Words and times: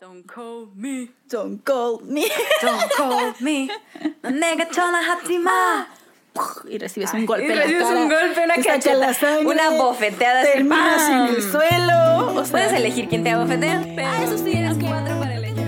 Don't 0.00 0.24
call 0.26 0.68
me, 0.76 1.10
Don't 1.28 1.64
call 1.64 2.00
me. 2.04 2.24
don't 2.62 2.88
call 2.96 3.34
me. 3.40 3.68
넌 4.22 4.38
내가 4.40 4.68
전화하지 4.70 5.38
마. 5.38 5.86
Y 6.70 6.78
recibes 6.78 7.12
un 7.14 7.26
golpe 7.26 7.48
Y 7.48 7.50
en 7.50 7.56
la 7.56 7.62
recibes 7.64 7.82
cara. 7.88 8.00
un 8.00 8.08
golpe, 8.08 8.44
una 8.44 8.54
te 8.54 8.62
saca 8.62 8.74
cacheta, 8.74 8.94
la 8.96 9.12
sangre, 9.14 9.46
una 9.46 9.70
bofeteada 9.70 10.42
así, 10.42 10.50
Terminas 10.52 11.02
¡pam! 11.02 11.26
en 11.28 11.34
el 11.34 11.42
suelo. 11.42 12.26
O 12.36 12.44
sea, 12.44 12.50
Puedes 12.52 12.72
elegir 12.74 13.08
quién 13.08 13.24
te 13.24 13.30
abofetea. 13.30 13.82
Pero 13.96 14.06
Ah, 14.08 14.22
eso 14.22 14.38
sí, 14.38 14.44
tienes 14.44 14.76
ok. 14.76 14.82
cuatro 14.86 15.18
para 15.18 15.34
elegir. 15.34 15.66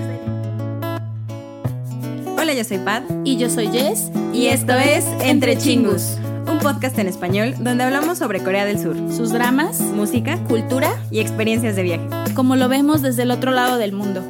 Hola, 2.39 2.53
yo 2.53 2.63
soy 2.63 2.77
Pat. 2.77 3.03
Y 3.25 3.35
yo 3.37 3.49
soy 3.49 3.67
Jess. 3.67 4.09
Y 4.33 4.47
esto 4.47 4.73
es 4.73 5.05
Entre 5.21 5.57
Chingus, 5.57 6.15
un 6.47 6.59
podcast 6.59 6.97
en 6.99 7.07
español 7.09 7.53
donde 7.59 7.83
hablamos 7.83 8.17
sobre 8.17 8.41
Corea 8.41 8.63
del 8.65 8.79
Sur, 8.81 8.95
Sus 9.11 9.31
dramas, 9.33 9.81
música 9.81 10.37
cultura, 10.47 10.89
y 11.11 11.19
experiencias 11.19 11.75
de 11.75 11.83
viaje. 11.83 12.07
como 12.33 12.55
lo 12.55 12.69
vemos 12.69 13.01
desde 13.01 13.23
el 13.23 13.31
otro 13.31 13.51
lado 13.51 13.77
del 13.77 13.93
mundo. 13.93 14.23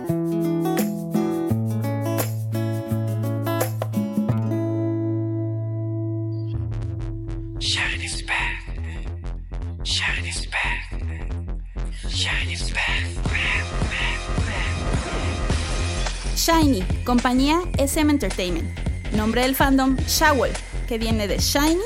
Shiny, 16.35 16.81
compañía 17.05 17.59
SM 17.77 18.11
Entertainment. 18.11 18.67
Nombre 19.15 19.43
del 19.43 19.55
fandom, 19.55 19.95
Shawl, 20.07 20.49
que 20.87 20.97
viene 20.97 21.27
de 21.27 21.37
Shiny 21.37 21.77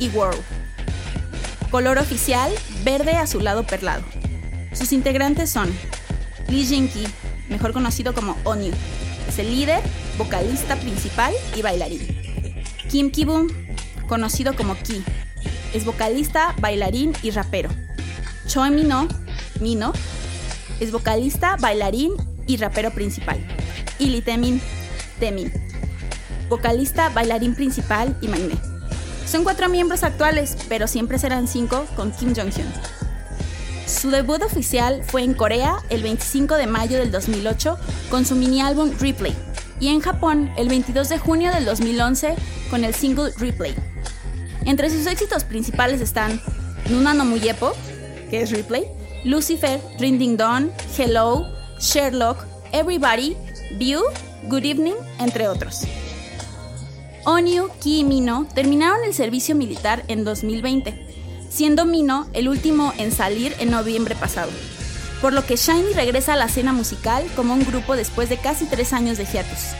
y 0.00 0.08
World. 0.08 0.42
Color 1.70 1.98
oficial, 1.98 2.52
verde 2.82 3.12
azulado 3.12 3.64
perlado. 3.64 4.02
Sus 4.74 4.92
integrantes 4.92 5.50
son 5.50 5.72
Lee 6.48 6.66
Jin-ki, 6.66 7.06
mejor 7.48 7.72
conocido 7.72 8.12
como 8.14 8.36
Onyu. 8.44 8.72
Es 9.28 9.38
el 9.38 9.54
líder, 9.54 9.82
vocalista 10.18 10.76
principal 10.76 11.32
y 11.56 11.62
bailarín. 11.62 12.00
Kim 12.90 13.10
Ki-boom, 13.10 13.48
conocido 14.08 14.54
como 14.54 14.76
Ki. 14.76 15.02
Es 15.72 15.84
vocalista, 15.84 16.54
bailarín 16.60 17.12
y 17.22 17.30
rapero. 17.30 17.70
Choi 18.46 18.70
Mino, 18.70 19.08
Mino, 19.60 19.92
es 20.80 20.92
vocalista, 20.92 21.56
bailarín 21.56 22.12
y 22.46 22.56
rapero 22.56 22.92
principal. 22.92 23.38
Y 23.98 24.06
Lee 24.06 24.22
Temin, 24.22 24.60
Temin, 25.18 25.52
vocalista, 26.48 27.08
bailarín 27.08 27.54
principal 27.54 28.16
y 28.20 28.28
maime. 28.28 28.54
Son 29.26 29.44
cuatro 29.44 29.68
miembros 29.68 30.02
actuales, 30.02 30.56
pero 30.68 30.86
siempre 30.86 31.18
serán 31.18 31.48
cinco 31.48 31.86
con 31.96 32.12
Kim 32.12 32.34
Jong-hyun. 32.34 33.03
Su 33.94 34.10
debut 34.10 34.42
oficial 34.42 35.02
fue 35.06 35.22
en 35.22 35.34
Corea 35.34 35.76
el 35.88 36.02
25 36.02 36.56
de 36.56 36.66
mayo 36.66 36.98
del 36.98 37.12
2008 37.12 37.78
con 38.10 38.26
su 38.26 38.34
mini 38.34 38.60
álbum 38.60 38.90
Replay 38.98 39.34
y 39.80 39.88
en 39.88 40.00
Japón 40.00 40.50
el 40.58 40.68
22 40.68 41.08
de 41.08 41.18
junio 41.18 41.52
del 41.52 41.64
2011 41.64 42.34
con 42.70 42.84
el 42.84 42.92
single 42.92 43.32
Replay. 43.38 43.74
Entre 44.66 44.90
sus 44.90 45.06
éxitos 45.06 45.44
principales 45.44 46.00
están 46.00 46.40
Nuna 46.90 47.14
no 47.14 47.24
Muyepo, 47.24 47.72
que 48.30 48.42
es 48.42 48.50
Replay, 48.50 48.84
Lucifer, 49.24 49.80
Ring 49.98 50.18
Ding 50.18 50.36
Dawn, 50.36 50.72
Hello, 50.98 51.46
Sherlock, 51.78 52.44
Everybody, 52.72 53.36
View, 53.78 54.02
Good 54.48 54.64
Evening, 54.64 54.96
entre 55.20 55.48
otros. 55.48 55.82
Onyu, 57.24 57.68
Ki 57.80 58.00
y 58.00 58.04
Mino 58.04 58.46
terminaron 58.54 59.04
el 59.04 59.14
servicio 59.14 59.54
militar 59.54 60.04
en 60.08 60.24
2020, 60.24 61.13
siendo 61.53 61.85
Mino 61.85 62.27
el 62.33 62.47
último 62.47 62.93
en 62.97 63.11
salir 63.11 63.55
en 63.59 63.71
noviembre 63.71 64.15
pasado. 64.15 64.51
Por 65.21 65.33
lo 65.33 65.45
que 65.45 65.57
Shiny 65.57 65.93
regresa 65.93 66.33
a 66.33 66.35
la 66.37 66.45
escena 66.45 66.73
musical 66.73 67.25
como 67.35 67.53
un 67.53 67.65
grupo 67.65 67.95
después 67.95 68.29
de 68.29 68.37
casi 68.37 68.65
tres 68.65 68.93
años 68.93 69.17
de 69.17 69.25
hiatus. 69.25 69.73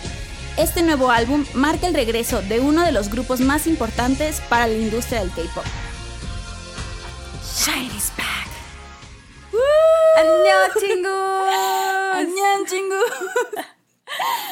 Este 0.58 0.82
nuevo 0.82 1.12
álbum 1.12 1.46
marca 1.54 1.88
el 1.88 1.94
regreso 1.94 2.42
de 2.42 2.60
uno 2.60 2.84
de 2.84 2.92
los 2.92 3.10
grupos 3.10 3.40
más 3.40 3.68
importantes 3.68 4.42
para 4.50 4.68
la 4.68 4.74
industria 4.74 5.22
del 5.22 5.32
K-pop. 5.32 5.64
Shiny's 7.56 8.12
back. 8.18 8.50
안녕 10.20 10.70
친구. 10.78 11.08
¡Añan, 12.14 12.66
chingu! 12.66 12.96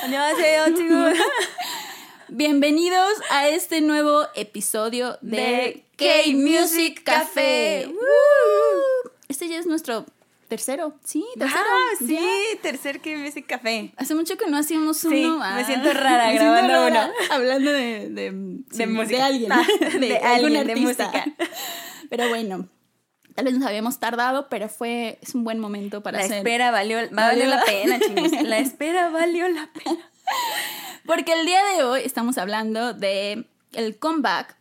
안녕하세요 0.03 0.73
친구. 0.75 1.13
Bienvenidos 2.42 3.12
a 3.28 3.48
este 3.48 3.82
nuevo 3.82 4.22
episodio 4.34 5.18
de, 5.20 5.36
De 5.36 5.84
K-Music 5.98 7.02
Café. 7.04 7.92
Este 9.28 9.48
ya 9.48 9.58
es 9.58 9.66
nuestro 9.66 10.06
tercero, 10.48 10.94
¿sí? 11.04 11.26
Tercero. 11.38 11.60
Ah, 11.62 11.94
sí, 11.98 12.14
ya. 12.54 12.62
tercer 12.62 13.00
que 13.02 13.18
music 13.18 13.44
café. 13.46 13.92
Hace 13.98 14.14
mucho 14.14 14.38
que 14.38 14.46
no 14.46 14.56
hacíamos 14.56 14.96
Sí, 14.96 15.08
uno. 15.26 15.40
me 15.54 15.62
siento 15.66 15.92
rara 15.92 16.28
me 16.28 16.38
siento 16.38 16.52
grabando 16.52 16.72
rara 16.88 17.04
uno. 17.06 17.12
Hablando 17.34 17.70
de, 17.70 18.08
de, 18.08 18.30
sí, 18.70 18.78
De 18.78 18.86
música. 18.86 19.16
De 19.18 19.22
alguien. 19.22 19.52
Ah, 19.52 19.66
de, 19.92 19.98
de 19.98 20.16
algún 20.16 20.56
alguien, 20.56 20.66
de 20.68 20.72
artista. 20.72 21.08
música. 21.08 21.24
Pero 22.08 22.30
bueno, 22.30 22.66
tal 23.34 23.44
vez 23.44 23.52
nos 23.58 23.68
habíamos 23.68 24.00
tardado, 24.00 24.48
pero 24.48 24.70
fue 24.70 25.18
es 25.20 25.34
un 25.34 25.44
buen 25.44 25.58
momento 25.58 26.02
para 26.02 26.16
La 26.20 26.24
hacer. 26.24 26.38
espera 26.38 26.70
valió, 26.70 26.96
Valió 27.10 27.44
la 27.44 27.62
pena, 27.62 28.00
chicos. 28.06 28.32
La 28.42 28.56
espera 28.58 29.10
valió 29.10 29.46
la 29.50 29.68
pena. 29.74 30.10
Porque 31.06 31.32
el 31.32 31.46
día 31.46 31.62
de 31.64 31.84
hoy 31.84 32.02
estamos 32.04 32.38
hablando 32.38 32.94
de 32.94 33.46
el 33.72 33.98
comeback, 33.98 34.56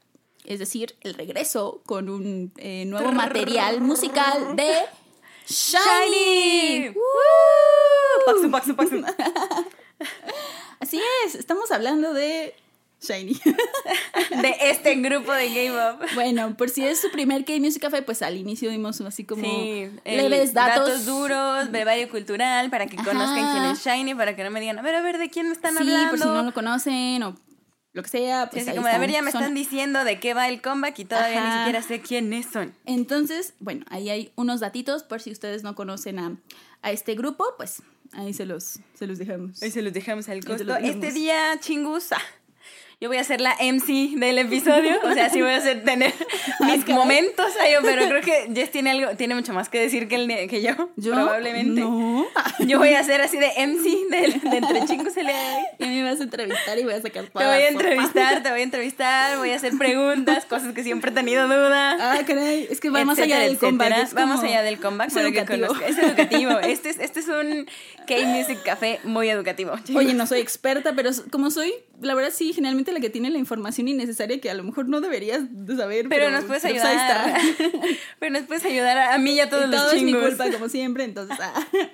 es 0.45 0.59
decir, 0.59 0.95
el 1.01 1.13
regreso 1.13 1.81
con 1.85 2.09
un 2.09 2.51
eh, 2.57 2.85
nuevo 2.85 3.11
material 3.11 3.81
musical 3.81 4.55
de 4.55 4.85
Shiny. 5.47 6.89
¡Shiny! 6.89 6.95
Paxu, 8.25 8.51
paxu, 8.51 8.75
paxu. 8.75 9.03
Así 10.79 11.01
es, 11.25 11.35
estamos 11.35 11.71
hablando 11.71 12.13
de 12.13 12.55
Shiny. 13.01 13.33
De 14.41 14.55
este 14.61 14.95
grupo 14.95 15.31
de 15.33 15.47
Game 15.49 15.71
Up. 15.71 16.05
bueno, 16.13 16.55
por 16.55 16.69
si 16.69 16.85
es 16.85 17.01
su 17.01 17.09
primer 17.11 17.43
K-Music 17.45 17.81
Café, 17.81 18.01
pues 18.03 18.21
al 18.21 18.37
inicio 18.37 18.69
dimos 18.69 19.01
así 19.01 19.23
como 19.23 19.43
Sí, 19.43 19.89
leves 20.05 20.53
datos. 20.53 21.05
duros, 21.05 21.71
brevario 21.71 22.09
cultural, 22.09 22.69
para 22.69 22.85
que 22.87 22.97
Ajá. 22.97 23.05
conozcan 23.11 23.51
quién 23.53 23.65
es 23.71 23.83
Shiny, 23.83 24.13
para 24.15 24.35
que 24.35 24.43
no 24.43 24.51
me 24.51 24.59
digan, 24.59 24.77
a 24.79 24.81
ver, 24.81 24.95
a 24.95 25.01
ver, 25.01 25.17
¿de 25.17 25.29
quién 25.29 25.47
me 25.47 25.53
están 25.53 25.73
sí, 25.73 25.79
hablando? 25.79 26.09
por 26.11 26.19
si 26.19 26.25
no 26.25 26.43
lo 26.43 26.53
conocen 26.53 27.23
o 27.23 27.35
lo 27.93 28.03
que 28.03 28.09
sea. 28.09 28.43
Sí, 28.45 28.49
Pues 28.51 28.61
así 28.63 28.69
ahí 28.71 28.75
como, 28.77 28.87
a 28.87 28.97
ver, 28.99 29.11
ya 29.11 29.21
me 29.23 29.31
Son- 29.31 29.41
están 29.41 29.55
diciendo 29.55 30.03
de 30.03 30.19
qué 30.19 30.33
va 30.33 30.47
el 30.47 30.61
comeback 30.61 30.99
y 30.99 31.05
todavía 31.05 31.41
ni 31.41 31.47
Ajá. 31.47 31.57
siquiera 31.65 31.81
sé 31.81 32.01
quiénes 32.01 32.45
son. 32.45 32.73
Entonces, 32.85 33.53
bueno, 33.59 33.83
ahí 33.89 34.09
hay 34.09 34.31
unos 34.35 34.59
datitos 34.59 35.03
por 35.03 35.21
si 35.21 35.31
ustedes 35.31 35.63
no 35.63 35.75
conocen 35.75 36.19
a, 36.19 36.37
a 36.83 36.91
este 36.91 37.15
grupo, 37.15 37.45
pues 37.57 37.81
ahí 38.13 38.33
se 38.33 38.45
los, 38.45 38.79
se 38.93 39.07
los 39.07 39.17
dejamos. 39.17 39.61
Hoy 39.61 39.71
se 39.71 39.81
los 39.81 39.91
dejamos 39.91 40.27
al 40.29 40.35
Ahí 40.35 40.41
costo. 40.41 40.63
los 40.65 40.77
dejamos. 40.77 40.95
Este 41.03 41.11
día, 41.11 41.59
chingus, 41.59 42.11
ah, 42.11 42.21
yo 43.01 43.09
voy 43.09 43.17
a 43.17 43.23
ser 43.23 43.41
la 43.41 43.55
MC 43.59 44.15
del 44.15 44.37
episodio. 44.37 44.99
O 45.03 45.11
sea, 45.13 45.31
sí 45.31 45.41
voy 45.41 45.49
a 45.49 45.57
hacer, 45.57 45.83
tener 45.83 46.13
mis 46.59 46.87
momentos 46.87 47.47
ahí, 47.59 47.73
pero 47.81 48.07
creo 48.07 48.21
que 48.21 48.51
Jess 48.53 48.69
tiene 48.69 48.91
algo, 48.91 49.15
tiene 49.17 49.33
mucho 49.33 49.53
más 49.53 49.69
que 49.69 49.79
decir 49.79 50.07
que, 50.07 50.15
el, 50.15 50.47
que 50.47 50.61
yo, 50.61 50.91
¿Yo? 50.97 51.13
probablemente. 51.13 51.81
No. 51.81 52.27
Yo 52.59 52.77
voy 52.77 52.93
a 52.93 53.03
ser 53.03 53.21
así 53.21 53.39
de 53.39 53.47
MC 53.65 54.07
del, 54.11 54.39
de 54.39 54.57
Entre 54.57 54.85
Chingos 54.85 55.15
le 55.15 55.33
Y 55.79 55.85
me 55.87 56.03
vas 56.03 56.19
a 56.19 56.23
entrevistar 56.23 56.77
y 56.77 56.83
voy 56.83 56.93
a 56.93 57.01
sacar 57.01 57.23
Te 57.23 57.31
voy 57.33 57.43
a 57.43 57.47
la 57.47 57.55
sopa. 57.55 57.67
entrevistar, 57.69 58.43
te 58.43 58.51
voy 58.51 58.59
a 58.59 58.63
entrevistar, 58.63 59.37
voy 59.39 59.49
a 59.49 59.55
hacer 59.55 59.75
preguntas, 59.79 60.45
cosas 60.45 60.73
que 60.73 60.83
siempre 60.83 61.09
he 61.09 61.13
tenido 61.13 61.47
duda. 61.47 61.97
Ah, 61.99 62.19
caray, 62.25 62.67
es 62.69 62.79
que 62.79 62.91
va 62.91 63.03
más 63.03 63.17
allá 63.17 63.39
del 63.39 63.57
comeback. 63.57 64.13
Vamos 64.13 64.43
allá 64.43 64.61
del 64.61 64.79
comeback 64.79 65.07
es 65.07 65.13
para 65.15 65.31
que 65.31 65.39
educativo. 65.39 65.75
Es 65.87 65.97
educativo. 65.97 66.59
Este 66.59 66.89
es, 66.89 66.99
este 66.99 67.21
es 67.21 67.27
un 67.27 67.67
K-Music 68.05 68.61
Café 68.63 68.99
muy 69.03 69.27
educativo. 69.27 69.73
Oye, 69.95 70.13
no 70.13 70.27
soy 70.27 70.39
experta, 70.39 70.93
pero 70.93 71.09
como 71.31 71.49
soy, 71.49 71.73
la 72.01 72.13
verdad 72.15 72.31
sí, 72.33 72.51
generalmente 72.53 72.91
la 72.91 72.99
que 72.99 73.09
tiene 73.09 73.29
la 73.29 73.37
información 73.37 73.87
innecesaria 73.87 74.39
que 74.41 74.49
a 74.49 74.53
lo 74.53 74.63
mejor 74.63 74.89
no 74.89 75.01
deberías 75.01 75.41
de 75.49 75.75
saber. 75.77 76.07
pero 76.09 76.29
nos 76.31 76.43
puedes 76.45 76.63
pero, 76.63 76.75
pues, 76.75 76.85
ahí 76.85 76.97
ayudar. 76.97 77.39
está. 77.39 77.67
pero 78.19 78.31
nos 78.33 78.43
puedes 78.43 78.65
ayudar 78.65 78.97
a, 78.97 79.13
a 79.13 79.17
mí 79.17 79.33
y 79.33 79.39
a 79.39 79.49
todos 79.49 79.65
Y 79.67 79.71
los 79.71 79.81
todo 79.81 79.91
es 79.93 80.01
mi 80.03 80.11
chingos. 80.11 80.29
culpa, 80.29 80.51
como 80.51 80.67
siempre, 80.69 81.03
entonces. 81.03 81.37
ah. 81.39 81.53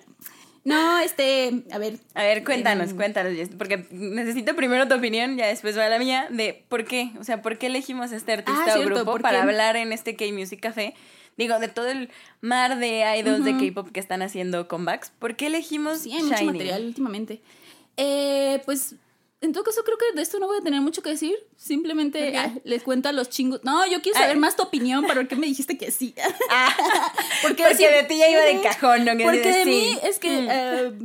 No, 0.63 1.00
este, 1.00 1.63
a 1.72 1.78
ver. 1.78 1.97
A 2.13 2.23
ver, 2.23 2.44
cuéntanos, 2.44 2.90
Em, 2.90 2.97
cuéntanos, 2.97 3.32
porque 3.58 3.85
necesito 3.90 4.53
primero 4.53 4.85
tu 4.90 4.96
opinión, 4.96 5.37
ya 5.37 5.47
después 5.47 5.78
va 5.78 5.87
la 5.87 5.97
mía, 5.97 6.28
de 6.29 6.66
por 6.67 6.84
qué, 6.84 7.11
o 7.22 7.23
sea, 7.23 7.41
por 7.41 7.58
qué 7.58 7.67
elegimos 7.67 8.11
este 8.11 8.34
artista 8.34 8.64
Ah, 8.66 8.70
o 8.72 8.73
cierto, 8.73 8.96
grupo 8.96 9.11
¿por 9.14 9.22
para 9.22 9.37
qué? 9.37 9.43
hablar 9.43 9.78
en 9.78 9.93
este 9.93 10.17
K-Music 10.17 10.59
Café. 10.59 10.93
Digo, 11.37 11.58
de 11.59 11.70
todo 11.70 11.87
el 11.87 12.09
mar 12.41 12.79
de 12.79 13.05
idols 13.17 13.46
de 13.46 13.53
K-pop 13.55 13.91
que 13.93 14.02
están 14.02 14.22
haciendo 14.22 14.67
comebacks, 14.67 15.11
¿por 15.20 15.37
qué 15.37 15.47
elegimos 15.47 15.99
Sí, 15.99 16.11
hay 16.11 16.23
mucho 16.23 16.43
material 16.43 16.85
últimamente. 16.87 17.40
Eh, 17.96 18.61
pues, 18.66 18.96
en 19.41 19.53
todo 19.53 19.63
caso, 19.63 19.84
creo 19.84 19.97
que 19.97 20.16
de 20.16 20.22
esto 20.23 20.39
no 20.39 20.47
voy 20.47 20.57
a 20.57 20.61
tener 20.61 20.81
mucho 20.81 21.01
que 21.03 21.09
decir. 21.11 21.35
Simplemente 21.55 22.35
ah, 22.37 22.53
les 22.63 22.81
cuento 22.84 23.07
a 23.09 23.11
los 23.11 23.29
chingos. 23.29 23.63
No, 23.63 23.85
yo 23.85 24.01
quiero 24.01 24.17
saber 24.17 24.35
Ah. 24.37 24.39
más 24.39 24.55
tu 24.55 24.63
opinión, 24.63 25.05
para 25.05 25.28
qué 25.28 25.35
me 25.35 25.45
dijiste 25.47 25.78
que 25.78 25.91
sí. 25.91 26.16
Ah, 26.49 26.75
Porque, 27.43 27.63
porque 27.63 27.87
de 27.89 28.03
ti 28.03 28.17
ya 28.17 28.29
iba 28.29 28.41
de 28.41 28.61
cajón, 28.61 29.05
¿no? 29.05 29.16
Que 29.16 29.23
Porque 29.25 29.39
de 29.51 29.63
sí. 29.63 29.97
es 30.03 30.17
que, 30.19 30.41
Mm. 30.41 30.47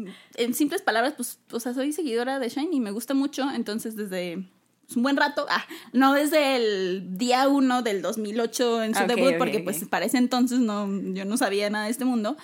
eh, 0.06 0.14
en 0.36 0.54
simples 0.54 0.80
palabras, 0.80 1.12
pues, 1.16 1.38
o 1.52 1.60
sea, 1.60 1.74
soy 1.74 1.92
seguidora 1.92 2.38
de 2.38 2.48
Shiny, 2.48 2.80
me 2.80 2.90
gusta 2.90 3.12
mucho, 3.12 3.50
entonces 3.54 3.96
desde 3.96 4.38
pues, 4.86 4.96
un 4.96 5.02
buen 5.02 5.16
rato, 5.18 5.44
ah, 5.50 5.64
no 5.92 6.14
desde 6.14 6.56
el 6.56 7.18
día 7.18 7.48
uno 7.48 7.82
del 7.82 8.00
2008 8.02 8.82
en 8.82 8.94
su 8.94 9.02
Ah, 9.02 9.06
debut, 9.06 9.34
porque 9.38 9.60
pues 9.60 9.84
para 9.88 10.06
ese 10.06 10.16
entonces 10.18 10.58
no, 10.58 10.88
yo 11.12 11.24
no 11.26 11.36
sabía 11.36 11.68
nada 11.70 11.84
de 11.84 11.90
este 11.90 12.04
mundo, 12.06 12.36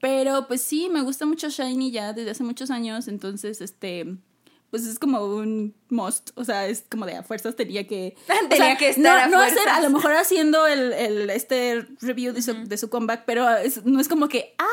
Pero 0.00 0.48
pues 0.48 0.60
sí, 0.62 0.88
me 0.90 1.00
gusta 1.02 1.24
mucho 1.26 1.48
Shiny 1.50 1.90
ya 1.90 2.12
desde 2.14 2.30
hace 2.32 2.42
muchos 2.44 2.70
años, 2.70 3.08
entonces 3.08 3.60
este 3.60 4.16
pues 4.74 4.86
es 4.88 4.98
como 4.98 5.24
un 5.24 5.72
must, 5.88 6.30
o 6.34 6.42
sea, 6.44 6.66
es 6.66 6.84
como 6.90 7.06
de 7.06 7.14
a 7.14 7.22
fuerzas 7.22 7.54
tenía 7.54 7.86
que... 7.86 8.16
o 8.44 8.48
Tenía 8.48 8.66
sea, 8.66 8.76
que 8.76 8.88
estar 8.88 9.04
no, 9.04 9.10
a 9.12 9.26
no 9.28 9.38
hacer, 9.40 9.68
a 9.68 9.80
lo 9.80 9.88
mejor 9.90 10.14
haciendo 10.14 10.66
el, 10.66 10.92
el- 10.92 11.30
este 11.30 11.86
review 12.00 12.32
de 12.34 12.42
su, 12.42 12.54
de 12.66 12.76
su 12.76 12.90
comeback, 12.90 13.22
pero 13.24 13.48
es- 13.56 13.84
no 13.84 14.00
es 14.00 14.08
como 14.08 14.28
que, 14.28 14.52
ah, 14.58 14.66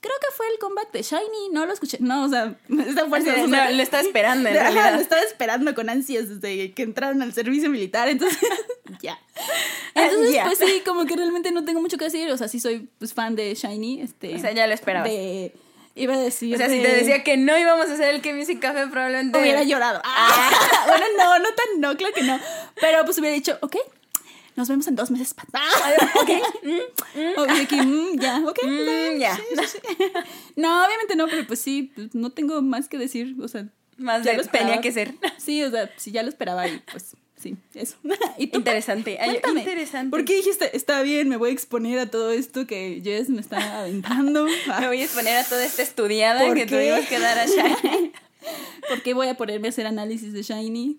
creo 0.00 0.14
que 0.22 0.34
fue 0.34 0.46
el 0.54 0.58
comeback 0.58 0.90
de 0.92 1.02
Shiny, 1.02 1.50
no 1.52 1.66
lo 1.66 1.74
escuché, 1.74 1.98
no, 2.00 2.24
o 2.24 2.28
sea, 2.30 2.56
es 2.70 2.96
a 2.96 3.06
fuerzas. 3.06 3.34
o 3.44 3.46
sea, 3.48 3.66
No, 3.68 3.76
lo 3.76 3.82
estaba 3.82 4.02
esperando 4.02 4.48
en 4.48 4.56
Ajá, 4.56 4.62
realidad. 4.70 4.94
lo 4.94 5.00
estaba 5.02 5.20
esperando 5.20 5.74
con 5.74 5.90
ansias 5.90 6.30
desde 6.30 6.72
que 6.72 6.82
entraron 6.82 7.20
al 7.20 7.34
servicio 7.34 7.68
militar, 7.68 8.08
entonces 8.08 8.38
ya. 9.02 9.18
Entonces, 9.94 10.36
pues 10.46 10.58
sí, 10.58 10.80
como 10.86 11.04
que 11.04 11.14
realmente 11.16 11.50
no 11.52 11.64
tengo 11.66 11.82
mucho 11.82 11.98
que 11.98 12.04
decir, 12.06 12.30
o 12.30 12.38
sea, 12.38 12.48
sí 12.48 12.58
soy 12.58 12.88
pues, 12.98 13.12
fan 13.12 13.36
de 13.36 13.54
Shiny, 13.54 14.00
este... 14.00 14.34
O 14.34 14.38
sea, 14.38 14.52
ya 14.52 14.66
lo 14.66 14.72
esperabas. 14.72 15.10
De, 15.10 15.52
iba 15.94 16.14
a 16.14 16.18
decir... 16.18 16.54
O 16.54 16.58
sea, 16.58 16.68
si 16.68 16.80
te 16.80 16.94
decía 16.94 17.22
que 17.22 17.36
no 17.36 17.56
íbamos 17.58 17.88
a 17.88 17.94
hacer 17.94 18.14
el 18.14 18.22
K-Music 18.22 18.60
Café, 18.60 18.86
probablemente... 18.86 19.38
Hubiera 19.38 19.62
llorado. 19.62 20.00
Ah, 20.04 20.84
bueno, 20.86 21.04
no, 21.16 21.38
no 21.38 21.48
tan, 21.54 21.80
no, 21.80 21.96
claro 21.96 22.14
que 22.14 22.22
no. 22.22 22.38
Pero 22.80 23.04
pues 23.04 23.18
hubiera 23.18 23.34
dicho, 23.34 23.58
ok, 23.60 23.76
nos 24.56 24.68
vemos 24.68 24.86
en 24.86 24.96
dos 24.96 25.10
meses. 25.10 25.34
Ah, 25.52 25.94
ok. 26.20 26.30
Ok, 27.38 27.50
aquí, 27.62 27.76
mm, 27.76 28.18
ya, 28.18 28.42
ok. 28.46 28.58
Mm, 28.64 29.18
ya. 29.18 29.36
sí, 29.36 29.42
sí, 29.56 29.66
sí. 29.66 30.04
No, 30.56 30.84
obviamente 30.84 31.16
no, 31.16 31.26
pero 31.26 31.46
pues 31.46 31.60
sí, 31.60 31.92
pues, 31.94 32.14
no 32.14 32.30
tengo 32.30 32.60
más 32.62 32.88
que 32.88 32.98
decir, 32.98 33.36
o 33.40 33.48
sea... 33.48 33.66
Más 33.98 34.24
ya 34.24 34.32
de 34.32 34.38
lo 34.38 34.42
esperaba. 34.42 34.70
tenía 34.70 34.82
que 34.82 34.92
ser. 34.92 35.14
Sí, 35.38 35.62
o 35.62 35.70
sea, 35.70 35.90
sí, 35.96 36.10
ya 36.10 36.22
lo 36.22 36.28
esperaba 36.30 36.66
y 36.66 36.78
pues 36.90 37.14
sí, 37.42 37.56
eso. 37.74 37.96
¿Y 38.38 38.46
tú? 38.46 38.58
Interesante. 38.58 39.18
Cuéntame, 39.22 39.60
interesante. 39.60 40.10
¿Por 40.10 40.24
qué 40.24 40.36
dijiste, 40.36 40.76
está 40.76 41.02
bien, 41.02 41.28
me 41.28 41.36
voy 41.36 41.50
a 41.50 41.52
exponer 41.52 41.98
a 41.98 42.10
todo 42.10 42.30
esto 42.30 42.66
que 42.66 43.00
Jess 43.02 43.28
me 43.28 43.40
está 43.40 43.80
aventando? 43.80 44.46
Me 44.80 44.86
voy 44.86 45.00
a 45.00 45.04
exponer 45.04 45.36
a 45.36 45.44
toda 45.44 45.64
esta 45.64 45.82
estudiada 45.82 46.46
¿Por 46.46 46.54
que 46.54 46.66
qué? 46.66 46.76
tuvimos 46.76 47.06
que 47.08 47.18
dar 47.18 47.38
a 47.38 47.46
Shiny. 47.46 48.12
¿Por 48.88 49.02
qué 49.02 49.14
voy 49.14 49.28
a 49.28 49.36
ponerme 49.36 49.68
a 49.68 49.70
hacer 49.70 49.86
análisis 49.86 50.32
de 50.32 50.42
Shiny? 50.42 50.98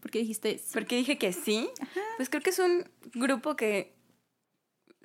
¿Por 0.00 0.10
qué 0.10 0.20
dijiste 0.20 0.60
Porque 0.72 0.96
dije 0.96 1.18
que 1.18 1.32
sí. 1.32 1.68
Pues 2.16 2.30
creo 2.30 2.42
que 2.42 2.50
es 2.50 2.58
un 2.58 2.88
grupo 3.14 3.56
que. 3.56 3.92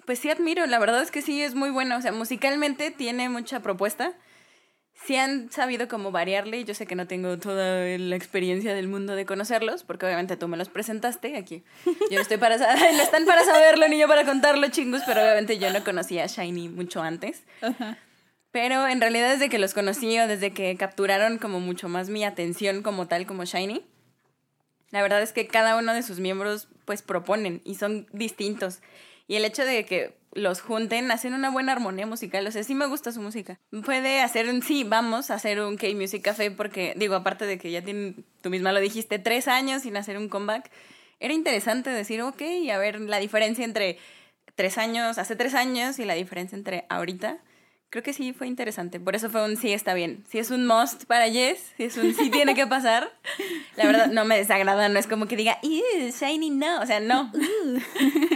Pues 0.05 0.19
sí 0.19 0.29
admiro. 0.29 0.65
La 0.67 0.79
verdad 0.79 1.01
es 1.01 1.11
que 1.11 1.21
sí 1.21 1.41
es 1.41 1.53
muy 1.55 1.69
bueno. 1.69 1.97
O 1.97 2.01
sea, 2.01 2.11
musicalmente 2.11 2.91
tiene 2.91 3.27
mucha 3.29 3.59
propuesta. 3.61 4.13
Sí 5.03 5.15
han 5.17 5.51
sabido 5.51 5.87
como 5.87 6.11
variarle. 6.11 6.63
Yo 6.63 6.73
sé 6.73 6.87
que 6.87 6.95
no 6.95 7.05
tengo 7.05 7.37
toda 7.37 7.85
la 7.97 8.15
experiencia 8.15 8.73
del 8.73 8.87
mundo 8.87 9.15
de 9.15 9.25
conocerlos, 9.25 9.83
porque 9.83 10.05
obviamente 10.05 10.37
tú 10.37 10.47
me 10.47 10.57
los 10.57 10.69
presentaste 10.69 11.35
aquí. 11.37 11.63
Yo 11.85 12.15
no 12.15 12.21
estoy 12.21 12.37
para 12.37 12.57
saber, 12.57 12.93
no 12.95 13.03
están 13.03 13.25
para 13.25 13.43
saberlo 13.43 13.87
ni 13.87 13.99
yo 13.99 14.07
para 14.07 14.25
contarlo, 14.25 14.67
chingus, 14.69 15.01
pero 15.05 15.21
obviamente 15.21 15.57
yo 15.59 15.71
no 15.71 15.83
conocía 15.83 16.23
a 16.23 16.27
Shiny 16.27 16.69
mucho 16.69 17.01
antes. 17.01 17.43
Ajá. 17.61 17.97
Pero 18.51 18.87
en 18.87 19.01
realidad 19.01 19.31
desde 19.31 19.49
que 19.49 19.59
los 19.59 19.73
conocí 19.73 20.17
o 20.17 20.29
desde 20.29 20.53
que 20.53 20.77
capturaron 20.77 21.39
como 21.39 21.59
mucho 21.59 21.89
más 21.89 22.07
mi 22.07 22.23
atención 22.23 22.83
como 22.83 23.05
tal, 23.05 23.25
como 23.25 23.43
Shiny, 23.43 23.85
la 24.91 25.01
verdad 25.01 25.21
es 25.21 25.33
que 25.33 25.45
cada 25.45 25.75
uno 25.75 25.93
de 25.93 26.03
sus 26.03 26.19
miembros 26.19 26.69
pues 26.85 27.01
proponen 27.01 27.61
y 27.65 27.75
son 27.75 28.07
distintos. 28.13 28.79
Y 29.27 29.35
el 29.35 29.43
hecho 29.43 29.65
de 29.65 29.85
que 29.85 30.15
los 30.35 30.61
junten 30.61 31.09
hacen 31.11 31.33
una 31.33 31.49
buena 31.49 31.71
armonía 31.71 32.05
musical. 32.05 32.45
O 32.45 32.51
sea, 32.51 32.63
sí 32.63 32.75
me 32.75 32.85
gusta 32.85 33.11
su 33.11 33.21
música. 33.21 33.59
Puede 33.83 34.21
hacer 34.21 34.49
un 34.49 34.61
sí, 34.61 34.83
vamos 34.83 35.31
a 35.31 35.35
hacer 35.35 35.61
un 35.61 35.77
K-Music 35.77 36.21
Café 36.21 36.51
porque, 36.51 36.93
digo, 36.97 37.15
aparte 37.15 37.45
de 37.45 37.57
que 37.57 37.71
ya 37.71 37.81
tienen, 37.81 38.25
tú 38.41 38.49
misma 38.49 38.71
lo 38.71 38.79
dijiste, 38.79 39.17
tres 39.17 39.47
años 39.47 39.81
sin 39.81 39.97
hacer 39.97 40.17
un 40.17 40.29
comeback, 40.29 40.69
era 41.19 41.33
interesante 41.33 41.89
decir, 41.89 42.21
ok, 42.21 42.41
a 42.71 42.77
ver 42.77 42.99
la 42.99 43.19
diferencia 43.19 43.63
entre 43.63 43.97
tres 44.55 44.77
años, 44.77 45.17
hace 45.17 45.35
tres 45.35 45.55
años 45.55 45.99
y 45.99 46.05
la 46.05 46.13
diferencia 46.13 46.57
entre 46.57 46.85
ahorita. 46.89 47.39
Creo 47.89 48.03
que 48.03 48.11
sí 48.11 48.33
fue 48.33 48.47
interesante. 48.47 48.99
Por 48.99 49.15
eso 49.15 49.29
fue 49.29 49.45
un 49.45 49.55
sí 49.55 49.71
está 49.71 49.93
bien. 49.93 50.25
Si 50.29 50.37
es 50.37 50.51
un 50.51 50.65
must 50.67 51.05
para 51.05 51.29
Jess, 51.29 51.73
si 51.77 51.83
es 51.85 51.95
un 51.95 52.13
sí 52.13 52.29
tiene 52.29 52.53
que 52.53 52.67
pasar. 52.67 53.09
La 53.77 53.85
verdad 53.85 54.07
no 54.07 54.25
me 54.25 54.35
desagrada, 54.35 54.89
no 54.89 54.99
es 54.99 55.07
como 55.07 55.27
que 55.27 55.37
diga, 55.37 55.59
"Ew, 55.61 56.11
Shiny 56.11 56.49
no. 56.49 56.81
O 56.81 56.85
sea, 56.85 56.99
no. 56.99 57.31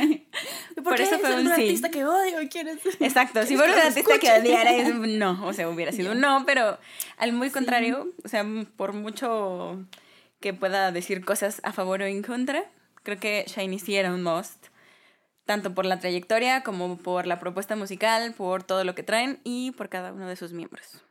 ¿Por, 0.84 0.92
Por 0.92 0.96
qué 0.96 1.04
eso 1.04 1.16
es 1.16 1.22
fue 1.22 1.36
un 1.36 1.46
sí. 1.46 1.52
artista 1.52 1.90
que 1.90 2.06
odio 2.06 2.38
quieres? 2.50 2.80
Exacto. 3.00 3.42
Si 3.44 3.56
¿Quieres 3.56 3.66
fuera 3.66 3.82
un 3.82 3.88
artista 3.88 4.20
que 4.20 4.32
odiara, 4.32 4.76
es 4.76 4.90
un 4.90 5.20
no. 5.20 5.46
O 5.46 5.54
sea, 5.54 5.70
hubiera 5.70 5.92
sido 5.92 6.12
un 6.14 6.20
no, 6.20 6.44
pero 6.46 6.78
al 7.18 7.34
muy 7.34 7.50
contrario, 7.50 8.10
o 8.24 8.28
sea, 8.28 8.46
por 8.76 8.94
mucho 8.94 9.84
que 10.40 10.54
pueda 10.54 10.92
decir 10.92 11.26
cosas 11.26 11.62
a 11.64 11.74
favor 11.74 12.02
o 12.02 12.06
en 12.06 12.24
contra, 12.24 12.64
creo 13.04 13.20
que 13.20 13.46
Shiny 13.48 13.80
sí 13.80 13.96
era 13.96 14.14
un 14.14 14.24
must. 14.24 14.68
Tanto 15.46 15.74
por 15.74 15.86
la 15.86 16.00
trayectoria 16.00 16.62
como 16.62 16.98
por 16.98 17.26
la 17.26 17.40
propuesta 17.40 17.76
musical, 17.76 18.34
por 18.34 18.64
todo 18.64 18.84
lo 18.84 18.94
que 18.94 19.02
traen 19.04 19.40
y 19.44 19.72
por 19.72 19.90
cada 19.90 20.14
uno 20.14 20.28
de 20.28 20.36
sus 20.36 20.54
miembros. 20.54 21.04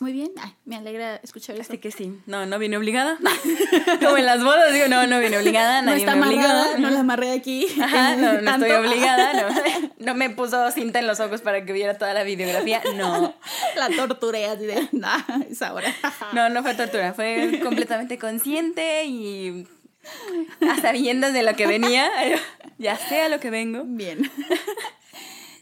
Muy 0.00 0.12
bien, 0.12 0.32
Ay, 0.40 0.52
me 0.64 0.76
alegra 0.76 1.16
escuchar 1.16 1.54
eso. 1.54 1.70
Así 1.70 1.78
que 1.78 1.92
sí, 1.92 2.18
no, 2.26 2.44
no 2.46 2.58
vine 2.58 2.76
obligada. 2.76 3.18
Como 4.00 4.16
en 4.16 4.26
las 4.26 4.42
bodas, 4.42 4.72
digo, 4.72 4.88
no, 4.88 5.06
no 5.06 5.20
vine 5.20 5.38
obligada, 5.38 5.80
no 5.82 5.90
nadie 5.90 6.00
está 6.00 6.16
me 6.16 6.26
obligó. 6.26 6.42
amarrada, 6.42 6.78
no 6.78 6.90
la 6.90 7.00
amarré 7.00 7.30
aquí. 7.32 7.66
Ajá, 7.80 8.16
no, 8.16 8.32
no 8.40 8.42
Tanto. 8.50 8.66
estoy 8.66 8.84
obligada, 8.84 9.32
no. 9.34 9.92
No 9.98 10.14
me 10.16 10.30
puso 10.30 10.68
cinta 10.72 10.98
en 10.98 11.06
los 11.06 11.20
ojos 11.20 11.42
para 11.42 11.64
que 11.64 11.72
viera 11.72 11.96
toda 11.98 12.12
la 12.14 12.24
videografía, 12.24 12.82
no. 12.96 13.36
La 13.76 13.88
torturé 13.90 14.46
así 14.46 14.64
de, 14.64 14.88
nah, 14.90 15.20
es 15.48 15.62
ahora. 15.62 15.94
No, 16.32 16.48
no 16.48 16.62
fue 16.62 16.74
tortura, 16.74 17.14
fue 17.14 17.60
completamente 17.62 18.18
consciente 18.18 19.04
y 19.04 19.68
a 20.68 20.80
sabiendas 20.80 21.32
de 21.32 21.44
lo 21.44 21.54
que 21.54 21.68
venía, 21.68 22.10
ya 22.78 22.96
sé 22.96 23.22
a 23.22 23.28
lo 23.28 23.38
que 23.38 23.50
vengo. 23.50 23.82
Bien. 23.86 24.28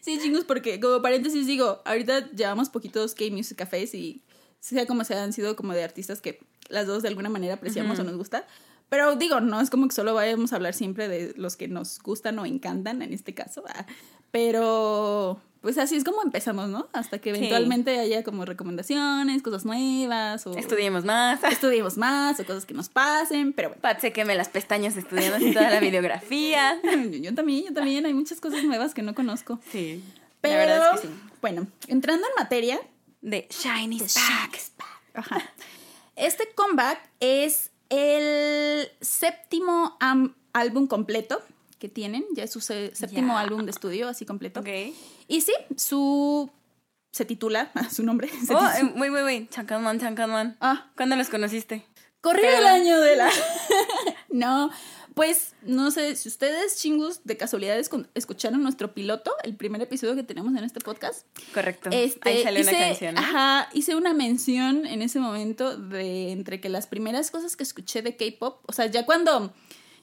Sí, 0.00 0.18
chingos, 0.22 0.44
porque 0.44 0.80
como 0.80 1.02
paréntesis 1.02 1.46
digo, 1.46 1.82
ahorita 1.84 2.30
llevamos 2.30 2.70
poquitos 2.70 3.14
K-Music 3.14 3.58
Cafés 3.58 3.94
y 3.94 4.22
sea 4.58 4.86
como 4.86 5.04
sea, 5.04 5.22
han 5.22 5.32
sido 5.32 5.56
como 5.56 5.72
de 5.72 5.84
artistas 5.84 6.20
que 6.20 6.40
las 6.68 6.86
dos 6.86 7.02
de 7.02 7.08
alguna 7.08 7.28
manera 7.28 7.54
apreciamos 7.54 7.98
o 7.98 8.04
nos 8.04 8.16
gusta. 8.16 8.46
Pero 8.88 9.14
digo, 9.16 9.40
no 9.40 9.60
es 9.60 9.70
como 9.70 9.86
que 9.88 9.94
solo 9.94 10.14
vayamos 10.14 10.52
a 10.52 10.56
hablar 10.56 10.74
siempre 10.74 11.06
de 11.08 11.32
los 11.36 11.56
que 11.56 11.68
nos 11.68 12.00
gustan 12.00 12.38
o 12.38 12.46
encantan 12.46 13.02
en 13.02 13.12
este 13.12 13.34
caso. 13.34 13.62
ah, 13.68 13.86
Pero 14.30 15.40
pues 15.60 15.76
así 15.78 15.96
es 15.96 16.04
como 16.04 16.22
empezamos, 16.22 16.68
¿no? 16.68 16.88
Hasta 16.92 17.18
que 17.18 17.30
Sí. 17.32 17.36
eventualmente 17.38 17.98
haya 17.98 18.22
como 18.24 18.44
recomendaciones, 18.44 19.42
cosas 19.42 19.64
nuevas 19.64 20.46
o 20.46 20.56
Estudiemos 20.56 21.04
más. 21.04 21.42
estudiemos 21.50 21.96
más 21.98 22.40
o 22.40 22.44
cosas 22.44 22.64
que 22.66 22.74
nos 22.74 22.88
pasen. 22.88 23.52
Pero 23.52 23.68
bueno, 23.70 23.82
Pat 23.82 24.00
se 24.00 24.12
queme 24.12 24.34
las 24.34 24.48
pestañas 24.48 24.96
estudiando 24.96 25.38
toda 25.52 25.70
la 25.70 25.80
videografía. 25.80 26.80
yo, 26.82 26.90
yo 27.22 27.34
también, 27.34 27.66
yo 27.66 27.74
también, 27.74 28.06
hay 28.06 28.14
muchas 28.14 28.40
cosas 28.40 28.64
nuevas 28.64 28.94
que 28.94 29.02
no 29.02 29.14
conozco. 29.14 29.58
Sí, 29.70 30.02
Pero, 30.40 30.54
la 30.54 30.60
verdad 30.66 30.94
es 30.94 31.00
que 31.02 31.06
sí. 31.08 31.14
bueno, 31.42 31.66
entrando 31.88 32.26
en 32.26 32.32
materia, 32.42 32.80
De 33.20 33.46
Shiny 33.50 33.98
Back. 34.00 34.60
Ajá. 35.14 35.42
Este 36.16 36.48
comeback 36.54 37.00
es 37.20 37.70
el 37.88 38.88
séptimo 39.00 39.98
álbum 40.52 40.86
completo 40.86 41.42
que 41.78 41.88
tienen, 41.88 42.24
ya 42.34 42.44
es 42.44 42.52
su 42.52 42.60
séptimo 42.60 43.38
álbum 43.38 43.64
de 43.64 43.70
estudio, 43.70 44.08
así 44.08 44.24
completo. 44.26 44.60
Ok. 44.60 44.68
Y 45.30 45.40
sí, 45.42 45.52
su 45.76 46.50
se 47.12 47.24
titula, 47.24 47.70
su 47.90 48.02
nombre. 48.02 48.28
se 48.28 48.54
Oh, 48.54 48.60
eh, 48.78 48.82
muy, 48.82 49.10
muy, 49.10 49.22
muy. 49.22 49.48
Chancanman, 49.48 49.98
Chancanman. 50.00 50.56
ah, 50.60 50.90
¿Cuándo 50.96 51.16
los 51.16 51.28
conociste? 51.28 51.84
corrió 52.20 52.42
pero- 52.42 52.58
el 52.58 52.66
año 52.66 53.00
de 53.00 53.16
la. 53.16 53.30
no, 54.28 54.70
pues 55.14 55.54
no 55.62 55.90
sé 55.90 56.16
si 56.16 56.28
ustedes, 56.28 56.76
chingus, 56.76 57.20
de 57.24 57.36
casualidades 57.36 57.90
escucharon 58.14 58.62
nuestro 58.62 58.92
piloto, 58.94 59.32
el 59.42 59.56
primer 59.56 59.80
episodio 59.82 60.14
que 60.16 60.22
tenemos 60.22 60.52
en 60.56 60.64
este 60.64 60.80
podcast. 60.80 61.26
Correcto. 61.54 61.90
Este, 61.92 62.28
Ahí 62.28 62.42
salió 62.42 62.60
una 62.62 62.70
hice- 62.72 62.80
canción. 62.80 63.14
¿no? 63.14 63.20
Ajá, 63.20 63.68
hice 63.72 63.94
una 63.96 64.12
mención 64.14 64.86
en 64.86 65.02
ese 65.02 65.18
momento 65.20 65.76
de 65.76 66.32
entre 66.32 66.60
que 66.60 66.68
las 66.68 66.86
primeras 66.86 67.30
cosas 67.30 67.56
que 67.56 67.62
escuché 67.62 68.02
de 68.02 68.16
K-pop, 68.16 68.62
o 68.66 68.72
sea, 68.72 68.86
ya 68.86 69.04
cuando, 69.06 69.52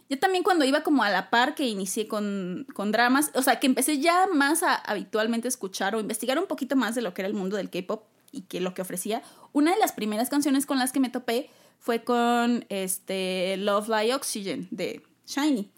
ya 0.09 0.17
también 0.19 0.43
cuando 0.43 0.65
iba 0.65 0.81
como 0.81 1.03
a 1.03 1.09
la 1.09 1.29
par 1.29 1.55
que 1.55 1.67
inicié 1.67 2.07
con, 2.07 2.65
con 2.73 2.91
dramas, 2.91 3.31
o 3.33 3.41
sea, 3.41 3.59
que 3.59 3.67
empecé 3.67 3.99
ya 3.99 4.27
más 4.33 4.63
a 4.63 4.75
habitualmente 4.75 5.47
escuchar 5.47 5.95
o 5.95 5.99
investigar 5.99 6.39
un 6.39 6.47
poquito 6.47 6.75
más 6.75 6.95
de 6.95 7.01
lo 7.01 7.13
que 7.13 7.21
era 7.21 7.27
el 7.27 7.33
mundo 7.33 7.57
del 7.57 7.69
K-pop 7.69 8.03
y 8.31 8.41
que 8.41 8.61
lo 8.61 8.73
que 8.73 8.81
ofrecía, 8.81 9.21
una 9.53 9.73
de 9.73 9.79
las 9.79 9.91
primeras 9.91 10.29
canciones 10.29 10.65
con 10.65 10.79
las 10.79 10.91
que 10.91 10.99
me 10.99 11.09
topé 11.09 11.49
fue 11.79 12.03
con 12.03 12.65
este 12.69 13.57
Love 13.57 13.89
Like 13.89 14.15
Oxygen 14.15 14.67
de 14.71 15.03
Shiny, 15.25 15.69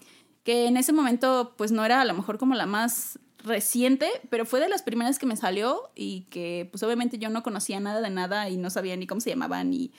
que 0.44 0.68
en 0.68 0.78
ese 0.78 0.94
momento 0.94 1.54
pues 1.58 1.72
no 1.72 1.84
era 1.86 2.02
a 2.02 2.06
lo 2.06 2.14
mejor 2.14 2.38
como 2.38 2.56
la 2.56 2.66
más 2.66 3.20
reciente, 3.44 4.10
pero 4.30 4.46
fue 4.46 4.60
de 4.60 4.70
las 4.70 4.82
primeras 4.82 5.18
que 5.18 5.26
me 5.26 5.38
salió 5.38 5.92
y 5.96 6.22
que 6.30 6.68
pues 6.72 6.84
obviamente 6.84 7.18
yo 7.18 7.30
no 7.30 7.44
conocía 7.44 7.80
nada 7.80 8.02
de 8.02 8.10
nada 8.10 8.50
y 8.50 8.58
no 8.58 8.70
sabía 8.70 8.96
ni 8.96 9.08
cómo 9.08 9.22
se 9.22 9.30
llamaba 9.30 9.64
ni, 9.64 9.92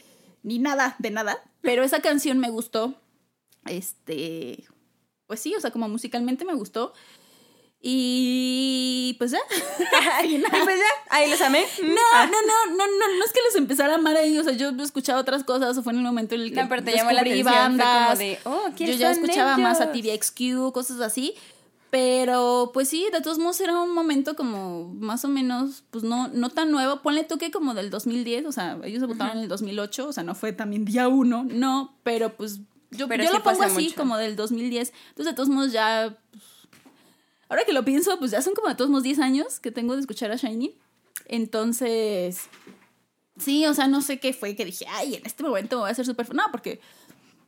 ni 0.42 0.58
nada 0.58 0.96
de 0.98 1.10
nada, 1.10 1.42
pero 1.62 1.82
esa 1.82 2.00
canción 2.00 2.38
me 2.38 2.50
gustó, 2.50 3.00
este, 3.66 4.64
pues 5.26 5.40
sí, 5.40 5.54
o 5.54 5.60
sea, 5.60 5.70
como 5.70 5.88
musicalmente 5.88 6.44
me 6.44 6.54
gustó 6.54 6.92
y 7.82 9.14
pues 9.18 9.30
ya. 9.30 9.38
y 10.24 10.38
pues 10.38 10.78
ya, 10.78 11.16
ahí 11.16 11.30
los 11.30 11.40
amé. 11.40 11.64
No, 11.82 11.86
no, 11.86 12.26
no, 12.26 12.76
no, 12.76 12.86
no, 12.86 13.18
no 13.18 13.24
es 13.24 13.32
que 13.32 13.40
los 13.46 13.56
empezara 13.56 13.94
a 13.94 13.96
amar 13.96 14.16
ahí, 14.16 14.38
o 14.38 14.44
sea, 14.44 14.52
yo 14.52 14.70
escuchaba 14.82 15.20
otras 15.20 15.44
cosas, 15.44 15.78
o 15.78 15.82
fue 15.82 15.92
en 15.94 16.00
el 16.00 16.04
momento 16.04 16.34
en 16.34 16.42
el 16.42 16.50
que 16.52 16.62
No, 16.62 16.68
pero 16.68 16.84
te 16.84 16.92
llamó 16.92 17.12
la 17.12 17.22
atención, 17.22 17.46
fue 17.46 17.52
como 17.52 17.68
bandas, 17.68 18.18
de, 18.18 18.38
oh, 18.44 18.68
yo 18.68 18.74
¿quiénes 18.76 18.98
ya 18.98 19.10
escuchaba 19.10 19.56
más 19.56 19.80
a? 19.80 19.92
TVXQ, 19.92 20.72
cosas 20.72 21.00
así, 21.00 21.34
Pero 21.88 22.70
pues 22.74 22.88
sí, 22.88 23.06
de 23.12 23.22
todos 23.22 23.38
modos 23.38 23.60
era 23.62 23.80
un 23.80 23.94
momento 23.94 24.36
como 24.36 24.92
más 24.94 25.24
o 25.24 25.28
menos, 25.28 25.82
pues 25.90 26.04
no, 26.04 26.28
no 26.28 26.50
tan 26.50 26.70
nuevo. 26.70 27.00
Ponle 27.00 27.24
tú 27.24 27.38
que 27.38 27.50
como 27.50 27.72
del 27.72 27.88
2010, 27.88 28.44
o 28.44 28.52
sea, 28.52 28.78
ellos 28.84 29.00
debutaron 29.00 29.38
en 29.38 29.44
el 29.44 29.48
2008, 29.48 30.06
o 30.06 30.12
sea, 30.12 30.22
no 30.22 30.34
fue 30.34 30.52
también 30.52 30.84
día 30.84 31.08
uno, 31.08 31.46
no, 31.48 31.98
pero 32.02 32.36
pues 32.36 32.60
yo, 32.90 33.06
yo 33.08 33.14
sí 33.14 33.32
lo 33.32 33.42
pongo 33.42 33.62
así, 33.62 33.84
mucho. 33.84 33.96
como 33.96 34.16
del 34.16 34.36
2010. 34.36 34.92
Entonces, 35.10 35.32
de 35.32 35.34
todos 35.34 35.48
modos, 35.48 35.72
ya. 35.72 36.18
pues, 36.30 36.42
ahora 37.48 37.64
que 37.64 37.72
lo 37.72 37.84
pienso, 37.84 38.18
pues 38.18 38.30
ya 38.30 38.42
son 38.42 38.54
como 38.54 38.68
de 38.68 38.74
todos 38.74 38.90
modos 38.90 39.04
10 39.04 39.18
años 39.20 39.60
que 39.60 39.70
tengo 39.70 39.94
de 39.94 40.00
escuchar 40.00 40.30
a 40.32 40.36
Shiny. 40.36 40.76
Entonces. 41.26 42.48
Sí, 43.38 43.64
o 43.66 43.74
sea, 43.74 43.86
no 43.86 44.02
sé 44.02 44.18
qué 44.20 44.32
fue 44.32 44.54
que 44.54 44.64
dije, 44.64 44.84
ay, 44.88 45.14
en 45.14 45.24
este 45.24 45.42
momento 45.42 45.76
me 45.76 45.80
voy 45.82 45.88
a 45.88 45.92
hacer 45.92 46.04
súper. 46.04 46.26
fan". 46.26 46.36
No, 46.36 46.44
porque 46.50 46.80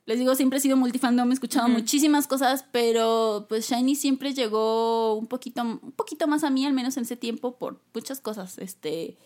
les 0.06 0.18
digo, 0.18 0.34
siempre 0.34 0.58
he 0.58 0.62
sido 0.62 0.76
multifandom, 0.76 1.30
he 1.30 1.34
escuchado 1.34 1.68
muchísimas 1.68 2.26
cosas, 2.26 2.64
pero 2.72 3.46
pues 3.48 3.68
Shiny 3.68 3.94
siempre 3.94 4.34
llegó 4.34 5.14
un 5.14 5.26
poquito, 5.26 5.62
un 5.62 5.92
poquito 5.92 6.26
más 6.26 6.44
a 6.44 6.50
mí, 6.50 6.66
al 6.66 6.72
menos 6.72 6.96
en 6.96 7.04
ese 7.04 7.16
tiempo, 7.16 7.56
por 7.56 7.80
muchas 7.94 8.20
cosas. 8.20 8.58
Este. 8.58 9.16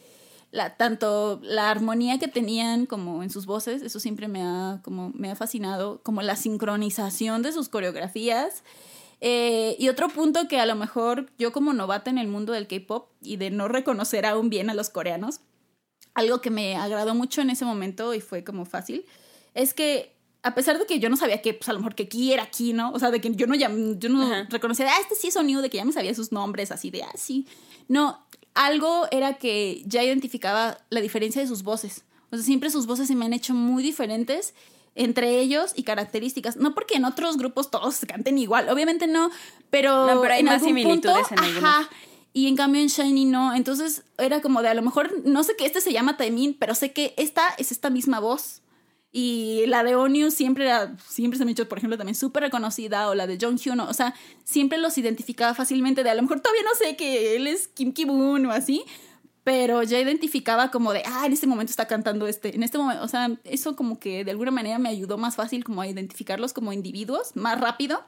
La, 0.53 0.77
tanto 0.77 1.41
la 1.43 1.71
armonía 1.71 2.19
que 2.19 2.29
tenían 2.29 2.87
como 2.87 3.23
en 3.23 3.31
sus 3.31 3.47
voces, 3.47 3.83
eso 3.83 4.01
siempre 4.01 4.29
me 4.29 4.43
ha, 4.43 4.81
como, 4.83 5.11
me 5.11 5.31
ha 5.31 5.37
fascinado, 5.37 6.01
como 6.03 6.23
la 6.23 6.37
sincronización 6.37 7.43
de 7.43 7.53
sus 7.53 7.69
coreografías. 7.69 8.63
Eh, 9.21 9.77
y 9.79 9.89
otro 9.89 10.09
punto 10.09 10.47
que 10.49 10.61
a 10.61 10.67
lo 10.67 10.75
mejor 10.75 11.31
yo 11.39 11.53
como 11.53 11.73
novata 11.73 12.11
en 12.11 12.19
el 12.19 12.29
mundo 12.29 12.53
del 12.53 12.67
K-Pop 12.69 13.09
y 13.23 13.37
de 13.37 13.51
no 13.51 13.67
reconocer 13.69 14.27
aún 14.27 14.51
bien 14.51 14.71
a 14.71 14.75
los 14.75 14.91
coreanos, 14.91 15.41
algo 16.15 16.41
que 16.41 16.51
me 16.51 16.77
agradó 16.77 17.15
mucho 17.15 17.41
en 17.41 17.51
ese 17.51 17.65
momento 17.65 18.15
y 18.15 18.21
fue 18.21 18.45
como 18.45 18.65
fácil, 18.65 19.05
es 19.55 19.75
que 19.75 20.17
a 20.43 20.55
pesar 20.55 20.79
de 20.79 20.87
que 20.87 21.01
yo 21.01 21.11
no 21.11 21.17
sabía 21.17 21.43
que, 21.43 21.55
pues 21.55 21.69
a 21.69 21.73
lo 21.73 21.81
mejor 21.81 21.97
que 21.97 22.09
Ki 22.09 22.33
era 22.33 22.49
Ki, 22.49 22.73
¿no? 22.73 22.93
O 22.93 22.99
sea, 23.01 23.11
de 23.11 23.21
que 23.21 23.35
yo 23.35 23.49
no, 23.49 23.57
yo 23.57 24.09
no 24.09 24.23
Ajá. 24.23 24.47
reconocía, 24.49 24.87
ah, 24.89 25.01
este 25.01 25.17
sí 25.17 25.27
es 25.27 25.43
New, 25.43 25.61
de 25.61 25.69
que 25.69 25.79
ya 25.79 25.85
me 25.85 25.93
sabía 25.93 26.15
sus 26.15 26.31
nombres, 26.31 26.71
así 26.71 26.91
de, 26.91 27.03
ah, 27.03 27.13
sí. 27.17 27.49
No, 27.89 28.25
algo 28.57 29.07
era 29.11 29.35
que 29.35 29.83
ya 29.87 30.03
identificaba 30.03 30.79
la 30.91 31.01
diferencia 31.01 31.41
de 31.41 31.47
sus 31.47 31.63
voces. 31.63 32.05
O 32.31 32.37
sea, 32.37 32.45
siempre 32.45 32.71
sus 32.71 32.87
voces 32.87 33.07
se 33.07 33.15
me 33.15 33.25
han 33.25 33.33
hecho 33.33 33.55
muy 33.55 33.83
diferentes 33.83 34.55
entre 34.97 35.41
ellos 35.41 35.73
y 35.77 35.85
características. 35.85 36.57
No 36.57 36.75
porque 36.75 36.97
en 36.97 37.05
otros 37.05 37.37
grupos 37.37 37.71
todos 37.71 38.01
canten 38.09 38.39
igual, 38.39 38.69
obviamente 38.69 39.07
no, 39.07 39.31
pero, 39.71 40.07
No, 40.07 40.21
pero 40.21 40.35
hay 40.35 40.41
en 40.41 40.47
más 40.47 40.55
algún 40.55 40.69
similitudes 40.69 41.29
punto, 41.29 41.43
en 41.45 41.65
ajá, 41.65 41.89
y 42.33 42.49
en 42.49 42.57
cambio 42.57 42.83
en 42.83 42.89
Shiny 42.89 43.27
no. 43.27 43.55
Entonces 43.55 44.03
era 44.19 44.41
como 44.41 44.63
de 44.63 44.69
a 44.69 44.75
lo 44.75 44.83
mejor 44.83 45.13
no 45.25 45.45
sé 45.45 45.55
que 45.57 45.67
este 45.67 45.81
se 45.81 45.93
llama 45.93 46.17
Taemin, 46.17 46.55
pero 46.55 46.75
sé 46.75 46.93
que 46.93 47.15
esta 47.17 47.49
es 47.59 47.73
esta 47.73 47.91
misma 47.91 48.21
voz. 48.21 48.63
Y 49.13 49.65
la 49.67 49.83
de 49.83 49.97
Onyu 49.97 50.31
siempre 50.31 50.65
era, 50.65 50.95
siempre 51.07 51.39
se 51.39 51.45
me 51.45 51.51
ha 51.51 51.53
hecho, 51.53 51.69
por 51.69 51.79
ejemplo, 51.79 51.97
también 51.97 52.15
súper 52.15 52.43
reconocida, 52.43 53.09
o 53.09 53.15
la 53.15 53.27
de 53.27 53.39
Jong 53.41 53.59
Hyun, 53.59 53.81
o 53.81 53.95
sea, 53.95 54.15
siempre 54.45 54.79
los 54.79 54.99
identificaba 54.99 55.55
fácilmente. 55.55 56.05
De 56.05 56.11
a 56.11 56.15
lo 56.15 56.23
mejor 56.23 56.41
todavía 56.41 56.63
no 56.65 56.75
sé 56.75 56.97
que 56.97 57.37
él 57.37 57.47
es 57.47 57.69
Kim 57.69 57.93
Ki-boon 57.93 58.47
o 58.47 58.53
así, 58.53 58.85
pero 59.47 59.83
ya 59.85 60.01
identificaba 60.01 60.71
como 60.73 60.93
de, 60.93 61.03
ah, 61.07 61.25
en 61.25 61.33
este 61.33 61.47
momento 61.47 61.71
está 61.71 61.87
cantando 61.87 62.27
este, 62.27 62.55
en 62.55 62.63
este 62.63 62.79
momento, 62.79 63.05
o 63.05 63.09
sea, 63.09 63.31
eso 63.45 63.77
como 63.77 64.01
que 64.01 64.25
de 64.25 64.33
alguna 64.33 64.51
manera 64.51 64.79
me 64.79 64.89
ayudó 64.89 65.19
más 65.19 65.37
fácil 65.37 65.63
como 65.63 65.81
a 65.81 65.87
identificarlos 65.87 66.53
como 66.53 66.73
individuos, 66.73 67.37
más 67.37 67.61
rápido. 67.61 68.05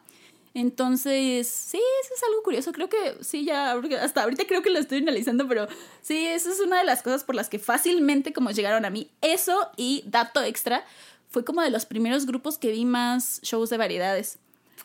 Entonces, 0.59 1.47
sí, 1.47 1.77
eso 1.77 2.15
es 2.17 2.23
algo 2.25 2.43
curioso. 2.43 2.73
Creo 2.73 2.89
que 2.89 3.17
sí, 3.21 3.45
ya 3.45 3.81
hasta 4.03 4.25
ahorita 4.25 4.45
creo 4.49 4.61
que 4.61 4.71
lo 4.71 4.81
estoy 4.81 4.99
analizando, 4.99 5.47
pero 5.47 5.69
sí, 6.03 6.27
eso 6.27 6.51
es 6.51 6.59
una 6.59 6.79
de 6.79 6.85
las 6.85 7.05
cosas 7.05 7.23
por 7.23 7.37
las 7.37 7.49
que 7.49 7.61
fácilmente 7.61 8.33
como 8.33 8.51
llegaron 8.51 8.85
a 8.85 8.91
mí. 8.91 9.09
Eso 9.21 9.71
y 9.77 10.03
dato 10.05 10.43
extra, 10.43 10.85
fue 11.29 11.45
como 11.45 11.63
de 11.63 11.71
los 11.71 11.87
primeros 11.87 12.27
grupos 12.27 12.59
que 12.59 12.73
vi 12.73 12.85
más 12.85 13.41
shows 13.43 13.71
de 13.71 13.77
variedades. 13.77 14.39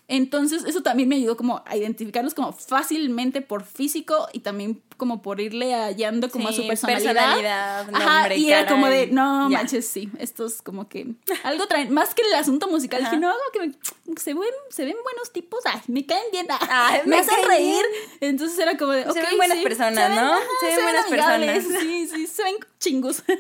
Entonces, 0.08 0.64
eso 0.66 0.82
también 0.84 1.10
me 1.10 1.16
ayudó 1.16 1.38
como 1.38 1.64
a 1.66 1.76
identificarlos 1.78 2.34
como 2.34 2.52
fácilmente 2.54 3.42
por 3.42 3.64
físico 3.64 4.28
y 4.34 4.40
también 4.40 4.82
como 4.98 5.22
por 5.22 5.42
irle 5.42 5.74
hallando 5.74 6.30
como 6.30 6.48
a 6.50 6.52
Sí, 6.52 6.62
su 6.62 6.68
personalidad. 6.68 7.14
personalidad, 7.14 7.80
Ajá, 7.96 8.14
nombre, 8.20 8.38
y 8.38 8.50
era 8.52 8.68
como 8.68 8.88
de, 8.88 9.08
no 9.08 9.50
ya. 9.50 9.58
manches, 9.58 9.88
sí, 9.88 10.10
estos 10.20 10.62
como 10.62 10.88
que 10.88 11.08
algo 11.44 11.66
traen, 11.68 11.92
más 11.94 12.14
que 12.14 12.22
el 12.22 12.34
asunto 12.36 12.68
musical, 12.68 13.02
Ajá. 13.02 13.12
dije, 13.12 13.22
no, 13.22 13.34
que 13.52 13.60
me- 13.60 14.16
se, 14.20 14.34
ven, 14.34 14.44
se 14.70 14.86
ven 14.86 14.96
buenos 15.04 15.32
tipos, 15.34 15.62
ay, 15.66 15.82
me 15.88 16.06
caen 16.06 16.24
bien, 16.32 16.48
Ay, 16.70 17.02
me, 17.06 17.10
me 17.12 17.18
hacen 17.20 17.36
reír. 17.48 17.84
Entonces 18.22 18.58
era 18.60 18.78
como 18.78 18.92
de, 18.92 19.04
Se 19.04 19.10
ok, 19.10 19.16
ven 19.16 19.38
buenas 19.38 19.58
sí, 19.58 19.64
personas, 19.64 19.96
se 19.96 20.10
ven- 20.10 20.16
¿no? 20.16 20.36
Se 20.60 20.66
ven 20.68 20.76
ven 20.76 20.86
buenas 20.86 21.06
amigables, 21.08 21.52
personas. 21.66 21.82
Sí, 21.82 22.08
sí, 22.08 22.28
se 22.28 22.44
ven 22.44 22.56
chingos. 22.80 23.24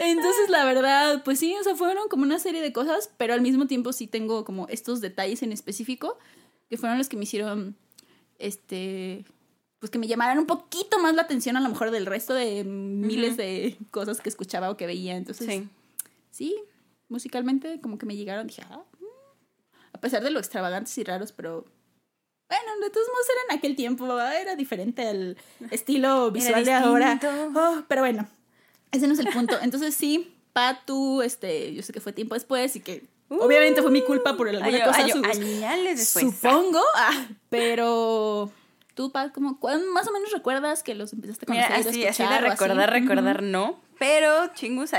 Entonces, 0.00 0.48
la 0.48 0.64
verdad, 0.64 1.22
pues 1.24 1.38
sí, 1.38 1.54
o 1.60 1.62
sea, 1.64 1.74
fueron 1.74 2.08
como 2.08 2.22
una 2.22 2.38
serie 2.38 2.62
de 2.62 2.72
cosas, 2.72 3.10
pero 3.16 3.34
al 3.34 3.40
mismo 3.40 3.66
tiempo 3.66 3.92
sí 3.92 4.06
tengo 4.06 4.44
como 4.44 4.66
estos 4.68 5.00
detalles 5.00 5.42
en 5.42 5.52
específico 5.52 6.18
que 6.68 6.76
fueron 6.78 6.98
los 6.98 7.08
que 7.08 7.16
me 7.16 7.24
hicieron, 7.24 7.76
este, 8.38 9.24
pues 9.80 9.90
que 9.90 9.98
me 9.98 10.06
llamaran 10.06 10.38
un 10.38 10.46
poquito 10.46 10.98
más 11.00 11.14
la 11.14 11.22
atención 11.22 11.56
a 11.56 11.60
lo 11.60 11.68
mejor 11.68 11.90
del 11.90 12.06
resto 12.06 12.32
de 12.32 12.64
miles 12.64 13.36
de 13.36 13.76
cosas 13.90 14.20
que 14.20 14.28
escuchaba 14.28 14.70
o 14.70 14.76
que 14.76 14.86
veía. 14.86 15.16
Entonces, 15.16 15.46
Sí. 15.46 15.68
sí, 16.30 16.56
musicalmente 17.08 17.80
como 17.80 17.98
que 17.98 18.06
me 18.06 18.16
llegaron, 18.16 18.46
dije, 18.46 18.62
ah, 18.70 18.84
mm. 19.00 19.04
a 19.94 20.00
pesar 20.00 20.22
de 20.22 20.30
lo 20.30 20.38
extravagantes 20.38 20.96
y 20.96 21.04
raros, 21.04 21.32
pero 21.32 21.64
bueno, 22.48 22.80
de 22.82 22.90
todos 22.90 23.06
modos 23.08 23.26
era 23.28 23.52
en 23.52 23.58
aquel 23.58 23.76
tiempo, 23.76 24.20
era 24.20 24.56
diferente 24.56 25.06
al 25.06 25.36
estilo 25.70 26.30
visual 26.30 26.64
de 26.64 26.72
ahora. 26.72 27.20
Oh, 27.54 27.82
pero 27.86 28.02
bueno, 28.02 28.28
ese 28.92 29.06
no 29.06 29.12
es 29.14 29.18
el 29.20 29.28
punto. 29.28 29.56
Entonces 29.62 29.94
sí, 29.94 30.34
Pa, 30.52 30.80
tú, 30.84 31.22
este, 31.22 31.72
yo 31.74 31.82
sé 31.82 31.92
que 31.92 32.00
fue 32.00 32.12
tiempo 32.12 32.34
después 32.34 32.74
y 32.76 32.80
que 32.80 33.04
obviamente 33.28 33.82
fue 33.82 33.90
mi 33.90 34.02
culpa 34.02 34.36
por 34.36 34.48
alguna 34.48 34.84
cosa. 34.84 34.98
añales 35.30 35.98
después. 35.98 36.24
Supongo, 36.34 36.80
ah, 36.96 37.26
pero 37.48 38.50
tú, 38.94 39.12
Pa, 39.12 39.30
como, 39.30 39.58
¿cuán- 39.60 39.86
más 39.88 40.08
o 40.08 40.12
menos 40.12 40.32
recuerdas 40.32 40.82
que 40.82 40.94
los 40.94 41.12
empezaste 41.12 41.46
a 41.48 41.50
Mira, 41.52 41.68
conocer? 41.68 41.88
así, 41.90 42.06
a 42.06 42.10
así 42.10 42.22
de 42.22 42.28
escuchar 42.28 42.42
recordar, 42.50 42.90
recordar, 42.90 43.42
no. 43.42 43.80
Pero, 43.98 44.48
chingus, 44.54 44.90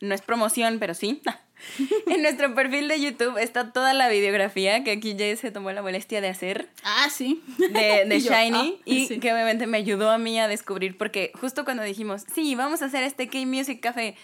no 0.00 0.14
es 0.14 0.20
promoción, 0.22 0.78
pero 0.78 0.94
sí. 0.94 1.22
en 2.06 2.22
nuestro 2.22 2.54
perfil 2.54 2.88
de 2.88 3.00
YouTube 3.00 3.38
está 3.38 3.72
toda 3.72 3.92
la 3.94 4.08
videografía 4.08 4.84
que 4.84 4.92
aquí 4.92 5.14
Jay 5.18 5.36
se 5.36 5.50
tomó 5.50 5.70
la 5.72 5.82
molestia 5.82 6.20
de 6.20 6.28
hacer 6.28 6.68
Ah, 6.84 7.08
sí. 7.10 7.42
de, 7.58 8.04
de 8.06 8.16
Y 8.16 8.20
yo, 8.20 8.32
Shiny 8.32 8.76
ah, 8.78 8.82
y 8.84 9.06
sí. 9.06 9.20
que 9.20 9.32
obviamente 9.32 9.66
me 9.66 9.78
ayudó 9.78 10.10
a 10.10 10.18
mí 10.18 10.38
a 10.38 10.48
descubrir 10.48 10.96
porque 10.98 11.32
justo 11.40 11.64
cuando 11.64 11.82
dijimos, 11.82 12.24
sí, 12.34 12.54
vamos 12.54 12.82
a 12.82 12.86
hacer 12.86 13.02
este 13.04 13.28
K-Music 13.28 13.80
Café, 13.80 14.16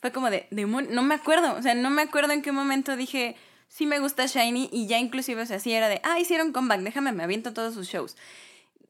fue 0.00 0.12
como 0.12 0.30
de, 0.30 0.46
demon- 0.50 0.88
no 0.90 1.02
me 1.02 1.14
acuerdo, 1.14 1.54
o 1.54 1.62
sea, 1.62 1.74
no 1.74 1.90
me 1.90 2.02
acuerdo 2.02 2.32
en 2.32 2.42
qué 2.42 2.52
momento 2.52 2.96
dije, 2.96 3.36
sí 3.68 3.86
me 3.86 3.98
gusta 4.00 4.26
Shiny 4.26 4.68
y 4.72 4.86
ya 4.86 4.98
inclusive, 4.98 5.40
o 5.42 5.46
sea, 5.46 5.58
sí 5.60 5.72
era 5.72 5.88
de, 5.88 6.00
ah, 6.04 6.18
hicieron 6.20 6.52
comeback, 6.52 6.80
déjame, 6.80 7.12
me 7.12 7.22
aviento 7.22 7.52
todos 7.52 7.74
sus 7.74 7.88
shows. 7.88 8.16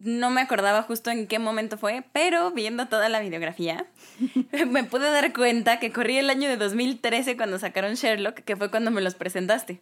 No 0.05 0.31
me 0.31 0.41
acordaba 0.41 0.83
justo 0.83 1.11
en 1.11 1.29
qué 1.29 1.39
momento 1.39 1.79
fue, 1.79 2.03
pero 2.13 2.51
viendo 2.51 2.87
toda 2.89 3.09
la 3.09 3.21
videografía, 3.21 3.87
me 4.67 4.83
pude 4.83 5.09
dar 5.11 5.33
cuenta 5.33 5.79
que 5.79 5.93
corrí 5.93 6.19
el 6.19 6.29
año 6.29 6.49
de 6.49 6.57
2013 6.57 7.37
cuando 7.37 7.59
sacaron 7.61 7.95
Sherlock, 7.95 8.41
que 8.41 8.57
fue 8.57 8.69
cuando 8.69 8.91
me 8.91 9.01
los 9.01 9.15
presentaste. 9.15 9.81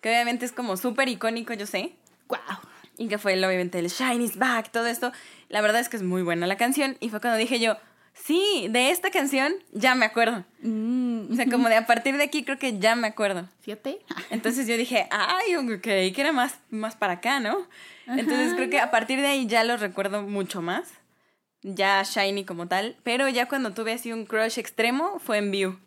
Que 0.00 0.10
obviamente 0.10 0.44
es 0.44 0.52
como 0.52 0.76
súper 0.76 1.08
icónico, 1.08 1.54
yo 1.54 1.66
sé. 1.66 1.96
Wow. 2.28 2.38
Y 2.98 3.08
que 3.08 3.18
fue 3.18 3.32
el, 3.32 3.44
obviamente 3.44 3.80
el 3.80 3.88
Shiny's 3.88 4.36
Back, 4.36 4.70
todo 4.70 4.86
esto. 4.86 5.10
La 5.48 5.60
verdad 5.60 5.80
es 5.80 5.88
que 5.88 5.96
es 5.96 6.04
muy 6.04 6.22
buena 6.22 6.46
la 6.46 6.56
canción. 6.56 6.96
Y 7.00 7.08
fue 7.08 7.20
cuando 7.20 7.36
dije 7.36 7.58
yo, 7.58 7.76
sí, 8.14 8.66
de 8.70 8.90
esta 8.90 9.10
canción 9.10 9.52
ya 9.72 9.94
me 9.94 10.04
acuerdo. 10.06 10.44
Mm, 10.62 11.32
O 11.32 11.36
sea, 11.36 11.46
como 11.46 11.68
de 11.68 11.76
a 11.76 11.86
partir 11.86 12.16
de 12.16 12.24
aquí 12.24 12.44
creo 12.44 12.58
que 12.58 12.78
ya 12.78 12.94
me 12.94 13.08
acuerdo. 13.08 13.48
fíjate. 13.60 13.98
Entonces 14.30 14.66
yo 14.66 14.76
dije, 14.76 15.08
ay, 15.10 15.56
ok, 15.56 15.80
creí 15.82 16.12
que 16.12 16.20
era 16.20 16.32
más, 16.32 16.58
más 16.70 16.96
para 16.96 17.14
acá, 17.14 17.40
¿no? 17.40 17.66
Entonces 18.06 18.54
creo 18.54 18.68
que 18.68 18.80
a 18.80 18.90
partir 18.90 19.20
de 19.20 19.28
ahí 19.28 19.46
ya 19.46 19.64
lo 19.64 19.76
recuerdo 19.76 20.22
mucho 20.22 20.60
más. 20.60 20.88
Ya 21.62 22.02
Shiny 22.02 22.44
como 22.44 22.66
tal. 22.66 22.96
Pero 23.04 23.28
ya 23.28 23.46
cuando 23.46 23.72
tuve 23.72 23.92
así 23.92 24.12
un 24.12 24.26
crush 24.26 24.58
extremo 24.58 25.20
fue 25.20 25.38
en 25.38 25.50
View. 25.52 25.78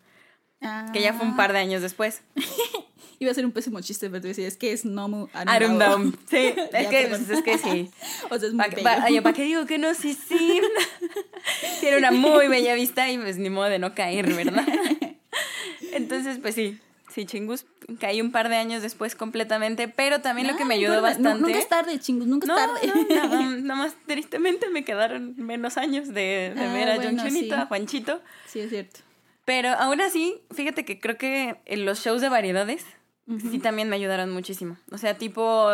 Que 0.94 1.02
ya 1.02 1.14
fue 1.14 1.28
un 1.28 1.36
par 1.36 1.52
de 1.54 1.60
años 1.60 1.82
después. 1.82 2.22
Iba 3.20 3.32
a 3.32 3.34
ser 3.34 3.46
un 3.46 3.52
pésimo 3.52 3.80
chiste, 3.82 4.10
pero 4.10 4.22
te 4.22 4.28
decía, 4.30 4.48
es 4.48 4.58
que 4.58 4.72
es 4.72 4.84
Nomu 4.86 5.28
Arundam. 5.34 6.14
Sí, 6.30 6.54
es 6.74 6.88
que, 6.88 7.08
pues, 7.08 7.30
es 7.30 7.42
que 7.44 7.58
sí. 7.58 7.90
O 8.30 8.38
sea, 8.38 8.48
es 8.50 8.54
muy 8.54 8.66
Pa- 8.84 9.00
bello. 9.00 9.18
pa- 9.22 9.24
¿para 9.24 9.36
qué 9.36 9.44
digo 9.44 9.66
que 9.66 9.78
no? 9.78 9.94
Sí, 9.94 10.14
sí. 10.28 10.62
Tiene 11.80 11.98
una 11.98 12.12
muy 12.12 12.48
bella 12.48 12.74
vista 12.76 13.10
y 13.10 13.18
pues 13.18 13.38
ni 13.38 13.50
modo 13.50 13.66
de 13.70 13.80
no 13.80 13.94
caer, 13.96 14.34
¿verdad? 14.34 14.66
Entonces, 15.92 16.40
pues 16.42 16.56
sí, 16.56 16.80
sí, 17.14 17.26
chingus. 17.26 17.66
Caí 18.00 18.20
un 18.20 18.32
par 18.32 18.50
de 18.50 18.56
años 18.56 18.82
después 18.82 19.16
completamente, 19.16 19.88
pero 19.88 20.20
también 20.22 20.48
lo 20.48 20.58
que 20.58 20.66
me 20.66 20.74
ayudó 20.76 20.96
no, 20.96 21.02
bastante... 21.04 21.40
nunca 21.42 21.60
es 21.60 21.70
tarde, 21.70 22.00
chingos, 22.00 22.28
nunca 22.28 22.48
es 22.48 22.56
tarde. 22.56 23.62
nada 23.62 23.76
más 23.80 23.94
tristemente 24.08 24.70
me 24.70 24.84
quedaron 24.84 25.36
menos 25.38 25.78
años 25.78 26.08
de, 26.10 26.52
de 26.56 26.62
Ah, 26.66 26.74
ver 26.74 26.90
a 26.90 26.96
bueno, 26.96 27.12
John 27.22 27.28
Chunito, 27.28 27.56
sí. 27.56 27.62
a 27.62 27.66
Juanchito. 27.68 28.22
Sí, 28.48 28.60
es 28.62 28.70
cierto. 28.72 29.02
Pero 29.46 29.70
aún 29.70 30.02
así, 30.02 30.42
fíjate 30.56 30.84
que 30.86 31.00
creo 31.00 31.18
que 31.18 31.58
en 31.66 31.86
los 31.86 32.00
shows 32.04 32.22
de 32.22 32.30
variedades 32.30 32.84
sí 33.52 33.60
también 33.60 33.90
me 33.90 33.96
ayudaron 33.96 34.30
muchísimo. 34.32 34.78
O 34.92 34.98
sea, 34.98 35.18
tipo 35.18 35.70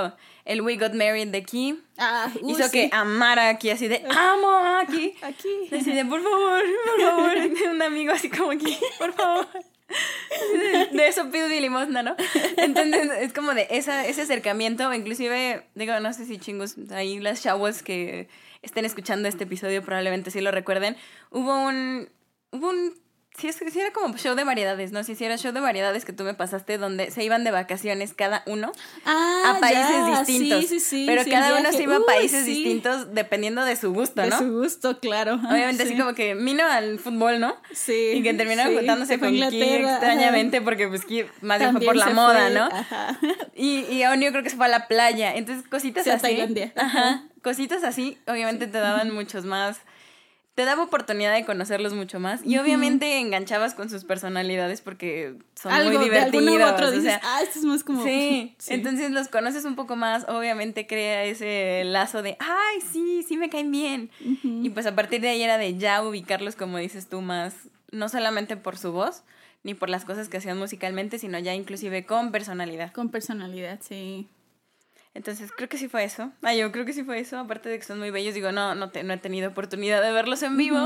el 0.46 0.62
We 0.62 0.77
Got 0.77 0.93
Married 0.93 1.29
de 1.29 1.43
Key 1.43 1.79
Ah, 1.98 2.31
hizo 2.48 2.63
sí. 2.63 2.72
que 2.72 2.89
amara 2.93 3.50
aquí 3.50 3.70
así 3.70 3.88
de 3.88 4.03
amo 4.10 4.50
aquí. 4.81 5.13
Aquí. 5.22 5.50
Así 5.75 5.91
de 5.93 6.05
por 6.05 6.22
favor, 6.24 6.63
por 6.86 7.01
favor, 7.01 7.34
un 7.72 7.81
amigo 7.81 8.12
así 8.13 8.29
como 8.29 8.51
aquí, 8.51 8.77
por 8.98 9.13
favor. 9.13 9.48
de 10.93 11.08
eso 11.08 11.29
pido 11.31 11.50
mi 11.50 11.60
limosna, 11.60 12.01
¿no? 12.01 12.15
Entonces 12.58 13.10
es 13.20 13.34
como 13.34 13.53
de 13.53 13.67
esa, 13.70 14.05
ese 14.08 14.22
acercamiento, 14.22 14.93
inclusive, 14.93 15.67
digo, 15.75 16.00
no 16.00 16.13
sé 16.13 16.25
si 16.25 16.38
chingos, 16.38 16.75
ahí 16.91 17.20
las 17.20 17.43
chavos 17.43 17.84
que 17.84 18.29
estén 18.62 18.86
escuchando 18.86 19.27
este 19.27 19.43
episodio 19.43 19.84
probablemente 19.84 20.31
sí 20.31 20.39
lo 20.39 20.51
recuerden, 20.51 20.96
hubo 21.29 21.53
un, 21.65 22.08
hubo 22.51 22.70
un 22.70 22.93
Sí, 23.41 23.48
es 23.48 23.55
sí 23.55 23.79
era 23.79 23.91
como 23.91 24.15
show 24.17 24.36
de 24.36 24.43
variedades, 24.43 24.91
¿no? 24.91 25.03
Sí, 25.03 25.15
sí 25.15 25.25
era 25.25 25.36
show 25.36 25.51
de 25.51 25.60
variedades 25.62 26.05
que 26.05 26.13
tú 26.13 26.24
me 26.24 26.36
pasaste 26.36 26.77
donde 26.77 27.10
se 27.10 27.24
iban 27.24 27.43
de 27.43 27.50
vacaciones 27.50 28.13
cada 28.13 28.43
uno 28.45 28.71
Ah, 29.03 29.55
a 29.55 29.60
países 29.60 29.89
ya, 29.89 30.19
distintos. 30.24 30.60
Sí, 30.62 30.67
sí, 30.67 30.79
sí. 30.79 31.03
pero 31.07 31.24
sí, 31.24 31.31
cada 31.31 31.60
uno 31.60 31.71
se 31.71 31.81
iba 31.81 31.95
a 31.95 32.05
países 32.05 32.45
sí. 32.45 32.53
distintos 32.53 33.15
dependiendo 33.15 33.65
de 33.65 33.75
su 33.75 33.93
gusto, 33.93 34.21
De 34.21 34.29
¿no? 34.29 34.38
su 34.38 34.51
gusto, 34.51 35.00
claro. 35.00 35.39
Obviamente 35.50 35.88
sí. 35.88 35.93
así 35.93 36.00
como 36.00 36.13
que 36.13 36.36
vino 36.36 36.63
al 36.67 37.00
fútbol, 37.00 37.39
¿no? 37.39 37.55
Sí. 37.74 38.12
Y 38.13 38.21
que 38.21 38.36
terminaron 38.36 38.75
juntándose 38.75 39.17
con 39.17 39.29
Ki 39.29 39.38
Inglaterra, 39.38 39.91
extrañamente 39.93 40.62
porque 40.62 40.88
pues 40.88 41.03
Ki 41.03 41.25
más 41.41 41.57
bien 41.57 41.71
fue 41.71 41.81
por 41.81 41.95
la 41.95 42.10
moda, 42.12 42.45
fue, 42.45 42.53
¿no? 42.53 42.65
Ajá. 42.65 43.19
Y, 43.55 43.86
y 43.91 44.05
Onio 44.05 44.31
creo 44.31 44.43
que 44.43 44.51
se 44.51 44.55
fue 44.55 44.65
a 44.65 44.69
la 44.69 44.88
playa. 44.88 45.36
Entonces, 45.36 45.67
cositas 45.67 46.07
así. 46.07 46.21
Tailandia. 46.21 46.74
Ajá. 46.75 47.24
Cositas 47.41 47.83
así, 47.83 48.19
obviamente 48.27 48.67
te 48.67 48.77
daban 48.77 49.12
muchos 49.12 49.45
más. 49.45 49.79
Te 50.55 50.65
daba 50.65 50.84
oportunidad 50.84 51.34
de 51.34 51.46
conocerlos 51.46 51.93
mucho 51.93 52.20
más. 52.20 52.41
Y 52.46 52.58
obviamente 52.58 53.20
enganchabas 53.20 53.74
con 53.74 53.89
sus 53.89 54.03
personalidades 54.03 54.81
porque 54.81 55.36
son 55.55 55.72
Algo, 55.72 55.91
muy 55.91 55.98
de 55.98 56.03
divertidos. 56.03 56.50
u 56.50 56.74
otro 56.74 56.88
o 56.88 56.91
dices, 56.91 57.05
sea, 57.05 57.22
ah, 57.24 57.41
esto 57.41 57.60
es 57.60 57.65
más 57.65 57.84
como... 57.84 58.03
Sí, 58.03 58.55
entonces 58.67 59.12
los 59.12 59.29
conoces 59.29 59.63
un 59.63 59.75
poco 59.75 59.96
más, 59.96 60.27
obviamente 60.27 60.88
crea 60.88 61.24
ese 61.24 61.84
lazo 61.86 62.22
de, 62.22 62.36
ay, 62.39 62.81
sí, 62.91 63.24
sí 63.25 63.38
me 63.38 63.50
caen 63.50 63.72
bien. 63.72 64.10
Y 64.43 64.70
pues 64.72 64.86
a 64.86 64.96
partir 64.96 65.22
de 65.22 65.29
ahí 65.29 65.41
era 65.41 65.58
de 65.58 65.77
ya 65.77 66.03
ubicarlos, 66.03 66.55
como 66.55 66.77
dices 66.79 67.08
tú, 67.08 67.22
más, 67.22 67.53
no 67.91 68.10
solamente 68.10 68.58
por 68.58 68.77
su 68.77 68.91
voz, 68.91 69.24
ni 69.63 69.74
por 69.74 69.89
las 69.89 70.05
cosas 70.05 70.27
que 70.27 70.38
hacían 70.38 70.58
musicalmente, 70.58 71.17
sino 71.17 71.39
ya 71.39 71.53
inclusive 71.53 72.05
con 72.05 72.31
personalidad. 72.31 72.91
Con 72.91 73.10
personalidad, 73.10 73.79
sí. 73.81 74.27
Entonces 75.13 75.51
creo 75.56 75.68
que 75.70 75.77
sí 75.77 75.88
fue 75.89 76.03
eso. 76.03 76.32
Ah, 76.41 76.53
yo 76.53 76.72
creo 76.72 76.86
que 76.86 76.94
sí 76.94 77.03
fue 77.03 77.20
eso, 77.20 77.38
aparte 77.38 77.68
de 77.70 77.77
que 77.80 77.86
son 77.86 78.00
muy 78.00 78.12
bellos, 78.12 78.34
digo, 78.34 78.51
no, 78.51 78.75
no, 78.75 78.91
te- 78.91 79.03
no 79.03 79.13
he 79.13 79.18
tenido 79.18 79.50
oportunidad 79.50 80.01
de 80.01 80.12
verlos 80.12 80.41
en 80.44 80.56
vivo. 80.58 80.77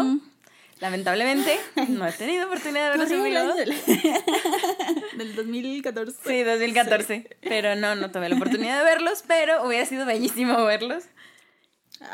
Lamentablemente, 0.79 1.57
no 1.89 2.05
he 2.07 2.11
tenido 2.11 2.47
oportunidad 2.47 2.91
de 2.91 2.97
verlos 2.97 3.11
en 3.11 3.23
vivo. 3.23 3.53
del 5.17 5.35
2014. 5.35 6.17
Sí, 6.25 6.43
2014. 6.43 7.37
Pero 7.41 7.75
no, 7.75 7.95
no 7.95 8.11
tuve 8.11 8.27
la 8.29 8.35
oportunidad 8.35 8.79
de 8.79 8.83
verlos, 8.83 9.23
pero 9.27 9.65
hubiera 9.65 9.85
sido 9.85 10.05
bellísimo 10.05 10.63
verlos. 10.65 11.03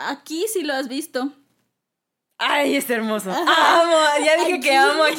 Aquí 0.07 0.45
sí 0.51 0.63
lo 0.63 0.73
has 0.73 0.87
visto. 0.87 1.33
Ay, 2.43 2.75
es 2.77 2.89
hermoso. 2.89 3.31
Amo, 3.31 3.97
ya 4.25 4.35
dije 4.43 4.59
que 4.59 4.75
amo. 4.75 5.03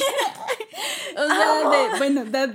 O 1.15 1.27
sea, 1.27 1.71
de, 1.71 1.99
bueno, 1.99 2.25
da- 2.25 2.47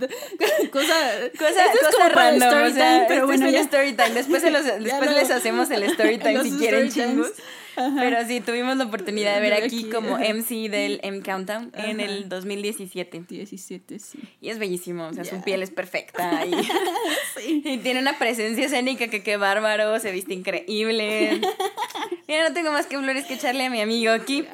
cosa, 0.71 0.93
Cosa, 1.37 1.65
esto 1.65 1.87
es 1.89 1.95
como 1.95 2.09
random, 2.09 2.47
story 2.49 2.71
o 2.71 2.73
sea, 2.73 3.05
pero 3.07 3.13
este 3.13 3.25
bueno, 3.25 3.45
es 3.45 3.51
ya. 3.53 3.59
el 3.59 3.65
story 3.65 3.93
time. 3.93 4.09
Después, 4.09 4.41
se 4.41 4.49
los- 4.51 4.65
después 4.79 5.11
les 5.13 5.31
hacemos 5.31 5.69
el 5.69 5.83
story 5.91 6.17
time 6.17 6.43
si 6.43 6.51
quieren 6.57 6.89
chingos. 6.91 7.31
Pero 7.77 8.25
sí, 8.27 8.41
tuvimos 8.41 8.75
la 8.77 8.85
oportunidad 8.85 9.35
de 9.35 9.41
ver 9.41 9.53
aquí 9.53 9.83
como. 9.85 10.17
MC 10.17 10.69
del 10.69 10.99
M 11.03 11.21
Countdown 11.21 11.71
en 11.75 11.99
el 11.99 12.27
2017. 12.27 13.25
17, 13.27 13.99
sí. 13.99 14.19
Y 14.41 14.49
es 14.49 14.57
bellísimo, 14.57 15.07
o 15.07 15.13
sea, 15.13 15.23
su 15.23 15.41
piel 15.41 15.61
es 15.61 15.69
perfecta 15.69 16.45
y, 16.45 16.51
Sí. 17.37 17.61
y 17.65 17.77
tiene 17.77 17.99
una 17.99 18.17
presencia 18.17 18.65
escénica 18.65 19.07
que 19.07 19.21
qué 19.23 19.37
bárbaro, 19.37 19.99
se 19.99 20.11
viste 20.11 20.33
increíble. 20.33 21.41
Ya 22.29 22.45
no 22.45 22.53
tengo 22.53 22.73
más 22.73 22.87
que 22.87 22.97
flores 22.97 23.25
que 23.25 23.35
echarle 23.35 23.67
a 23.67 23.69
mi 23.69 23.79
amigo 23.79 24.11
aquí. 24.11 24.45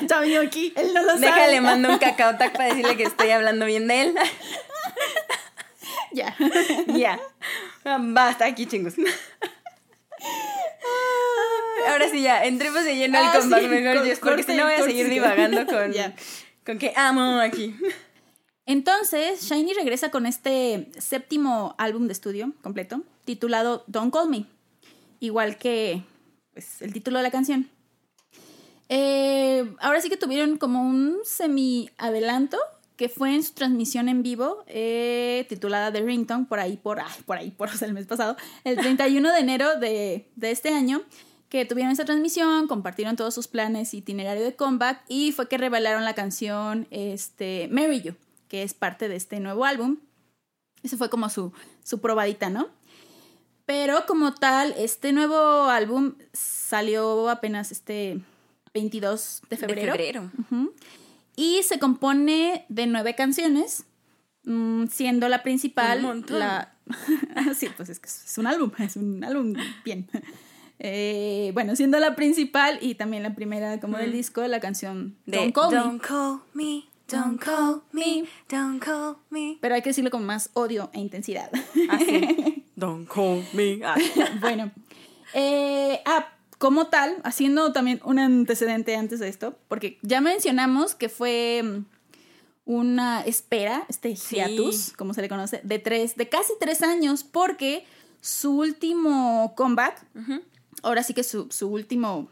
Está 0.00 0.22
bien 0.22 0.46
aquí, 0.46 0.72
él 0.76 0.94
no 0.94 1.02
lo 1.02 1.08
sabe. 1.10 1.26
Déjale, 1.26 1.60
mando 1.60 1.90
un 1.90 1.98
cacao 1.98 2.38
tac 2.38 2.52
para 2.52 2.70
decirle 2.70 2.96
que 2.96 3.02
estoy 3.02 3.28
hablando 3.28 3.66
bien 3.66 3.86
de 3.86 4.00
él. 4.00 4.14
Ya. 6.12 6.34
Ya. 6.94 7.20
Basta 7.84 8.46
aquí, 8.46 8.64
chingos. 8.64 8.94
Ahora 11.90 12.08
sí, 12.10 12.22
ya, 12.22 12.44
entremos 12.44 12.84
de 12.84 12.96
lleno 12.96 13.18
Ah, 13.18 13.32
al 13.32 13.42
sí, 13.42 13.48
mejor, 13.48 13.96
cor- 13.96 14.04
Jess, 14.06 14.18
porque 14.18 14.36
corte, 14.36 14.56
no 14.56 14.64
voy 14.64 14.72
a 14.72 14.76
corte, 14.76 14.90
seguir 14.90 15.06
sí. 15.06 15.12
divagando 15.12 15.66
con, 15.66 15.92
con 16.66 16.78
que 16.78 16.92
amo 16.96 17.38
aquí. 17.40 17.74
Entonces, 18.66 19.42
Shiny 19.48 19.72
regresa 19.74 20.10
con 20.10 20.26
este 20.26 20.90
séptimo 20.98 21.74
álbum 21.78 22.06
de 22.06 22.12
estudio 22.12 22.52
completo, 22.62 23.02
titulado 23.24 23.84
Don't 23.86 24.12
Call 24.12 24.28
Me, 24.28 24.44
igual 25.20 25.56
que 25.56 26.02
pues, 26.52 26.82
el 26.82 26.92
título 26.92 27.16
de 27.18 27.22
la 27.22 27.30
canción. 27.30 27.68
Eh, 28.90 29.70
ahora 29.80 30.00
sí 30.00 30.08
que 30.08 30.16
tuvieron 30.16 30.56
como 30.56 30.82
un 30.82 31.18
semi 31.24 31.90
adelanto 31.98 32.58
que 32.96 33.08
fue 33.10 33.34
en 33.34 33.42
su 33.42 33.52
transmisión 33.52 34.08
en 34.08 34.22
vivo 34.22 34.64
eh, 34.66 35.44
titulada 35.48 35.92
The 35.92 36.00
Ringtone 36.00 36.46
por 36.46 36.58
ahí 36.58 36.78
por 36.78 36.98
ay, 36.98 37.22
por 37.26 37.36
ahí 37.36 37.50
por 37.50 37.68
o 37.72 37.72
sea, 37.72 37.86
el 37.86 37.92
mes 37.94 38.06
pasado 38.06 38.36
el 38.64 38.76
31 38.76 39.30
de 39.32 39.38
enero 39.40 39.78
de, 39.78 40.30
de 40.36 40.50
este 40.50 40.70
año 40.70 41.02
que 41.48 41.64
tuvieron 41.64 41.92
esta 41.92 42.04
transmisión 42.04 42.66
compartieron 42.66 43.16
todos 43.16 43.34
sus 43.34 43.48
planes 43.48 43.94
itinerario 43.94 44.44
de 44.44 44.54
comeback 44.54 45.02
y 45.08 45.32
fue 45.32 45.48
que 45.48 45.58
revelaron 45.58 46.04
la 46.04 46.14
canción 46.14 46.86
este 46.90 47.68
Marry 47.70 48.02
You 48.02 48.14
que 48.48 48.62
es 48.62 48.74
parte 48.74 49.08
de 49.08 49.16
este 49.16 49.40
nuevo 49.40 49.64
álbum 49.64 49.98
ese 50.82 50.96
fue 50.96 51.10
como 51.10 51.28
su 51.28 51.52
su 51.82 52.00
probadita 52.00 52.50
no 52.50 52.68
pero 53.66 54.06
como 54.06 54.32
tal 54.32 54.74
este 54.78 55.12
nuevo 55.12 55.64
álbum 55.64 56.14
salió 56.32 57.28
apenas 57.28 57.70
este 57.70 58.22
22 58.72 59.42
de 59.48 59.56
febrero, 59.56 59.92
De 59.92 59.98
febrero. 59.98 60.30
Ujú. 60.38 60.74
Y 61.36 61.62
se 61.62 61.78
compone 61.78 62.64
de 62.68 62.86
nueve 62.86 63.14
canciones, 63.14 63.84
mm, 64.44 64.86
siendo 64.86 65.28
la 65.28 65.42
principal 65.42 65.98
Un 65.98 66.04
montón. 66.04 66.38
la... 66.38 66.74
sí, 67.54 67.68
pues 67.76 67.90
es 67.90 68.00
que 68.00 68.08
es 68.08 68.38
un 68.38 68.46
álbum, 68.46 68.70
es 68.78 68.96
un 68.96 69.22
álbum 69.22 69.54
bien. 69.84 70.08
Eh, 70.80 71.50
bueno, 71.54 71.74
siendo 71.74 71.98
la 71.98 72.14
principal 72.14 72.78
y 72.80 72.94
también 72.94 73.22
la 73.22 73.34
primera 73.34 73.80
como 73.80 73.98
del 73.98 74.12
disco, 74.12 74.46
la 74.46 74.60
canción 74.60 75.16
De 75.26 75.52
Don't 75.52 75.54
Call 75.54 75.70
Me. 75.72 75.78
Don't 75.78 76.02
call 76.02 76.40
me, 76.52 76.84
don't 77.08 77.42
call 77.42 77.82
me, 77.92 78.24
don't 78.50 78.84
call 78.84 79.16
me. 79.30 79.56
Pero 79.62 79.74
hay 79.74 79.80
que 79.80 79.88
decirlo 79.88 80.10
con 80.10 80.26
más 80.26 80.50
odio 80.52 80.90
e 80.92 81.00
intensidad. 81.00 81.50
Así. 81.88 82.66
Don't 82.76 83.08
call 83.08 83.42
me. 83.54 83.80
Ah. 83.82 83.96
bueno, 84.40 84.70
eh, 85.32 86.02
ah, 86.04 86.28
como 86.58 86.88
tal, 86.88 87.16
haciendo 87.24 87.72
también 87.72 88.00
un 88.04 88.18
antecedente 88.18 88.94
antes 88.94 89.20
de 89.20 89.28
esto, 89.28 89.56
porque 89.68 89.98
ya 90.02 90.20
mencionamos 90.20 90.94
que 90.94 91.08
fue 91.08 91.62
mm, 91.64 91.84
una 92.66 93.22
espera, 93.22 93.86
este 93.88 94.14
hiatus, 94.14 94.92
como 94.92 95.14
se 95.14 95.22
le 95.22 95.30
conoce, 95.30 95.62
de 95.64 95.78
tres, 95.78 96.14
de 96.14 96.28
casi 96.28 96.52
tres 96.60 96.82
años, 96.82 97.24
porque 97.24 97.86
su 98.20 98.58
último 98.58 99.54
comeback. 99.56 100.04
Ahora 100.82 101.02
sí 101.02 101.14
que 101.14 101.22
su, 101.22 101.48
su 101.50 101.68
último 101.68 102.28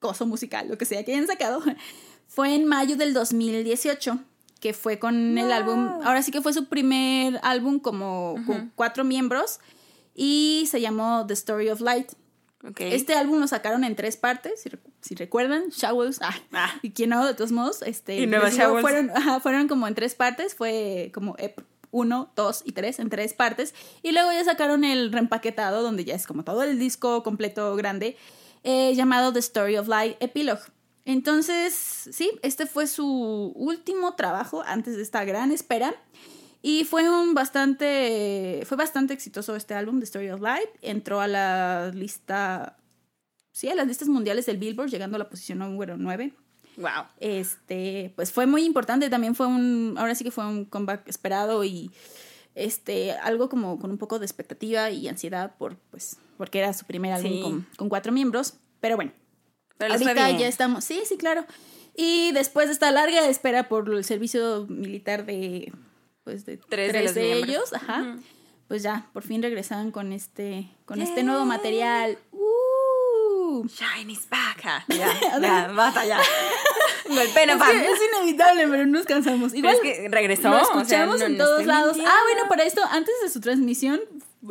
coso 0.00 0.26
musical, 0.26 0.68
lo 0.68 0.78
que 0.78 0.84
sea 0.84 1.04
que 1.04 1.12
hayan 1.12 1.26
sacado, 1.26 1.62
fue 2.28 2.54
en 2.54 2.66
mayo 2.66 2.96
del 2.96 3.14
2018, 3.14 4.18
que 4.60 4.72
fue 4.72 4.98
con 4.98 5.36
el 5.38 5.52
álbum, 5.52 5.86
ahora 6.04 6.22
sí 6.22 6.30
que 6.30 6.40
fue 6.42 6.52
su 6.52 6.66
primer 6.66 7.38
álbum 7.42 7.78
como 7.78 8.36
con 8.46 8.72
cuatro 8.74 9.04
miembros 9.04 9.60
y 10.14 10.66
se 10.70 10.80
llamó 10.80 11.24
The 11.26 11.34
Story 11.34 11.68
of 11.68 11.80
Light. 11.80 12.12
Ok. 12.66 12.80
Este 12.80 13.14
álbum 13.14 13.38
lo 13.38 13.46
sacaron 13.46 13.84
en 13.84 13.94
tres 13.94 14.16
partes, 14.16 14.62
si, 14.62 14.70
si 15.02 15.14
recuerdan, 15.14 15.68
Showers, 15.68 16.18
ah, 16.22 16.34
Ah. 16.52 16.72
y 16.82 16.90
quién 16.90 17.10
no, 17.10 17.24
de 17.24 17.34
todos 17.34 17.52
modos, 17.52 17.82
este, 17.82 18.16
Y 18.18 18.26
Nueva 18.26 18.50
fueron, 18.80 19.10
ajá, 19.10 19.40
fueron 19.40 19.68
como 19.68 19.86
en 19.86 19.94
tres 19.94 20.14
partes, 20.14 20.54
fue 20.54 21.10
como 21.14 21.36
EP 21.38 21.60
1, 21.90 22.32
2 22.34 22.62
y 22.64 22.72
3 22.72 22.98
en 23.00 23.10
tres 23.10 23.34
partes, 23.34 23.74
y 24.02 24.12
luego 24.12 24.32
ya 24.32 24.44
sacaron 24.44 24.84
el 24.84 25.12
reempaquetado, 25.12 25.82
donde 25.82 26.04
ya 26.04 26.14
es 26.14 26.26
como 26.26 26.44
todo 26.44 26.62
el 26.62 26.78
disco 26.78 27.22
completo 27.22 27.74
grande, 27.76 28.16
eh, 28.62 28.94
llamado 28.94 29.32
The 29.32 29.38
Story 29.40 29.76
of 29.76 29.88
Light 29.88 30.16
Epilogue. 30.20 30.62
Entonces, 31.04 31.72
sí, 32.10 32.32
este 32.42 32.66
fue 32.66 32.88
su 32.88 33.52
último 33.54 34.16
trabajo 34.16 34.62
antes 34.66 34.96
de 34.96 35.02
esta 35.02 35.24
gran 35.24 35.52
espera. 35.52 35.94
Y 36.62 36.82
fue 36.84 37.08
un 37.08 37.32
bastante. 37.32 38.62
Fue 38.66 38.76
bastante 38.76 39.14
exitoso 39.14 39.54
este 39.54 39.74
álbum, 39.74 40.00
The 40.00 40.04
Story 40.04 40.30
of 40.30 40.40
Light. 40.40 40.68
Entró 40.82 41.20
a 41.20 41.28
la 41.28 41.92
lista. 41.94 42.76
Sí, 43.52 43.68
a 43.68 43.76
las 43.76 43.86
listas 43.86 44.08
mundiales 44.08 44.46
del 44.46 44.58
Billboard, 44.58 44.90
llegando 44.90 45.14
a 45.14 45.20
la 45.20 45.30
posición 45.30 45.60
número 45.60 45.96
9. 45.96 46.34
Wow. 46.76 47.04
Este, 47.20 48.12
pues 48.16 48.32
fue 48.32 48.46
muy 48.46 48.64
importante. 48.64 49.08
También 49.10 49.34
fue 49.34 49.46
un. 49.46 49.94
Ahora 49.98 50.14
sí 50.14 50.24
que 50.24 50.30
fue 50.30 50.46
un 50.46 50.64
comeback 50.64 51.08
esperado 51.08 51.64
y. 51.64 51.90
Este, 52.54 53.12
algo 53.12 53.50
como 53.50 53.78
con 53.78 53.90
un 53.90 53.98
poco 53.98 54.18
de 54.18 54.24
expectativa 54.24 54.88
y 54.90 55.08
ansiedad 55.08 55.54
por, 55.58 55.76
pues, 55.90 56.16
porque 56.38 56.58
era 56.60 56.72
su 56.72 56.86
primer 56.86 57.12
álbum 57.12 57.30
Sí. 57.30 57.40
con, 57.42 57.66
con 57.76 57.88
cuatro 57.90 58.12
miembros. 58.12 58.54
Pero 58.80 58.96
bueno, 58.96 59.12
Pero 59.76 59.92
Ahorita 59.92 60.30
ya 60.30 60.48
estamos, 60.48 60.82
sí, 60.82 61.02
sí, 61.06 61.18
claro. 61.18 61.44
Y 61.94 62.32
después 62.32 62.68
de 62.68 62.72
esta 62.72 62.90
larga 62.92 63.28
espera 63.28 63.68
por 63.68 63.90
el 63.90 64.04
servicio 64.04 64.66
militar 64.70 65.26
de, 65.26 65.70
pues, 66.24 66.46
de 66.46 66.56
Tres 66.56 66.92
tres, 66.92 67.14
de 67.14 67.34
ellos, 67.34 67.74
ajá, 67.74 68.16
pues 68.68 68.82
ya, 68.82 69.10
por 69.12 69.22
fin 69.22 69.42
regresaban 69.42 69.90
con 69.90 70.12
este, 70.14 70.70
con 70.86 71.02
este 71.02 71.24
nuevo 71.24 71.44
material. 71.44 72.16
¡Uh! 72.32 73.66
Shiny's 73.68 74.28
back. 74.30 74.84
Ya, 74.88 75.12
ya, 75.40 75.72
basta 75.74 76.04
ya. 76.06 76.20
Golpe, 77.08 77.46
no, 77.46 77.52
Es, 77.54 77.58
pam. 77.58 77.76
es 77.76 77.98
inevitable, 78.12 78.66
pero 78.68 78.86
no 78.86 78.98
nos 78.98 79.06
cansamos. 79.06 79.52
Pero 79.52 79.58
Igual 79.58 79.74
es 79.74 79.80
que 79.80 80.08
regresó. 80.08 80.48
lo 80.48 80.56
o 80.56 80.58
sea, 80.64 80.68
escuchamos 80.80 81.20
no- 81.20 81.26
en 81.26 81.38
todos 81.38 81.66
lados. 81.66 81.96
mintiendo. 81.96 82.10
Ah, 82.10 82.18
bueno, 82.32 82.48
para 82.48 82.64
esto, 82.64 82.80
antes 82.90 83.14
de 83.22 83.28
su 83.30 83.40
transmisión, 83.40 84.00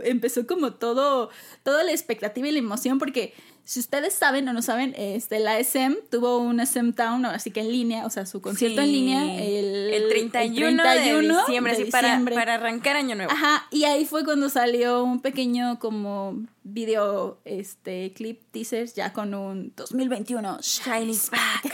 empezó 0.03 0.45
como 0.47 0.73
todo, 0.73 1.29
toda 1.63 1.83
la 1.83 1.91
expectativa 1.91 2.47
y 2.47 2.51
la 2.51 2.59
emoción, 2.59 2.99
porque 2.99 3.33
si 3.63 3.79
ustedes 3.79 4.13
saben 4.13 4.47
o 4.47 4.53
no 4.53 4.61
saben, 4.61 4.93
este, 4.95 5.39
la 5.39 5.57
SM 5.59 5.95
tuvo 6.11 6.37
un 6.37 6.59
SM 6.59 6.93
Town, 6.93 7.25
así 7.25 7.49
que 7.49 7.61
en 7.61 7.71
línea, 7.71 8.05
o 8.05 8.09
sea, 8.11 8.27
su 8.27 8.39
concierto 8.39 8.81
en 8.81 8.91
línea 8.91 9.23
el, 9.41 9.91
el 9.91 10.09
31, 10.09 10.67
el 10.67 10.77
31 10.77 11.33
de 11.33 11.39
diciembre, 11.39 11.75
de 11.75 11.85
sí, 11.85 11.91
para, 11.91 12.09
diciembre. 12.09 12.35
para 12.35 12.53
arrancar 12.55 12.95
año 12.95 13.15
nuevo. 13.15 13.31
Ajá, 13.31 13.65
y 13.71 13.85
ahí 13.85 14.05
fue 14.05 14.23
cuando 14.23 14.49
salió 14.49 15.03
un 15.03 15.19
pequeño 15.19 15.79
como 15.79 16.43
video, 16.63 17.39
este, 17.45 18.13
clip 18.13 18.41
teasers 18.51 18.93
ya 18.93 19.13
con 19.13 19.33
un 19.33 19.73
2021 19.75 20.59
Shiny's 20.61 21.31
back. 21.31 21.73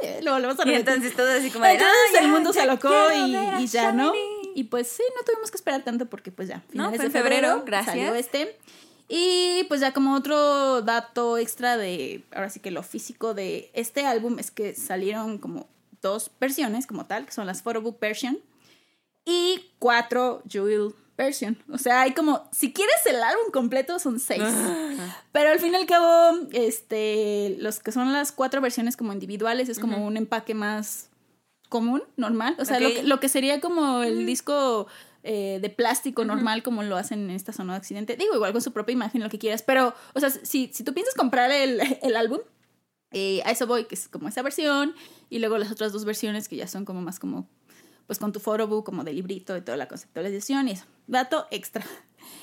Lo 0.22 0.32
volvemos 0.32 0.58
a 0.58 0.62
Y 0.62 0.64
repetir. 0.72 0.88
entonces 0.94 1.16
todo 1.16 1.30
así 1.30 1.50
como 1.50 1.64
de, 1.64 1.72
Entonces 1.72 1.94
"Ah, 2.14 2.18
el 2.20 2.28
mundo 2.28 2.50
ya 2.50 2.54
se 2.54 2.60
alocó 2.62 3.12
y, 3.12 3.36
y 3.62 3.66
ya, 3.66 3.92
¿no? 3.92 4.12
Shiny". 4.12 4.52
Y 4.54 4.64
pues 4.64 4.88
sí, 4.88 5.02
no 5.16 5.22
tuvimos 5.24 5.50
que 5.50 5.56
esperar 5.56 5.82
tanto 5.84 6.06
porque 6.06 6.30
pues 6.32 6.48
ya, 6.48 6.60
finales 6.70 6.96
fue 6.96 7.04
de 7.06 7.10
febrero, 7.10 7.48
febrero, 7.48 7.62
gracias. 7.66 7.94
salió 7.96 8.14
este. 8.14 8.56
Y 9.08 9.64
pues 9.68 9.80
ya 9.80 9.92
como 9.92 10.14
otro 10.16 10.82
dato 10.82 11.38
extra 11.38 11.76
de, 11.76 12.24
ahora 12.34 12.50
sí 12.50 12.58
que 12.60 12.70
lo 12.72 12.82
físico 12.82 13.34
de 13.34 13.70
este 13.74 14.04
álbum 14.04 14.38
es 14.38 14.50
que 14.50 14.74
salieron 14.74 15.38
como 15.38 15.68
dos 16.02 16.30
versiones 16.40 16.86
como 16.86 17.06
tal, 17.06 17.24
que 17.26 17.32
son 17.32 17.46
las 17.46 17.62
Photobook 17.62 18.00
version 18.00 18.38
y 19.24 19.70
cuatro 19.78 20.42
Jewel 20.48 20.92
version. 21.16 21.62
O 21.70 21.78
sea, 21.78 22.02
hay 22.02 22.12
como, 22.12 22.48
si 22.52 22.72
quieres 22.72 23.04
el 23.06 23.22
álbum 23.22 23.50
completo 23.52 23.98
son 23.98 24.20
seis. 24.20 24.42
Pero 25.32 25.50
al 25.50 25.58
fin 25.58 25.72
y 25.72 25.76
al 25.76 25.86
cabo, 25.86 26.38
este, 26.52 27.56
los 27.58 27.78
que 27.80 27.92
son 27.92 28.12
las 28.12 28.32
cuatro 28.32 28.60
versiones 28.60 28.96
como 28.96 29.12
individuales 29.12 29.68
es 29.68 29.78
como 29.78 30.04
un 30.06 30.16
empaque 30.16 30.54
más 30.54 31.08
común, 31.68 32.02
normal. 32.16 32.56
O 32.58 32.64
sea, 32.64 32.80
lo, 32.80 32.88
Ok. 32.88 32.94
que, 32.94 33.02
lo 33.02 33.20
que 33.20 33.28
sería 33.28 33.60
como 33.60 34.02
el 34.02 34.26
disco 34.26 34.86
eh, 35.24 35.58
de 35.60 35.70
plástico 35.70 36.24
normal, 36.24 36.62
como 36.62 36.82
lo 36.82 36.96
hacen 36.96 37.28
en 37.28 37.30
esta 37.30 37.52
zona 37.52 37.72
de 37.72 37.78
accidente. 37.78 38.16
Digo, 38.16 38.34
igual 38.34 38.52
con 38.52 38.62
su 38.62 38.72
propia 38.72 38.92
imagen, 38.92 39.22
lo 39.22 39.28
que 39.28 39.38
quieras. 39.38 39.62
Pero, 39.62 39.94
o 40.14 40.20
sea, 40.20 40.30
si, 40.30 40.70
si 40.72 40.84
tú 40.84 40.94
piensas 40.94 41.14
comprar 41.14 41.50
el, 41.50 41.80
el 42.02 42.16
álbum, 42.16 42.38
eh, 43.10 43.42
a 43.44 43.50
eso 43.50 43.66
voy, 43.66 43.86
que 43.86 43.94
es 43.96 44.08
como 44.08 44.28
esa 44.28 44.42
versión. 44.42 44.94
Y 45.28 45.40
luego 45.40 45.58
las 45.58 45.72
otras 45.72 45.92
dos 45.92 46.04
versiones 46.04 46.48
que 46.48 46.56
ya 46.56 46.68
son 46.68 46.84
como 46.84 47.00
más 47.00 47.18
como, 47.18 47.48
pues 48.07 48.19
con 48.19 48.31
tu 48.33 48.39
photobook, 48.39 48.85
como 48.85 49.03
de 49.03 49.13
librito, 49.13 49.53
de 49.53 49.61
toda 49.61 49.77
la 49.77 49.87
conceptualización 49.87 50.67
y 50.67 50.71
eso. 50.71 50.85
Dato 51.07 51.47
extra. 51.51 51.85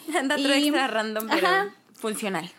Dato 0.12 0.38
Y- 0.40 0.52
extra 0.68 0.86
random, 0.88 1.26
pero 1.28 1.46
Ajá. 1.46 1.74
funcional. 1.94 2.50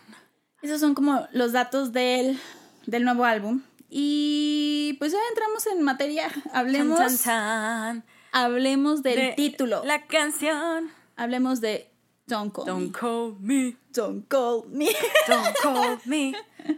Esos 0.62 0.80
son 0.80 0.94
como 0.94 1.26
los 1.32 1.52
datos 1.52 1.92
del, 1.92 2.38
del 2.86 3.04
nuevo 3.04 3.24
álbum. 3.24 3.62
Y 3.88 4.94
pues 4.98 5.12
ya 5.12 5.18
entramos 5.30 5.66
en 5.66 5.82
materia. 5.82 6.30
Hablemos, 6.52 6.98
Chan, 6.98 7.08
chan, 7.08 7.18
chan. 7.18 8.04
hablemos 8.32 9.02
del 9.02 9.16
De 9.16 9.32
título. 9.36 9.82
La 9.84 10.06
canción. 10.06 10.90
Hablemos 11.16 11.60
de 11.60 11.90
Don't 12.26 12.54
Call 12.54 12.66
Don't 12.66 12.86
Me. 12.86 12.92
call 12.98 13.36
me. 13.40 13.76
Don't 13.92 14.28
Call 14.28 14.62
Me. 14.68 14.86
Don't 15.26 15.56
call 15.60 15.98
me. 16.06 16.32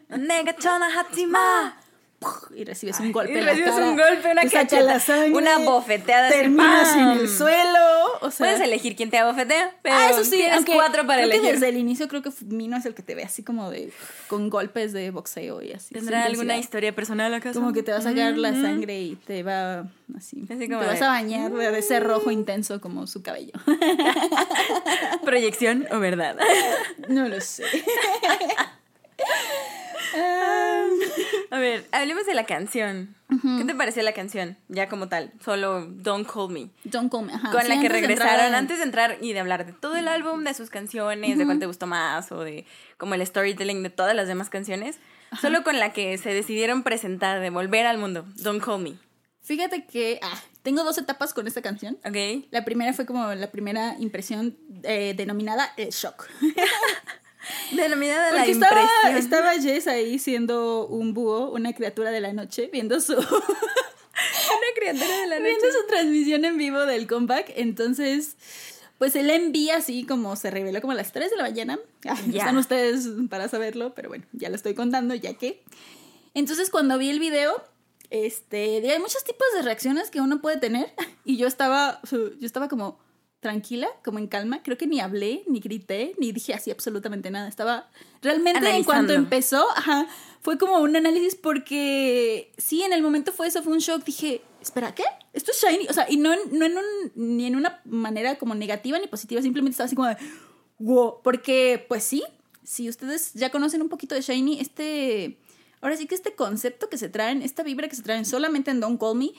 내가 0.08 0.52
전화하지 0.56 1.26
마. 1.26 1.74
y 2.55 2.63
recibes 2.63 2.99
un 2.99 3.11
golpe 3.11 3.33
Y 3.33 3.37
en 3.37 3.45
la 3.45 3.51
recibes 3.51 3.73
cara. 3.75 3.85
un 3.89 3.95
golpe, 3.97 4.31
una 4.31 4.41
te 4.41 4.49
cacheta, 4.49 4.81
la 4.81 4.99
sangre, 4.99 5.33
una 5.33 5.59
bofeteada. 5.59 6.27
así, 6.29 6.37
Terminas 6.37 6.95
en 6.95 7.07
el 7.09 7.29
suelo. 7.29 7.79
O 8.21 8.31
sea, 8.31 8.47
Puedes 8.47 8.59
elegir 8.61 8.95
quién 8.95 9.11
te 9.11 9.19
abofetea, 9.19 9.75
pero 9.83 9.95
ah, 9.95 10.09
eso 10.09 10.23
sí, 10.23 10.31
tienes 10.37 10.65
cuatro 10.65 11.05
para 11.05 11.19
que 11.19 11.25
elegir. 11.25 11.51
desde 11.53 11.69
el 11.69 11.77
inicio 11.77 12.07
creo 12.07 12.23
que 12.23 12.31
Mino 12.47 12.75
es 12.75 12.85
el 12.87 12.95
que 12.95 13.03
te 13.03 13.13
ve 13.13 13.23
así 13.23 13.43
como 13.43 13.69
de 13.69 13.91
con 14.27 14.49
golpes 14.49 14.93
de 14.93 15.11
boxeo 15.11 15.61
y 15.61 15.73
así. 15.73 15.93
¿Tendrá 15.93 16.23
alguna 16.25 16.57
historia 16.57 16.95
personal 16.95 17.31
acaso? 17.35 17.59
Como 17.59 17.71
que 17.73 17.83
te 17.83 17.91
va 17.91 17.99
a 17.99 18.01
sacar 18.01 18.35
la 18.35 18.51
Mm, 18.51 18.61
sangre 18.63 18.99
y 18.99 19.15
te 19.15 19.43
va 19.43 19.81
así. 20.17 20.41
Así 20.49 20.57
te 20.57 20.67
como 20.69 20.79
vas 20.79 20.99
de- 20.99 21.05
a 21.05 21.09
bañar 21.09 21.51
de 21.51 21.77
ese 21.77 21.99
rojo 21.99 22.31
intenso 22.31 22.81
como 22.81 23.05
su 23.05 23.21
cabello. 23.21 23.53
¿Proyección 25.23 25.85
o 25.91 25.99
verdad? 25.99 26.35
no 27.09 27.27
lo 27.27 27.39
sé. 27.41 27.63
Ah, 30.15 30.85
A 31.51 31.59
ver, 31.59 31.87
hablemos 31.91 32.25
de 32.25 32.33
la 32.33 32.45
canción. 32.45 33.15
¿Qué 33.57 33.65
te 33.65 33.75
pareció 33.75 34.03
la 34.03 34.13
canción? 34.13 34.57
Ya 34.69 34.87
como 34.87 35.09
tal, 35.09 35.33
solo 35.43 35.85
Don't 35.87 36.27
Call 36.31 36.49
Me. 36.49 36.69
Don't 36.85 37.11
call 37.11 37.25
me. 37.25 37.33
Ajá. 37.33 37.51
Con 37.51 37.61
Sí, 37.61 37.67
la 37.67 37.75
que 37.75 37.83
de 37.83 37.89
regresaron 37.89 38.45
en- 38.47 38.55
antes 38.55 38.77
de 38.77 38.83
entrar 38.85 39.17
y 39.21 39.33
de 39.33 39.39
hablar 39.39 39.65
de 39.65 39.73
todo 39.73 39.95
el 39.97 40.07
álbum, 40.07 40.43
de 40.43 40.53
sus 40.53 40.69
canciones, 40.69 41.37
de 41.37 41.45
cuál 41.45 41.59
te 41.59 41.65
gustó 41.65 41.87
más 41.87 42.31
o 42.31 42.41
de 42.43 42.65
como 42.97 43.15
el 43.15 43.25
storytelling 43.25 43.83
de 43.83 43.89
todas 43.89 44.15
las 44.15 44.27
demás 44.27 44.49
canciones. 44.49 44.97
Solo 45.41 45.63
con 45.63 45.77
la 45.79 45.91
que 45.91 46.17
se 46.17 46.33
decidieron 46.33 46.83
presentar, 46.83 47.41
de 47.41 47.49
volver 47.49 47.85
al 47.85 47.97
mundo. 47.97 48.25
Don't 48.37 48.63
Call 48.63 48.81
Me. 48.81 48.93
Fíjate 49.41 49.85
que 49.85 50.19
ah, 50.21 50.41
tengo 50.63 50.83
dos 50.83 50.97
etapas 50.97 51.33
con 51.33 51.47
esta 51.47 51.61
canción. 51.61 51.97
¿Ok? 52.05 52.45
La 52.51 52.63
primera 52.65 52.93
fue 52.93 53.05
como 53.05 53.33
la 53.33 53.51
primera 53.51 53.95
impresión 53.99 54.57
eh, 54.83 55.13
denominada 55.17 55.73
el 55.77 55.89
shock. 55.89 56.27
Denominada 57.71 58.31
la 58.31 58.37
Porque 58.37 58.51
estaba, 58.51 58.81
impresión. 58.81 59.17
estaba 59.17 59.53
Jess 59.53 59.87
ahí 59.87 60.19
siendo 60.19 60.87
un 60.87 61.13
búho, 61.13 61.51
una 61.51 61.73
criatura 61.73 62.11
de 62.11 62.21
la 62.21 62.33
noche, 62.33 62.69
viendo 62.71 62.99
su, 62.99 63.13
Una 63.17 64.67
criatura 64.75 65.17
de 65.21 65.27
la 65.27 65.39
viendo 65.39 65.65
su 65.71 65.87
transmisión 65.87 66.45
en 66.45 66.57
vivo 66.57 66.79
del 66.85 67.07
comeback. 67.07 67.53
Entonces, 67.55 68.35
pues 68.97 69.15
él 69.15 69.29
envía 69.29 69.77
así 69.77 70.05
como 70.05 70.35
se 70.35 70.49
reveló 70.49 70.81
como 70.81 70.93
a 70.93 70.95
las 70.95 71.11
3 71.11 71.29
de 71.29 71.37
la 71.37 71.43
mañana. 71.43 71.79
Ah, 72.07 72.17
Ya. 72.27 72.39
Están 72.39 72.57
ustedes 72.57 73.07
para 73.29 73.47
saberlo, 73.47 73.93
pero 73.93 74.09
bueno, 74.09 74.25
ya 74.33 74.49
lo 74.49 74.55
estoy 74.55 74.73
contando 74.73 75.13
ya 75.15 75.33
que. 75.35 75.61
Entonces, 76.33 76.69
cuando 76.69 76.97
vi 76.97 77.09
el 77.09 77.19
video, 77.19 77.63
este, 78.09 78.89
hay 78.91 78.99
muchos 78.99 79.23
tipos 79.23 79.45
de 79.55 79.61
reacciones 79.63 80.09
que 80.09 80.21
uno 80.21 80.41
puede 80.41 80.57
tener. 80.57 80.91
Y 81.25 81.35
yo 81.35 81.45
estaba, 81.47 81.99
yo 82.11 82.29
estaba 82.41 82.69
como 82.69 82.97
tranquila, 83.39 83.87
como 84.03 84.19
en 84.19 84.27
calma. 84.27 84.63
Creo 84.63 84.77
que 84.77 84.87
ni 84.87 84.99
hablé, 84.99 85.43
ni 85.47 85.59
grité, 85.59 86.13
ni 86.17 86.31
dije 86.31 86.53
así 86.53 86.71
absolutamente 86.71 87.29
nada. 87.31 87.47
Estaba 87.47 87.89
realmente 88.21 88.59
en 88.59 88.83
cuanto 88.83 89.13
Analizando. 89.13 89.13
empezó, 89.13 89.65
ajá, 89.75 90.07
fue 90.41 90.57
como 90.57 90.79
un 90.79 90.95
análisis 90.95 91.35
porque 91.35 92.51
sí, 92.57 92.81
en 92.83 92.93
el 92.93 93.01
momento 93.01 93.31
fue 93.31 93.47
eso, 93.47 93.61
fue 93.63 93.73
un 93.73 93.79
shock. 93.79 94.03
Dije, 94.03 94.41
espera, 94.61 94.93
¿qué? 94.95 95.03
Esto 95.33 95.51
es 95.51 95.61
shiny. 95.63 95.87
O 95.87 95.93
sea, 95.93 96.07
y 96.09 96.17
no, 96.17 96.33
en- 96.33 96.57
no 96.57 96.65
en 96.65 96.77
un, 96.77 96.83
ni 97.15 97.45
en 97.45 97.55
una 97.55 97.81
manera 97.85 98.37
como 98.37 98.55
negativa 98.55 98.97
ni 98.99 99.07
positiva, 99.07 99.41
simplemente 99.41 99.73
estaba 99.73 99.85
así 99.85 99.95
como 99.95 100.07
de, 100.07 100.17
wow. 100.79 101.21
Porque, 101.23 101.85
pues 101.87 102.03
sí, 102.03 102.23
si 102.63 102.89
ustedes 102.89 103.33
ya 103.33 103.51
conocen 103.51 103.81
un 103.81 103.89
poquito 103.89 104.15
de 104.15 104.21
shiny, 104.21 104.59
este. 104.59 105.39
Ahora 105.79 105.95
sí 105.95 106.07
que 106.07 106.15
este 106.15 106.33
concepto 106.33 106.89
que 106.89 106.97
se 106.97 107.07
traen, 107.07 107.43
esta 107.43 107.61
vibra 107.61 107.87
que 107.87 107.95
se 107.95 108.01
traen 108.01 108.25
solamente 108.25 108.71
en 108.71 108.79
Don't 108.79 108.99
Call 108.99 109.15
Me, 109.15 109.29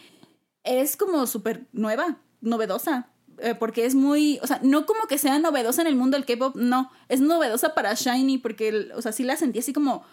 es 0.63 0.97
como 0.97 1.27
súper 1.27 1.67
nueva, 1.73 2.19
novedosa. 2.41 3.11
Eh, 3.41 3.55
porque 3.55 3.87
es 3.87 3.95
muy, 3.95 4.39
o 4.43 4.47
sea, 4.47 4.61
no 4.63 4.87
como 4.87 5.07
que 5.07 5.19
sea 5.19 5.39
novedosa 5.39 5.83
en 5.83 5.89
el 5.89 5.97
mundo 5.97 6.17
del 6.17 6.27
K-pop, 6.27 6.57
no, 6.57 6.91
es 7.09 7.21
novedosa 7.21 7.75
para 7.75 7.95
Shiny 7.95 8.39
porque, 8.39 8.91
o 8.95 9.03
sea, 9.03 9.13
sí 9.13 9.25
la 9.25 9.37
sentí 9.37 9.59
así 9.59 9.73
como, 9.73 10.05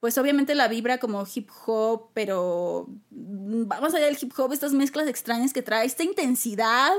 pues 0.00 0.18
obviamente 0.18 0.54
la 0.54 0.68
vibra 0.68 0.98
como 0.98 1.26
hip 1.32 1.48
hop, 1.66 2.10
pero 2.14 2.86
vamos 3.10 3.94
allá 3.94 4.06
del 4.06 4.18
hip 4.20 4.32
hop, 4.36 4.52
estas 4.52 4.72
mezclas 4.72 5.08
extrañas 5.08 5.52
que 5.52 5.62
trae, 5.62 5.86
esta 5.86 6.04
intensidad, 6.04 6.92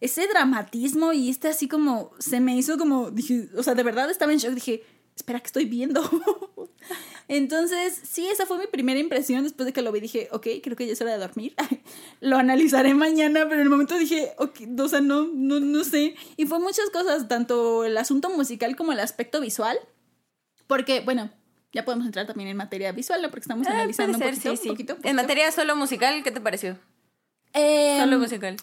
ese 0.00 0.26
dramatismo 0.26 1.12
y 1.12 1.30
este 1.30 1.48
así 1.48 1.68
como, 1.68 2.12
se 2.18 2.40
me 2.40 2.56
hizo 2.56 2.76
como, 2.78 3.10
dije, 3.10 3.48
o 3.56 3.62
sea, 3.62 3.74
de 3.74 3.82
verdad 3.82 4.10
estaba 4.10 4.32
en 4.32 4.38
shock, 4.38 4.54
dije, 4.54 4.82
espera, 5.20 5.40
¿qué 5.40 5.46
estoy 5.46 5.64
viendo? 5.66 6.02
Entonces, 7.28 8.00
sí, 8.10 8.26
esa 8.26 8.44
fue 8.46 8.58
mi 8.58 8.66
primera 8.66 8.98
impresión 8.98 9.44
después 9.44 9.64
de 9.66 9.72
que 9.72 9.82
lo 9.82 9.92
vi. 9.92 10.00
Dije, 10.00 10.28
ok, 10.32 10.46
creo 10.62 10.76
que 10.76 10.86
ya 10.86 10.92
es 10.94 11.00
hora 11.00 11.12
de 11.12 11.18
dormir. 11.18 11.54
lo 12.20 12.36
analizaré 12.36 12.92
mañana, 12.94 13.44
pero 13.44 13.54
en 13.56 13.60
el 13.62 13.68
momento 13.70 13.96
dije, 13.98 14.32
ok, 14.38 14.60
o 14.78 14.88
sea, 14.88 15.00
no, 15.00 15.28
no, 15.32 15.60
no 15.60 15.84
sé. 15.84 16.16
Y 16.36 16.46
fue 16.46 16.58
muchas 16.58 16.90
cosas, 16.90 17.28
tanto 17.28 17.84
el 17.84 17.96
asunto 17.98 18.30
musical 18.30 18.74
como 18.74 18.92
el 18.92 19.00
aspecto 19.00 19.40
visual. 19.40 19.78
Porque, 20.66 21.00
bueno, 21.00 21.30
ya 21.72 21.84
podemos 21.84 22.06
entrar 22.06 22.26
también 22.26 22.48
en 22.48 22.56
materia 22.56 22.90
visual, 22.92 23.22
¿no? 23.22 23.28
Porque 23.30 23.42
estamos 23.42 23.66
Ah, 23.68 23.72
analizando 23.72 24.18
un 24.18 24.24
poquito, 24.24 24.50
sí, 24.56 24.62
sí. 24.64 24.68
poquito, 24.68 24.92
En 24.94 24.98
poquito. 24.98 25.14
materia 25.14 25.52
solo 25.52 25.76
musical, 25.76 26.22
¿qué 26.24 26.30
te 26.32 26.40
pareció? 26.40 26.78
Em, 27.52 28.00
Solo 28.00 28.18
musical. 28.18 28.56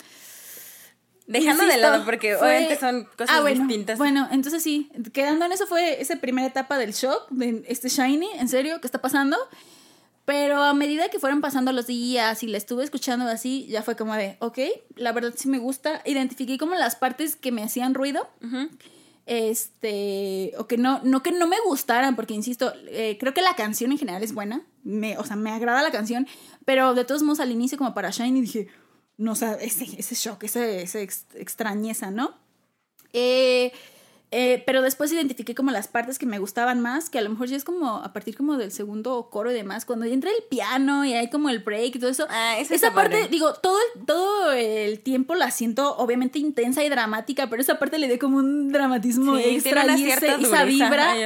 Dejando 1.27 1.65
de 1.65 1.77
lado, 1.77 2.05
porque 2.05 2.35
fue- 2.37 2.47
obviamente 2.47 2.79
son 2.79 3.03
cosas 3.17 3.35
Ah, 3.37 3.41
bueno, 3.41 3.65
distintas. 3.67 3.97
Bueno, 3.97 4.27
entonces 4.31 4.63
sí, 4.63 4.89
quedando 5.13 5.45
en 5.45 5.51
eso 5.51 5.67
fue 5.67 6.01
esa 6.01 6.15
primera 6.17 6.47
etapa 6.47 6.77
del 6.77 6.93
shock, 6.93 7.29
de 7.29 7.63
este 7.67 7.89
Shiny, 7.89 8.29
en 8.39 8.47
serio, 8.47 8.79
¿qué 8.81 8.87
está 8.87 8.99
pasando? 9.01 9.37
Pero 10.25 10.61
a 10.63 10.73
medida 10.73 11.09
que 11.09 11.19
fueron 11.19 11.39
pasando 11.41 11.71
los 11.71 11.87
días 11.87 12.43
y 12.43 12.47
la 12.47 12.57
estuve 12.57 12.83
escuchando 12.83 13.25
así, 13.27 13.65
ya 13.69 13.81
fue 13.83 13.95
como 13.95 14.13
de, 14.15 14.35
ok, 14.39 14.57
la 14.95 15.11
verdad 15.13 15.33
sí 15.37 15.47
me 15.47 15.57
gusta. 15.57 16.01
Identifiqué 16.05 16.57
como 16.57 16.75
las 16.75 16.95
partes 16.97 17.35
que 17.37 17.51
me 17.53 17.63
hacían 17.63 17.93
ruido. 17.93 18.27
Este, 19.25 20.53
o 20.57 20.67
que 20.67 20.77
no, 20.77 21.01
no 21.03 21.21
que 21.21 21.31
no 21.31 21.47
me 21.47 21.57
gustaran, 21.65 22.15
porque 22.15 22.33
insisto, 22.33 22.73
eh, 22.87 23.17
creo 23.19 23.33
que 23.33 23.41
la 23.41 23.55
canción 23.55 23.91
en 23.91 23.97
general 23.97 24.23
es 24.23 24.33
buena, 24.33 24.61
me, 24.83 25.17
o 25.17 25.23
sea, 25.25 25.35
me 25.35 25.51
agrada 25.51 25.81
la 25.83 25.91
canción, 25.91 26.27
pero 26.65 26.93
de 26.93 27.03
todos 27.03 27.23
modos 27.23 27.41
al 27.41 27.51
inicio 27.51 27.77
como 27.77 27.93
para 27.93 28.09
Shiny 28.09 28.39
dije, 28.41 28.67
no, 29.17 29.31
o 29.31 29.35
sea, 29.35 29.53
ese, 29.55 29.85
ese 29.97 30.15
shock, 30.15 30.43
esa 30.43 30.99
ex- 31.01 31.25
extrañeza, 31.35 32.11
¿no? 32.11 32.35
Eh, 33.13 33.71
Eh, 34.31 34.61
pero 34.65 34.81
después 34.81 35.11
identifiqué 35.13 35.55
como 35.55 35.71
las 35.71 35.87
partes 35.87 36.19
que 36.19 36.25
me 36.25 36.37
gustaban 36.37 36.81
más, 36.81 37.09
que 37.09 37.17
a 37.17 37.21
lo 37.21 37.29
mejor 37.29 37.47
ya 37.47 37.55
es 37.55 37.63
como 37.63 37.95
a 37.95 38.11
partir 38.11 38.35
como 38.35 38.57
del 38.57 38.71
segundo 38.73 39.29
coro 39.31 39.51
y 39.51 39.53
demás, 39.53 39.85
cuando 39.85 40.05
ya 40.05 40.13
entra 40.13 40.29
el 40.31 40.43
piano 40.49 41.05
y 41.05 41.13
hay 41.13 41.29
como 41.29 41.49
el 41.49 41.59
break 41.59 41.95
y 41.95 41.99
todo 41.99 42.09
eso. 42.09 42.27
Ah, 42.29 42.57
esa 42.59 42.75
esa 42.75 42.93
parte, 42.93 43.15
padre. 43.15 43.29
digo, 43.29 43.53
todo 43.53 43.77
todo 44.05 44.51
el 44.51 44.99
tiempo 44.99 45.33
la 45.35 45.49
siento 45.51 45.95
obviamente 45.97 46.39
intensa 46.39 46.83
y 46.83 46.89
dramática, 46.89 47.49
pero 47.49 47.61
esa 47.61 47.79
parte 47.79 47.97
le 47.99 48.07
dio 48.07 48.19
como 48.19 48.37
un 48.37 48.69
dramatismo 48.73 49.37
Sí, 49.37 49.43
extra 49.43 49.83
tiene 49.85 49.93
una 49.93 49.97
y 49.97 50.11
ese- 50.11 50.41
esa 50.41 50.63
vibra. 50.65 51.11
Ay, 51.13 51.21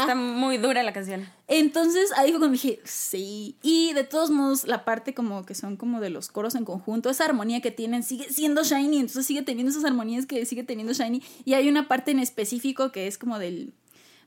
está 0.00 0.14
muy 0.16 0.58
dura 0.58 0.82
la 0.82 0.92
canción. 0.92 1.28
Entonces 1.46 2.12
ahí 2.16 2.30
fue 2.30 2.38
cuando 2.38 2.52
dije, 2.52 2.80
sí. 2.84 3.56
Y 3.62 3.92
de 3.92 4.04
todos 4.04 4.30
modos, 4.30 4.66
la 4.68 4.84
parte 4.84 5.14
como 5.14 5.44
que 5.44 5.54
son 5.56 5.76
como 5.76 6.00
de 6.00 6.08
los 6.08 6.28
coros 6.28 6.54
en 6.54 6.64
conjunto, 6.64 7.10
esa 7.10 7.24
armonía 7.24 7.60
que 7.60 7.72
tienen 7.72 8.04
sigue 8.04 8.28
siendo 8.30 8.62
Shiny, 8.62 8.98
entonces 9.00 9.26
sigue 9.26 9.42
teniendo 9.42 9.70
esas 9.72 9.84
armonías 9.84 10.26
que 10.26 10.46
sigue 10.46 10.62
teniendo 10.62 10.92
Shiny. 10.92 11.22
Y 11.44 11.54
hay 11.54 11.68
una 11.68 11.88
parte 11.88 12.12
en 12.12 12.20
específico 12.40 12.92
que 12.92 13.06
es 13.06 13.18
como 13.18 13.38
del. 13.38 13.72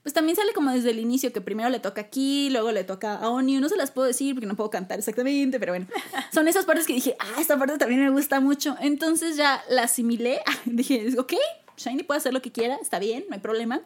Pues 0.03 0.13
también 0.13 0.35
sale 0.35 0.51
como 0.51 0.71
desde 0.71 0.91
el 0.91 0.99
inicio, 0.99 1.31
que 1.31 1.39
primero 1.39 1.69
le 1.69 1.79
toca 1.79 2.01
aquí, 2.01 2.49
luego 2.49 2.73
le 2.73 2.83
toca 2.83 3.15
a 3.15 3.29
Onyu. 3.29 3.61
No 3.61 3.69
se 3.69 3.77
las 3.77 3.91
puedo 3.91 4.05
decir 4.05 4.35
porque 4.35 4.47
no 4.47 4.55
puedo 4.55 4.69
cantar 4.69 4.99
exactamente, 4.99 5.59
pero 5.59 5.71
bueno. 5.71 5.87
Son 6.33 6.47
esas 6.47 6.65
partes 6.65 6.85
que 6.85 6.93
dije, 6.93 7.15
ah, 7.19 7.39
esta 7.39 7.57
parte 7.57 7.77
también 7.77 8.01
me 8.01 8.09
gusta 8.09 8.41
mucho. 8.41 8.75
Entonces 8.81 9.37
ya 9.37 9.63
la 9.69 9.83
asimilé. 9.83 10.41
Dije, 10.65 11.07
ok, 11.17 11.33
Shiny 11.77 12.03
puede 12.03 12.17
hacer 12.17 12.33
lo 12.33 12.41
que 12.41 12.51
quiera, 12.51 12.75
está 12.81 12.99
bien, 12.99 13.23
no 13.29 13.35
hay 13.35 13.41
problema. 13.41 13.81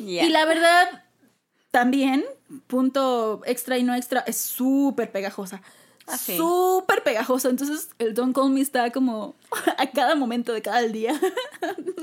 Ya. 0.00 0.24
Y 0.24 0.30
la 0.30 0.46
verdad, 0.46 1.04
también, 1.70 2.24
punto 2.66 3.42
extra 3.44 3.76
y 3.76 3.82
no 3.82 3.94
extra, 3.94 4.20
es 4.20 4.38
súper 4.38 5.12
pegajosa. 5.12 5.62
Ah, 6.12 6.18
sí. 6.18 6.36
Súper 6.36 7.02
pegajosa. 7.02 7.48
Entonces, 7.48 7.88
el 7.98 8.14
Don't 8.14 8.34
Call 8.34 8.50
Me 8.50 8.60
está 8.60 8.90
como 8.92 9.34
a 9.78 9.90
cada 9.90 10.14
momento 10.14 10.52
de 10.52 10.62
cada 10.62 10.82
día. 10.82 11.18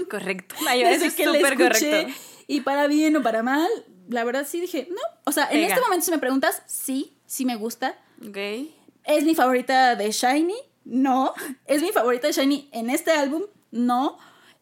Correcto. 0.09 0.55
Ay, 0.67 0.81
eso 0.83 1.05
es 1.05 1.15
Desde 1.15 1.31
que 1.31 1.39
escuché. 1.39 1.57
correcto. 1.91 2.13
Y 2.47 2.61
para 2.61 2.87
bien 2.87 3.15
o 3.15 3.21
para 3.21 3.43
mal, 3.43 3.69
la 4.07 4.23
verdad 4.23 4.47
sí 4.49 4.59
dije, 4.59 4.87
no. 4.89 5.01
O 5.25 5.31
sea, 5.31 5.47
en 5.51 5.63
este 5.63 5.79
momento, 5.81 6.05
si 6.05 6.11
me 6.11 6.17
preguntas, 6.17 6.63
sí, 6.65 7.13
sí 7.25 7.45
me 7.45 7.55
gusta. 7.55 7.95
Ok. 8.27 8.37
¿Es 9.05 9.23
mi 9.23 9.35
favorita 9.35 9.95
de 9.95 10.11
Shiny? 10.11 10.55
No. 10.85 11.33
¿Es 11.65 11.81
mi 11.81 11.91
favorita 11.91 12.27
de 12.27 12.33
Shiny 12.33 12.69
en 12.71 12.89
este 12.89 13.11
álbum? 13.11 13.43
No. 13.71 14.17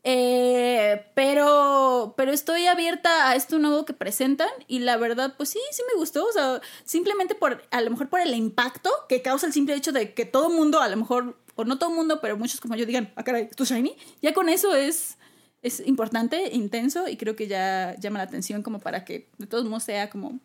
Eh, 0.09 1.05
pero, 1.15 2.13
pero 2.15 2.31
estoy 2.31 2.65
abierta 2.65 3.29
a 3.29 3.35
esto 3.35 3.59
nuevo 3.59 3.83
que 3.83 3.91
presentan 3.91 4.47
y 4.65 4.79
la 4.79 4.95
verdad, 4.95 5.33
pues 5.35 5.49
sí, 5.49 5.59
sí 5.71 5.81
me 5.93 5.99
gustó. 5.99 6.25
O 6.25 6.31
sea, 6.31 6.61
simplemente 6.85 7.35
por, 7.35 7.61
a 7.71 7.81
lo 7.81 7.91
mejor 7.91 8.07
por 8.07 8.21
el 8.21 8.33
impacto 8.33 8.89
que 9.09 9.21
causa 9.21 9.47
el 9.47 9.51
simple 9.51 9.75
hecho 9.75 9.91
de 9.91 10.13
que 10.13 10.23
todo 10.23 10.49
mundo, 10.49 10.79
a 10.79 10.87
lo 10.87 10.95
mejor, 10.95 11.37
o 11.55 11.65
no 11.65 11.77
todo 11.77 11.89
mundo, 11.89 12.21
pero 12.21 12.37
muchos 12.37 12.61
como 12.61 12.77
yo 12.77 12.85
digan, 12.85 13.11
ah, 13.17 13.25
caray, 13.25 13.49
¿esto 13.51 13.63
es 13.63 13.69
Shiny? 13.69 13.97
Ya 14.21 14.33
con 14.33 14.47
eso 14.47 14.73
es, 14.73 15.17
es 15.61 15.85
importante, 15.85 16.51
intenso 16.53 17.09
y 17.09 17.17
creo 17.17 17.35
que 17.35 17.47
ya 17.47 17.93
llama 17.99 18.19
la 18.19 18.23
atención 18.23 18.63
como 18.63 18.79
para 18.79 19.03
que 19.03 19.29
de 19.37 19.45
todos 19.47 19.65
modos 19.65 19.83
sea 19.83 20.09
como 20.09 20.39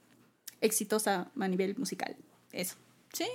exitosa 0.60 1.30
a 1.38 1.46
nivel 1.46 1.76
musical. 1.78 2.16
Eso. 2.50 2.74
Sí. 3.12 3.26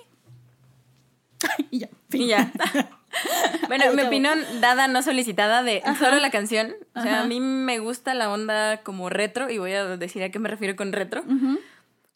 y 1.71 1.79
ya. 1.79 1.89
fin. 2.09 2.23
Y 2.23 2.27
ya. 2.27 2.51
bueno, 3.67 3.85
Ahí 3.85 3.95
mi 3.95 4.03
opinión 4.03 4.39
dada, 4.61 4.87
no 4.87 5.01
solicitada, 5.01 5.63
de 5.63 5.81
Ajá. 5.83 6.05
solo 6.05 6.19
la 6.19 6.29
canción. 6.31 6.75
O 6.95 7.01
sea, 7.01 7.13
Ajá. 7.13 7.23
a 7.23 7.27
mí 7.27 7.39
me 7.39 7.79
gusta 7.79 8.13
la 8.13 8.31
onda 8.31 8.81
como 8.83 9.09
retro, 9.09 9.49
y 9.49 9.57
voy 9.57 9.73
a 9.73 9.97
decir 9.97 10.23
a 10.23 10.29
qué 10.29 10.39
me 10.39 10.49
refiero 10.49 10.75
con 10.75 10.93
retro. 10.93 11.23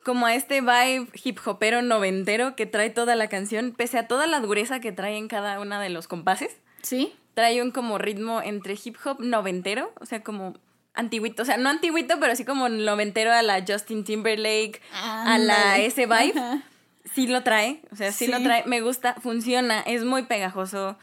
Como 0.03 0.25
a 0.25 0.33
este 0.33 0.61
vibe 0.61 1.07
hip 1.23 1.37
hopero 1.45 1.81
noventero 1.83 2.55
que 2.55 2.65
trae 2.65 2.89
toda 2.89 3.15
la 3.15 3.27
canción, 3.27 3.73
pese 3.77 3.99
a 3.99 4.07
toda 4.07 4.25
la 4.25 4.39
dureza 4.39 4.79
que 4.79 4.91
trae 4.91 5.17
en 5.17 5.27
cada 5.27 5.59
una 5.59 5.79
de 5.79 5.89
los 5.89 6.07
compases. 6.07 6.57
Sí. 6.81 7.13
Trae 7.35 7.61
un 7.61 7.71
como 7.71 7.97
ritmo 7.99 8.41
entre 8.41 8.75
hip 8.83 8.97
hop 9.05 9.19
noventero, 9.19 9.93
o 9.99 10.05
sea, 10.05 10.23
como 10.23 10.55
antiguito, 10.93 11.43
o 11.43 11.45
sea, 11.45 11.57
no 11.57 11.69
antiguito, 11.69 12.19
pero 12.19 12.35
sí 12.35 12.43
como 12.45 12.67
noventero 12.67 13.31
a 13.31 13.41
la 13.43 13.63
Justin 13.65 14.03
Timberlake, 14.03 14.81
a 14.91 15.37
la 15.37 15.77
ese 15.77 16.05
vibe. 16.07 16.33
Ajá. 16.35 16.63
Sí 17.13 17.27
lo 17.27 17.43
trae, 17.43 17.81
o 17.91 17.95
sea, 17.95 18.11
sí, 18.11 18.25
Sí. 18.25 18.31
lo 18.31 18.41
trae, 18.41 18.63
me 18.65 18.81
gusta, 18.81 19.15
funciona, 19.15 19.81
es 19.81 20.03
muy 20.05 20.23
pegajoso. 20.23 20.97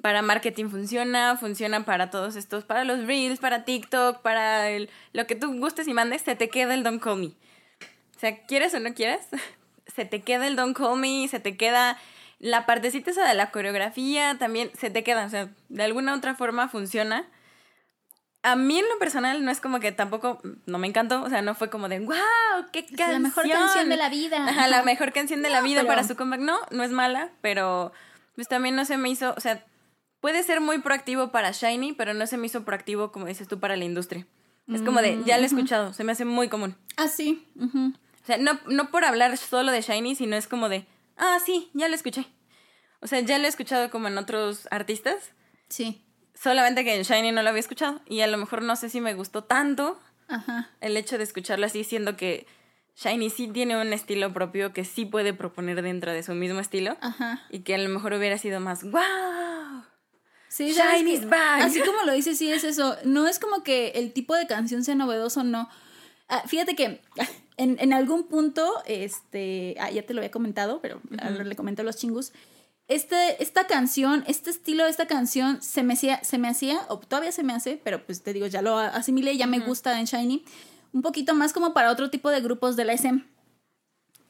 Para 0.00 0.22
marketing 0.22 0.68
funciona, 0.68 1.36
funciona 1.36 1.84
para 1.84 2.10
todos 2.10 2.34
estos, 2.36 2.64
para 2.64 2.84
los 2.84 3.06
reels, 3.06 3.38
para 3.40 3.64
TikTok, 3.64 4.20
para 4.22 4.68
el, 4.70 4.88
lo 5.12 5.26
que 5.26 5.34
tú 5.36 5.52
gustes 5.58 5.86
y 5.86 5.94
mandes, 5.94 6.22
se 6.22 6.34
te 6.34 6.48
queda 6.48 6.74
el 6.74 6.82
Don't 6.82 7.02
Call 7.02 7.18
Me. 7.18 7.26
O 7.26 8.18
sea, 8.18 8.38
quieres 8.46 8.72
o 8.74 8.80
no 8.80 8.94
quieras, 8.94 9.28
se 9.94 10.04
te 10.04 10.22
queda 10.22 10.46
el 10.46 10.56
Don't 10.56 10.76
Call 10.76 10.98
Me, 10.98 11.28
se 11.28 11.40
te 11.40 11.56
queda 11.56 11.98
la 12.38 12.66
partecita 12.66 13.10
esa 13.12 13.28
de 13.28 13.34
la 13.34 13.50
coreografía, 13.52 14.36
también 14.38 14.70
se 14.76 14.90
te 14.90 15.04
queda, 15.04 15.26
o 15.26 15.28
sea, 15.30 15.48
de 15.68 15.82
alguna 15.84 16.14
otra 16.14 16.34
forma 16.34 16.68
funciona. 16.68 17.24
A 18.44 18.56
mí 18.56 18.78
en 18.78 18.88
lo 18.88 18.98
personal 18.98 19.44
no 19.44 19.50
es 19.52 19.60
como 19.60 19.78
que 19.78 19.92
tampoco, 19.92 20.40
no 20.66 20.78
me 20.78 20.88
encantó, 20.88 21.22
o 21.22 21.28
sea, 21.28 21.42
no 21.42 21.54
fue 21.54 21.70
como 21.70 21.88
de, 21.88 22.00
wow, 22.00 22.16
qué 22.72 22.80
Es 22.80 22.86
canción. 22.86 23.12
la 23.12 23.18
mejor 23.20 23.48
canción 23.48 23.88
de 23.88 23.96
la 23.96 24.08
vida. 24.08 24.44
Ajá, 24.48 24.66
la 24.68 24.82
mejor 24.82 25.12
canción 25.12 25.42
de 25.42 25.50
la 25.50 25.60
vida 25.60 25.82
pero- 25.82 25.88
para 25.88 26.04
su 26.04 26.16
comeback. 26.16 26.40
No, 26.40 26.58
no 26.70 26.82
es 26.82 26.90
mala, 26.90 27.30
pero 27.40 27.92
pues 28.34 28.48
también 28.48 28.74
no 28.74 28.84
se 28.84 28.96
me 28.96 29.10
hizo, 29.10 29.34
o 29.36 29.40
sea, 29.40 29.64
puede 30.20 30.42
ser 30.42 30.60
muy 30.60 30.78
proactivo 30.78 31.30
para 31.30 31.52
Shiny, 31.52 31.92
pero 31.92 32.14
no 32.14 32.26
se 32.26 32.36
me 32.36 32.46
hizo 32.46 32.64
proactivo, 32.64 33.12
como 33.12 33.26
dices 33.26 33.46
tú, 33.46 33.60
para 33.60 33.76
la 33.76 33.84
industria. 33.84 34.26
Es 34.72 34.80
como 34.82 35.00
de, 35.02 35.20
ya 35.26 35.36
lo 35.36 35.42
he 35.42 35.46
escuchado, 35.46 35.92
se 35.92 36.02
me 36.04 36.12
hace 36.12 36.24
muy 36.24 36.48
común. 36.48 36.76
Ah, 36.96 37.08
sí. 37.08 37.46
O 37.60 38.24
sea, 38.26 38.38
no, 38.38 38.58
no 38.68 38.90
por 38.90 39.04
hablar 39.04 39.36
solo 39.36 39.70
de 39.72 39.82
Shiny, 39.82 40.14
sino 40.14 40.34
es 40.36 40.46
como 40.48 40.68
de, 40.68 40.86
ah, 41.16 41.38
sí, 41.44 41.70
ya 41.74 41.88
lo 41.88 41.94
escuché. 41.94 42.26
O 43.00 43.06
sea, 43.08 43.20
ya 43.20 43.38
lo 43.38 43.44
he 43.44 43.48
escuchado 43.48 43.90
como 43.90 44.08
en 44.08 44.16
otros 44.18 44.66
artistas, 44.70 45.16
Sí. 45.68 46.02
Solamente 46.42 46.84
que 46.84 46.94
en 46.94 47.02
Shiny 47.02 47.32
no 47.32 47.42
lo 47.42 47.50
había 47.50 47.60
escuchado. 47.60 48.00
Y 48.06 48.20
a 48.20 48.26
lo 48.26 48.38
mejor 48.38 48.62
no 48.62 48.76
sé 48.76 48.88
si 48.88 49.00
me 49.00 49.14
gustó 49.14 49.44
tanto 49.44 50.00
Ajá. 50.28 50.70
el 50.80 50.96
hecho 50.96 51.18
de 51.18 51.24
escucharlo 51.24 51.66
así, 51.66 51.84
siendo 51.84 52.16
que 52.16 52.46
Shiny 52.96 53.30
sí 53.30 53.48
tiene 53.48 53.80
un 53.80 53.92
estilo 53.92 54.32
propio 54.32 54.72
que 54.72 54.84
sí 54.84 55.04
puede 55.04 55.32
proponer 55.32 55.82
dentro 55.82 56.12
de 56.12 56.22
su 56.22 56.34
mismo 56.34 56.60
estilo. 56.60 56.96
Ajá. 57.00 57.42
Y 57.50 57.60
que 57.60 57.74
a 57.74 57.78
lo 57.78 57.88
mejor 57.88 58.12
hubiera 58.14 58.38
sido 58.38 58.60
más, 58.60 58.82
wow. 58.82 59.84
Sí, 60.48 60.74
¿sabes 60.74 61.00
Shiny's 61.00 61.28
back. 61.28 61.62
Así 61.62 61.80
como 61.80 62.02
lo 62.02 62.12
dices, 62.12 62.36
sí 62.36 62.52
es 62.52 62.64
eso. 62.64 62.96
No 63.04 63.26
es 63.26 63.38
como 63.38 63.62
que 63.62 63.92
el 63.94 64.12
tipo 64.12 64.34
de 64.34 64.46
canción 64.46 64.84
sea 64.84 64.94
novedoso, 64.94 65.44
no. 65.44 65.68
Ah, 66.28 66.42
fíjate 66.46 66.74
que 66.74 67.00
en, 67.56 67.76
en 67.80 67.92
algún 67.92 68.24
punto, 68.24 68.82
este, 68.86 69.76
ah, 69.80 69.90
ya 69.90 70.02
te 70.02 70.12
lo 70.12 70.20
había 70.20 70.30
comentado, 70.30 70.80
pero 70.82 71.00
ahora 71.22 71.44
le 71.44 71.56
comento 71.56 71.82
a 71.82 71.84
los 71.84 71.96
chingus. 71.96 72.32
Este, 72.92 73.42
esta 73.42 73.66
canción, 73.66 74.22
este 74.26 74.50
estilo 74.50 74.84
de 74.84 74.90
esta 74.90 75.06
canción 75.06 75.62
se 75.62 75.82
me 75.82 75.94
hacía, 75.94 76.22
se 76.22 76.36
me 76.36 76.48
hacía, 76.48 76.78
o 76.88 76.98
todavía 76.98 77.32
se 77.32 77.42
me 77.42 77.54
hace, 77.54 77.80
pero 77.82 78.04
pues 78.04 78.22
te 78.22 78.34
digo, 78.34 78.46
ya 78.46 78.60
lo 78.60 78.76
asimilé, 78.76 79.34
ya 79.38 79.46
me 79.46 79.60
gusta 79.60 79.98
en 79.98 80.04
Shiny, 80.04 80.44
un 80.92 81.00
poquito 81.00 81.34
más 81.34 81.54
como 81.54 81.72
para 81.72 81.90
otro 81.90 82.10
tipo 82.10 82.28
de 82.28 82.42
grupos 82.42 82.76
de 82.76 82.84
la 82.84 82.92
SM. 82.92 83.24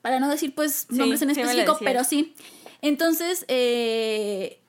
Para 0.00 0.20
no 0.20 0.28
decir 0.28 0.54
pues 0.54 0.86
Sí, 0.88 0.96
nombres 0.96 1.20
en 1.22 1.34
sí 1.34 1.40
específico, 1.40 1.72
decías. 1.72 1.90
pero 1.90 2.04
sí. 2.04 2.36
Entonces, 2.82 3.44
eh, 3.48 4.60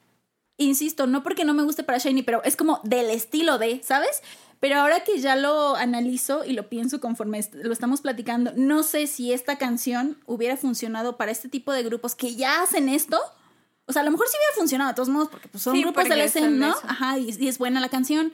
insisto, 0.57 1.05
no 1.05 1.21
porque 1.21 1.45
no 1.45 1.53
me 1.53 1.61
guste 1.61 1.83
para 1.83 1.99
Shiny, 1.99 2.23
pero 2.23 2.43
es 2.43 2.55
como 2.55 2.79
del 2.83 3.11
estilo 3.11 3.59
de, 3.59 3.79
¿sabes? 3.83 4.23
Pero 4.59 4.77
ahora 4.77 5.03
que 5.03 5.19
ya 5.19 5.35
lo 5.35 5.75
analizo 5.75 6.45
y 6.45 6.53
lo 6.53 6.67
pienso 6.67 6.99
conforme 6.99 7.45
lo 7.53 7.71
estamos 7.71 8.01
platicando, 8.01 8.53
no 8.55 8.81
sé 8.81 9.05
si 9.05 9.33
esta 9.33 9.59
canción 9.59 10.17
hubiera 10.25 10.57
funcionado 10.57 11.15
para 11.15 11.31
este 11.31 11.47
tipo 11.47 11.71
de 11.73 11.83
grupos 11.83 12.15
que 12.15 12.35
ya 12.35 12.63
hacen 12.63 12.89
esto. 12.89 13.19
O 13.85 13.93
sea, 13.93 14.01
a 14.01 14.05
lo 14.05 14.11
mejor 14.11 14.27
sí 14.27 14.35
hubiera 14.37 14.55
funcionado 14.55 14.89
de 14.91 14.95
todos 14.95 15.09
modos, 15.09 15.29
porque 15.29 15.47
pues, 15.49 15.61
son 15.63 15.75
Sí, 15.75 15.81
grupos 15.83 16.07
del 16.07 16.21
SM, 16.21 16.49
¿no? 16.57 16.73
Ajá, 16.83 17.17
y, 17.17 17.35
y 17.37 17.47
es 17.47 17.57
buena 17.57 17.79
la 17.79 17.89
canción. 17.89 18.31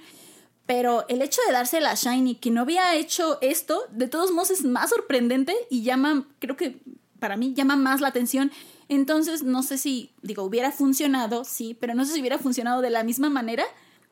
Pero 0.65 1.05
el 1.09 1.21
hecho 1.23 1.41
de 1.47 1.53
dársela 1.53 1.91
a 1.91 1.95
Shiny, 1.95 2.35
que 2.35 2.51
no 2.51 2.61
había 2.61 2.93
hecho 2.95 3.39
esto, 3.41 3.85
de 3.89 4.07
todos 4.07 4.31
modos 4.31 4.51
es 4.51 4.63
más 4.63 4.91
sorprendente 4.91 5.55
y 5.71 5.81
llama, 5.81 6.27
creo 6.37 6.55
que 6.55 6.77
para 7.19 7.37
mí 7.37 7.53
llama 7.55 7.75
más 7.75 8.01
la 8.01 8.09
atención. 8.09 8.51
Entonces, 8.87 9.41
no 9.43 9.63
sé 9.63 9.79
si, 9.79 10.11
digo, 10.21 10.43
hubiera 10.43 10.71
funcionado, 10.71 11.43
sí, 11.43 11.75
pero 11.79 11.95
no 11.95 12.05
sé 12.05 12.13
si 12.13 12.19
hubiera 12.19 12.37
funcionado 12.37 12.81
de 12.81 12.91
la 12.91 13.03
misma 13.03 13.29
manera 13.29 13.63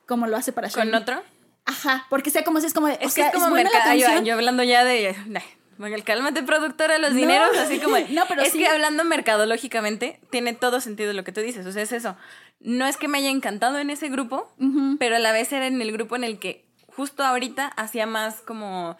como 0.06 0.26
lo 0.26 0.36
hace 0.36 0.52
para 0.52 0.66
Shiny. 0.68 0.90
¿Con 0.90 0.94
otro? 1.02 1.22
Ajá, 1.64 2.06
porque 2.10 2.30
sea 2.30 2.42
como 2.44 2.60
si 2.60 2.66
es 2.66 2.74
como 2.74 2.88
de, 2.88 2.94
o 2.94 2.98
Es 3.02 3.12
sea, 3.12 3.30
que 3.30 3.36
es 3.36 3.42
como 3.42 3.50
buena 3.54 3.70
la. 3.70 3.94
Yo, 3.94 4.06
canción. 4.06 4.24
yo 4.24 4.34
hablando 4.34 4.62
ya 4.64 4.84
de. 4.84 5.14
nah, 5.26 5.40
bueno, 5.78 5.96
cálmate, 6.04 6.42
productora, 6.42 6.98
los 6.98 7.12
No. 7.12 7.16
dineros, 7.18 7.56
así 7.56 7.78
como. 7.78 7.96
No, 8.10 8.24
pero 8.28 8.42
es 8.42 8.52
sí. 8.52 8.58
que 8.58 8.66
hablando 8.66 9.04
mercadológicamente, 9.04 10.20
tiene 10.30 10.52
todo 10.54 10.80
sentido 10.80 11.12
lo 11.12 11.24
que 11.24 11.32
tú 11.32 11.40
dices. 11.40 11.64
O 11.66 11.72
sea, 11.72 11.82
es 11.82 11.92
eso. 11.92 12.16
No 12.60 12.86
es 12.86 12.96
que 12.96 13.08
me 13.08 13.18
haya 13.18 13.30
encantado 13.30 13.78
en 13.78 13.90
ese 13.90 14.08
grupo, 14.08 14.52
pero 14.98 15.16
a 15.16 15.18
la 15.20 15.32
vez 15.32 15.52
era 15.52 15.66
en 15.66 15.80
el 15.80 15.92
grupo 15.92 16.16
en 16.16 16.24
el 16.24 16.38
que 16.38 16.64
justo 16.88 17.22
ahorita 17.24 17.66
hacía 17.68 18.06
más 18.06 18.40
como 18.40 18.96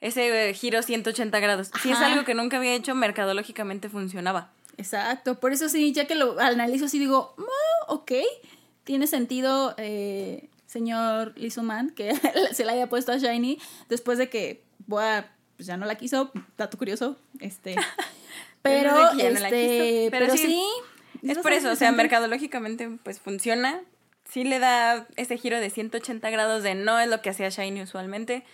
ese 0.00 0.48
eh, 0.50 0.54
giro 0.54 0.82
180 0.82 1.38
grados. 1.38 1.70
Si 1.82 1.92
es 1.92 1.98
algo 1.98 2.24
que 2.24 2.34
nunca 2.34 2.56
había 2.56 2.72
hecho, 2.74 2.94
mercadológicamente 2.94 3.88
funcionaba. 3.88 4.50
Exacto, 4.78 5.38
por 5.38 5.52
eso 5.52 5.68
sí, 5.68 5.92
ya 5.92 6.06
que 6.06 6.14
lo 6.14 6.40
analizo 6.40 6.86
así 6.86 6.98
digo, 6.98 7.34
"Ah, 7.38 7.84
ok, 7.92 8.12
tiene 8.84 9.06
sentido, 9.06 9.74
eh, 9.76 10.48
señor 10.66 11.34
Lizuman, 11.36 11.90
que 11.90 12.12
se 12.52 12.64
la 12.64 12.72
haya 12.72 12.88
puesto 12.88 13.12
a 13.12 13.18
Shiny 13.18 13.60
después 13.90 14.16
de 14.18 14.30
que 14.30 14.64
Boa 14.86 15.26
pues 15.56 15.66
ya 15.66 15.76
no 15.76 15.86
la 15.86 15.94
quiso, 15.96 16.30
dato 16.56 16.78
curioso, 16.78 17.16
este, 17.40 17.76
pero, 18.62 18.94
ya 19.16 19.30
no 19.30 19.40
la 19.40 19.48
este, 19.48 20.00
quiso. 20.04 20.10
pero, 20.10 20.26
Pero 20.26 20.36
sí, 20.36 20.46
sí, 21.22 21.28
Es 21.30 21.38
por 21.38 21.52
eso, 21.52 21.70
o 21.70 21.76
sea, 21.76 21.92
mercadológicamente 21.92 22.88
pues 23.02 23.20
funciona. 23.20 23.80
sí 24.28 24.44
le 24.44 24.58
da 24.58 25.06
ese 25.16 25.36
giro 25.38 25.60
de 25.60 25.70
180 25.70 26.30
grados 26.30 26.62
de 26.62 26.74
no 26.74 26.98
es 26.98 27.08
lo 27.08 27.20
que 27.22 27.30
hacía 27.30 27.48
Shiny 27.48 27.82
usualmente. 27.82 28.44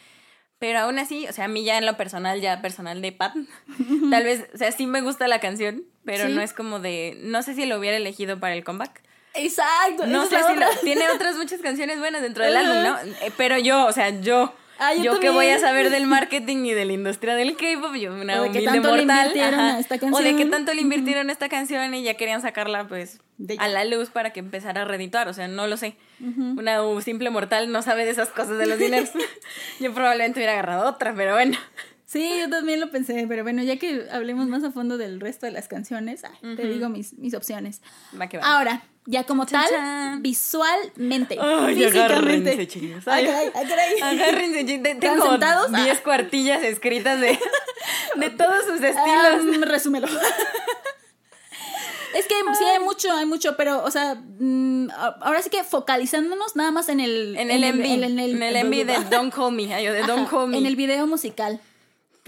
Pero 0.61 0.81
aún 0.81 0.99
así, 0.99 1.25
o 1.29 1.33
sea, 1.33 1.45
a 1.45 1.49
mí 1.49 1.63
ya 1.63 1.79
en 1.79 1.87
lo 1.87 1.97
personal, 1.97 2.41
ya 2.41 2.61
personal 2.61 3.01
de 3.01 3.13
Pat, 3.13 3.33
tal 4.11 4.25
vez, 4.25 4.49
o 4.53 4.59
sea, 4.59 4.73
sí 4.73 4.87
me 4.89 5.03
gusta 5.03 5.29
la 5.29 5.39
canción, 5.39 5.85
pero 6.05 6.27
Sí. 6.27 6.33
no 6.35 6.43
es 6.43 6.53
como 6.53 6.81
de, 6.81 7.17
no 7.23 7.43
sé 7.45 7.55
si 7.55 7.65
lo 7.65 7.79
hubiera 7.79 7.97
elegido 7.97 8.41
para 8.41 8.55
el 8.55 8.65
comeback. 8.65 9.03
Exacto. 9.35 10.07
No 10.09 10.27
sé 10.27 10.37
si 10.43 10.55
lo, 10.57 10.67
tiene 10.83 11.09
otras 11.11 11.37
muchas 11.37 11.61
canciones 11.61 12.01
buenas 12.01 12.23
dentro 12.23 12.45
del 12.45 12.57
álbum, 12.57 12.83
¿no? 12.83 12.99
Eh, 13.25 13.31
Pero 13.37 13.57
yo, 13.57 13.87
o 13.87 13.93
sea, 13.93 14.09
yo, 14.21 14.53
Ah, 14.79 14.95
yo 14.95 15.03
yo, 15.03 15.21
que 15.21 15.31
voy 15.31 15.47
a 15.49 15.59
saber 15.59 15.91
del 15.91 16.07
marketing 16.07 16.65
y 16.65 16.73
de 16.73 16.85
la 16.85 16.93
industria 16.93 17.35
del 17.35 17.57
K-pop, 17.57 17.95
yo 17.95 18.15
una 18.15 18.41
O 18.41 18.45
de 18.45 18.51
humilde 18.51 18.81
mortal. 18.81 19.01
invirtieron 19.01 19.55
ajá, 19.55 19.77
a 19.77 19.79
esta 19.81 19.97
O 20.11 20.19
de 20.21 20.37
qué 20.37 20.47
tanto 20.47 20.73
le 20.73 20.81
invirtieron 20.81 21.29
a 21.31 21.33
esta 21.33 21.49
canción 21.49 21.95
y 21.95 22.03
ya 22.03 22.15
querían 22.15 22.43
sacarla 22.43 22.87
pues 22.87 23.21
De 23.39 23.57
a 23.59 23.69
la 23.69 23.85
luz 23.85 24.11
para 24.11 24.33
que 24.33 24.41
empezara 24.41 24.83
a 24.83 24.85
redituar, 24.85 25.29
o 25.29 25.33
sea, 25.33 25.49
no 25.49 25.67
lo 25.67 25.77
sé. 25.77 25.97
Una 26.21 26.83
uh, 26.85 27.01
simple 27.01 27.31
mortal 27.31 27.71
no 27.73 27.83
sabe 27.83 28.05
de 28.05 28.11
esas 28.11 28.29
cosas 28.29 28.59
de 28.59 28.67
los 28.67 28.79
dineros. 28.79 29.11
yo 29.81 29.93
probablemente 29.93 30.39
hubiera 30.39 30.53
agarrado 30.53 30.89
otra, 30.89 31.15
pero 31.15 31.35
bueno. 31.35 31.57
Sí, 32.09 32.27
yo 32.41 32.49
también 32.49 32.81
lo 32.81 32.91
pensé, 32.91 33.27
pero 33.29 33.43
bueno, 33.43 33.63
ya 33.63 33.77
que 33.77 34.07
hablemos 34.11 34.47
más 34.47 34.65
a 34.65 34.71
fondo 34.71 34.97
del 34.97 35.21
resto 35.21 35.45
de 35.45 35.53
las 35.53 35.69
canciones, 35.69 36.25
ay, 36.25 36.57
te 36.57 36.67
digo 36.67 36.89
mis, 36.89 37.13
mis 37.19 37.35
opciones. 37.35 37.83
Va 38.19 38.29
que 38.29 38.39
va. 38.39 38.45
Ahora, 38.57 38.83
ya 39.11 39.25
como 39.25 39.47
Chan, 39.47 39.65
tal, 39.71 40.21
visualmente, 40.21 41.39
Ay, 41.41 41.75
físicamente. 41.77 42.03
agárrense, 42.15 42.69
chicos. 42.69 43.09
Ay. 43.09 43.27
Agárrense, 44.03 44.67
chi- 44.67 44.79
te- 44.83 44.91
¿Están 44.91 45.01
tengo 45.01 45.17
como 45.21 45.31
sentados? 45.33 45.73
10 45.73 45.99
Ah. 45.99 46.03
cuartillas 46.05 46.63
escritas 46.63 47.19
de, 47.19 47.39
de 48.17 48.31
todos 48.39 48.65
sus 48.67 48.83
estilos. 48.83 48.97
Ah, 49.07 49.65
resúmelo. 49.65 50.07
Es 52.15 52.27
que 52.27 52.35
sí 52.59 52.65
hay 52.65 52.81
mucho, 52.81 53.13
hay 53.15 53.27
mucho, 53.27 53.57
pero, 53.57 53.83
o 53.85 53.91
sea, 53.91 54.15
mm, 54.15 54.89
ahora 55.21 55.41
sí 55.43 55.51
que 55.51 55.63
focalizándonos 55.63 56.57
nada 56.57 56.71
más 56.71 56.89
en 56.89 57.01
el... 57.01 57.37
En 57.37 57.51
el 57.51 57.63
en 57.65 57.85
en 57.85 58.19
el, 58.19 58.43
el, 58.43 58.65
MV 58.67 58.87
de 58.87 59.05
Don't 59.11 59.33
Call 59.35 59.53
Me, 59.53 59.73
ay, 59.73 59.85
yo 59.85 59.93
de 59.93 60.01
Don't 60.03 60.23
Ajá, 60.27 60.31
Call 60.31 60.49
Me. 60.49 60.59
En 60.59 60.67
el 60.67 60.75
video 60.77 61.07
musical. 61.07 61.61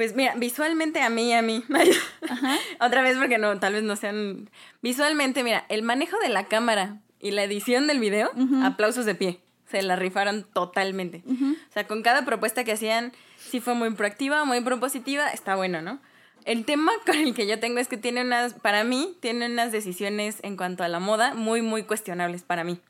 Pues 0.00 0.16
mira, 0.16 0.32
visualmente 0.34 1.02
a 1.02 1.10
mí, 1.10 1.30
a 1.34 1.42
mí. 1.42 1.62
Otra 2.80 3.02
vez 3.02 3.18
porque 3.18 3.36
no, 3.36 3.60
tal 3.60 3.74
vez 3.74 3.82
no 3.82 3.96
sean... 3.96 4.48
Visualmente, 4.80 5.44
mira, 5.44 5.66
el 5.68 5.82
manejo 5.82 6.16
de 6.20 6.30
la 6.30 6.46
cámara 6.46 6.96
y 7.18 7.32
la 7.32 7.44
edición 7.44 7.86
del 7.86 8.00
video, 8.00 8.30
aplausos 8.62 9.04
de 9.04 9.14
pie. 9.14 9.40
Se 9.70 9.82
la 9.82 9.96
rifaron 9.96 10.46
totalmente. 10.54 11.22
O 11.28 11.72
sea, 11.74 11.86
con 11.86 12.00
cada 12.00 12.24
propuesta 12.24 12.64
que 12.64 12.72
hacían, 12.72 13.12
sí 13.36 13.60
fue 13.60 13.74
muy 13.74 13.90
proactiva, 13.90 14.46
muy 14.46 14.62
propositiva, 14.62 15.28
está 15.28 15.54
bueno, 15.54 15.82
¿no? 15.82 16.00
El 16.46 16.64
tema 16.64 16.92
con 17.04 17.16
el 17.16 17.34
que 17.34 17.46
yo 17.46 17.60
tengo 17.60 17.78
es 17.78 17.86
que 17.86 17.98
tiene 17.98 18.22
unas, 18.22 18.54
para 18.54 18.84
mí, 18.84 19.18
tiene 19.20 19.52
unas 19.52 19.70
decisiones 19.70 20.38
en 20.42 20.56
cuanto 20.56 20.82
a 20.82 20.88
la 20.88 20.98
moda 20.98 21.34
muy, 21.34 21.60
muy 21.60 21.82
cuestionables 21.82 22.42
para 22.42 22.64
mí. 22.64 22.80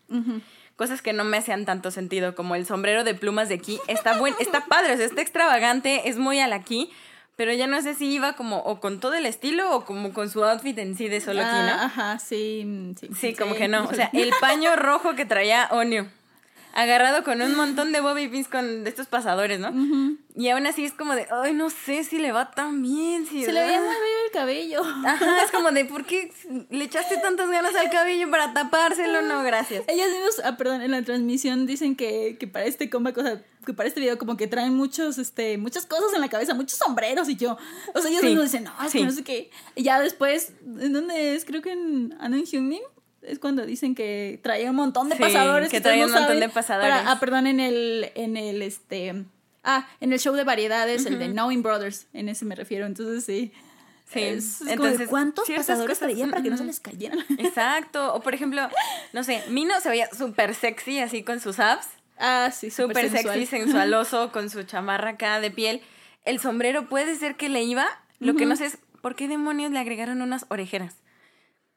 Cosas 0.80 1.02
que 1.02 1.12
no 1.12 1.24
me 1.24 1.36
hacían 1.36 1.66
tanto 1.66 1.90
sentido, 1.90 2.34
como 2.34 2.54
el 2.54 2.64
sombrero 2.64 3.04
de 3.04 3.12
plumas 3.12 3.50
de 3.50 3.56
aquí. 3.56 3.78
Está 3.86 4.18
buen, 4.18 4.34
está 4.40 4.64
padre, 4.66 4.94
o 4.94 4.96
sea, 4.96 5.04
está 5.04 5.20
extravagante, 5.20 6.08
es 6.08 6.16
muy 6.16 6.40
al 6.40 6.54
aquí, 6.54 6.90
pero 7.36 7.52
ya 7.52 7.66
no 7.66 7.82
sé 7.82 7.92
si 7.94 8.06
iba 8.10 8.32
como 8.32 8.60
o 8.60 8.80
con 8.80 8.98
todo 8.98 9.12
el 9.12 9.26
estilo 9.26 9.76
o 9.76 9.84
como 9.84 10.14
con 10.14 10.30
su 10.30 10.42
outfit 10.42 10.78
en 10.78 10.96
sí 10.96 11.08
de 11.08 11.20
solo 11.20 11.42
aquí, 11.42 11.50
Ah, 11.52 11.66
¿no? 11.66 11.82
Ajá, 11.84 12.18
sí, 12.18 12.62
mm, 12.64 12.94
sí. 12.98 13.10
Sí, 13.14 13.34
como 13.34 13.56
que 13.56 13.68
no. 13.68 13.84
O 13.84 13.92
sea, 13.92 14.08
el 14.14 14.32
paño 14.40 14.74
rojo 14.74 15.14
que 15.14 15.26
traía 15.26 15.68
Onio. 15.70 16.08
Agarrado 16.72 17.24
con 17.24 17.42
un 17.42 17.56
montón 17.56 17.92
de 17.92 18.00
bobby 18.00 18.28
pins 18.28 18.48
con 18.48 18.84
de 18.84 18.90
estos 18.90 19.06
pasadores, 19.06 19.58
¿no? 19.58 19.72
Y 20.36 20.48
aún 20.48 20.66
así 20.66 20.84
es 20.84 20.92
como 20.92 21.14
de, 21.14 21.26
ay, 21.30 21.52
no 21.52 21.68
sé 21.70 22.04
si 22.04 22.18
le 22.18 22.32
va 22.32 22.50
tan 22.52 22.80
bien. 22.82 23.26
Si 23.26 23.44
Se 23.44 23.52
le 23.52 23.60
veía 23.64 23.80
muy 23.80 23.88
bello 23.88 24.24
el 24.26 24.30
cabello. 24.32 24.82
Ajá, 25.06 25.42
es 25.42 25.50
como 25.50 25.70
de, 25.72 25.84
¿por 25.84 26.04
qué 26.06 26.32
le 26.70 26.84
echaste 26.84 27.16
tantas 27.18 27.50
ganas 27.50 27.74
al 27.74 27.90
cabello 27.90 28.30
para 28.30 28.52
tapárselo? 28.54 29.22
No, 29.22 29.42
gracias. 29.42 29.84
Ellas 29.88 30.08
mismos, 30.10 30.40
ah, 30.44 30.56
perdón, 30.56 30.82
en 30.82 30.92
la 30.92 31.02
transmisión 31.02 31.66
dicen 31.66 31.96
que, 31.96 32.36
que 32.38 32.46
para 32.46 32.64
este 32.66 32.88
comeback, 32.88 33.18
o 33.18 33.22
sea, 33.22 33.42
que 33.66 33.74
para 33.74 33.88
este 33.88 34.00
video 34.00 34.16
como 34.16 34.36
que 34.36 34.46
traen 34.46 34.74
muchos, 34.74 35.18
este, 35.18 35.58
muchas 35.58 35.84
cosas 35.86 36.14
en 36.14 36.20
la 36.20 36.28
cabeza, 36.28 36.54
muchos 36.54 36.78
sombreros 36.78 37.28
y 37.28 37.36
yo, 37.36 37.58
o 37.94 38.00
sea, 38.00 38.10
ellos 38.10 38.20
Sí, 38.22 38.28
mismos 38.28 38.44
dicen, 38.44 38.64
no, 38.64 38.72
es 38.86 38.92
que 38.92 39.04
no 39.04 39.10
sé 39.10 39.24
qué. 39.24 39.50
Y 39.74 39.82
ya 39.82 40.00
después, 40.00 40.52
¿en 40.64 40.92
dónde 40.92 41.34
es? 41.34 41.44
Creo 41.44 41.60
que 41.60 41.72
en 41.72 42.16
Anon 42.20 42.44
Hyungnim 42.44 42.82
es 43.22 43.38
cuando 43.38 43.66
dicen 43.66 43.94
que 43.94 44.40
traía 44.42 44.70
un 44.70 44.76
montón 44.76 45.08
de 45.08 45.16
Sí, 45.16 45.22
pasadores. 45.22 45.70
que 45.70 45.80
traía 45.80 46.04
un 46.06 46.10
montón 46.10 46.26
saben, 46.28 46.40
de 46.40 46.48
pasadores. 46.48 46.90
para- 46.90 47.10
ah, 47.12 47.20
perdón, 47.20 47.46
en 47.46 47.60
el, 47.60 48.10
en 48.14 48.36
el, 48.36 48.62
este, 48.62 49.24
ah, 49.64 49.86
en 50.00 50.12
el 50.12 50.18
show 50.18 50.34
de 50.34 50.44
variedades, 50.44 51.04
el 51.06 51.18
de 51.18 51.28
Knowing 51.28 51.62
Brothers, 51.62 52.06
en 52.12 52.28
ese 52.28 52.44
me 52.44 52.54
refiero, 52.54 52.86
entonces 52.86 53.24
sí. 53.24 53.52
Sí, 54.12 54.20
Es- 54.20 54.44
es 54.44 54.58
como 54.58 54.68
de, 54.68 54.72
entonces, 54.72 55.08
¿Cuántos 55.08 55.46
ciertas 55.46 55.66
pasadores 55.68 55.98
cosas- 55.98 56.08
traían 56.10 56.30
para 56.30 56.42
que 56.42 56.50
no 56.50 56.56
se 56.56 56.64
les 56.64 56.80
cayeran? 56.80 57.20
Exacto. 57.38 58.12
O 58.14 58.20
por 58.20 58.34
ejemplo, 58.34 58.68
no 59.12 59.22
sé, 59.22 59.42
Mino 59.50 59.78
se 59.80 59.88
veía 59.88 60.08
súper 60.12 60.54
sexy 60.56 60.98
así 60.98 61.22
con 61.22 61.38
sus 61.38 61.60
abs. 61.60 61.86
Ah, 62.18 62.50
sí, 62.52 62.70
Súper 62.70 63.08
sensual. 63.08 63.36
sexy, 63.38 63.46
sensualoso, 63.46 64.32
con 64.32 64.50
su 64.50 64.64
chamarra 64.64 65.10
acá 65.10 65.40
de 65.40 65.50
piel. 65.52 65.80
El 66.24 66.40
sombrero 66.40 66.88
puede 66.88 67.14
ser 67.16 67.36
que 67.36 67.48
le 67.48 67.62
iba. 67.62 67.86
Lo 68.18 68.34
que 68.34 68.46
no 68.46 68.56
sé 68.56 68.66
es 68.66 68.78
por 69.00 69.14
qué 69.14 69.28
demonios 69.28 69.70
le 69.70 69.78
agregaron 69.78 70.20
unas 70.22 70.44
orejeras. 70.48 70.96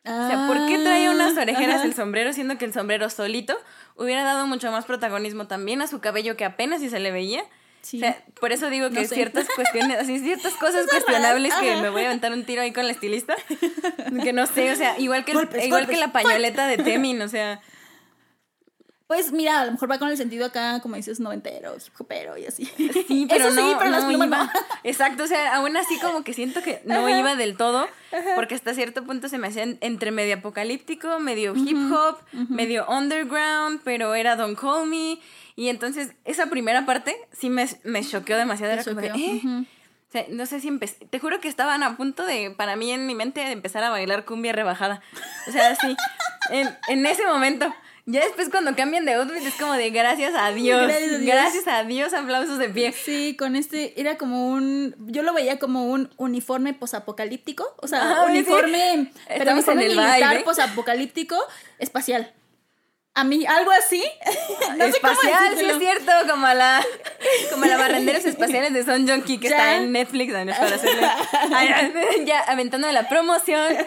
O 0.05 0.27
sea, 0.27 0.47
¿por 0.47 0.67
qué 0.67 0.79
traía 0.79 1.11
unas 1.11 1.37
orejeras 1.37 1.75
Ah, 1.75 1.79
Ajá. 1.79 1.85
el 1.85 1.93
sombrero, 1.93 2.33
siendo 2.33 2.57
que 2.57 2.65
el 2.65 2.73
sombrero 2.73 3.09
solito 3.09 3.57
hubiera 3.95 4.23
dado 4.23 4.45
mucho 4.47 4.69
más 4.71 4.85
protagonismo 4.85 5.47
también 5.47 5.81
a 5.81 5.87
su 5.87 5.99
cabello 6.01 6.35
que 6.35 6.43
apenas 6.45 6.81
si 6.81 6.89
se 6.89 6.99
le 6.99 7.11
veía? 7.11 7.43
Sí. 7.81 7.97
O 7.97 7.99
sea, 8.01 8.23
por 8.39 8.51
eso 8.53 8.69
digo 8.69 8.89
que 8.89 9.01
No 9.01 9.07
sé. 9.07 9.15
ciertas 9.15 9.47
cuestiones, 9.55 9.97
así 9.99 10.19
ciertas 10.19 10.53
cosas 10.59 10.87
cuestionables 10.87 11.53
que 11.55 11.75
me 11.77 11.89
voy 11.89 12.03
a 12.03 12.05
aventar 12.07 12.31
un 12.33 12.43
tiro 12.45 12.61
ahí 12.61 12.71
con 12.73 12.85
la 12.85 12.91
estilista. 12.91 13.35
Que 14.23 14.31
no 14.33 14.45
sé, 14.45 14.71
o 14.71 14.75
sea, 14.75 14.97
igual 14.99 15.25
que, 15.25 15.33
Golpes, 15.33 15.65
igual 15.65 15.81
golpes, 15.81 15.95
que 15.97 16.05
la 16.05 16.11
pañoleta 16.13 16.67
de 16.67 16.77
Temin, 16.77 17.21
o 17.21 17.27
sea, 17.27 17.61
Pues 19.13 19.31
mira, 19.31 19.61
a 19.61 19.65
lo 19.65 19.71
mejor 19.73 19.91
va 19.91 19.99
con 19.99 20.09
el 20.09 20.17
sentido 20.17 20.45
acá, 20.47 20.79
como 20.81 20.95
dices, 20.95 21.19
noventero, 21.19 21.75
hip 21.75 21.93
hopero 22.01 22.35
y 22.37 22.45
así. 22.47 22.65
Sí, 22.65 23.25
pero 23.29 23.47
Eso 23.49 23.55
sí, 23.55 23.61
no, 23.71 23.77
pero 23.77 23.91
las 23.91 24.03
no 24.03 24.09
plumas 24.09 24.27
iba. 24.27 24.43
no. 24.45 24.51
Exacto, 24.83 25.23
o 25.23 25.27
sea, 25.27 25.55
aún 25.55 25.77
así 25.77 25.99
como 25.99 26.23
que 26.23 26.33
siento 26.33 26.61
que 26.63 26.81
no 26.85 27.05
Ajá. 27.07 27.19
iba 27.19 27.35
del 27.35 27.55
todo, 27.57 27.87
porque 28.35 28.55
hasta 28.55 28.73
cierto 28.73 29.03
punto 29.03 29.29
se 29.29 29.37
me 29.37 29.47
hacía 29.47 29.63
en- 29.63 29.77
entre 29.81 30.11
medio 30.11 30.35
apocalíptico, 30.35 31.19
medio 31.19 31.53
hip 31.55 31.77
hop, 31.91 32.17
medio 32.49 32.87
underground, 32.89 33.81
pero 33.83 34.15
era 34.15 34.35
Don't 34.35 34.59
Call 34.59 34.87
Me. 34.87 35.19
Y 35.55 35.69
entonces 35.69 36.09
esa 36.25 36.47
primera 36.47 36.85
parte 36.87 37.15
sí 37.31 37.49
me, 37.51 37.67
me 37.83 38.03
choqueó 38.03 38.37
demasiado. 38.37 38.73
Era 38.73 38.83
como 38.83 38.99
¿eh? 39.01 39.11
ujú. 39.43 39.65
O 40.09 40.11
sea, 40.11 40.25
no 40.29 40.45
sé 40.47 40.59
si 40.59 40.67
empecé. 40.67 41.05
Te 41.05 41.19
juro 41.19 41.39
que 41.39 41.47
estaban 41.47 41.81
a 41.83 41.97
punto 41.97 42.25
de, 42.25 42.51
para 42.51 42.75
mí 42.75 42.91
en 42.91 43.05
mi 43.07 43.15
mente, 43.15 43.41
de 43.41 43.51
empezar 43.51 43.83
a 43.83 43.89
bailar 43.89 44.25
cumbia 44.25 44.51
rebajada. 44.53 45.01
O 45.47 45.51
sea, 45.51 45.69
así, 45.71 45.95
en, 46.49 46.69
en 46.87 47.05
ese 47.05 47.25
momento. 47.25 47.73
Ya 48.05 48.19
después 48.19 48.49
cuando 48.49 48.75
cambian 48.75 49.05
de 49.05 49.13
outfit 49.13 49.45
es 49.45 49.53
como 49.55 49.73
de 49.73 49.89
gracias 49.89 50.33
a 50.37 50.51
Dios. 50.51 50.81
Gracias 50.83 51.13
a 51.13 51.17
Dios. 51.17 51.35
Gracias 51.35 51.67
a 51.67 51.83
Dios, 51.85 52.13
aplausos 52.13 52.57
de 52.59 52.69
pie. 52.69 52.91
Sí, 52.91 53.35
con 53.37 53.55
este 53.55 53.99
era 53.99 54.17
como 54.17 54.49
un, 54.49 54.93
yo 55.07 55.23
lo 55.23 55.33
veía 55.33 55.57
como 55.57 55.85
un 55.85 56.09
uniforme 56.17 56.73
posapocalíptico, 56.73 57.65
o 57.77 57.87
sea, 57.87 58.25
sí. 58.25 58.31
uniforme, 58.31 59.11
pero 59.27 59.39
Estamos 59.39 59.63
uniforme 59.63 59.85
en 59.85 59.91
el 59.91 59.97
militar 59.97 60.43
posapocalíptico 60.43 61.37
espacial. 61.79 62.33
A 63.15 63.23
mí 63.23 63.45
algo 63.45 63.69
así, 63.71 64.03
no 64.77 64.85
sé 64.91 64.99
cómo 64.99 65.13
Espacial, 65.13 65.55
sí 65.57 65.65
es 65.65 65.77
cierto, 65.77 66.11
como 66.27 66.47
la, 66.47 66.83
como 67.51 67.65
la 67.65 67.77
barrenderos 67.77 68.25
espaciales 68.25 68.73
de 68.73 68.83
Son 68.83 69.07
Junkie 69.07 69.39
que 69.39 69.49
Ya. 69.49 69.55
está 69.57 69.75
en 69.75 69.91
Netflix, 69.91 70.33
no 70.33 70.51
para 70.51 70.75
hacerle, 70.75 71.07
ya 72.25 72.39
aventando 72.39 72.91
la 72.91 73.07
promoción. 73.07 73.77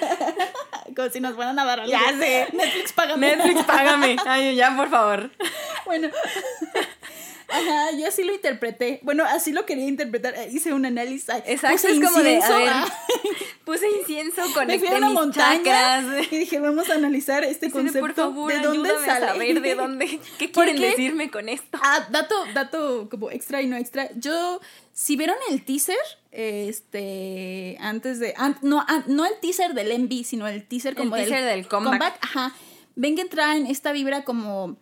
Como 0.94 1.10
si 1.10 1.18
nos 1.20 1.34
fueran 1.34 1.58
a 1.58 1.64
dar 1.64 1.80
algo. 1.80 1.90
Ya 1.90 2.16
sé. 2.16 2.46
Netflix 2.52 2.92
págame. 2.92 3.34
Netflix, 3.34 3.64
págame. 3.64 4.16
Ay, 4.26 4.54
ya, 4.54 4.76
por 4.76 4.88
favor. 4.88 5.30
Bueno. 5.84 6.08
Ajá, 7.56 7.90
yo 7.98 8.06
así 8.08 8.22
lo 8.24 8.32
interpreté. 8.34 9.00
Bueno, 9.02 9.24
así 9.24 9.52
lo 9.52 9.64
quería 9.66 9.86
interpretar. 9.86 10.34
Hice 10.50 10.72
un 10.72 10.84
análisis. 10.86 11.28
Exacto, 11.46 11.76
puse 11.76 11.92
es 11.92 12.00
como 12.04 12.22
de, 12.22 12.30
a 12.30 12.34
incienso, 12.36 12.56
ver, 12.58 12.68
ah. 12.68 12.86
puse 13.64 13.86
incienso, 14.00 14.40
Me 14.42 14.46
fui 14.48 14.54
conecté 14.54 14.88
a 14.88 14.96
una 14.98 15.06
mis 15.08 15.14
montaña 15.14 15.62
chakras. 16.02 16.26
y 16.32 16.38
dije, 16.38 16.60
vamos 16.60 16.88
a 16.90 16.94
analizar 16.94 17.44
este 17.44 17.70
concepto. 17.70 18.00
por 18.00 18.14
favor, 18.14 18.52
¿De 18.52 18.60
dónde 18.60 18.90
sale? 19.04 19.26
a 19.26 19.28
saber 19.32 19.60
de 19.60 19.74
dónde, 19.74 20.20
qué 20.38 20.48
¿Por 20.48 20.64
quieren 20.64 20.82
qué? 20.82 20.90
decirme 20.90 21.30
con 21.30 21.48
esto. 21.48 21.78
Ah, 21.82 22.06
dato, 22.10 22.34
dato 22.54 23.08
como 23.10 23.30
extra 23.30 23.62
y 23.62 23.66
no 23.66 23.76
extra. 23.76 24.10
Yo, 24.16 24.60
si 24.92 25.16
vieron 25.16 25.36
el 25.50 25.64
teaser, 25.64 25.96
este, 26.30 27.76
antes 27.80 28.18
de, 28.18 28.34
an- 28.36 28.58
no, 28.62 28.84
an- 28.86 29.04
no 29.06 29.24
el 29.26 29.38
teaser 29.40 29.74
del 29.74 29.98
MV, 30.02 30.24
sino 30.24 30.46
el 30.46 30.64
teaser 30.66 30.90
El 30.92 30.96
como 30.96 31.16
teaser 31.16 31.44
del 31.44 31.66
comeback. 31.68 32.18
Ajá. 32.20 32.54
Ven 32.94 33.14
que 33.16 33.24
traen 33.26 33.66
esta 33.66 33.92
vibra 33.92 34.24
como 34.24 34.76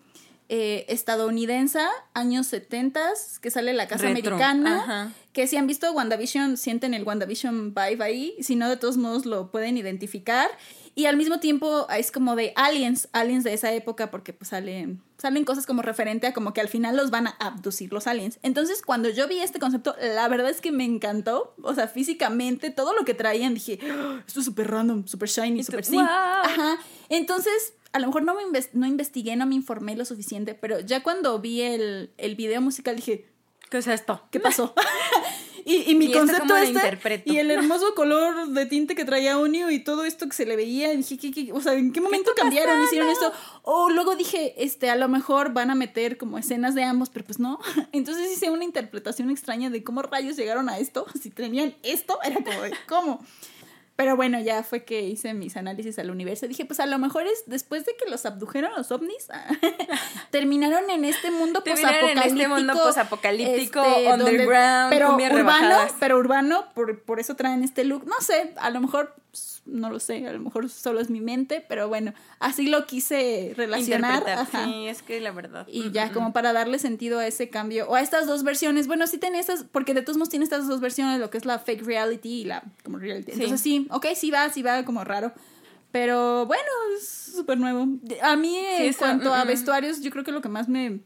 eh, 0.49 0.85
estadounidense, 0.89 1.81
años 2.13 2.47
70, 2.49 3.01
que 3.41 3.51
sale 3.51 3.73
la 3.73 3.89
casa 3.89 4.09
Retro, 4.09 4.35
americana. 4.37 4.83
ajá. 4.83 5.13
Que 5.33 5.47
si 5.47 5.57
han 5.57 5.67
visto 5.67 5.91
WandaVision, 5.93 6.57
sienten 6.57 6.95
el 6.95 7.03
WandaVision 7.05 7.75
vibe 7.75 8.05
ahí. 8.05 8.37
Si 8.41 8.55
no, 8.55 8.69
de 8.69 8.77
todos 8.77 8.97
modos 8.97 9.27
lo 9.27 9.51
pueden 9.51 9.77
identificar. 9.79 10.49
Y 10.97 11.07
al 11.07 11.17
mismo 11.17 11.41
tiempo 11.41 11.89
es 11.91 12.13
como 12.13 12.37
de 12.37 12.53
aliens, 12.55 13.09
aliens 13.13 13.43
de 13.43 13.53
esa 13.53 13.73
época, 13.73 14.13
porque 14.13 14.33
pues 14.33 14.51
salen, 14.51 15.03
salen 15.19 15.45
cosas 15.45 15.67
como 15.67 15.83
referente 15.83 16.29
a 16.29 16.33
como 16.33 16.53
que 16.53 16.61
al 16.61 16.69
final 16.69 16.97
los 16.97 17.11
van 17.11 17.27
a 17.27 17.31
abducir 17.41 17.93
los 17.93 18.07
aliens. 18.07 18.39
Entonces, 18.45 18.81
cuando 18.81 19.09
yo 19.09 19.27
vi 19.27 19.41
este 19.41 19.59
concepto, 19.59 19.97
la 20.01 20.29
verdad 20.29 20.51
es 20.51 20.61
que 20.61 20.71
me 20.71 20.85
encantó. 20.85 21.57
O 21.63 21.75
sea, 21.75 21.89
físicamente, 21.89 22.71
todo 22.71 22.93
lo 22.95 23.05
que 23.05 23.15
traían, 23.15 23.55
dije, 23.55 23.81
"Ah, 23.91 24.23
esto 24.25 24.39
es 24.39 24.47
súper 24.47 24.71
random, 24.71 25.05
súper 25.09 25.29
shiny, 25.29 25.65
súper 25.65 25.85
sí. 25.85 25.97
"Wow". 25.97 26.05
Ajá. 26.05 26.79
Entonces, 27.09 27.73
a 27.95 27.99
lo 28.01 28.07
mejor 28.09 28.23
no 28.25 28.35
me 28.35 28.43
inves- 28.43 28.71
no 28.75 28.87
investigué, 28.87 29.35
no 29.37 29.47
me 29.47 29.55
informé 29.55 29.97
lo 29.97 30.05
suficiente, 30.05 30.55
pero 30.55 30.81
ya 30.81 31.03
cuando 31.03 31.39
vi 31.39 31.63
el, 31.63 32.11
el 32.19 32.35
video 32.37 32.61
musical 32.61 32.97
dije, 32.97 33.27
¿Qué 33.71 33.79
es 33.79 33.87
esto? 33.87 34.21
¿qué 34.31 34.39
pasó? 34.39 34.75
y, 35.65 35.91
y 35.91 35.95
mi 35.95 36.05
¿Y 36.07 36.13
concepto 36.13 36.55
este, 36.57 37.23
y 37.25 37.39
el 37.39 37.51
hermoso 37.57 37.95
color 37.95 38.49
de 38.49 38.67
tinte 38.67 38.95
que 38.95 39.05
traía 39.05 39.39
Unio 39.39 39.71
y 39.71 39.79
todo 39.83 40.05
esto 40.05 40.27
que 40.29 40.35
se 40.37 40.45
le 40.47 40.55
veía, 40.55 40.91
dije, 40.91 41.17
¿qué, 41.19 41.33
qué- 41.33 41.53
o 41.53 41.61
sea, 41.61 41.73
¿en 41.75 41.91
qué 41.93 42.01
momento 42.01 42.31
cambiaron? 42.37 42.83
Hicieron 42.85 43.09
esto. 43.09 43.33
O 43.63 43.89
luego 43.91 44.15
dije, 44.17 44.63
este, 44.63 44.91
a 44.91 44.97
lo 44.97 45.09
mejor 45.09 45.53
van 45.55 45.71
a 45.71 45.75
meter 45.75 46.19
como 46.19 46.37
escenas 46.39 46.75
de 46.75 46.85
ambos, 46.85 47.09
pero 47.11 47.25
pues 47.25 47.39
no. 47.39 47.59
Entonces 47.93 48.31
hice 48.31 48.51
una 48.51 48.65
interpretación 48.65 49.31
extraña 49.31 49.71
de 49.71 49.83
cómo 49.83 50.03
rayos 50.03 50.37
llegaron 50.37 50.69
a 50.69 50.79
esto. 50.79 51.07
Si 51.21 51.31
tenían 51.31 51.75
esto, 51.83 52.19
era 52.23 52.37
como 52.37 52.59
¿cómo? 52.87 53.27
Pero 53.97 54.17
bueno, 54.17 54.41
ya 54.41 54.65
fue 54.65 54.85
que 54.85 55.03
hice 55.03 55.35
mis 55.35 55.57
análisis 55.57 55.99
al 56.01 56.11
universo. 56.11 56.49
Dije, 56.49 56.65
pues 56.65 56.81
a 56.81 56.87
lo 56.87 56.99
mejor 56.99 57.27
es 57.29 57.45
después 57.47 57.85
de 57.87 57.95
que 57.97 58.11
los 58.11 58.27
abdujeron 58.27 58.73
los 58.77 58.91
ovnis, 58.91 59.29
terminaron 60.31 60.91
en 60.91 61.05
este 61.05 61.31
mundo 61.31 61.63
Terminaron 61.63 62.11
en 62.11 62.15
posapocalíptico. 62.17 62.43
este 62.43 62.49
mundo 62.49 62.73
posapocalíptico, 62.75 63.83
donde- 63.83 64.25
underground, 64.25 64.91
pero 64.91 65.15
urbano, 65.15 65.37
rebajadas. 65.37 65.93
pero 66.01 66.19
urbano, 66.19 66.65
por, 66.75 67.01
por 67.03 67.21
eso 67.21 67.37
traen 67.37 67.63
este 67.63 67.85
look. 67.85 68.05
No 68.07 68.21
sé, 68.21 68.53
a 68.57 68.71
lo 68.71 68.81
mejor, 68.81 69.15
no 69.67 69.91
lo 69.91 69.99
sé, 69.99 70.27
a 70.27 70.33
lo 70.33 70.41
mejor 70.41 70.69
solo 70.69 71.01
es 71.01 71.11
mi 71.11 71.21
mente, 71.21 71.65
pero 71.69 71.89
bueno, 71.89 72.13
así 72.39 72.67
lo 72.67 72.87
quise 72.87 73.55
relacionar. 73.57 74.29
Ajá. 74.29 74.65
Sí, 74.65 74.87
es 74.87 75.03
que 75.03 75.21
la 75.21 75.31
verdad. 75.31 75.67
Y 75.69 75.85
mm, 75.85 75.93
ya, 75.93 76.13
como 76.13 76.33
para 76.33 76.53
darle 76.53 76.79
sentido 76.79 77.19
a 77.19 77.27
ese 77.27 77.49
cambio, 77.49 77.89
o 77.89 77.95
a 77.95 78.01
estas 78.01 78.27
dos 78.27 78.43
versiones. 78.43 78.87
Bueno, 78.87 79.07
sí 79.07 79.19
tiene 79.19 79.39
estas, 79.39 79.65
porque 79.65 79.95
de 79.95 80.03
todos 80.03 80.17
modos 80.17 80.29
tiene 80.29 80.45
estas 80.45 80.69
dos 80.69 80.81
versiones, 80.81 81.19
lo 81.19 81.31
que 81.31 81.39
es 81.39 81.47
la 81.47 81.59
fake 81.59 81.83
reality 81.83 82.41
y 82.41 82.45
la 82.45 82.63
como 82.83 82.99
reality. 82.99 83.33
Entonces 83.33 83.61
sí, 83.61 83.87
ok, 83.91 84.07
sí 84.15 84.31
va, 84.31 84.49
sí 84.51 84.63
va 84.63 84.85
como 84.85 85.05
raro. 85.05 85.33
Pero 85.91 86.45
bueno, 86.47 86.65
es 86.97 87.09
súper 87.09 87.57
nuevo. 87.59 87.87
A 88.23 88.37
mí, 88.37 88.59
Sí, 88.77 88.83
en 88.83 88.89
eso, 88.89 88.99
cuanto 88.99 89.33
a 89.33 89.45
vestuarios, 89.45 90.01
yo 90.01 90.11
creo 90.11 90.25
que 90.25 90.33
lo 90.33 90.41
que 90.41 90.49
más 90.49 90.69
me. 90.69 91.01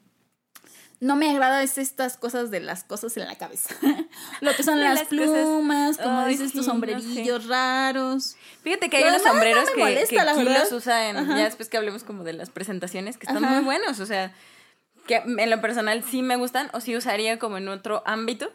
No 1.00 1.14
me 1.14 1.30
agrada 1.30 1.62
es 1.62 1.78
estas 1.78 2.16
cosas 2.16 2.50
de 2.50 2.60
las 2.60 2.82
cosas 2.82 3.16
en 3.16 3.26
la 3.26 3.36
cabeza. 3.36 3.74
lo 4.40 4.54
que 4.54 4.62
son 4.62 4.80
las, 4.80 4.94
cosas. 4.94 5.08
plumas, 5.08 5.96
como 5.96 6.20
Ay, 6.20 6.32
dices, 6.32 6.50
sí, 6.50 6.58
no 6.58 6.64
sombrerillos 6.64 7.46
raros. 7.46 8.36
Fíjate 8.62 8.90
que 8.90 8.96
hay 8.96 9.04
unos 9.04 9.22
no 9.22 9.30
sombreros 9.30 9.70
que, 9.70 9.80
molesta, 9.80 10.08
que 10.08 10.20
aquí 10.20 10.44
los 10.44 10.72
usa 10.72 11.08
en, 11.08 11.28
ya 11.28 11.44
después 11.44 11.68
que 11.68 11.76
hablemos 11.76 12.02
como 12.02 12.24
de 12.24 12.32
las 12.32 12.50
presentaciones, 12.50 13.16
que 13.16 13.26
están 13.26 13.44
Ajá. 13.44 13.54
muy 13.54 13.64
buenos, 13.64 14.00
o 14.00 14.06
sea, 14.06 14.32
que 15.06 15.16
en 15.16 15.50
lo 15.50 15.60
personal 15.60 16.02
sí 16.02 16.22
me 16.22 16.36
gustan 16.36 16.68
o 16.72 16.80
sí 16.80 16.96
usaría 16.96 17.38
como 17.38 17.58
en 17.58 17.68
otro 17.68 18.02
ámbito, 18.04 18.52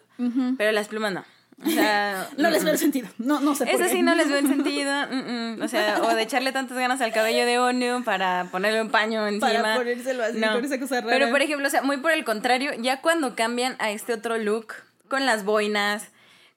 pero 0.58 0.72
las 0.72 0.88
plumas 0.90 1.14
no. 1.14 1.26
O 1.66 1.70
sea, 1.70 2.28
No 2.38 2.50
les 2.50 2.64
veo 2.64 2.74
el 2.74 2.80
sentido. 2.80 3.08
No, 3.18 3.40
no 3.40 3.56
sé 3.56 3.66
por 3.66 3.76
Eso 3.76 3.84
qué. 3.84 3.90
sí 3.90 4.02
no 4.02 4.16
les 4.16 4.30
veo 4.30 4.38
el 4.40 4.48
sentido, 4.48 4.92
mm, 5.12 5.58
mm, 5.60 5.62
o 5.62 5.68
sea, 5.68 6.02
o 6.02 6.16
de 6.16 6.22
echarle 6.24 6.52
tantas 6.52 6.78
ganas 6.78 7.02
al 7.02 7.12
cabello 7.14 7.46
de 7.46 7.60
Onu 7.60 8.04
para 8.04 8.48
ponerle 8.52 8.82
un 8.82 8.90
paño 8.90 9.28
encima. 9.28 9.62
Para 9.62 9.76
ponérselo 9.76 10.24
así, 10.24 10.40
con 10.40 10.66
esa 10.66 10.80
cosa 10.80 11.02
rara. 11.02 11.14
Pero 11.14 11.30
por 11.30 11.42
ejemplo, 11.42 11.68
o 11.68 11.72
sea, 11.72 11.82
muy 11.82 11.98
por 11.98 12.12
el 12.12 12.24
contrario, 12.26 12.72
ya 12.80 13.02
cuando 13.02 13.36
cambian 13.36 13.76
a 13.80 13.92
este 13.92 14.14
otro 14.14 14.38
look, 14.38 14.74
con 15.08 15.26
las 15.26 15.44
boinas, 15.46 16.08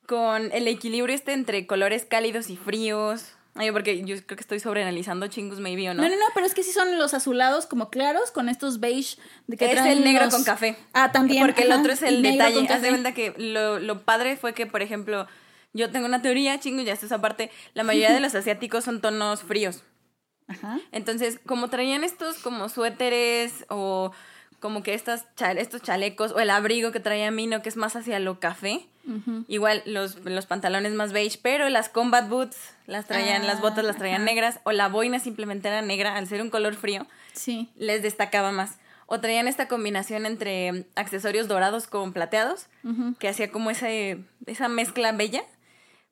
con 0.07 0.51
el 0.53 0.69
equilibrio 0.69 1.15
este 1.15 1.33
entre 1.33 1.67
colores 1.67 2.05
cálidos 2.05 2.49
y 2.51 2.57
fríos. 2.57 3.36
Ay, 3.57 3.71
porque 3.73 4.05
yo 4.05 4.17
creo 4.25 4.37
que 4.37 4.43
estoy 4.43 4.61
sobreanalizando 4.61 5.27
chingus 5.29 5.61
maybe 5.61 5.89
o 5.91 5.95
no. 5.95 6.03
No, 6.03 6.09
no, 6.09 6.15
no, 6.17 6.25
pero 6.35 6.47
es 6.47 6.55
que 6.55 6.63
sí 6.63 6.73
son 6.73 6.99
los 6.99 7.15
azulados 7.15 7.67
como 7.67 7.91
claros 7.91 8.31
con 8.31 8.49
estos 8.49 8.81
beige 8.81 9.17
de 9.47 9.57
que 9.57 9.67
es 9.67 9.73
traen 9.73 9.99
el 9.99 10.05
negro 10.05 10.25
los- 10.27 10.35
con 10.35 10.45
café. 10.45 10.77
Ah, 10.93 11.13
también. 11.13 11.43
Porque 11.45 11.63
el 11.63 11.73
otro 11.73 11.93
es 11.93 12.03
el 12.03 12.23
detalle. 12.23 12.67
Haz 12.69 12.83
de 12.83 12.89
cuenta 12.91 13.13
que 13.13 13.35
lo, 13.39 13.79
lo 13.79 14.03
padre 14.03 14.37
fue 14.37 14.53
que, 14.55 14.67
por 14.67 14.83
ejemplo, 14.83 15.27
yo 15.73 15.91
tengo 15.91 16.07
una 16.07 16.23
teoría, 16.23 16.59
chingus, 16.61 16.85
ya 16.85 16.93
está 16.93 17.07
esa 17.07 17.21
parte. 17.21 17.51
La 17.75 17.83
mayoría 17.83 18.13
de 18.13 18.21
los 18.21 18.35
asiáticos 18.35 18.85
son 18.85 19.01
tonos 19.01 19.43
fríos. 19.43 19.83
Ajá. 20.49 20.79
Entonces, 20.93 21.41
como 21.45 21.69
traían 21.71 22.05
estos 22.05 22.37
como 22.39 22.69
suéteres 22.69 23.65
o 23.69 24.13
como 24.61 24.83
que 24.83 24.95
estas 24.95 25.27
estos 25.57 25.83
chalecos 25.83 26.33
o 26.33 26.39
el 26.41 26.51
abrigo 26.51 26.93
que 26.93 27.01
traía 27.01 27.31
Mino, 27.31 27.63
que 27.63 27.69
es 27.69 27.77
más 27.77 27.97
hacia 27.97 28.19
lo 28.21 28.39
café. 28.41 28.87
Igual 29.49 29.83
los, 29.87 30.17
los 30.25 30.47
pantalones 30.47 30.93
más 30.95 31.13
beige, 31.13 31.39
pero 31.41 31.69
las 31.69 31.89
combat 31.89 32.29
boots 32.29 32.57
las 32.87 33.07
traían, 33.07 33.43
Ah, 33.43 33.47
las 33.47 33.61
botas 33.61 33.85
las 33.85 33.97
traían 33.97 34.23
ajá. 34.23 34.25
negras 34.25 34.61
o 34.65 34.73
la 34.73 34.89
boina 34.89 35.19
simplemente 35.21 35.69
era 35.69 35.81
negra 35.83 36.17
al 36.17 36.27
ser 36.27 36.43
un 36.43 36.51
color 36.51 36.75
frío 36.75 37.07
Sí. 37.33 37.71
les 37.77 38.03
destacaba 38.03 38.51
más. 38.53 38.79
O 39.07 39.21
traían 39.21 39.47
esta 39.47 39.69
combinación 39.69 40.27
entre 40.27 40.87
accesorios 40.97 41.47
dorados 41.47 41.87
con 41.87 42.13
plateados, 42.13 42.67
que 43.21 43.29
hacía 43.29 43.53
como 43.53 43.71
ese, 43.71 44.19
esa 44.47 44.67
mezcla 44.69 45.13
bella 45.13 45.45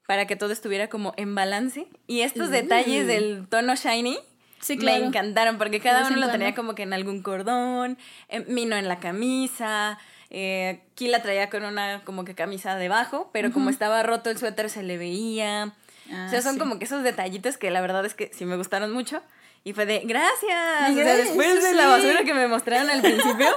para 0.07 0.26
que 0.26 0.36
todo 0.36 0.53
estuviera 0.53 0.88
como 0.88 1.12
en 1.16 1.34
balance. 1.34 1.88
Y 2.07 2.20
estos 2.20 2.51
detalles 2.51 3.07
del 3.09 3.47
tono 3.49 3.74
shiny 3.74 4.16
Sí, 4.61 4.76
me 4.76 4.80
claro. 4.82 5.05
encantaron 5.07 5.59
porque 5.59 5.80
cada 5.80 6.07
uno 6.07 6.16
lo 6.16 6.30
tenía 6.30 6.55
como 6.55 6.74
que 6.74 6.84
en 6.84 6.92
algún 6.95 7.20
cordón, 7.22 7.99
eh, 8.28 8.45
Mino 8.49 8.76
en 8.76 8.86
la 8.88 8.99
camisa. 9.01 9.99
Eh, 10.37 10.80
aquí 10.93 11.07
la 11.07 11.22
traía 11.22 11.49
con 11.49 11.64
una 11.64 12.03
como 12.05 12.24
que 12.24 12.35
camisa 12.35 12.74
debajo, 12.74 13.30
pero 13.32 13.53
como 13.53 13.70
estaba 13.70 14.03
roto 14.03 14.30
el 14.30 14.39
suéter 14.39 14.68
se 14.68 14.82
le 14.82 14.99
veía. 14.99 15.72
Ah, 16.12 16.24
o 16.26 16.30
sea, 16.30 16.43
son 16.43 16.55
sí. 16.55 16.59
como 16.59 16.78
que 16.80 16.87
esos 16.87 17.05
detallitos 17.05 17.57
que 17.57 17.70
la 17.70 17.80
verdad 17.80 18.05
es 18.05 18.14
que 18.14 18.30
sí 18.35 18.45
me 18.45 18.57
gustaron 18.57 18.93
mucho. 18.93 19.22
Y 19.62 19.72
fue 19.74 19.87
de, 19.87 20.01
gracias. 20.01 20.32
O 20.43 20.95
sea, 20.95 21.05
Gracias, 21.05 21.16
después 21.28 21.62
de 21.62 21.72
la 21.74 21.87
basura 21.87 22.24
que 22.24 22.35
me 22.35 22.49
mostraron 22.49 22.91
al 22.91 23.01
principio, 23.01 23.47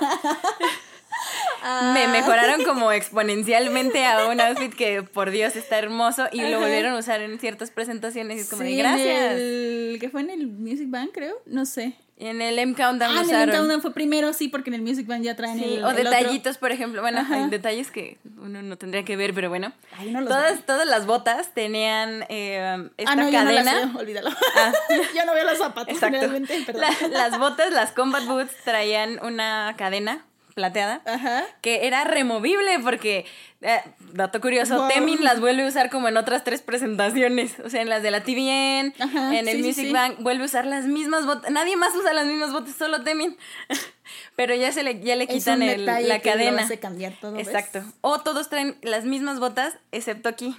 Ah. 1.63 1.91
me 1.93 2.07
mejoraron 2.07 2.63
como 2.63 2.91
exponencialmente 2.91 4.05
a 4.05 4.27
un 4.27 4.39
outfit 4.39 4.73
que, 4.73 5.01
por 5.03 5.31
Dios, 5.31 5.55
está 5.55 5.79
hermoso. 5.79 6.27
Y 6.31 6.41
lo 6.41 6.59
volvieron 6.59 6.93
a 6.93 6.97
usar 6.99 7.21
en 7.21 7.39
ciertas 7.39 7.71
presentaciones. 7.71 8.37
Y 8.37 8.41
es 8.41 8.49
como 8.49 8.61
Sí, 8.61 8.75
de, 8.75 8.77
gracias. 8.77 9.31
el- 9.33 9.97
que 9.99 10.09
fue 10.09 10.21
en 10.21 10.29
el 10.29 10.47
Music 10.47 10.89
Band, 10.89 11.09
creo. 11.11 11.35
No 11.45 11.65
sé. 11.65 11.93
En 12.19 12.41
el 12.41 12.57
M 12.57 12.73
Countdown 12.73 13.11
Ah, 13.11 13.13
en 13.13 13.19
el 13.19 13.25
usaron. 13.27 13.55
Countdown 13.55 13.81
fue 13.81 13.93
primero, 13.93 14.33
sí, 14.33 14.47
porque 14.47 14.71
en 14.71 14.73
el 14.73 14.81
Music 14.81 15.05
Band 15.05 15.23
ya 15.23 15.35
traen 15.35 15.59
Sí, 15.59 15.65
el. 15.65 15.83
o 15.83 15.91
el 15.91 15.97
otro. 15.99 16.09
detallitos, 16.09 16.57
por 16.57 16.71
ejemplo. 16.71 17.01
Bueno, 17.01 17.19
Ajá. 17.19 17.35
hay 17.43 17.49
detalles 17.49 17.91
que 17.91 18.17
uno 18.39 18.63
no 18.63 18.75
tendría 18.75 19.05
que 19.05 19.15
ver, 19.15 19.35
pero 19.35 19.49
bueno. 19.49 19.71
Ay, 19.97 20.11
no 20.11 20.21
los 20.21 20.29
todas, 20.29 20.65
todas 20.65 20.87
las 20.87 21.05
botas 21.05 21.53
tenían 21.53 22.25
eh, 22.29 22.89
esta 22.97 23.11
Ah, 23.11 23.15
no, 23.15 23.29
yo 23.29 23.43
no 23.43 23.51
las 23.51 23.63
cadena. 23.65 23.85
veo, 23.91 23.99
olvídalo. 24.01 24.29
Ah. 24.55 24.71
yo 25.15 25.25
no 25.25 25.33
veo 25.33 25.43
los 25.45 25.59
zapatos 25.59 25.93
Exacto. 25.93 26.15
generalmente, 26.17 26.63
perdón. 26.65 26.81
La- 26.81 27.07
las 27.29 27.37
botas, 27.37 27.71
las 27.71 27.91
combat 27.91 28.25
boots, 28.25 28.51
traían 28.63 29.19
una 29.23 29.75
cadena 29.77 30.25
plateada 30.57 31.01
Ajá. 31.05 31.45
que 31.61 31.85
era 31.85 32.03
removible 32.03 32.79
porque, 32.79 33.25
eh, 33.61 33.79
dato 34.13 34.41
curioso, 34.41 34.75
Wow. 34.77 34.87
Temin 34.89 35.23
las 35.23 35.39
vuelve 35.39 35.63
a 35.63 35.67
usar 35.67 35.91
como 35.91 36.07
en 36.07 36.17
otras 36.17 36.43
tres 36.43 36.61
presentaciones. 36.63 37.55
O 37.63 37.69
sea, 37.69 37.83
en 37.83 37.89
las 37.89 38.01
de 38.01 38.09
la 38.09 38.23
TVN, 38.23 38.93
Ajá, 38.99 39.37
en 39.37 39.47
el 39.47 39.55
sí, 39.57 39.61
sí, 39.61 39.67
Music 39.67 39.85
sí. 39.85 39.93
Bank, 39.93 40.15
vuelve 40.19 40.41
a 40.43 40.45
usar 40.47 40.65
las 40.65 40.85
mismas 40.85 41.27
botas. 41.27 41.51
Nadie 41.51 41.77
más 41.77 41.95
usa 41.95 42.11
las 42.13 42.25
mismas 42.25 42.51
botas, 42.51 42.73
solo 42.75 43.03
Temin. 43.03 43.37
Pero 44.35 44.55
ya, 44.55 44.71
se 44.71 44.81
le, 44.83 44.99
ya 45.01 45.15
le 45.15 45.27
quitan 45.27 45.61
el- 45.61 45.85
la 45.85 45.99
que 45.99 46.07
lo 46.07 46.21
cadena. 46.23 46.63
hace 46.63 46.79
cambiar 46.79 47.13
todo, 47.21 47.33
¿ves? 47.33 47.47
Exacto. 47.47 47.83
O 48.01 48.19
todos 48.21 48.49
traen 48.49 48.77
las 48.81 49.05
mismas 49.05 49.39
botas, 49.39 49.75
excepto 49.91 50.27
aquí. 50.29 50.55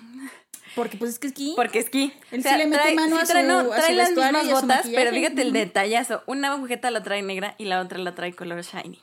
Porque 0.75 0.97
pues 0.97 1.13
es 1.13 1.19
que 1.19 1.29
aquí. 1.29 1.55
Porque 1.57 1.79
esquí. 1.81 2.13
Él 2.31 2.43
sí 2.45 2.49
le 2.57 2.67
mete 2.67 2.95
mano 2.95 3.19
a 3.19 3.25
trae, 3.25 3.43
su- 3.43 3.49
no, 3.49 3.59
a 3.73 3.77
trae 3.77 3.95
las 3.95 4.11
mismas 4.13 4.49
botas, 4.51 4.87
pero 4.95 5.11
fíjate 5.11 5.43
el 5.43 5.53
detallazo. 5.53 6.23
Una 6.27 6.53
agujeta 6.53 6.91
la 6.93 7.03
trae 7.03 7.23
negra 7.23 7.55
y 7.59 7.65
la 7.65 7.81
otra 7.81 7.99
la 7.99 8.15
trae 8.15 8.33
color 8.35 8.63
shiny. 8.63 9.01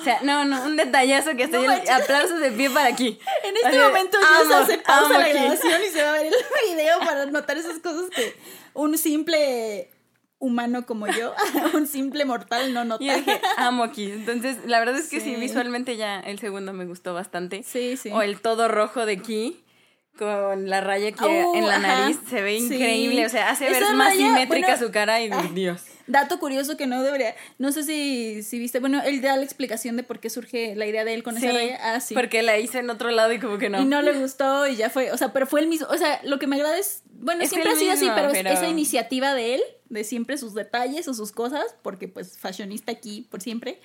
O 0.00 0.04
sea, 0.04 0.20
no, 0.22 0.44
no, 0.44 0.64
un 0.64 0.76
detallazo 0.76 1.36
que 1.36 1.44
estoy 1.44 1.66
No 1.66 1.72
aplausos 1.72 2.40
de 2.40 2.50
pie 2.50 2.68
para 2.70 2.88
aquí. 2.88 3.18
En 3.44 3.56
este 3.56 3.78
momento 3.78 4.18
ya 4.20 4.40
amo, 4.40 4.48
se 4.48 4.54
hace 4.74 4.78
pausa 4.78 5.18
la 5.18 5.24
aquí. 5.24 5.32
grabación 5.34 5.82
y 5.86 5.90
se 5.92 6.02
va 6.02 6.08
a 6.10 6.12
ver 6.12 6.26
el 6.26 6.34
video 6.76 6.98
para 7.00 7.26
notar 7.26 7.56
esas 7.58 7.78
cosas 7.78 8.10
que 8.10 8.36
un 8.74 8.98
simple 8.98 9.90
humano 10.40 10.86
como 10.86 11.06
yo, 11.08 11.34
un 11.74 11.86
simple 11.86 12.24
mortal 12.24 12.72
no 12.74 12.84
nota. 12.84 13.04
Y 13.04 13.08
dije, 13.10 13.40
amo 13.56 13.84
aquí. 13.84 14.10
Entonces, 14.10 14.56
la 14.66 14.78
verdad 14.80 14.96
es 14.98 15.08
que 15.08 15.20
sí. 15.20 15.34
Sí. 15.34 15.40
visualmente 15.40 15.96
ya 15.96 16.20
el 16.20 16.38
segundo 16.38 16.72
me 16.72 16.84
gustó 16.84 17.14
bastante. 17.14 17.62
Sí, 17.62 17.96
sí. 17.96 18.10
O 18.12 18.22
el 18.22 18.40
todo 18.40 18.68
rojo 18.68 19.06
de 19.06 19.12
aquí. 19.14 19.64
Con 20.18 20.68
la 20.68 20.80
raya 20.80 21.10
aquí 21.10 21.24
Uh, 21.24 21.54
en 21.54 21.66
la 21.68 21.76
ajá. 21.76 21.86
nariz, 22.00 22.18
se 22.28 22.42
ve 22.42 22.58
Sí. 22.58 22.74
increíble, 22.74 23.24
o 23.24 23.28
sea, 23.28 23.50
hace 23.50 23.70
ver 23.70 23.82
más 23.94 24.08
raya, 24.08 24.16
simétrica 24.26 24.66
bueno, 24.70 24.86
su 24.86 24.90
cara 24.92 25.20
y 25.22 25.30
ah, 25.30 25.48
Dios. 25.52 25.82
Dato 26.08 26.40
curioso 26.40 26.76
que 26.76 26.86
no 26.86 27.02
debería. 27.02 27.34
No 27.58 27.70
sé 27.70 27.84
si, 27.84 28.42
si 28.42 28.58
viste. 28.58 28.80
Bueno, 28.80 29.00
él 29.04 29.20
da 29.20 29.36
la 29.36 29.44
explicación 29.44 29.96
de 29.96 30.02
por 30.02 30.18
qué 30.20 30.30
surge 30.30 30.74
la 30.74 30.86
idea 30.86 31.04
de 31.04 31.14
él 31.14 31.22
con 31.22 31.36
Sí, 31.38 31.44
esa 31.46 31.54
raya. 31.54 31.78
Ah, 31.82 32.00
sí. 32.00 32.14
porque 32.14 32.42
la 32.42 32.58
hice 32.58 32.78
en 32.78 32.90
otro 32.90 33.10
lado 33.10 33.32
y 33.32 33.38
como 33.38 33.58
que 33.58 33.68
no. 33.68 33.80
Y 33.80 33.84
no 33.84 34.02
le 34.02 34.14
gustó 34.14 34.66
y 34.66 34.76
ya 34.76 34.90
fue. 34.90 35.12
O 35.12 35.16
sea, 35.16 35.32
pero 35.32 35.46
fue 35.46 35.60
el 35.60 35.68
mismo. 35.68 35.86
O 35.90 35.96
sea, 35.98 36.20
lo 36.24 36.38
que 36.38 36.46
me 36.46 36.56
agrada 36.56 36.78
es. 36.78 37.02
Bueno, 37.20 37.42
Es 37.42 37.50
siempre 37.50 37.70
ha 37.72 37.76
sido 37.76 37.92
así, 37.92 38.08
pero, 38.14 38.28
es 38.28 38.32
pero- 38.32 38.50
esa 38.50 38.68
iniciativa 38.68 39.34
de 39.34 39.56
él, 39.56 39.62
de 39.88 40.04
siempre 40.04 40.38
sus 40.38 40.54
detalles 40.54 41.08
o 41.08 41.14
sus 41.14 41.32
cosas, 41.32 41.64
porque 41.82 42.08
pues 42.08 42.38
fashionista 42.38 42.92
aquí 42.92 43.26
por 43.30 43.40
siempre. 43.42 43.80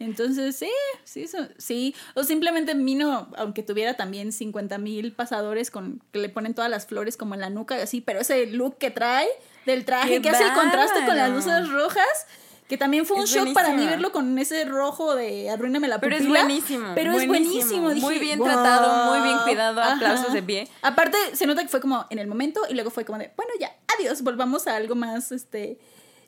Entonces, 0.00 0.56
sí, 0.56 0.70
sí, 1.04 1.26
sí. 1.58 1.94
O 2.14 2.24
simplemente 2.24 2.74
Mino, 2.74 3.28
aunque 3.36 3.62
tuviera 3.62 3.94
también 3.94 4.32
50 4.32 4.78
mil 4.78 5.12
pasadores 5.12 5.70
con 5.70 6.02
que 6.10 6.18
le 6.18 6.30
ponen 6.30 6.54
todas 6.54 6.70
las 6.70 6.86
flores 6.86 7.16
como 7.18 7.34
en 7.34 7.40
la 7.40 7.50
nuca 7.50 7.78
y 7.78 7.82
así, 7.82 8.00
pero 8.00 8.20
ese 8.20 8.46
look 8.46 8.78
que 8.78 8.90
trae 8.90 9.28
del 9.66 9.84
traje, 9.84 10.14
¡Qué 10.16 10.22
que 10.22 10.30
hace 10.30 10.44
el 10.44 10.54
contraste 10.54 11.04
con 11.04 11.16
las 11.16 11.30
luces 11.30 11.68
rojas, 11.68 12.26
que 12.66 12.78
también 12.78 13.04
fue 13.04 13.18
un 13.18 13.24
Es 13.24 13.30
shock 13.30 13.52
para 13.52 13.72
mí 13.74 13.84
verlo 13.84 14.10
con 14.10 14.38
ese 14.38 14.64
rojo 14.64 15.14
de 15.16 15.50
arruíname 15.50 15.86
la 15.88 16.00
Pero 16.00 16.14
es 16.16 16.22
pupila. 16.22 16.44
buenísimo. 16.44 16.92
Pero 16.94 17.12
es 17.12 17.26
buenísimo. 17.26 17.90
Dije, 17.90 18.00
muy 18.00 18.18
bien 18.18 18.38
"Wow". 18.38 18.46
tratado, 18.48 19.12
muy 19.12 19.20
bien 19.28 19.38
cuidado. 19.44 19.80
Ajá. 19.82 19.96
Aplausos 19.96 20.32
de 20.32 20.42
pie. 20.42 20.68
Aparte, 20.80 21.18
se 21.34 21.46
nota 21.46 21.62
que 21.62 21.68
fue 21.68 21.80
como 21.80 22.06
en 22.10 22.18
el 22.20 22.26
momento 22.26 22.62
y 22.70 22.74
luego 22.74 22.90
fue 22.90 23.04
como 23.04 23.18
de, 23.18 23.32
bueno, 23.36 23.52
ya, 23.60 23.70
adiós, 23.98 24.22
volvamos 24.22 24.66
a 24.66 24.76
algo 24.76 24.94
más, 24.94 25.30
este, 25.32 25.78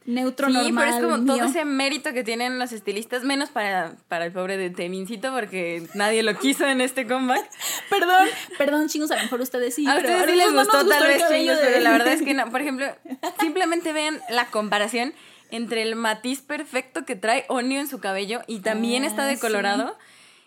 neutro 0.06 0.48
Sí, 0.48 0.52
normal. 0.52 0.84
pero 0.84 0.96
es 0.96 1.02
como 1.12 1.24
todo 1.26 1.44
ese 1.46 1.64
mérito 1.64 2.12
que 2.12 2.24
tienen 2.24 2.58
los 2.58 2.72
estilistas, 2.72 3.24
menos 3.24 3.50
para, 3.50 3.92
para 4.08 4.26
el 4.26 4.32
pobre 4.32 4.56
de 4.56 4.70
Temincito, 4.70 5.32
porque 5.32 5.86
nadie 5.94 6.22
lo 6.22 6.36
quiso 6.38 6.66
en 6.66 6.80
este 6.80 7.06
comeback. 7.06 7.48
Perdón, 7.90 8.28
perdón, 8.58 8.88
chingos, 8.88 9.10
a 9.10 9.16
lo 9.16 9.22
mejor 9.22 9.40
ustedes 9.40 9.74
sí. 9.74 9.86
a 9.86 9.94
pero 9.96 10.08
ustedes 10.08 10.30
sí 10.30 10.36
les 10.36 10.52
no 10.52 10.60
gustó, 10.60 10.86
tal 10.86 11.06
vez, 11.08 11.22
chingos, 11.30 11.56
de- 11.58 11.64
pero 11.64 11.80
la 11.80 11.90
verdad 11.92 12.12
es 12.14 12.22
que 12.22 12.34
no. 12.34 12.50
Por 12.50 12.60
ejemplo, 12.60 12.86
simplemente 13.40 13.92
vean 13.92 14.20
la 14.30 14.46
comparación 14.46 15.14
entre 15.50 15.82
el 15.82 15.96
matiz 15.96 16.40
perfecto 16.40 17.04
que 17.04 17.14
trae 17.14 17.44
Onio 17.48 17.78
en 17.80 17.86
su 17.86 18.00
cabello 18.00 18.40
y 18.46 18.60
también 18.60 19.04
Ah, 19.04 19.06
está 19.08 19.24
sí. 19.28 19.92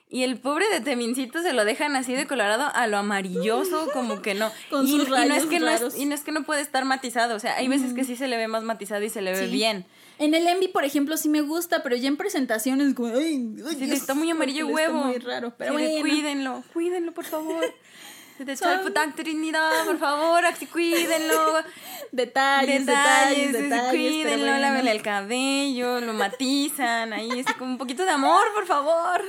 Y 0.08 0.24
el 0.24 0.38
pobre 0.38 0.70
de 0.70 0.82
Temincito 0.82 1.42
se 1.42 1.52
lo 1.52 1.66
dejan 1.66 1.96
así 1.96 2.14
decolorado 2.14 2.70
a 2.74 2.88
lo 2.88 2.98
amarilloso, 2.98 3.90
como 3.92 4.22
que 4.22 4.36
no. 4.36 4.52
Con 4.70 4.88
y, 4.88 4.92
sus 4.92 5.08
y 5.08 5.12
no 5.12 5.36
es 5.36 5.46
que 5.48 5.60
no 5.60 5.68
es, 5.70 5.98
y 5.98 6.06
no 6.06 6.14
es 6.14 6.22
que 6.22 6.32
no 6.32 6.44
puede 6.44 6.62
estar 6.62 6.86
matizado. 6.86 7.36
O 7.36 7.40
sea, 7.40 7.56
hay 7.56 7.68
veces 7.68 7.94
que 7.94 8.04
sí 8.04 8.16
se 8.16 8.28
le 8.28 8.38
ve 8.38 8.48
más 8.48 8.64
matizado 8.64 9.04
y 9.04 9.10
se 9.10 9.22
le 9.22 9.32
ve 9.32 9.46
Sí. 9.48 9.52
bien. 9.52 9.86
En 10.18 10.34
el 10.34 10.48
Envy, 10.48 10.70
por 10.70 10.86
ejemplo, 10.86 11.18
sí 11.18 11.28
me 11.28 11.42
gusta, 11.42 11.84
pero 11.84 11.96
ya 11.96 12.08
en 12.08 12.16
presentaciones 12.18 12.94
como, 12.94 13.10
ay, 13.16 13.56
ay, 13.68 13.76
Sí, 13.76 13.86
Dios, 13.86 13.98
está 13.98 14.14
muy 14.14 14.30
amarillo 14.30 14.68
huevo. 14.68 14.96
Está 15.00 15.08
muy 15.08 15.18
raro, 15.18 15.54
pero 15.58 15.78
Sí, 15.78 15.84
de 15.84 15.90
bueno. 15.90 16.02
Cuídenlo, 16.02 16.64
cuídenlo, 16.72 17.12
por 17.12 17.26
favor. 17.26 17.66
De 18.40 18.58
Son- 18.58 18.68
Chalpután 18.70 19.16
Trinidad, 19.16 19.86
por 19.86 19.98
favor, 19.98 20.46
así 20.46 20.66
cuídenlo. 20.68 21.54
Detalles, 22.12 22.86
detalles, 22.86 23.54
Detalles, 23.54 23.90
cuídenlo, 23.92 24.46
bueno. 24.46 24.60
lávenle 24.60 24.92
el 24.92 25.02
cabello, 25.02 26.02
lo 26.02 26.14
matizan, 26.14 27.14
ahí 27.14 27.32
así 27.40 27.54
como 27.54 27.72
un 27.72 27.78
poquito 27.78 28.04
de 28.04 28.12
amor, 28.12 28.46
por 28.54 28.66
favor. 28.66 29.22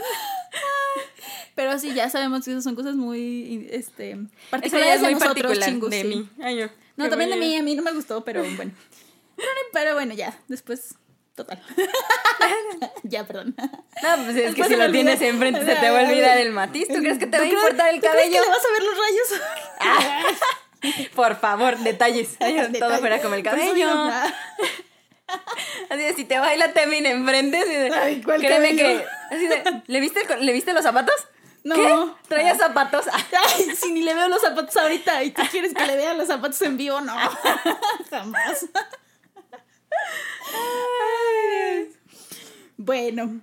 Pero 1.55 1.79
sí, 1.79 1.95
ya 1.95 2.11
sabemos 2.11 2.45
que 2.45 2.51
esas 2.51 2.65
son 2.65 2.75
cosas 2.75 2.97
muy, 2.97 3.69
este, 3.71 4.19
particulares 4.51 4.97
es 4.97 5.01
de 5.01 5.07
muy 5.07 5.15
nosotros, 5.15 5.59
particular 5.59 5.91
de 5.91 6.03
sí. 6.03 6.07
mí. 6.09 6.29
Ay, 6.43 6.57
yo, 6.59 6.67
No, 6.97 7.09
también 7.09 7.31
de 7.31 7.37
mí, 7.37 7.57
a 7.57 7.63
mí 7.63 7.75
no 7.75 7.83
me 7.83 7.93
gustó, 7.93 8.25
pero 8.25 8.43
bueno. 8.57 8.73
Pero 9.73 9.95
bueno, 9.95 10.15
ya, 10.15 10.39
después, 10.49 10.95
total. 11.37 11.63
ya, 13.05 13.25
perdón. 13.25 13.55
No, 13.57 14.17
pues 14.25 14.37
es 14.37 14.53
que 14.55 14.65
si 14.65 14.75
lo 14.75 14.91
tienes 14.91 15.21
enfrente 15.23 15.65
se 15.65 15.77
te 15.77 15.91
va 15.91 16.01
a 16.01 16.03
olvidar 16.03 16.39
el 16.39 16.51
matiz. 16.51 16.89
¿Tú 16.89 16.95
crees 16.95 17.19
que 17.19 17.27
te 17.27 17.39
va 17.39 17.45
a 17.45 17.47
¿Tú 17.47 17.51
crees- 17.53 17.63
importar 17.63 17.89
el 17.91 18.01
¿tú 18.01 18.03
crees 18.09 18.15
cabello? 18.17 18.33
que 18.41 18.41
le 18.41 18.49
vas 18.49 18.65
a 18.65 18.73
ver 18.73 18.83
los 18.83 18.99
rayos? 18.99 19.29
Por 21.15 21.39
favor, 21.41 21.79
detalles. 21.91 22.37
Todo 22.79 22.99
fuera 22.99 23.21
como 23.21 23.35
el 23.37 23.43
cabello. 23.45 23.89
ah, 23.91 24.33
Así 25.91 26.03
de, 26.03 26.15
si 26.15 26.25
te 26.25 26.39
baila 26.39 26.73
Temin 26.73 27.05
enfrente, 27.07 27.59
así 27.59 27.73
de, 27.75 27.91
Ay, 27.93 28.23
¿cuál 28.23 28.39
créeme 28.41 28.77
cabello? 28.77 29.01
que, 29.01 29.07
así 29.35 29.47
de, 29.49 29.83
¿le 29.87 30.01
viste, 30.01 30.21
el 30.33 30.47
¿le 30.47 30.53
viste 30.53 30.73
los 30.73 30.85
zapatos? 30.85 31.17
No. 31.65 31.75
¿Qué? 31.75 31.93
Traía 32.29 32.55
zapatos. 32.55 33.07
Ay, 33.13 33.75
si 33.75 33.91
ni 33.91 34.03
le 34.03 34.15
veo 34.15 34.29
los 34.29 34.41
zapatos 34.41 34.77
ahorita 34.77 35.25
y 35.25 35.33
tú 35.33 35.43
quieres 35.51 35.75
que 35.75 35.85
le 35.85 35.97
vea 35.97 36.15
los 36.15 36.29
zapatos 36.29 36.63
en 36.63 36.77
vivo, 36.77 37.01
no. 37.01 37.13
Jamás. 38.09 38.67
Bueno, 42.77 43.41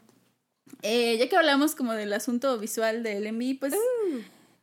eh, 0.82 1.18
ya 1.18 1.28
que 1.30 1.36
hablamos 1.36 1.76
como 1.76 1.94
del 1.94 2.14
asunto 2.14 2.58
visual 2.60 3.04
del 3.04 3.32
MV, 3.32 3.60
pues 3.60 3.74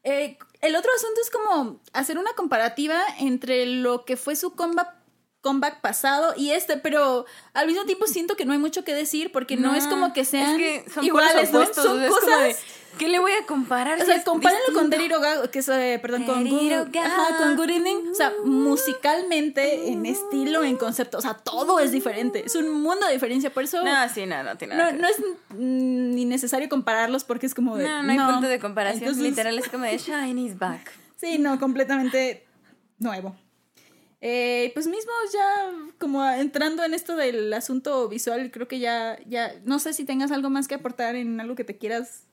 eh, 0.04 0.38
el 0.60 0.76
otro 0.76 0.90
asunto 0.94 1.20
es 1.22 1.30
como 1.30 1.80
hacer 1.92 2.18
una 2.18 2.32
comparativa 2.34 3.00
entre 3.18 3.66
lo 3.66 4.04
que 4.04 4.16
fue 4.16 4.36
su 4.36 4.54
comeback, 4.54 4.94
comeback 5.40 5.80
pasado 5.80 6.34
y 6.36 6.50
este, 6.50 6.76
pero 6.76 7.24
al 7.54 7.66
mismo 7.66 7.84
tiempo 7.84 8.06
siento 8.06 8.36
que 8.36 8.44
no 8.44 8.52
hay 8.52 8.58
mucho 8.58 8.84
que 8.84 8.94
decir 8.94 9.32
porque 9.32 9.56
no, 9.56 9.74
es 9.74 9.86
como 9.86 10.12
que 10.12 10.24
sean 10.24 10.60
es 10.60 10.84
que 10.84 10.90
son 10.90 11.04
iguales, 11.04 11.52
¿no? 11.52 11.72
Son 11.72 12.02
es 12.02 12.10
cosas... 12.10 12.56
¿Qué 12.98 13.08
le 13.08 13.18
voy 13.18 13.32
a 13.32 13.46
comparar? 13.46 14.00
O 14.00 14.04
sea, 14.04 14.22
compárenlo 14.22 14.74
con? 14.74 14.90
Derry 14.90 15.08
Gaga, 15.08 15.50
que 15.50 15.60
es, 15.60 15.68
eh, 15.68 15.98
perdón, 16.00 16.24
con 16.24 16.48
Good, 16.48 16.92
Gaga. 16.92 17.06
ajá, 17.06 17.36
con 17.38 17.56
Good 17.56 17.70
Evening. 17.70 18.10
O 18.10 18.14
sea, 18.14 18.32
musicalmente, 18.44 19.88
en 19.90 20.06
estilo, 20.06 20.62
en 20.64 20.76
concepto, 20.76 21.18
o 21.18 21.20
sea, 21.20 21.34
todo 21.34 21.80
es 21.80 21.92
diferente. 21.92 22.44
Es 22.44 22.54
un 22.54 22.70
mundo 22.70 23.06
de 23.06 23.12
diferencia, 23.12 23.52
por 23.52 23.64
eso 23.64 23.82
No, 23.84 24.08
sí, 24.08 24.26
no, 24.26 24.42
no 24.42 24.56
tiene 24.56 24.76
nada 24.76 24.92
no, 24.92 24.96
que 24.96 25.02
no 25.02 25.08
es 25.08 25.16
ni 25.56 26.24
necesario 26.24 26.68
compararlos 26.68 27.24
porque 27.24 27.46
es 27.46 27.54
como 27.54 27.76
de... 27.76 27.88
No, 27.88 28.02
no 28.02 28.12
hay 28.12 28.18
punto 28.18 28.48
de 28.48 28.58
comparación. 28.58 29.04
Entonces, 29.04 29.22
Literal 29.22 29.58
es 29.58 29.68
como 29.68 29.84
de 29.84 29.98
Shiny's 29.98 30.58
back. 30.58 30.92
Sí, 31.20 31.38
no, 31.38 31.60
completamente 31.60 32.46
nuevo. 32.98 33.36
Eh, 34.22 34.70
pues 34.72 34.86
mismo 34.86 35.12
ya 35.32 35.70
como 35.98 36.24
entrando 36.26 36.82
en 36.82 36.94
esto 36.94 37.14
del 37.14 37.52
asunto 37.52 38.08
visual, 38.08 38.50
creo 38.50 38.68
que 38.68 38.78
ya, 38.78 39.18
ya, 39.26 39.54
no 39.64 39.78
sé 39.78 39.92
si 39.92 40.04
tengas 40.04 40.30
algo 40.30 40.48
más 40.48 40.66
que 40.66 40.76
aportar 40.76 41.16
en 41.16 41.38
algo 41.40 41.54
que 41.54 41.64
te 41.64 41.76
quieras 41.76 42.24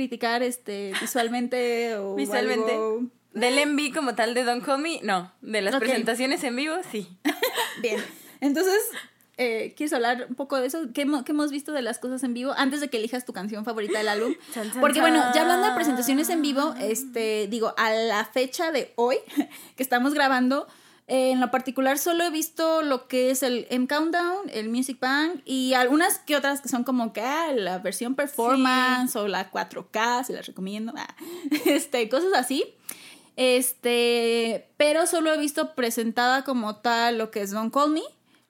criticar 0.00 0.42
este 0.42 0.92
visualmente 1.00 1.96
o 1.96 2.14
Visualmente. 2.14 2.72
algo. 2.72 3.04
Del 3.32 3.66
MV 3.70 3.94
como 3.94 4.14
tal 4.14 4.34
de 4.34 4.44
Don't 4.44 4.62
Call 4.62 4.78
Me, 4.82 5.00
no. 5.02 5.32
De 5.40 5.62
las 5.62 5.76
presentaciones 5.76 6.44
en 6.44 6.54
vivo, 6.54 6.74
sí. 6.92 7.08
Bien. 7.80 7.98
Entonces, 8.42 8.78
eh, 9.38 9.72
¿quieres 9.74 9.94
hablar 9.94 10.26
un 10.28 10.34
poco 10.34 10.60
de 10.60 10.66
eso? 10.66 10.88
¿Qué, 10.94 11.06
hemo- 11.06 11.24
qué 11.24 11.32
hemos 11.32 11.50
visto 11.50 11.72
de 11.72 11.80
las 11.80 11.98
cosas 11.98 12.22
en 12.24 12.34
vivo 12.34 12.52
antes 12.58 12.80
de 12.82 12.88
que 12.88 12.98
elijas 12.98 13.24
tu 13.24 13.32
canción 13.32 13.64
favorita 13.64 13.96
del 13.96 14.08
álbum? 14.08 14.34
Chan, 14.52 14.70
chan, 14.70 14.80
Porque 14.82 15.00
bueno, 15.00 15.22
ya 15.34 15.40
hablando 15.42 15.66
de 15.68 15.74
presentaciones 15.74 16.28
en 16.28 16.42
vivo, 16.42 16.74
este, 16.78 17.46
digo, 17.48 17.72
a 17.78 17.90
la 17.92 18.24
fecha 18.26 18.70
de 18.72 18.92
hoy 18.96 19.16
que 19.76 19.82
estamos 19.82 20.12
grabando, 20.12 20.66
eh, 21.08 21.30
en 21.30 21.40
lo 21.40 21.52
particular 21.52 21.98
solo 21.98 22.24
he 22.24 22.30
visto 22.30 22.82
lo 22.82 23.06
que 23.06 23.30
es 23.30 23.44
el 23.44 23.68
M 23.70 23.86
Countdown, 23.86 24.50
el 24.50 24.68
Music 24.68 24.98
Bank 24.98 25.40
y 25.44 25.74
algunas 25.74 26.18
que 26.18 26.34
otras 26.34 26.60
que 26.60 26.68
son 26.68 26.82
como 26.82 27.12
que 27.12 27.20
ah, 27.20 27.52
la 27.52 27.78
versión 27.78 28.16
performance 28.16 29.14
o 29.14 29.28
la 29.28 29.52
4K, 29.52 30.24
se 30.24 30.32
las 30.32 30.46
recomiendo, 30.46 30.92
ah, 30.96 31.14
este, 31.66 32.08
cosas 32.08 32.32
así. 32.34 32.74
Este, 33.36 34.68
pero 34.78 35.06
solo 35.06 35.32
he 35.32 35.38
visto 35.38 35.74
presentada 35.74 36.42
como 36.42 36.76
tal 36.76 37.18
lo 37.18 37.30
que 37.30 37.42
es 37.42 37.52
Don't 37.52 37.72
Call 37.72 37.90
Me, 37.90 38.02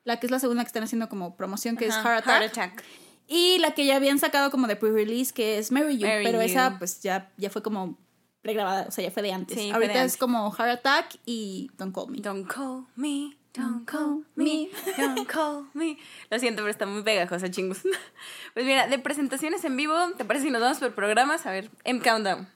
la 0.05 0.19
que 0.19 0.27
es 0.27 0.31
la 0.31 0.39
segunda 0.39 0.63
que 0.63 0.69
están 0.69 0.85
haciendo 0.85 1.11
como 1.11 1.37
promoción, 1.37 1.77
que 1.77 1.87
es 1.87 1.95
Ajá, 1.95 2.23
Heart 2.23 2.51
Attack. 2.53 2.85
Y 3.29 3.59
la 3.59 3.73
que 3.73 3.85
ya 3.85 3.97
habían 3.97 4.19
sacado 4.19 4.51
como 4.51 4.67
de 4.67 4.77
pre-release, 4.77 5.35
que 5.35 5.59
es 5.59 5.73
Marry 5.73 5.99
You, 5.99 6.07
pero 6.07 6.41
You. 6.41 6.49
esa 6.49 6.79
pues 6.79 7.03
ya, 7.03 7.33
ya 7.37 7.51
fue 7.51 7.63
como 7.63 7.99
pregrabada, 8.47 8.87
o 8.89 8.91
sea, 8.91 9.03
ya 9.05 9.11
fue 9.11 9.23
de 9.23 9.33
antes. 9.33 9.59
Sí, 9.59 9.71
Ahorita 9.71 9.93
de 9.95 9.99
es 9.99 10.03
antes. 10.05 10.17
como 10.17 10.51
Heart 10.53 10.71
Attack 10.79 11.17
y 11.27 11.71
Don't 11.77 11.95
Call 11.95 12.09
Me. 12.11 12.19
Don't 12.21 12.47
call 12.47 12.87
me, 12.95 13.37
don't 13.55 13.85
call 13.85 14.25
me, 14.37 14.69
don't 14.97 15.27
call 15.27 15.69
me. 15.75 15.99
Lo 16.31 16.39
siento, 16.39 16.63
pero 16.63 16.71
está 16.71 16.87
muy 16.87 17.03
pegajosa, 17.03 17.51
chingos. 17.51 17.81
Pues 18.55 18.65
mira, 18.65 18.87
de 18.87 18.99
presentaciones 18.99 19.65
en 19.65 19.77
vivo, 19.77 19.95
¿te 20.17 20.25
parece 20.25 20.47
si 20.47 20.51
nos 20.51 20.63
vamos 20.63 20.79
por 20.79 20.95
programas? 20.95 21.45
A 21.45 21.51
ver, 21.51 21.71
M 21.85 22.01
Countdown. 22.01 22.49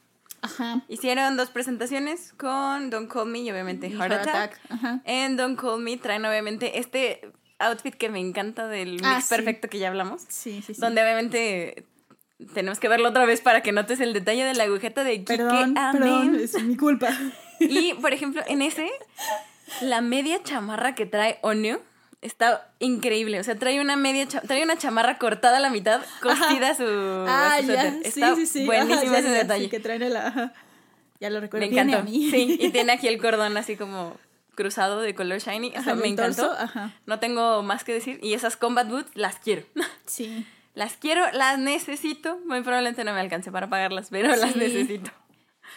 Ajá. 0.43 0.83
Hicieron 0.89 1.37
dos 1.37 1.51
presentaciones 1.51 2.33
con 2.39 2.89
Don't 2.89 3.11
Call 3.13 3.27
Me 3.29 3.41
y 3.41 3.51
obviamente 3.51 3.91
Heart 3.91 4.01
Heart 4.13 4.13
Attack. 4.29 4.53
Attack, 4.55 4.61
ajá. 4.71 5.01
En 5.05 5.37
Don't 5.37 5.61
Call 5.61 5.81
Me 5.83 5.97
traen 5.99 6.25
obviamente 6.25 6.79
este 6.79 7.31
outfit 7.59 7.95
que 7.95 8.09
me 8.09 8.21
encanta 8.21 8.67
del 8.69 8.93
mix 8.93 9.03
Ah, 9.05 9.21
sí. 9.21 9.29
perfecto 9.35 9.69
que 9.69 9.79
ya 9.79 9.89
hablamos. 9.89 10.23
Sí, 10.29 10.63
sí, 10.65 10.73
sí. 10.73 10.81
Donde 10.81 11.03
obviamente 11.03 11.85
tenemos 12.55 12.79
que 12.81 12.89
verlo 12.89 13.09
otra 13.09 13.25
vez 13.27 13.41
para 13.41 13.63
que 13.63 13.73
notes 13.73 14.01
el 14.01 14.13
detalle 14.13 14.45
de 14.45 14.55
la 14.55 14.65
agujeta 14.65 15.05
de 15.05 15.19
Kike 15.19 15.37
Perdón, 15.37 15.75
perdón, 15.93 16.35
es 16.41 16.63
mi 16.63 16.77
culpa. 16.77 17.09
Y, 17.61 17.93
por 17.95 18.15
ejemplo, 18.15 18.43
en 18.49 18.63
ese, 18.63 18.89
la 19.83 20.01
media 20.01 20.43
chamarra 20.43 20.95
que 20.95 21.05
trae 21.05 21.39
Onyo 21.43 21.83
está 22.23 22.71
increíble. 22.79 23.39
O 23.39 23.45
sea, 23.45 23.55
trae 23.59 23.81
una 23.83 23.97
media 23.97 24.27
trae 24.27 24.63
una 24.63 24.77
chamarra 24.79 25.19
cortada 25.19 25.59
a 25.59 25.61
la 25.61 25.69
mitad, 25.69 26.01
cosida 26.23 26.71
a 26.71 26.75
su, 26.75 26.85
a 26.85 27.57
Ah, 27.57 27.59
su 27.61 27.67
ya, 27.67 27.91
sí, 27.91 28.01
Está 28.05 28.35
sí, 28.37 28.47
sí. 28.47 28.65
buenísimo 28.65 29.01
Ajá, 29.03 29.13
ya, 29.13 29.19
ese 29.19 29.29
detalle. 29.31 29.69
que 29.69 29.79
traen 29.79 30.03
ajá. 30.17 30.55
Ya 31.21 31.29
lo 31.29 31.39
recuerdo. 31.41 31.67
me 31.67 31.73
encantó. 31.73 31.99
a 31.99 32.03
mí. 32.03 32.31
Sí, 32.31 32.57
y 32.59 32.71
tiene 32.73 32.93
aquí 32.93 33.09
el 33.09 33.19
cordón 33.21 33.55
así 33.59 33.77
como 33.77 34.17
cruzado 34.55 35.03
de 35.03 35.15
color 35.15 35.39
shiny. 35.41 35.69
O 35.69 35.73
sea, 35.83 35.93
Ajá, 35.93 35.95
me 35.97 36.09
encantó. 36.09 36.49
torso. 36.57 36.71
No 37.05 37.19
tengo 37.19 37.63
más 37.63 37.85
que 37.85 37.93
decir. 37.93 38.19
Y 38.23 38.33
esas 38.33 38.57
combat 38.57 38.89
boots 38.89 39.11
las 39.15 39.37
quiero. 39.39 39.65
Sí. 40.07 40.47
Las 40.75 40.97
quiero, 40.97 41.31
las 41.33 41.59
necesito. 41.59 42.39
Muy 42.47 42.63
probablemente 42.63 43.05
no 43.05 43.13
me 43.13 43.21
alcance 43.21 43.51
para 43.51 43.69
pagarlas, 43.69 44.09
pero 44.11 44.35
las 44.37 44.57
necesito. 44.57 45.11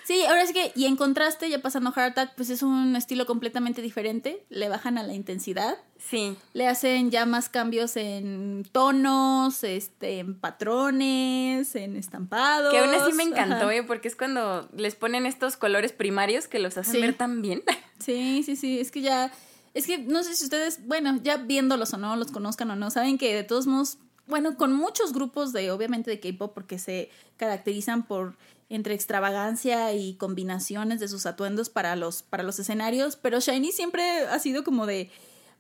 Sí, 0.05 0.21
ahora 0.25 0.45
sí 0.45 0.53
que, 0.53 0.71
y 0.75 0.85
en 0.85 0.95
contraste, 0.97 1.49
ya 1.49 1.59
pasando 1.59 1.91
a 1.91 1.93
Heart 1.93 2.11
Attack, 2.17 2.35
pues 2.35 2.49
es 2.49 2.61
un 2.61 2.95
estilo 2.95 3.25
completamente 3.25 3.81
diferente. 3.81 4.43
Le 4.49 4.67
bajan 4.67 4.97
a 4.97 5.03
la 5.03 5.13
intensidad. 5.13 5.77
Sí. 5.97 6.35
Le 6.53 6.67
hacen 6.67 7.09
ya 7.09 7.25
más 7.25 7.47
cambios 7.47 7.95
en 7.95 8.65
tonos, 8.71 9.63
este, 9.63 10.19
en 10.19 10.37
patrones, 10.37 11.75
en 11.75 11.95
estampados. 11.95 12.71
Que 12.73 12.79
aún 12.79 12.93
así 12.93 13.13
me 13.13 13.23
encantó, 13.23 13.65
Ajá. 13.65 13.75
¿eh? 13.75 13.83
porque 13.83 14.07
es 14.09 14.15
cuando 14.15 14.67
les 14.75 14.95
ponen 14.95 15.25
estos 15.25 15.57
colores 15.57 15.91
primarios 15.93 16.47
que 16.47 16.59
los 16.59 16.77
hacen 16.77 16.95
Sí. 16.95 17.01
ver 17.01 17.13
tan 17.15 17.41
bien. 17.41 17.63
Sí, 17.99 18.43
sí, 18.43 18.57
sí. 18.57 18.81
Es 18.81 18.91
que 18.91 18.99
ya. 19.01 19.31
Es 19.73 19.87
que 19.87 19.97
no 19.97 20.23
sé 20.23 20.35
si 20.35 20.43
ustedes, 20.43 20.85
bueno, 20.85 21.19
ya 21.23 21.37
viéndolos 21.37 21.93
o 21.93 21.97
no, 21.97 22.17
los 22.17 22.31
conozcan 22.31 22.69
o 22.71 22.75
no, 22.75 22.91
saben 22.91 23.17
que 23.17 23.33
de 23.33 23.43
todos 23.45 23.65
modos, 23.65 23.97
bueno, 24.27 24.55
con 24.57 24.73
muchos 24.73 25.13
grupos 25.13 25.51
de, 25.53 25.71
obviamente, 25.71 26.09
de 26.09 26.19
K-pop, 26.19 26.53
porque 26.53 26.79
se 26.79 27.09
caracterizan 27.37 28.03
por 28.03 28.35
entre 28.69 28.93
extravagancia 28.93 29.93
y 29.93 30.15
combinaciones 30.15 30.99
de 30.99 31.07
sus 31.07 31.25
atuendos 31.25 31.69
para 31.69 31.95
los, 31.95 32.23
para 32.23 32.43
los 32.43 32.57
escenarios, 32.59 33.15
pero 33.17 33.39
Shiny 33.39 33.71
siempre 33.71 34.03
ha 34.27 34.39
sido 34.39 34.63
como 34.63 34.85
de. 34.85 35.11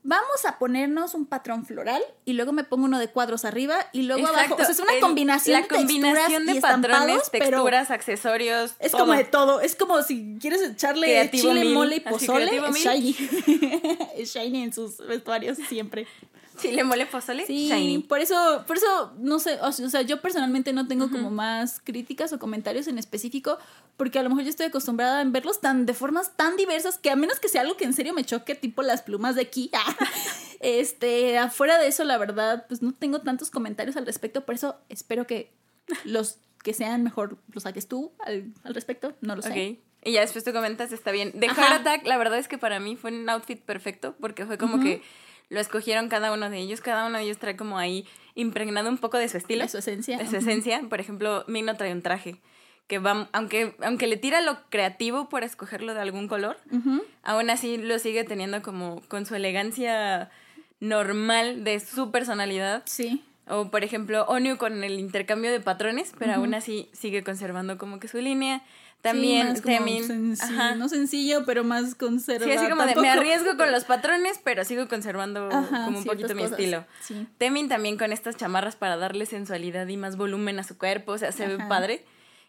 Vamos 0.05 0.43
a 0.45 0.59
ponernos 0.59 1.13
un 1.13 1.25
patrón 1.25 1.65
floral 1.65 2.01
y 2.25 2.33
luego 2.33 2.51
me 2.51 2.65
pongo 2.65 2.83
uno 2.83 2.99
de 2.99 3.07
cuadros 3.07 3.45
arriba 3.45 3.75
y 3.93 4.01
luego 4.01 4.27
abajo. 4.27 4.55
O 4.55 4.57
sea, 4.57 4.71
es 4.71 4.79
una 4.79 4.95
el- 4.95 4.99
combinación 4.99 5.53
La 5.53 5.61
de 5.61 5.67
combinación 5.69 6.45
texturas 6.45 6.45
de 6.45 6.57
y 6.57 6.59
patrones, 6.61 7.31
texturas, 7.31 7.89
accesorios. 7.91 8.73
es 8.79 8.91
todo. 8.91 9.01
como 9.01 9.13
de 9.13 9.23
todo. 9.23 9.61
Es 9.61 9.75
como 9.77 10.01
si 10.03 10.37
quieres 10.41 10.61
echarle 10.61 11.07
Creativo 11.07 11.49
chile, 11.49 11.61
mil, 11.61 11.73
mole 11.73 11.95
y 11.97 11.99
pozole. 12.01 12.51
Es 12.57 12.75
shiny. 12.83 13.15
es 14.17 14.33
shiny 14.33 14.63
en 14.63 14.73
sus 14.73 14.97
vestuarios 14.97 15.57
siempre. 15.69 16.05
Chile, 16.61 16.83
mole, 16.83 17.05
pozole, 17.05 17.45
Sí, 17.45 17.67
shiny. 17.67 17.99
por 17.99 18.19
eso, 18.19 18.63
por 18.67 18.77
eso, 18.77 19.13
no 19.19 19.39
sé, 19.39 19.59
o 19.61 19.71
sea, 19.71 20.01
yo 20.01 20.21
personalmente 20.21 20.73
no 20.73 20.87
tengo 20.87 21.09
como 21.09 21.31
más 21.31 21.79
críticas 21.83 22.31
o 22.33 22.39
comentarios 22.39 22.87
en 22.87 22.97
específico, 22.97 23.57
porque 23.97 24.19
a 24.19 24.23
lo 24.23 24.29
mejor 24.29 24.43
yo 24.43 24.49
estoy 24.49 24.67
acostumbrada 24.67 25.21
a 25.21 25.23
verlos 25.23 25.61
tan 25.61 25.85
de 25.85 25.93
formas 25.93 26.35
tan 26.35 26.55
diversas 26.55 26.97
que 26.97 27.09
a 27.09 27.15
menos 27.15 27.39
que 27.39 27.49
sea 27.49 27.61
algo 27.61 27.77
que 27.77 27.85
en 27.85 27.93
serio 27.93 28.13
me 28.13 28.23
choque, 28.23 28.55
tipo 28.55 28.81
las 28.81 29.01
plumas 29.01 29.35
de 29.35 29.41
aquí, 29.41 29.71
este, 30.59 31.37
afuera 31.37 31.77
de 31.77 31.87
eso, 31.87 32.03
la 32.03 32.17
verdad, 32.17 32.65
pues 32.67 32.81
no 32.81 32.93
tengo 32.93 33.21
tantos 33.21 33.49
comentarios 33.49 33.97
al 33.97 34.05
respecto, 34.05 34.45
por 34.45 34.55
eso 34.55 34.75
espero 34.89 35.27
que 35.27 35.51
los 36.05 36.37
que 36.63 36.73
sean 36.73 37.03
mejor 37.03 37.37
los 37.51 37.63
saques 37.63 37.87
tú 37.87 38.11
al, 38.25 38.53
al 38.63 38.73
respecto, 38.73 39.13
no 39.21 39.35
lo 39.35 39.41
sé. 39.41 39.49
Ok. 39.49 39.79
Y 40.05 40.11
ya 40.13 40.21
después 40.21 40.43
tú 40.43 40.51
comentas, 40.51 40.91
está 40.91 41.11
bien. 41.11 41.31
De. 41.33 41.47
Heart 41.47 41.81
Attack, 41.81 42.05
la 42.05 42.17
verdad 42.17 42.37
es 42.37 42.47
que 42.47 42.57
para 42.57 42.79
mí 42.79 42.95
fue 42.95 43.11
un 43.11 43.29
outfit 43.29 43.61
perfecto 43.61 44.15
porque 44.19 44.45
fue 44.45 44.57
como 44.57 44.81
que 44.81 45.01
lo 45.49 45.59
escogieron 45.59 46.09
cada 46.09 46.31
uno 46.33 46.49
de 46.49 46.59
ellos. 46.59 46.81
Cada 46.81 47.05
uno 47.05 47.17
de 47.17 47.25
ellos 47.25 47.37
trae 47.37 47.55
como 47.55 47.77
ahí 47.77 48.05
impregnado 48.35 48.89
un 48.89 48.97
poco 48.97 49.17
de 49.17 49.29
su 49.29 49.37
estilo. 49.37 49.63
De 49.63 49.69
su 49.69 49.77
esencia. 49.77 50.17
De 50.17 50.27
su 50.27 50.37
esencia. 50.37 50.81
Por 50.89 50.99
ejemplo, 50.99 51.43
Mino 51.47 51.75
trae 51.75 51.91
un 51.91 52.01
traje 52.01 52.39
que 52.87 52.99
va, 52.99 53.29
aunque, 53.31 53.75
aunque 53.81 54.07
le 54.07 54.17
tira 54.17 54.41
lo 54.41 54.57
creativo 54.69 55.29
por 55.29 55.43
escogerlo 55.43 55.93
de 55.93 56.01
algún 56.01 56.27
color, 56.27 56.57
aún 57.23 57.49
así 57.49 57.77
lo 57.77 57.97
sigue 57.97 58.23
teniendo 58.23 58.61
como 58.61 59.01
con 59.07 59.25
su 59.25 59.35
elegancia 59.35 60.29
normal 60.79 61.63
de 61.63 61.79
su 61.79 62.11
personalidad. 62.11 62.83
Sí. 62.85 63.23
O 63.47 63.69
por 63.71 63.83
ejemplo, 63.83 64.25
Onyu 64.27 64.57
con 64.57 64.83
el 64.83 64.99
intercambio 64.99 65.51
de 65.51 65.59
patrones, 65.59 66.13
pero 66.17 66.33
aún 66.33 66.53
así 66.53 66.89
sigue 66.93 67.23
conservando 67.23 67.77
como 67.77 67.99
que 67.99 68.07
su 68.07 68.19
línea. 68.19 68.63
También 69.03 69.55
Sí, 69.57 69.61
como 69.61 70.33
ajá. 70.41 70.75
No 70.75 70.87
sencillo, 70.87 71.43
pero 71.45 71.63
más 71.63 71.93
conservador. 71.93 72.51
Sí, 72.53 72.57
así 72.57 72.69
como 72.69 72.85
de 72.85 72.95
me 72.95 73.09
arriesgo 73.09 73.57
con 73.57 73.71
los 73.71 73.83
patrones, 73.83 74.39
pero 74.43 74.63
sigo 74.63 74.87
conservando 74.87 75.49
como 75.49 75.97
un 75.99 76.05
poquito 76.05 76.33
mi 76.33 76.43
estilo. 76.43 76.85
Sí. 77.01 77.27
Temin 77.37 77.67
también 77.67 77.97
con 77.97 78.13
estas 78.13 78.37
chamarras 78.37 78.77
para 78.77 78.95
darle 78.95 79.25
sensualidad 79.25 79.85
y 79.87 79.97
más 79.97 80.15
volumen 80.15 80.57
a 80.57 80.63
su 80.63 80.77
cuerpo, 80.77 81.11
o 81.11 81.17
sea, 81.17 81.31
se 81.33 81.45
ve 81.47 81.57
padre. 81.67 82.05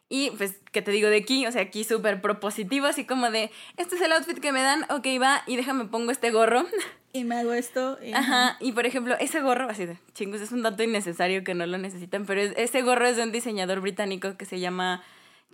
Y 0.08 0.30
pues, 0.32 0.60
¿qué 0.70 0.80
te 0.80 0.92
digo 0.92 1.08
de 1.08 1.16
aquí? 1.16 1.44
O 1.46 1.50
sea, 1.50 1.62
aquí 1.62 1.82
súper 1.82 2.20
propositivo, 2.20 2.86
así 2.86 3.04
como 3.04 3.30
de, 3.32 3.50
este 3.76 3.96
es 3.96 4.02
el 4.02 4.12
outfit 4.12 4.38
que 4.38 4.52
me 4.52 4.62
dan, 4.62 4.84
ok, 4.90 5.06
va, 5.20 5.42
y 5.46 5.56
déjame 5.56 5.86
pongo 5.86 6.10
este 6.12 6.30
gorro. 6.30 6.64
Y 7.16 7.22
me 7.22 7.36
hago 7.36 7.52
esto. 7.52 7.96
y- 8.02 8.12
Ajá, 8.12 8.56
y 8.58 8.72
por 8.72 8.86
ejemplo, 8.86 9.14
ese 9.20 9.40
gorro, 9.40 9.70
así 9.70 9.86
de 9.86 9.96
chingos, 10.14 10.40
es 10.40 10.50
un 10.50 10.62
dato 10.64 10.82
innecesario 10.82 11.44
que 11.44 11.54
no 11.54 11.64
lo 11.64 11.78
necesitan, 11.78 12.26
pero 12.26 12.40
es- 12.40 12.52
ese 12.56 12.82
gorro 12.82 13.06
es 13.06 13.16
de 13.16 13.22
un 13.22 13.30
diseñador 13.30 13.80
británico 13.80 14.36
que 14.36 14.44
se 14.46 14.58
llama 14.58 15.00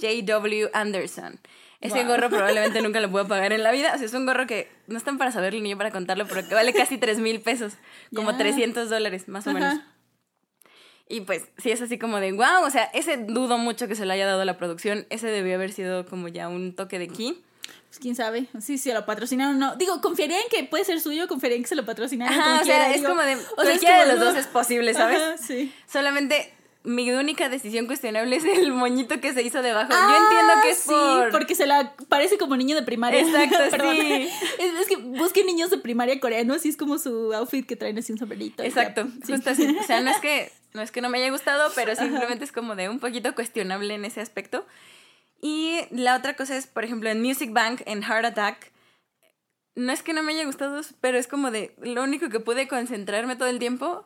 J.W. 0.00 0.70
Anderson. 0.72 1.40
Ese 1.80 1.98
Wow. 2.00 2.08
gorro 2.08 2.28
probablemente 2.30 2.82
nunca 2.82 3.00
lo 3.00 3.10
puedo 3.10 3.26
pagar 3.26 3.52
en 3.52 3.62
la 3.62 3.72
vida. 3.72 3.92
O 3.94 3.98
sea, 3.98 4.06
es 4.06 4.14
un 4.14 4.26
gorro 4.26 4.46
que 4.46 4.70
no 4.86 4.98
están 4.98 5.16
para 5.18 5.32
saberlo 5.32 5.60
ni 5.60 5.70
yo 5.70 5.78
para 5.78 5.90
contarlo, 5.90 6.26
pero 6.26 6.46
que 6.46 6.54
vale 6.54 6.72
casi 6.72 6.98
3 6.98 7.18
mil 7.20 7.40
pesos, 7.40 7.74
como 8.14 8.32
Ya. 8.32 8.38
300 8.38 8.90
dólares, 8.90 9.28
más 9.28 9.46
o 9.46 9.52
menos. 9.52 9.78
Y 11.08 11.22
pues 11.22 11.48
sí 11.58 11.70
es 11.72 11.80
así 11.82 11.98
como 11.98 12.20
de, 12.20 12.32
wow, 12.32 12.64
o 12.64 12.70
sea, 12.70 12.84
ese 12.94 13.16
dudo 13.16 13.58
mucho 13.58 13.88
que 13.88 13.96
se 13.96 14.06
le 14.06 14.12
haya 14.12 14.26
dado 14.26 14.42
a 14.42 14.44
la 14.44 14.56
producción. 14.58 15.06
Ese 15.10 15.26
debió 15.26 15.56
haber 15.56 15.72
sido 15.72 16.06
como 16.06 16.28
ya 16.28 16.48
un 16.48 16.76
toque 16.76 16.98
de 17.00 17.06
aquí. 17.06 17.42
Pues 17.88 17.98
quién 17.98 18.14
sabe. 18.14 18.46
Sí, 18.60 18.78
si 18.78 18.92
lo 18.92 19.04
patrocinaron 19.06 19.56
o 19.56 19.58
no. 19.58 19.76
Digo, 19.76 20.00
confiaría 20.00 20.36
en 20.40 20.48
que 20.48 20.62
puede 20.62 20.84
ser 20.84 21.00
suyo, 21.00 21.26
confiaría 21.26 21.56
en 21.56 21.64
que 21.64 21.68
se 21.68 21.74
lo 21.74 21.84
patrocinaron. 21.84 22.32
Ajá, 22.38 22.50
como 22.50 22.60
o 22.60 22.64
sea, 22.64 22.94
es 22.94 23.02
como 23.02 23.22
de, 23.22 23.34
O 23.34 23.38
sea, 23.38 23.54
cualquiera 23.56 24.04
de 24.06 24.12
los 24.12 24.20
dos 24.20 24.36
es 24.36 24.46
posible, 24.46 24.94
¿sabes? 24.94 25.20
Ajá, 25.20 25.36
sí. 25.38 25.74
Solamente 25.90 26.54
mi 26.82 27.10
única 27.10 27.48
decisión 27.50 27.86
cuestionable 27.86 28.36
es 28.36 28.44
el 28.44 28.72
moñito 28.72 29.20
que 29.20 29.34
se 29.34 29.42
hizo 29.42 29.60
debajo. 29.60 29.90
Yo 29.90 29.96
Ah, 29.98 30.18
entiendo 30.22 30.52
que 30.62 30.70
es 30.70 30.78
sí, 30.78 30.88
por... 30.88 31.30
porque 31.30 31.54
se 31.54 31.66
la 31.66 31.94
parece 32.08 32.38
como 32.38 32.56
niño 32.56 32.74
de 32.74 32.82
primaria. 32.82 33.20
Exacto, 33.20 33.80
sí. 33.92 34.28
Es, 34.58 34.80
es 34.80 34.86
que 34.88 34.96
busquen 34.96 35.46
niños 35.46 35.70
de 35.70 35.78
primaria 35.78 36.18
coreanos 36.20 36.64
y 36.64 36.70
es 36.70 36.76
como 36.76 36.98
su 36.98 37.34
outfit 37.34 37.66
que 37.66 37.76
traen 37.76 37.98
así 37.98 38.12
un 38.12 38.18
sombrerito. 38.18 38.62
Exacto, 38.62 39.06
sí. 39.24 39.32
justo 39.34 39.50
así. 39.50 39.76
O 39.78 39.82
sea, 39.84 40.00
no 40.00 40.10
es 40.10 40.18
que 40.18 40.50
no 40.72 40.80
es 40.82 40.90
que 40.90 41.00
no 41.02 41.10
me 41.10 41.18
haya 41.18 41.30
gustado, 41.30 41.70
pero 41.74 41.94
simplemente 41.96 42.44
es 42.44 42.52
como 42.52 42.76
de 42.76 42.88
un 42.88 42.98
poquito 42.98 43.34
cuestionable 43.34 43.92
en 43.94 44.04
ese 44.06 44.20
aspecto. 44.20 44.66
Y 45.42 45.80
la 45.90 46.16
otra 46.16 46.34
cosa 46.34 46.56
es, 46.56 46.66
por 46.66 46.84
ejemplo, 46.84 47.10
en 47.10 47.20
Music 47.22 47.50
Bank, 47.52 47.82
en 47.86 48.02
Heart 48.02 48.24
Attack, 48.26 48.72
no 49.74 49.92
es 49.92 50.02
que 50.02 50.12
no 50.12 50.22
me 50.22 50.32
haya 50.32 50.44
gustado, 50.44 50.80
pero 51.00 51.16
es 51.18 51.26
como 51.26 51.50
de 51.50 51.74
lo 51.82 52.02
único 52.02 52.28
que 52.28 52.40
pude 52.40 52.68
concentrarme 52.68 53.36
todo 53.36 53.48
el 53.48 53.58
tiempo 53.58 54.04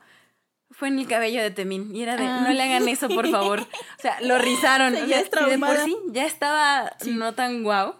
fue 0.76 0.88
en 0.88 0.98
el 0.98 1.06
cabello 1.06 1.42
de 1.42 1.50
Temin. 1.50 1.94
Y 1.94 2.02
era 2.02 2.16
de, 2.16 2.24
Ah. 2.26 2.40
no 2.46 2.50
le 2.52 2.62
hagan 2.62 2.88
eso, 2.88 3.08
por 3.08 3.28
favor. 3.30 3.60
O 3.60 4.02
sea, 4.02 4.20
lo 4.20 4.38
rizaron. 4.38 4.94
O 4.94 5.06
sea, 5.06 5.22
si 5.24 5.50
de 5.50 5.58
por 5.58 5.76
sí 5.78 5.96
ya 6.08 6.24
estaba 6.26 6.92
no 7.06 7.34
tan 7.34 7.62
guau. 7.62 7.90
O 7.90 7.96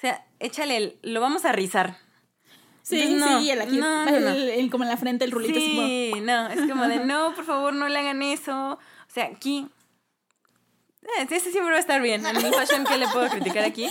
sea, 0.00 0.24
échale 0.38 0.76
el, 0.76 0.98
lo 1.02 1.20
vamos 1.20 1.44
a 1.44 1.52
rizar. 1.52 1.98
Sí, 2.82 3.00
Entonces, 3.02 3.30
no, 3.30 3.40
sí, 3.40 3.50
el 3.50 3.60
aquí, 3.60 3.76
no, 3.78 4.08
el- 4.08 4.24
no. 4.24 4.30
el- 4.30 4.70
como 4.70 4.84
en 4.84 4.90
la 4.90 4.96
frente, 4.96 5.24
el 5.24 5.30
rulito 5.30 5.58
así 5.58 5.76
como... 5.76 5.86
Sí, 5.86 6.12
no, 6.22 6.48
es 6.48 6.60
como 6.70 6.88
de 6.88 6.98
no, 7.04 7.34
por 7.34 7.44
favor, 7.44 7.72
no 7.74 7.88
le 7.88 7.98
hagan 7.98 8.22
eso. 8.22 8.72
O 8.72 8.78
sea, 9.12 9.26
aquí. 9.26 9.68
Eh, 11.02 11.26
ese 11.30 11.50
siempre 11.52 11.70
va 11.72 11.76
a 11.76 11.80
estar 11.80 12.00
bien. 12.02 12.24
En 12.26 12.36
mi 12.36 12.42
fashion, 12.52 12.84
¿qué 12.84 12.96
le 12.98 13.06
puedo 13.08 13.28
criticar 13.28 13.64
aquí? 13.64 13.88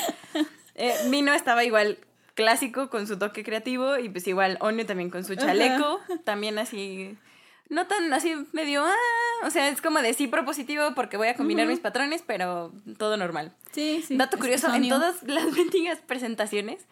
Eh, 0.75 0.93
Mino 1.09 1.33
estaba 1.33 1.63
igual 1.63 1.97
clásico 2.35 2.89
con 2.89 3.05
su 3.07 3.17
toque 3.19 3.43
creativo 3.43 3.97
y 3.97 4.09
pues 4.09 4.27
igual 4.27 4.57
Onyo 4.61 4.85
también 4.85 5.09
con 5.09 5.23
su 5.25 5.35
chaleco, 5.35 5.99
también 6.23 6.57
así, 6.57 7.17
no 7.69 7.87
tan 7.87 8.11
así 8.13 8.35
medio, 8.51 8.83
ah, 8.83 8.95
o 9.45 9.49
sea, 9.49 9.69
es 9.69 9.81
como 9.81 10.01
de 10.01 10.13
sí 10.13 10.27
propositivo 10.27 10.93
porque 10.95 11.17
voy 11.17 11.27
a 11.27 11.35
combinar 11.35 11.67
mis 11.67 11.79
patrones, 11.79 12.23
pero 12.25 12.71
todo 12.97 13.15
normal. 13.17 13.53
Sí, 13.71 14.03
sí. 14.05 14.17
Dato 14.17 14.37
curioso, 14.37 14.73
en 14.73 14.89
todas 14.89 15.23
las 15.23 15.45
bendigas 15.55 15.99
presentaciones, 15.99 16.85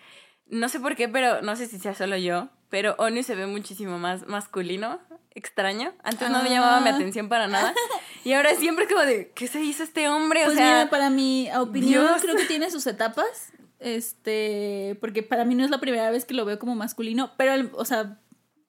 no 0.48 0.70
sé 0.70 0.80
por 0.80 0.96
qué, 0.96 1.10
pero 1.10 1.42
no 1.42 1.56
sé 1.56 1.66
si 1.68 1.78
sea 1.80 1.94
solo 1.94 2.16
yo, 2.16 2.50
pero 2.70 2.96
Onu 3.00 3.22
se 3.24 3.36
ve 3.36 3.48
muchísimo 3.48 3.98
más 4.00 4.28
masculino, 4.28 5.00
extraño. 5.36 5.94
Antes 6.04 6.30
no 6.30 6.42
me 6.44 6.50
Ah. 6.50 6.54
llamaba 6.54 6.80
mi 6.82 6.90
atención 6.90 7.28
para 7.30 7.48
nada. 7.48 7.74
Y 8.24 8.34
ahora 8.34 8.54
siempre 8.56 8.84
es 8.86 8.92
como 8.92 9.06
de, 9.06 9.32
¿qué 9.36 9.48
se 9.48 9.62
hizo 9.62 9.84
este 9.84 10.10
hombre? 10.10 10.42
Pues 10.44 10.56
o 10.56 10.58
sea, 10.58 10.80
mira, 10.80 10.90
para 10.90 11.10
mi 11.10 11.50
opinión, 11.56 12.06
Dios. 12.06 12.22
creo 12.22 12.36
que 12.36 12.44
tiene 12.46 12.70
sus 12.70 12.86
etapas. 12.86 13.54
Este, 13.80 14.98
porque 15.00 15.24
para 15.24 15.46
mí 15.46 15.56
no 15.56 15.64
es 15.64 15.72
la 15.72 15.80
primera 15.80 16.12
vez 16.12 16.26
que 16.26 16.34
lo 16.34 16.44
veo 16.46 16.60
como 16.60 16.76
masculino, 16.76 17.32
pero, 17.38 17.70
o 17.74 17.86
sea, 17.86 18.20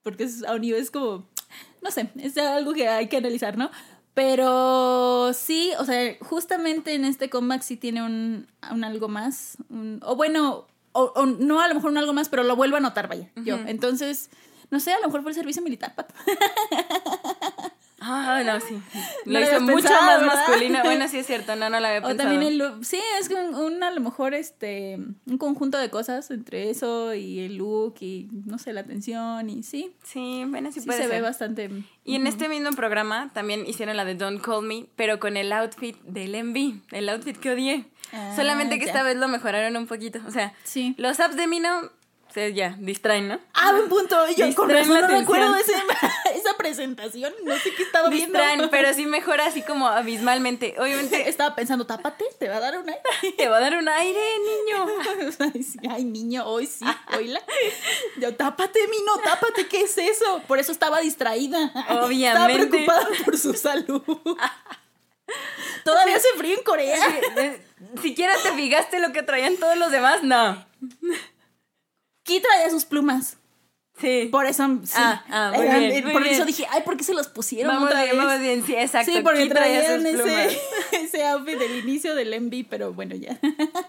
porque 0.02 0.24
es, 0.24 0.44
a 0.44 0.54
un 0.54 0.61
nivel 0.61 0.80
es 0.80 0.90
como, 0.92 1.28
no 1.82 1.90
sé, 1.90 2.10
es 2.16 2.36
algo 2.38 2.72
que 2.74 2.88
hay 2.88 3.08
que 3.08 3.16
analizar, 3.18 3.56
¿no? 3.58 3.70
Pero 4.14 5.32
sí, 5.32 5.70
o 5.78 5.84
sea, 5.84 6.16
justamente 6.20 6.94
en 6.94 7.04
este 7.04 7.30
comeback 7.30 7.62
sí 7.62 7.76
tiene 7.76 8.02
un, 8.02 8.48
un 8.70 8.84
algo 8.84 9.08
más, 9.08 9.56
un- 9.70 10.00
o 10.04 10.16
bueno, 10.16 10.66
o, 10.92 11.12
o 11.14 11.26
no 11.26 11.60
a 11.60 11.68
lo 11.68 11.74
mejor 11.76 11.90
un 11.92 11.98
algo 11.98 12.12
más, 12.12 12.28
pero 12.28 12.42
lo 12.42 12.56
vuelvo 12.56 12.76
a 12.76 12.80
notar, 12.80 13.06
vaya, 13.08 13.30
yo. 13.36 13.56
Entonces, 13.68 14.30
no 14.70 14.80
sé, 14.80 14.92
a 14.92 14.98
lo 15.00 15.06
mejor 15.06 15.22
fue 15.22 15.30
el 15.30 15.36
servicio 15.36 15.62
militar, 15.62 15.94
Pat. 15.94 16.12
Ah, 18.01 18.42
no, 18.44 18.61
sí. 18.61 18.80
Lo 19.24 19.40
hizo 19.40 19.61
mucho 19.61 19.74
pensado, 19.88 20.03
más 20.07 20.20
¿verdad? 20.20 20.34
masculino. 20.49 20.78
Bueno, 20.84 21.09
sí 21.09 21.18
es 21.18 21.26
cierto, 21.28 21.57
no, 21.57 21.68
no 21.68 21.80
lo 21.80 21.86
había 21.86 21.99
O 21.99 22.03
pensado. 22.09 22.16
también 22.30 22.42
el 22.53 22.59
look. 22.59 22.84
Sí, 22.84 23.01
es 23.20 23.28
que 23.28 23.34
un, 23.34 23.55
un, 23.55 23.82
a 23.82 23.90
lo 23.90 24.01
mejor 24.01 24.34
este 24.34 24.99
un 25.26 25.38
conjunto 25.38 25.78
de 25.78 25.90
cosas 25.90 26.30
entre 26.30 26.70
eso 26.70 27.12
y 27.14 27.40
el 27.40 27.57
look 27.57 27.96
y 28.01 28.28
no 28.46 28.59
sé, 28.59 28.72
la 28.72 28.82
atención 28.82 29.51
y 29.51 29.62
sí. 29.62 29.96
Sí, 30.05 30.44
bueno, 30.46 30.70
sí, 30.72 30.80
Sí, 30.80 30.86
puede 30.86 31.03
se 31.03 31.09
ve 31.09 31.20
bastante. 31.20 31.70
Y 32.05 32.14
en 32.14 32.26
este 32.26 32.49
mismo 32.49 32.70
programa 32.72 33.30
también 33.34 33.66
hicieron 33.66 33.96
la 33.96 34.05
de 34.05 34.14
Don't 34.14 34.40
Call 34.40 34.62
Me, 34.64 34.86
pero 34.96 35.18
con 35.18 35.36
el 35.36 35.53
outfit 35.53 35.96
del 36.03 36.34
Envy, 36.34 36.80
el 36.92 37.09
outfit 37.09 37.36
que 37.36 37.51
odié. 37.51 37.84
Ah, 38.12 38.32
Solamente 38.36 38.78
que 38.78 38.86
ya. 38.86 38.92
esta 38.92 39.03
vez 39.03 39.16
lo 39.16 39.28
mejoraron 39.28 39.76
un 39.76 39.86
poquito. 39.86 40.20
O 40.26 40.30
sea, 40.30 40.55
Sí. 40.64 40.94
los 40.99 41.18
apps 41.20 41.36
de 41.36 41.46
Mino 41.46 41.90
se 42.32 42.53
ya 42.55 42.76
distraen, 42.78 43.26
¿no? 43.28 43.38
Ah, 43.55 43.72
buen 43.72 43.88
punto. 43.88 44.16
Yo 44.36 44.55
con 44.55 44.68
razón 44.70 45.01
no 45.01 45.09
recuerdo 45.09 45.55
ese- 45.57 45.72
presentación. 46.59 47.32
No 47.44 47.56
sé 47.56 47.72
qué 47.74 47.84
estaba 47.84 48.11
viendo. 48.11 48.38
Distraen, 48.38 48.68
pero 48.68 48.92
sí 48.92 49.06
mejora 49.06 49.46
así 49.46 49.62
como 49.62 49.86
abismalmente. 49.86 50.74
Obviamente 50.78 51.28
Estaba 51.28 51.54
pensando, 51.54 51.86
tápate, 51.86 52.24
te 52.38 52.48
va 52.48 52.56
a 52.56 52.61
dar 52.61 52.78
un 52.78 52.88
aire. 52.88 53.02
te 53.38 53.48
va 53.48 53.56
a 53.56 53.61
dar 53.61 53.76
un 53.76 53.88
aire, 53.88 54.20
niño. 54.38 54.86
Ay, 55.90 56.04
niño, 56.04 56.46
hoy 56.46 56.66
sí, 56.66 56.84
oíla. 57.16 57.40
Yo, 58.18 58.34
tápate, 58.36 58.80
Mino, 58.88 59.18
tápate, 59.24 59.66
¿qué 59.68 59.82
es 59.82 59.96
eso? 59.96 60.42
Por 60.46 60.59
eso 60.59 60.72
estaba 60.72 61.00
distraída. 61.00 61.72
Obviamente. 62.02 62.26
Estaba 62.26 62.46
preocupada 62.46 63.09
por 63.24 63.38
su 63.38 63.54
salud. 63.54 64.02
Todavía 65.84 66.16
hace 66.16 66.28
frío 66.36 66.56
en 66.59 66.64
Corea. 66.64 66.98
Siquiera 68.02 68.34
te 68.42 68.52
fijaste 68.52 68.98
lo 68.98 69.12
que 69.12 69.22
traían 69.22 69.56
todos 69.56 69.76
los 69.78 69.90
demás, 69.90 70.22
no. 70.22 70.66
Ki 72.24 72.40
traía 72.40 72.68
sus 72.68 72.84
plumas. 72.84 73.38
Sí. 74.01 74.28
Por 74.30 74.46
eso, 74.46 74.64
sí. 74.84 74.92
Ah, 74.96 75.24
ah, 75.30 75.53
muy 75.57 75.66
Eran- 75.66 75.80
bien, 75.80 76.05
muy 76.05 76.12
por 76.12 76.22
bien. 76.22 76.34
eso 76.36 76.44
dije, 76.44 76.66
ay, 76.70 76.82
¿por 76.84 76.96
qué 76.96 77.03
se 77.05 77.14
los 77.14 77.28
pusieron 77.28 77.74
Vamos 77.74 77.88
otra 77.90 78.05
bien, 78.05 78.16
vez? 78.16 78.24
vamos 78.26 78.40
bien, 78.40 78.64
sí, 78.64 78.74
exacto. 78.76 79.11
Sí, 79.12 79.20
porque 79.22 79.40
Aquí 79.40 79.49
traía 79.49 79.80
traían 79.82 80.07
ese, 80.07 80.61
ese 80.92 81.26
outfit 81.26 81.59
del 81.59 81.76
inicio 81.80 82.14
del 82.14 82.32
Envy, 82.32 82.62
pero 82.62 82.92
bueno, 82.92 83.16
ya. 83.16 83.38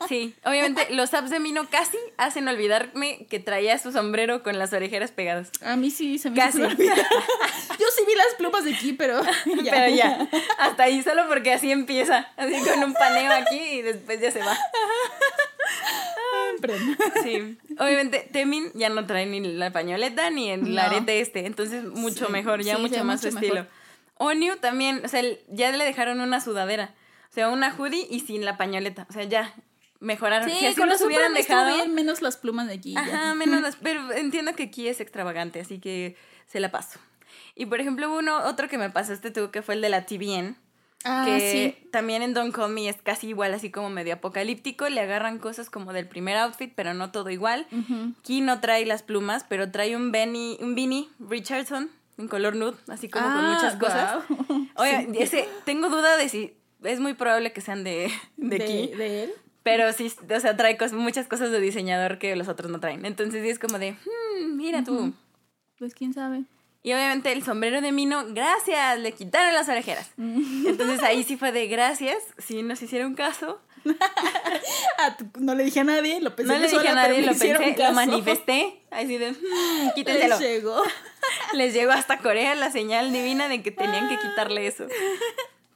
Sí, 0.07 0.34
obviamente 0.45 0.88
los 0.95 1.14
apps 1.14 1.30
de 1.30 1.39
Mino 1.39 1.68
casi 1.70 1.97
hacen 2.18 2.47
olvidarme 2.47 3.28
que 3.30 3.39
traía 3.39 3.78
su 3.78 3.91
sombrero 3.91 4.41
con 4.41 4.57
las 4.57 4.74
orejeras 4.74 5.12
pegadas. 5.12 5.49
A 5.62 5.76
mí 5.76 5.91
sí 5.91 6.18
se 6.18 6.30
me 6.32 6.38
Casi. 6.38 6.57
hizo. 6.60 6.70
Yo 6.76 7.86
sí 7.95 8.03
vi 8.07 8.16
las 8.16 8.34
plumas 8.38 8.64
de 8.66 8.74
Ki, 8.74 8.93
pero 8.93 9.22
ya. 9.64 9.72
Pero 9.72 9.95
ya, 9.95 10.28
hasta 10.57 10.84
ahí 10.84 11.01
solo 11.03 11.28
porque 11.28 11.53
así 11.53 11.72
empieza, 11.72 12.28
así 12.36 12.53
con 12.68 12.84
un 12.84 12.93
paneo 12.93 13.32
aquí 13.34 13.57
y 13.60 13.82
después 13.84 14.20
ya 14.20 14.32
se 14.32 14.39
va. 14.39 14.57
Perdón. 16.62 16.97
Sí. 17.24 17.58
Obviamente, 17.78 18.30
Temin 18.32 18.72
ya 18.74 18.89
no 18.89 19.06
trae 19.06 19.26
ni 19.26 19.39
la 19.41 19.72
pañoleta 19.72 20.30
ni 20.30 20.50
el 20.50 20.74
No. 20.76 20.82
arete 20.82 21.20
este. 21.22 21.45
Entonces, 21.45 21.84
mucho 21.86 22.28
Sí, 22.28 22.32
mejor, 22.32 22.62
ya 22.64 22.76
sí, 22.76 22.82
mucho 22.82 22.95
ya 22.95 23.04
más 23.04 23.22
su 23.22 23.28
estilo. 23.30 23.68
Onyu 24.16 24.58
también, 24.58 25.02
o 25.06 25.08
sea, 25.08 25.24
ya 25.50 25.72
le 25.72 25.84
dejaron 25.86 26.20
una 26.20 26.41
sudadera. 26.41 26.93
O 27.30 27.34
sea, 27.34 27.50
una 27.50 27.74
hoodie 27.76 28.08
y 28.10 28.22
sin 28.22 28.43
la 28.43 28.58
pañoleta. 28.58 29.06
O 29.10 29.14
sea, 29.14 29.24
ya 29.24 29.54
mejoraron. 30.00 30.50
Sí, 30.50 30.56
si 30.58 30.66
así 30.68 30.76
con 30.76 30.89
los 30.89 31.02
hubieran 31.02 31.34
dejado. 31.34 31.74
bien, 31.76 31.93
menos 31.93 32.22
las 32.22 32.38
plumas 32.38 32.68
de 32.68 32.74
aquí. 32.74 32.93
ya. 32.93 33.02
Ajá, 33.02 33.36
menos 33.36 33.62
las- 33.62 33.76
Pero 33.78 34.12
entiendo 34.12 34.56
que 34.56 34.64
aquí 34.64 34.88
es 34.88 35.00
extravagante, 35.00 35.60
así 35.62 35.80
que 35.80 36.18
se 36.47 36.60
la 36.60 36.72
paso. 36.72 37.00
Y 37.56 37.66
por 37.68 37.80
ejemplo, 37.82 38.12
uno, 38.14 38.38
otro 38.45 38.68
que 38.68 38.78
me 38.78 38.89
pasaste 38.89 39.32
tú, 39.32 39.52
que 39.52 39.62
fue 39.62 39.76
el 39.76 39.82
de 39.82 39.89
la 39.89 40.06
TVN. 40.06 40.56
Ah, 41.06 41.24
que 41.26 41.39
sí. 41.80 41.88
también 41.91 42.22
en 42.22 42.34
Don't 42.34 42.54
Call 42.54 42.72
Me 42.74 42.89
es 42.89 42.97
casi 43.02 43.28
igual, 43.30 43.54
así 43.54 43.72
como 43.72 43.89
medio 43.89 44.14
apocalíptico. 44.16 44.89
Le 44.89 45.00
agarran 45.02 45.39
cosas 45.39 45.70
como 45.70 45.93
del 45.93 46.08
primer 46.08 46.36
outfit, 46.38 46.74
pero 46.76 46.93
no 46.93 47.12
todo 47.12 47.30
igual. 47.30 47.68
Ujú. 47.72 48.14
Aquí 48.20 48.41
no 48.41 48.60
trae 48.60 48.86
las 48.86 49.02
plumas, 49.04 49.45
pero 49.47 49.72
trae 49.72 49.95
un 49.95 50.12
Benny, 50.12 50.58
un 50.62 50.76
Beanie 50.76 51.08
Richardson 51.20 51.89
en 52.18 52.28
color 52.28 52.56
nude, 52.58 52.76
así 52.89 53.08
como 53.10 53.26
con 53.26 53.45
Ah, 53.45 53.54
muchas 53.56 53.76
cosas. 53.78 54.24
Oye, 54.76 55.08
ese, 55.24 55.47
tengo 55.66 55.88
duda 55.89 56.18
de 56.18 56.28
si 56.28 56.54
es 56.84 57.00
muy 57.00 57.14
probable 57.14 57.54
que 57.54 57.62
sean 57.62 57.86
de, 57.86 58.12
de, 58.36 58.56
aquí, 58.58 58.88
de 58.97 59.24
él. 59.24 59.32
pero 59.64 59.93
sí, 59.93 60.12
o 60.36 60.39
sea, 60.41 60.58
trae 60.58 60.78
cos- 60.78 60.91
muchas 60.91 61.28
cosas 61.28 61.50
de 61.52 61.62
diseñador 61.62 62.18
que 62.20 62.36
los 62.36 62.50
otros 62.50 62.70
no 62.70 62.82
traen. 62.82 63.06
Entonces 63.06 63.41
sí 63.43 63.50
es 63.50 63.58
como 63.60 63.80
de, 63.80 63.91
"Hmm, 63.93 64.58
mira 64.58 64.84
tú. 64.84 65.14
Pues 65.78 65.93
quién 65.95 66.14
sabe. 66.14 66.43
Y 66.82 66.93
obviamente 66.93 67.32
el 67.32 67.43
sombrero 67.43 67.82
de 67.82 67.91
Mino, 67.91 68.23
gracias, 68.30 68.99
le 68.99 69.11
quitaron 69.11 69.53
las 69.53 69.67
orejeras. 69.69 70.11
Entonces 70.17 71.03
ahí 71.03 71.23
sí 71.23 71.36
fue 71.38 71.51
de 71.51 71.67
gracias, 71.67 72.17
sí 72.38 72.63
nos 72.63 72.82
hicieron 72.82 73.15
caso. 73.15 73.61
No 75.39 75.55
le 75.55 75.63
dije 75.63 75.80
a 75.80 75.84
nadie, 75.86 76.19
lo 76.21 76.36
pensé 76.36 76.51
No 76.53 76.59
le 76.59 76.65
dije 76.67 76.77
sola, 76.77 76.91
a 76.91 76.95
nadie, 76.95 77.21
lo 77.21 77.27
pensé, 77.27 77.53
lo 77.53 77.75
caso. 77.75 77.93
manifesté. 77.93 78.82
Así 78.91 79.17
de, 79.17 79.32
"Hmm, 79.32 79.89
quítenselo. 79.95 80.38
Les 80.38 80.47
llegó. 80.47 80.82
Les 81.53 81.73
llegó 81.73 81.91
hasta 81.91 82.17
Corea 82.19 82.55
la 82.55 82.71
señal 82.71 83.11
divina 83.13 83.47
de 83.47 83.61
que 83.63 83.71
tenían 83.71 84.09
que 84.09 84.17
quitarle 84.19 84.67
eso. 84.67 84.86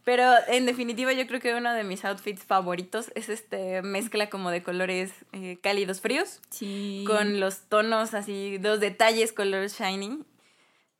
Pero 0.04 0.26
en 0.49 0.66
definitiva 0.66 1.14
yo 1.14 1.26
creo 1.28 1.39
que 1.39 1.54
uno 1.54 1.74
de 1.74 1.84
mis 1.86 2.04
outfits 2.04 2.43
favoritos 2.43 3.12
es 3.16 3.30
este 3.30 3.82
mezcla 3.82 4.30
como 4.30 4.51
de 4.51 4.62
colores 4.62 5.12
eh, 5.32 5.58
cálidos 5.64 6.01
fríos 6.01 6.41
Sí. 6.49 7.06
con 7.08 7.39
los 7.39 7.62
tonos 7.70 8.14
así, 8.14 8.58
dos 8.58 8.82
detalles 8.82 9.32
color 9.32 9.70
shiny. 9.70 10.20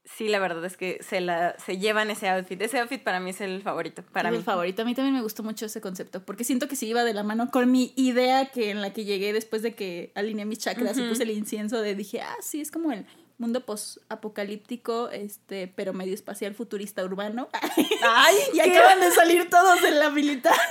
Sí, 0.06 0.28
la 0.28 0.39
verdad 0.39 0.64
es 0.66 0.76
que 0.76 0.99
se 1.01 1.22
la 1.22 1.56
se 1.60 1.78
llevan 1.78 2.12
ese 2.12 2.28
outfit. 2.28 2.62
Ese 2.62 2.80
outfit 2.80 3.01
para 3.01 3.22
mí 3.22 3.30
es 3.30 3.39
el 3.39 3.62
favorito, 3.62 4.04
para 4.12 4.30
es 4.30 4.34
mí. 4.34 4.38
el 4.39 4.43
favorito. 4.43 4.82
A 4.82 4.86
mí 4.86 4.93
también 4.93 5.16
me 5.16 5.22
gustó 5.22 5.43
mucho 5.43 5.66
ese 5.66 5.80
concepto, 5.80 6.24
porque 6.26 6.43
siento 6.43 6.68
que 6.68 6.76
sí 6.76 6.88
iba 6.88 7.04
de 7.06 7.14
la 7.14 7.24
mano 7.24 7.49
con 7.51 7.72
mi 7.72 7.93
idea 7.95 8.47
que 8.47 8.70
en 8.70 8.82
la 8.82 8.91
que 8.91 9.06
llegué 9.06 9.32
después 9.32 9.62
de 9.62 9.76
que 9.76 10.12
alineé 10.16 10.45
mis 10.45 10.60
chakras 10.60 10.97
y 10.97 11.04
puse 11.08 11.24
el 11.24 11.32
incienso 11.32 11.82
de 11.82 11.95
dije, 11.95 12.22
ah, 12.22 12.36
sí, 12.41 12.60
es 12.60 12.70
como 12.70 12.91
el 12.91 13.06
mundo 13.44 13.66
post-apocalíptico, 13.66 15.10
este, 15.10 15.68
pero 15.68 15.94
medio 15.94 16.14
espacial 16.14 16.56
futurista 16.56 17.04
urbano. 17.04 17.50
Ay, 18.04 18.36
y 18.54 18.60
acaban 18.62 19.00
de 19.00 19.12
salir 19.16 19.50
todos 19.50 19.84
en 19.84 20.00
la 20.00 20.10
militar. 20.10 20.56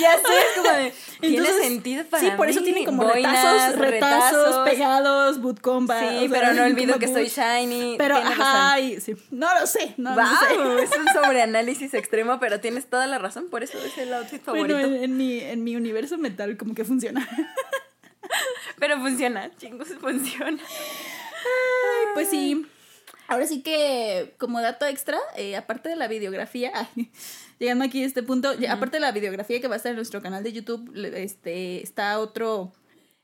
Ya 0.00 0.12
sé, 0.18 0.18
es 0.38 0.56
como 0.56 0.70
de, 0.76 0.92
tiene 1.20 1.36
Entonces, 1.38 1.62
sentido 1.62 2.04
para 2.04 2.22
Sí, 2.22 2.30
por 2.36 2.50
eso 2.50 2.60
mí. 2.60 2.64
tienen 2.64 2.84
como 2.84 3.04
Boinas, 3.04 3.74
retazos, 3.76 3.78
retazos, 3.78 4.68
pegados, 4.68 5.40
boot 5.40 5.60
combat. 5.62 6.00
Sí, 6.10 6.28
sea, 6.28 6.40
pero 6.40 6.52
no 6.52 6.64
olvido 6.64 6.98
que 6.98 7.06
soy 7.08 7.22
boots. 7.24 7.36
shiny. 7.38 7.94
Pero, 7.96 8.16
ajá, 8.16 8.78
y- 8.80 9.00
sí. 9.00 9.14
no 9.30 9.58
lo 9.58 9.66
sé, 9.66 9.94
no, 9.96 10.14
no 10.14 10.26
sé. 10.38 10.54
Wow, 10.56 10.78
es 10.78 10.90
un 10.96 11.06
sobreanálisis 11.14 11.94
extremo, 11.94 12.38
pero 12.40 12.60
tienes 12.60 12.90
toda 12.90 13.06
la 13.06 13.18
razón, 13.18 13.48
por 13.48 13.62
eso 13.62 13.78
es 13.78 13.96
el 13.96 14.12
outfit 14.12 14.42
favorito. 14.42 14.78
Bueno, 14.78 14.94
en, 14.96 15.04
en 15.04 15.16
mi, 15.16 15.40
en 15.40 15.64
mi 15.64 15.76
universo 15.76 16.18
mental 16.18 16.56
como 16.58 16.74
que 16.74 16.84
funciona. 16.84 17.26
Pero 18.78 18.98
funciona, 19.00 19.50
chingos, 19.56 19.88
funciona. 20.00 20.58
Pues 22.14 22.30
sí. 22.30 22.66
Ahora 23.28 23.46
sí 23.46 23.62
que, 23.62 24.34
como 24.38 24.60
dato 24.60 24.86
extra, 24.86 25.18
eh, 25.36 25.56
aparte 25.56 25.88
de 25.88 25.96
la 25.96 26.06
videografía, 26.08 26.70
ay, 26.96 27.10
llegando 27.58 27.84
aquí 27.84 28.02
a 28.02 28.06
este 28.06 28.22
punto, 28.22 28.50
aparte 28.70 28.96
de 28.96 29.00
la 29.00 29.12
videografía 29.12 29.60
que 29.60 29.66
va 29.68 29.74
a 29.74 29.76
estar 29.78 29.90
en 29.90 29.96
nuestro 29.96 30.22
canal 30.22 30.42
de 30.44 30.52
YouTube, 30.52 30.92
este, 31.14 31.82
está 31.82 32.20
otro 32.20 32.72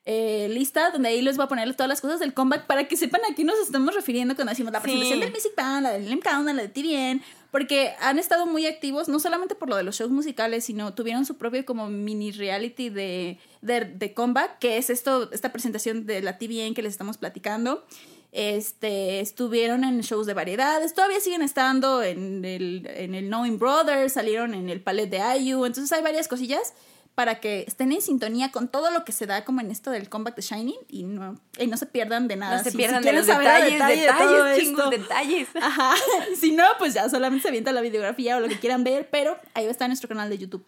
eh, 0.04 0.48
lista 0.50 0.90
donde 0.90 1.08
ahí 1.10 1.22
les 1.22 1.36
voy 1.36 1.44
a 1.44 1.48
poner 1.48 1.72
todas 1.74 1.88
las 1.88 2.00
cosas 2.00 2.18
del 2.18 2.34
comeback 2.34 2.66
para 2.66 2.88
que 2.88 2.96
sepan 2.96 3.20
a 3.30 3.34
qué 3.36 3.44
nos 3.44 3.56
estamos 3.60 3.94
refiriendo 3.94 4.34
cuando 4.34 4.50
decimos 4.50 4.72
la 4.72 4.80
Sí. 4.80 4.86
presentación 4.86 5.20
del 5.20 5.30
Music 5.30 5.52
Band, 5.56 5.82
la 5.84 5.92
del 5.92 6.08
Lim 6.08 6.20
Countdown, 6.20 6.56
la 6.56 6.62
de 6.62 6.68
TVN, 6.68 7.22
porque 7.52 7.94
han 8.00 8.18
estado 8.18 8.44
muy 8.46 8.66
activos, 8.66 9.08
no 9.08 9.20
solamente 9.20 9.54
por 9.54 9.68
lo 9.68 9.76
de 9.76 9.84
los 9.84 9.96
shows 9.96 10.10
musicales, 10.10 10.64
sino 10.64 10.94
tuvieron 10.94 11.24
su 11.24 11.36
propio 11.38 11.64
como 11.64 11.86
mini 11.88 12.32
reality 12.32 12.88
de, 12.88 13.38
de, 13.60 13.84
de 13.84 14.12
comeback, 14.14 14.58
que 14.58 14.78
es 14.78 14.90
esto, 14.90 15.30
esta 15.30 15.52
presentación 15.52 16.06
de 16.06 16.20
la 16.22 16.38
TVN 16.38 16.74
que 16.74 16.82
les 16.82 16.90
estamos 16.92 17.16
platicando. 17.18 17.86
Este, 18.32 19.20
estuvieron 19.20 19.84
en 19.84 20.00
shows 20.00 20.26
de 20.26 20.32
variedades, 20.32 20.94
todavía 20.94 21.20
siguen 21.20 21.42
estando 21.42 22.02
en 22.02 22.44
el, 22.46 22.86
en 22.94 23.14
el 23.14 23.26
Knowing 23.26 23.58
Brothers, 23.58 24.14
salieron 24.14 24.54
en 24.54 24.70
el 24.70 24.80
Palette 24.80 25.10
de 25.10 25.38
IU, 25.38 25.66
entonces 25.66 25.92
hay 25.92 26.02
varias 26.02 26.28
cosillas 26.28 26.72
para 27.14 27.40
que 27.40 27.64
estén 27.68 27.92
en 27.92 28.00
sintonía 28.00 28.50
con 28.50 28.68
todo 28.68 28.90
lo 28.90 29.04
que 29.04 29.12
se 29.12 29.26
da 29.26 29.44
como 29.44 29.60
en 29.60 29.70
esto 29.70 29.90
del 29.90 30.08
comeback 30.08 30.34
de 30.36 30.40
Shining 30.40 30.78
y 30.88 31.02
no, 31.02 31.38
y 31.58 31.66
no 31.66 31.76
se 31.76 31.84
pierdan 31.84 32.26
de 32.26 32.36
nada. 32.36 32.56
No 32.56 32.64
se 32.64 32.64
Si- 32.64 32.70
si 32.70 32.76
pierdan 32.78 33.02
de 33.02 33.12
los 33.12 33.26
detalles, 33.26 33.78
detalles, 34.00 34.58
chingos, 34.58 34.88
detalles. 34.90 35.48
Ajá. 35.60 35.94
Si 36.40 36.52
no, 36.52 36.64
pues 36.78 36.94
ya 36.94 37.10
solamente 37.10 37.42
se 37.42 37.48
avienta 37.48 37.70
la 37.72 37.82
videografía 37.82 38.38
o 38.38 38.40
lo 38.40 38.48
que 38.48 38.58
quieran 38.58 38.82
ver, 38.82 39.10
pero 39.10 39.36
ahí 39.52 39.64
va 39.64 39.68
a 39.68 39.72
estar 39.72 39.88
nuestro 39.90 40.08
canal 40.08 40.30
de 40.30 40.38
YouTube. 40.38 40.64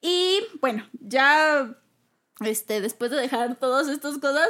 Y 0.00 0.38
bueno, 0.60 0.86
ya 1.00 1.76
este, 2.44 2.80
después 2.80 3.10
de 3.10 3.16
dejar 3.16 3.56
todas 3.56 3.88
estas 3.88 4.18
cosas, 4.18 4.48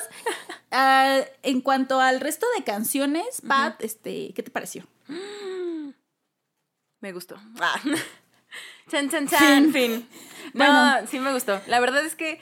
ah, 0.70 1.20
en 1.42 1.60
cuanto 1.60 2.00
al 2.00 2.20
resto 2.20 2.46
de 2.56 2.64
canciones, 2.64 3.42
Pat, 3.46 3.82
este, 3.82 4.32
¿qué 4.34 4.42
te 4.42 4.50
pareció? 4.50 4.86
Me 7.00 7.12
gustó. 7.12 7.36
Ah. 7.60 7.80
Chan, 8.90 9.08
chan, 9.08 9.28
chan, 9.28 9.72
fin. 9.72 10.08
No, 10.54 10.64
Bueno. 10.64 11.06
sí 11.08 11.20
me 11.20 11.32
gustó. 11.32 11.60
La 11.68 11.78
verdad 11.78 12.04
es 12.04 12.16
que 12.16 12.40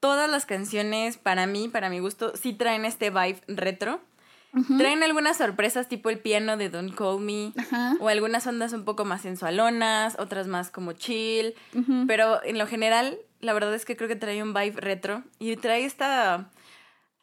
todas 0.00 0.28
las 0.28 0.44
canciones, 0.44 1.16
para 1.16 1.46
mí, 1.46 1.68
para 1.68 1.88
mi 1.90 2.00
gusto, 2.00 2.32
sí 2.36 2.52
traen 2.52 2.84
este 2.84 3.10
vibe 3.10 3.40
retro. 3.46 4.00
Traen 4.78 5.02
algunas 5.04 5.36
sorpresas, 5.36 5.86
tipo 5.88 6.08
el 6.10 6.18
piano 6.18 6.56
de 6.56 6.70
Don't 6.70 6.94
Call 6.94 7.20
Me, 7.20 7.52
o 8.00 8.08
algunas 8.08 8.46
ondas 8.46 8.72
un 8.72 8.84
poco 8.86 9.04
más 9.04 9.20
sensualonas, 9.22 10.16
otras 10.18 10.46
más 10.48 10.70
como 10.70 10.92
chill, 10.92 11.54
pero 12.06 12.42
en 12.42 12.56
lo 12.58 12.66
general, 12.66 13.18
la 13.40 13.52
verdad 13.52 13.74
es 13.74 13.84
que 13.84 13.96
creo 13.96 14.08
que 14.08 14.16
trae 14.16 14.42
un 14.42 14.54
vibe 14.54 14.80
retro 14.80 15.22
y 15.38 15.54
trae 15.56 15.84
esta, 15.84 16.48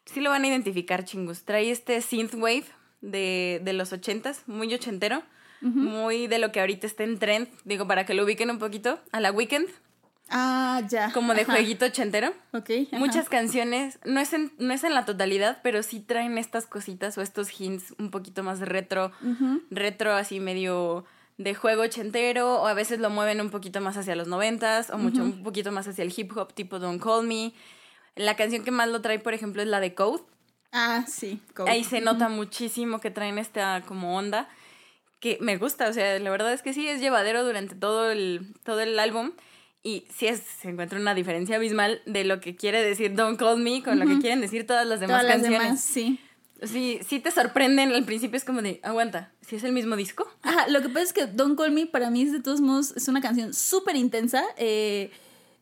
sí 0.06 0.20
lo 0.20 0.30
van 0.30 0.44
a 0.44 0.48
identificar 0.48 1.04
chingos, 1.04 1.42
trae 1.44 1.70
este 1.70 2.00
synthwave 2.00 2.64
de, 3.00 3.60
de 3.62 3.72
los 3.72 3.92
ochentas, 3.92 4.42
muy 4.46 4.72
ochentero, 4.74 5.22
muy 5.60 6.26
de 6.26 6.38
lo 6.38 6.52
que 6.52 6.60
ahorita 6.60 6.86
está 6.86 7.04
en 7.04 7.18
trend, 7.18 7.48
digo, 7.64 7.86
para 7.86 8.04
que 8.04 8.12
lo 8.14 8.24
ubiquen 8.24 8.50
un 8.50 8.58
poquito, 8.58 9.00
a 9.12 9.20
la 9.20 9.32
Weekend, 9.32 9.66
Ah, 10.30 10.82
ya. 10.90 11.12
como 11.12 11.34
de 11.34 11.42
Ajá. 11.42 11.52
jueguito 11.52 11.84
ochentero. 11.86 12.32
Ok. 12.52 12.70
ajá. 12.88 12.98
Muchas 12.98 13.28
canciones, 13.28 13.98
no 14.04 14.20
es, 14.20 14.32
en, 14.32 14.52
no 14.58 14.72
es 14.74 14.84
en 14.84 14.94
la 14.94 15.04
totalidad, 15.04 15.60
pero 15.62 15.82
sí 15.82 16.00
traen 16.00 16.38
estas 16.38 16.66
cositas 16.66 17.16
o 17.18 17.22
estos 17.22 17.48
hints 17.60 17.94
un 17.98 18.10
poquito 18.10 18.42
más 18.42 18.60
retro, 18.60 19.12
retro 19.70 20.12
así 20.14 20.40
medio 20.40 21.04
de 21.38 21.54
juego 21.54 21.82
ochentero, 21.82 22.62
o 22.62 22.66
a 22.66 22.74
veces 22.74 23.00
lo 23.00 23.10
mueven 23.10 23.40
un 23.40 23.50
poquito 23.50 23.80
más 23.80 23.96
hacia 23.96 24.16
los 24.16 24.28
noventas, 24.28 24.90
o 24.90 24.98
mucho, 24.98 25.22
un 25.22 25.42
poquito 25.42 25.72
más 25.72 25.86
hacia 25.88 26.04
el 26.04 26.12
hip 26.14 26.34
hop 26.36 26.52
tipo 26.54 26.78
Don't 26.78 27.02
Call 27.02 27.26
Me. 27.26 27.52
La 28.16 28.36
canción 28.36 28.64
que 28.64 28.70
más 28.70 28.88
lo 28.88 29.00
trae, 29.00 29.18
por 29.18 29.34
ejemplo, 29.34 29.62
es 29.62 29.68
la 29.68 29.80
de 29.80 29.94
Code. 29.94 30.22
Ah, 30.72 31.04
sí. 31.08 31.40
Go. 31.54 31.66
Ahí 31.68 31.84
se 31.84 32.00
nota 32.00 32.28
muchísimo 32.28 33.00
que 33.00 33.10
traen 33.10 33.38
esta 33.38 33.82
como 33.86 34.16
onda 34.16 34.48
que 35.20 35.38
me 35.40 35.56
gusta, 35.56 35.88
o 35.88 35.92
sea, 35.92 36.18
la 36.18 36.30
verdad 36.30 36.52
es 36.52 36.60
que 36.60 36.74
sí 36.74 36.86
es 36.86 37.00
llevadero 37.00 37.44
durante 37.44 37.74
todo 37.74 38.10
el, 38.10 38.54
todo 38.62 38.80
el 38.80 38.98
álbum 38.98 39.32
y 39.82 40.04
sí 40.14 40.26
es, 40.26 40.40
se 40.40 40.68
encuentra 40.68 40.98
una 41.00 41.14
diferencia 41.14 41.56
abismal 41.56 42.02
de 42.04 42.24
lo 42.24 42.40
que 42.40 42.56
quiere 42.56 42.82
decir 42.82 43.14
Don't 43.14 43.38
Call 43.38 43.58
Me 43.58 43.82
con 43.82 43.98
lo 43.98 44.06
que 44.06 44.18
quieren 44.18 44.42
decir 44.42 44.66
todas 44.66 44.86
las 44.86 45.00
demás 45.00 45.22
Todas 45.22 45.24
las 45.24 45.42
canciones. 45.42 45.62
demás, 45.68 45.80
sí. 45.82 46.20
Sí, 46.62 47.00
sí 47.06 47.20
te 47.20 47.30
sorprenden 47.30 47.92
al 47.92 48.04
principio, 48.04 48.36
es 48.36 48.44
como 48.44 48.60
de, 48.62 48.80
aguanta, 48.82 49.32
si 49.40 49.56
es 49.56 49.64
el 49.64 49.72
mismo 49.72 49.96
disco. 49.96 50.30
Ajá, 50.42 50.68
lo 50.68 50.82
que 50.82 50.88
pasa 50.88 51.02
es 51.02 51.12
que 51.14 51.26
Don't 51.26 51.56
Call 51.58 51.72
Me 51.72 51.86
para 51.86 52.10
mí 52.10 52.22
es 52.22 52.32
de 52.32 52.40
todos 52.40 52.60
modos 52.60 52.92
es 52.96 53.08
una 53.08 53.20
canción 53.22 53.54
súper 53.54 53.96
intensa. 53.96 54.44
eh, 54.58 55.10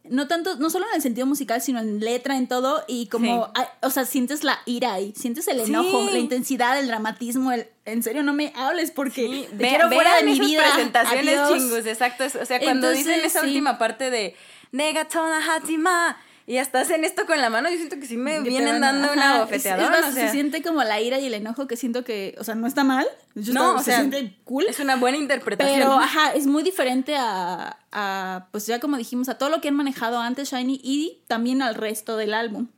no 0.08 0.26
tanto, 0.28 0.56
no 0.56 0.68
solo 0.68 0.86
en 0.90 0.96
el 0.96 1.02
sentido 1.02 1.26
musical, 1.26 1.62
sino 1.62 1.78
en 1.80 2.00
letra, 2.00 2.36
en 2.36 2.48
todo. 2.48 2.84
Y 2.88 3.06
como, 3.06 3.46
Sí. 3.54 3.62
o 3.82 3.90
sea, 3.90 4.04
sientes 4.04 4.42
la 4.44 4.58
ira 4.66 4.92
ahí, 4.94 5.12
sientes 5.16 5.46
el 5.48 5.60
Sí. 5.64 5.70
enojo, 5.70 6.10
la 6.10 6.18
intensidad, 6.18 6.78
el 6.78 6.88
dramatismo. 6.88 7.52
El, 7.52 7.68
en 7.84 8.02
serio, 8.02 8.22
no 8.22 8.32
me 8.32 8.52
hables 8.56 8.90
porque 8.90 9.22
Sí, 9.26 9.46
te 9.50 9.56
ve- 9.56 9.68
quiero 9.68 9.88
fuera 9.90 10.16
de 10.16 10.24
mi 10.24 10.38
vida. 10.40 10.62
presentaciones 10.64 11.38
Adiós. 11.38 11.86
exacto. 11.86 12.24
O 12.24 12.44
sea, 12.46 12.58
cuando 12.60 12.88
Entonces, 12.90 13.06
dicen 13.06 13.24
esa 13.24 13.42
última 13.42 13.78
parte 13.78 14.10
de 14.10 14.34
Negatona 14.72 15.54
Hatima 15.54 16.16
y 16.46 16.56
hasta 16.58 16.80
hacen 16.80 17.04
esto 17.04 17.24
con 17.26 17.40
la 17.40 17.50
mano, 17.50 17.70
yo 17.70 17.76
siento 17.76 17.96
que 18.00 18.06
sí 18.06 18.16
me 18.16 18.40
vienen 18.40 18.80
dando 18.80 19.12
una 19.12 19.22
ajá, 19.22 19.34
es- 19.34 19.40
bofeteadora. 19.42 19.84
es 19.84 19.90
más, 20.02 20.10
o 20.10 20.12
sea, 20.14 20.26
se 20.26 20.32
siente 20.32 20.62
como 20.62 20.82
la 20.82 21.00
ira 21.00 21.18
y 21.18 21.26
el 21.26 21.34
enojo 21.34 21.66
que 21.66 21.76
siento 21.76 22.04
que, 22.04 22.34
o 22.38 22.44
sea, 22.44 22.54
no 22.54 22.66
está 22.66 22.84
mal. 22.84 23.06
no, 23.34 23.42
está- 23.42 23.70
o 23.74 23.82
sea, 23.82 23.96
se 23.96 24.00
siente 24.10 24.38
cool. 24.44 24.64
es 24.68 24.80
una 24.80 24.96
buena 24.96 25.18
interpretación. 25.18 25.78
Pero, 25.78 25.92
ajá, 25.92 26.32
es 26.34 26.46
muy 26.46 26.62
diferente 26.62 27.14
a, 27.16 27.78
a, 27.92 28.48
pues 28.50 28.66
ya 28.66 28.80
como 28.80 28.96
dijimos, 28.96 29.28
a 29.28 29.38
todo 29.38 29.48
lo 29.50 29.60
que 29.60 29.68
han 29.68 29.74
manejado 29.76 30.18
antes 30.18 30.50
Shiny 30.50 30.80
y 30.82 31.22
también 31.28 31.62
al 31.62 31.74
resto 31.74 32.16
del 32.16 32.34
álbum. 32.34 32.68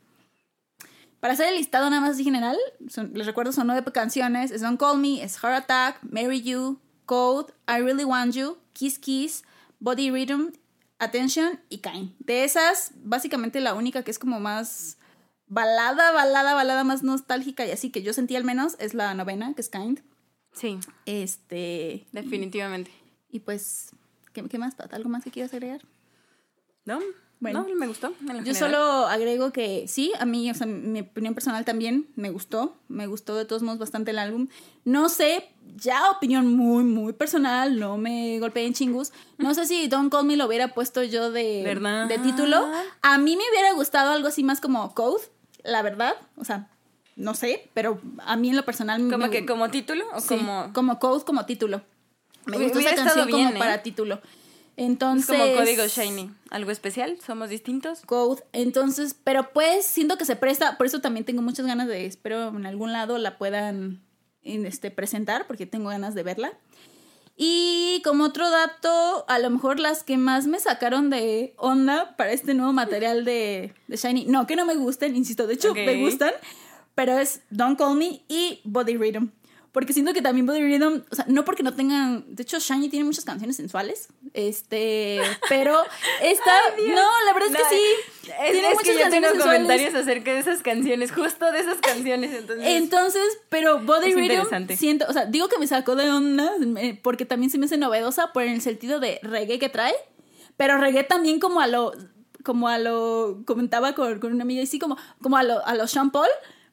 Para 1.19 1.33
hacer 1.33 1.47
el 1.49 1.55
listado 1.55 1.89
nada 1.89 2.01
más 2.01 2.11
así 2.11 2.23
general, 2.23 2.57
son- 2.87 3.11
les 3.15 3.25
recuerdo, 3.25 3.51
son 3.51 3.65
nueve 3.67 3.83
canciones. 3.91 4.51
Es 4.51 4.61
Don't 4.61 4.79
Call 4.79 4.99
Me, 4.99 5.23
es 5.23 5.37
Heart 5.39 5.63
Attack, 5.63 5.99
Marry 6.03 6.41
You, 6.43 6.79
Code, 7.07 7.51
I 7.67 7.81
Really 7.81 8.03
Want 8.03 8.35
You, 8.35 8.57
Kiss 8.73 8.99
Kiss, 8.99 9.43
Body 9.79 10.11
Rhythm, 10.11 10.51
Attention 10.99 11.59
y 11.69 11.79
Kind. 11.79 12.15
De 12.19 12.43
esas, 12.43 12.91
básicamente 12.95 13.59
la 13.61 13.73
única 13.73 14.03
que 14.03 14.11
es 14.11 14.19
como 14.19 14.39
más 14.39 14.97
balada, 15.47 16.11
balada, 16.11 16.53
balada 16.53 16.83
más 16.83 17.03
nostálgica 17.03 17.65
y 17.65 17.71
así 17.71 17.91
que 17.91 18.01
yo 18.01 18.13
sentí 18.13 18.35
al 18.35 18.43
menos 18.43 18.75
es 18.79 18.93
la 18.93 19.13
novena, 19.13 19.53
que 19.53 19.61
es 19.61 19.69
Kind. 19.69 19.99
Sí, 20.53 20.79
Este. 21.05 22.07
definitivamente. 22.13 22.91
Y 23.29 23.41
pues, 23.41 23.89
¿qué, 24.31 24.41
qué 24.47 24.57
más, 24.57 24.75
Pat? 24.75 24.93
¿Algo 24.93 25.09
más 25.09 25.23
que 25.23 25.31
quieras 25.31 25.53
agregar? 25.53 25.81
¿No? 26.85 26.99
Bueno. 27.53 27.65
no, 27.69 27.75
me 27.75 27.87
gustó. 27.87 28.07
en 28.21 28.27
Yo 28.27 28.53
general. 28.53 28.55
solo 28.55 28.77
agrego 29.07 29.51
que 29.51 29.87
sí, 29.87 30.11
a 30.19 30.25
mí, 30.25 30.49
o 30.49 30.53
sea, 30.53 30.67
mi 30.67 31.01
opinión 31.01 31.33
personal 31.33 31.63
también 31.65 32.07
me 32.15 32.29
gustó. 32.29 32.75
Me 32.87 33.07
gustó 33.07 33.35
de 33.35 33.45
todos 33.45 33.61
modos 33.63 33.79
bastante 33.79 34.11
el 34.11 34.19
álbum. 34.19 34.47
No 34.83 35.09
sé, 35.09 35.49
ya 35.77 36.09
opinión 36.11 36.47
muy, 36.55 36.83
muy 36.83 37.13
personal, 37.13 37.79
no 37.79 37.97
me 37.97 38.39
golpeé 38.39 38.65
en 38.65 38.73
chingus. 38.73 39.11
No 39.37 39.53
sé 39.53 39.65
si 39.65 39.87
Don't 39.87 40.11
Call 40.11 40.25
Me 40.25 40.35
lo 40.37 40.45
hubiera 40.47 40.73
puesto 40.73 41.03
yo 41.03 41.31
de, 41.31 41.61
¿Verdad? 41.63 42.07
de 42.07 42.17
título. 42.19 42.65
A 43.01 43.17
mí 43.17 43.35
me 43.35 43.43
hubiera 43.51 43.73
gustado 43.73 44.11
algo 44.11 44.27
así 44.27 44.43
más 44.43 44.61
como 44.61 44.93
Code, 44.93 45.23
la 45.63 45.81
verdad. 45.81 46.13
O 46.37 46.45
sea, 46.45 46.69
no 47.15 47.33
sé, 47.33 47.69
pero 47.73 47.99
a 48.25 48.35
mí 48.35 48.49
en 48.49 48.55
lo 48.57 48.65
personal 48.65 48.99
¿Como 49.09 49.17
me- 49.25 49.29
que 49.29 49.45
como 49.45 49.69
título 49.69 50.05
o 50.13 50.19
Sí, 50.19 50.27
como...? 50.29 50.71
como 50.73 50.99
Code 50.99 51.23
como 51.25 51.45
título. 51.45 51.81
Me 52.45 52.57
gustó 52.59 52.77
esa 52.79 52.93
canción 52.95 53.25
bien, 53.27 53.45
como 53.45 53.55
¿eh? 53.55 53.59
para 53.59 53.81
título. 53.81 54.21
Es 54.75 54.85
Entonces. 54.85 55.37
como 55.37 55.55
código 55.55 55.85
Shiny. 55.87 56.31
¿Algo 56.49 56.71
especial? 56.71 57.17
¿Somos 57.25 57.49
distintos? 57.49 58.01
Code. 58.01 58.43
Entonces, 58.51 59.15
pero 59.23 59.51
pues 59.53 59.85
siento 59.85 60.17
que 60.17 60.25
se 60.25 60.35
presta, 60.35 60.77
por 60.77 60.85
eso 60.87 60.99
también 60.99 61.25
tengo 61.25 61.41
muchas 61.41 61.65
ganas 61.65 61.87
de, 61.87 62.05
espero 62.05 62.49
en 62.49 62.65
algún 62.65 62.91
lado 62.91 63.17
la 63.17 63.37
puedan 63.37 64.03
este, 64.43 64.91
presentar, 64.91 65.47
porque 65.47 65.65
tengo 65.65 65.89
ganas 65.89 66.13
de 66.13 66.23
verla. 66.23 66.53
Y 67.37 68.01
como 68.05 68.25
otro 68.25 68.49
dato, 68.49 69.25
a 69.27 69.39
lo 69.39 69.49
mejor 69.49 69.79
las 69.79 70.03
que 70.03 70.17
más 70.17 70.47
me 70.47 70.59
sacaron 70.59 71.09
de 71.09 71.53
onda 71.57 72.15
para 72.15 72.31
este 72.31 72.53
nuevo 72.53 72.71
material 72.71 73.25
de, 73.25 73.73
de 73.87 73.97
Shiny, 73.97 74.25
no 74.25 74.47
que 74.47 74.55
no 74.55 74.65
me 74.65 74.75
gusten, 74.75 75.15
insisto, 75.15 75.45
de 75.45 75.55
hecho 75.55 75.73
me 75.73 75.97
gustan, 75.97 76.31
pero 76.95 77.17
es 77.19 77.41
Don't 77.49 77.77
Call 77.77 77.97
Me 77.97 78.23
y 78.29 78.61
Body 78.63 78.95
Rhythm. 78.95 79.31
Porque 79.75 79.91
siento 79.91 80.13
que 80.13 80.21
también 80.21 80.45
Body 80.45 80.61
Rhythm, 80.61 81.03
o 81.11 81.15
sea, 81.15 81.25
no 81.27 81.43
porque 81.43 81.61
no 81.61 81.73
tengan, 81.73 82.23
de 82.33 82.43
hecho 82.43 82.59
Shiny 82.59 82.87
tiene 82.87 83.03
muchas 83.03 83.25
canciones 83.25 83.57
sensuales, 83.57 84.07
este, 84.33 85.19
pero 85.49 85.75
esta, 86.21 86.53
no, 86.77 87.25
la 87.25 87.33
verdad 87.33 87.49
es 87.49 87.57
que 87.57 87.61
No, 87.61 87.69
sí, 87.69 88.31
Es, 88.45 88.51
tiene 88.53 88.69
es 88.69 88.73
muchas 88.73 88.95
que 88.95 89.03
yo 89.03 89.09
tengo 89.09 89.27
sensuales. 89.31 89.43
comentarios 89.43 89.93
acerca 89.93 90.33
de 90.33 90.39
esas 90.39 90.63
canciones, 90.63 91.11
justo 91.11 91.51
de 91.51 91.59
esas 91.59 91.79
canciones, 91.79 92.33
entonces... 92.33 92.65
Entonces, 92.65 93.37
pero 93.49 93.81
Body 93.81 94.13
Rhythm 94.13 94.69
siento, 94.77 95.07
o 95.09 95.11
sea, 95.11 95.25
digo 95.25 95.49
que 95.49 95.59
me 95.59 95.67
sacó 95.67 95.97
de 95.97 96.09
onda 96.09 96.49
porque 97.03 97.25
también 97.25 97.49
se 97.49 97.57
me 97.57 97.65
hace 97.65 97.75
novedosa 97.77 98.31
por 98.31 98.43
el 98.43 98.61
sentido 98.61 99.01
de 99.01 99.19
reggae 99.23 99.59
que 99.59 99.67
trae, 99.67 99.93
pero 100.55 100.77
reggae 100.77 101.03
también 101.03 101.41
como 101.41 101.59
a 101.59 101.67
lo 101.67 101.91
como 102.45 102.69
a 102.69 102.77
lo 102.77 103.41
comentaba 103.45 103.93
con, 103.93 104.19
con 104.19 104.31
una 104.31 104.43
amiga 104.43 104.61
y 104.61 104.67
sí 104.67 104.79
como 104.79 104.95
como 105.21 105.35
a 105.35 105.43
lo 105.43 105.65
a 105.65 105.75
lo 105.75 105.85
Sean 105.87 106.11
Paul, 106.11 106.29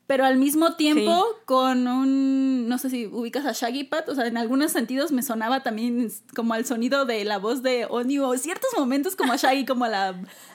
pero 0.07 0.25
al 0.25 0.37
mismo 0.37 0.75
tiempo 0.75 1.25
con 1.45 1.87
un 1.87 2.69
no 2.69 2.79
sé 2.79 2.91
si 2.91 3.07
ubicas 3.07 3.47
a 3.47 3.53
Shaggy 3.53 3.85
Pat, 3.85 4.09
o 4.09 4.15
sea, 4.15 4.27
en 4.27 4.37
algunos 4.37 4.73
sentidos 4.73 5.13
me 5.13 5.23
sonaba 5.23 5.63
también 5.63 6.13
como 6.35 6.55
al 6.55 6.65
sonido 6.67 7.05
de 7.07 7.25
la 7.25 7.39
voz 7.39 7.63
de 7.63 7.87
Oni 7.89 8.19
o 8.19 8.37
ciertos 8.37 8.71
momentos 8.77 9.17
como 9.17 9.33
a 9.33 9.37
Shaggy, 9.37 9.65
como 9.65 9.85
a 9.85 9.89
la 9.89 10.09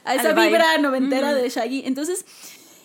a 0.04 0.16
esa 0.16 0.30
vibra 0.50 0.78
noventera 0.80 1.34
de 1.34 1.50
Shaggy. 1.50 1.84
Entonces, 1.86 2.26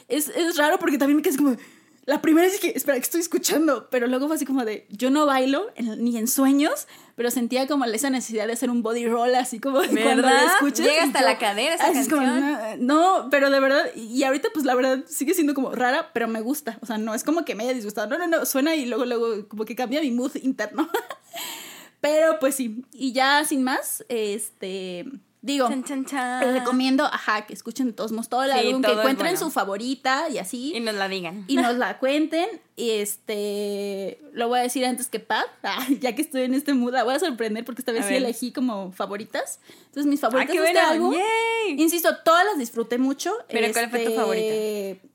es, 0.09 0.29
es 0.29 0.57
raro 0.57 0.79
porque 0.79 0.99
también 0.99 1.17
me 1.17 1.23
quedé 1.23 1.37
como. 1.37 1.57
La 2.05 2.21
primera 2.21 2.49
vez 2.49 2.59
que, 2.59 2.71
espera, 2.71 2.97
que 2.99 3.05
estoy 3.05 3.21
escuchando, 3.21 3.87
pero 3.89 4.09
luego 4.09 4.27
fue 4.27 4.35
así 4.35 4.45
como 4.45 4.65
de, 4.65 4.87
yo 4.91 5.11
no 5.11 5.25
bailo 5.25 5.67
en- 5.77 6.03
ni 6.03 6.17
en 6.17 6.27
sueños, 6.27 6.89
pero 7.15 7.31
sentía 7.31 7.67
como 7.67 7.85
esa 7.85 8.11
necesidad 8.11 8.47
de 8.47 8.55
hacer 8.55 8.71
un 8.71 8.83
body 8.83 9.07
roll, 9.07 9.35
así 9.35 9.61
como 9.61 9.81
de 9.81 9.89
cuando 9.89 10.23
la 10.23 10.33
¿Verdad? 10.33 10.47
escuches. 10.55 10.87
Llega 10.87 11.05
hasta 11.05 11.21
yo- 11.21 11.27
la 11.27 11.39
cadera 11.39 11.75
esa 11.75 11.89
así 11.89 11.99
es 11.99 12.09
como, 12.09 12.23
canción. 12.23 12.87
no, 12.87 13.29
pero 13.31 13.51
de 13.51 13.61
verdad, 13.61 13.85
y 13.95 14.23
ahorita 14.25 14.49
pues 14.55 14.65
la 14.65 14.75
verdad 14.75 15.05
sigue 15.09 15.35
siendo 15.35 15.55
como 15.55 15.71
rara, 15.73 16.11
pero 16.15 16.29
me 16.29 16.41
gusta, 16.41 16.79
o 16.81 16.87
sea, 16.87 16.99
no 16.99 17.15
es 17.15 17.25
como 17.25 17.45
que 17.45 17.55
me 17.55 17.65
haya 17.65 17.75
disgustado, 17.75 18.09
no, 18.09 18.19
no, 18.19 18.27
no, 18.27 18.47
suena 18.47 18.75
y 18.75 18.87
luego, 18.87 19.05
luego 19.05 19.49
como 19.49 19.65
que 19.65 19.75
cambia 19.77 20.01
mi 20.01 20.11
mood 20.11 20.33
interno. 20.43 20.89
pero 22.01 22.39
pues 22.41 22.55
sí, 22.55 22.85
y 22.93 23.13
ya 23.13 23.45
sin 23.45 23.63
más, 23.63 24.05
este, 24.09 25.05
digo... 25.43 25.69
Chan, 25.69 25.85
chan, 25.85 26.05
chan. 26.07 26.41
Les 26.41 26.55
recomiendo, 26.61 27.05
ajá, 27.05 27.45
que 27.47 27.53
escuchen 27.53 27.89
de 27.89 27.93
todos 27.93 28.11
modos 28.13 28.29
todo 28.31 28.43
el 28.45 28.53
Sí, 28.53 28.59
álbum, 28.59 28.81
que 28.81 28.89
todo 28.89 29.01
encuentren 29.01 29.33
bueno. 29.33 29.47
su 29.47 29.51
favorita 29.51 30.29
y 30.31 30.39
así. 30.39 30.73
Y 30.75 30.81
nos 30.81 30.95
la 30.95 31.09
digan. 31.09 31.45
Y 31.49 31.57
nos 31.57 31.77
la 31.79 31.99
cuenten. 31.99 32.49
Y 32.77 32.91
este. 32.93 34.19
Lo 34.33 34.49
voy 34.49 34.61
a 34.61 34.63
decir 34.63 34.85
antes 34.87 35.09
que 35.09 35.21
Pat. 35.21 35.47
ah, 35.63 35.87
ya 36.01 36.15
que 36.15 36.23
estoy 36.23 36.43
en 36.43 36.55
este 36.55 36.73
mood, 36.73 36.93
la 36.93 37.05
voy 37.05 37.15
a 37.15 37.19
sorprender 37.19 37.65
porque 37.65 37.83
esta 37.83 37.93
vez 37.93 38.05
A 38.05 38.09
sí 38.09 38.15
ver. 38.15 38.23
elegí 38.23 38.53
como 38.53 38.93
favoritas. 38.93 39.61
Entonces, 39.87 40.07
mis 40.07 40.21
¡Ah, 40.25 40.31
favoritas 40.31 40.55
qué 40.55 40.61
de 40.61 40.67
este 40.69 40.79
bueno! 40.81 40.93
álbum. 40.93 41.15
¡Yay! 41.15 41.81
Insisto, 41.83 42.17
todas 42.25 42.45
las 42.47 42.59
disfruté 42.59 42.97
mucho. 42.99 43.33
Pero, 43.51 43.73
¿cuál 43.73 43.91
fue 43.91 43.99
tu 44.01 44.09
Este, 44.11 44.17
favorita? 44.21 45.09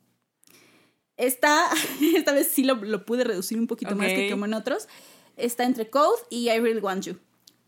Esta, 1.17 1.65
esta 2.15 2.32
vez 2.32 2.47
sí 2.47 2.63
lo, 2.63 2.75
lo 2.75 3.05
pude 3.05 3.23
reducir 3.23 3.57
un 3.59 3.67
poquito 3.67 3.95
más 3.95 4.07
que 4.07 4.30
como 4.30 4.45
en 4.45 4.53
otros. 4.53 4.88
Está 5.36 5.63
entre 5.65 5.89
Code 5.89 6.17
y 6.30 6.49
I 6.49 6.59
Really 6.59 6.80
Want 6.80 7.05
You. 7.05 7.17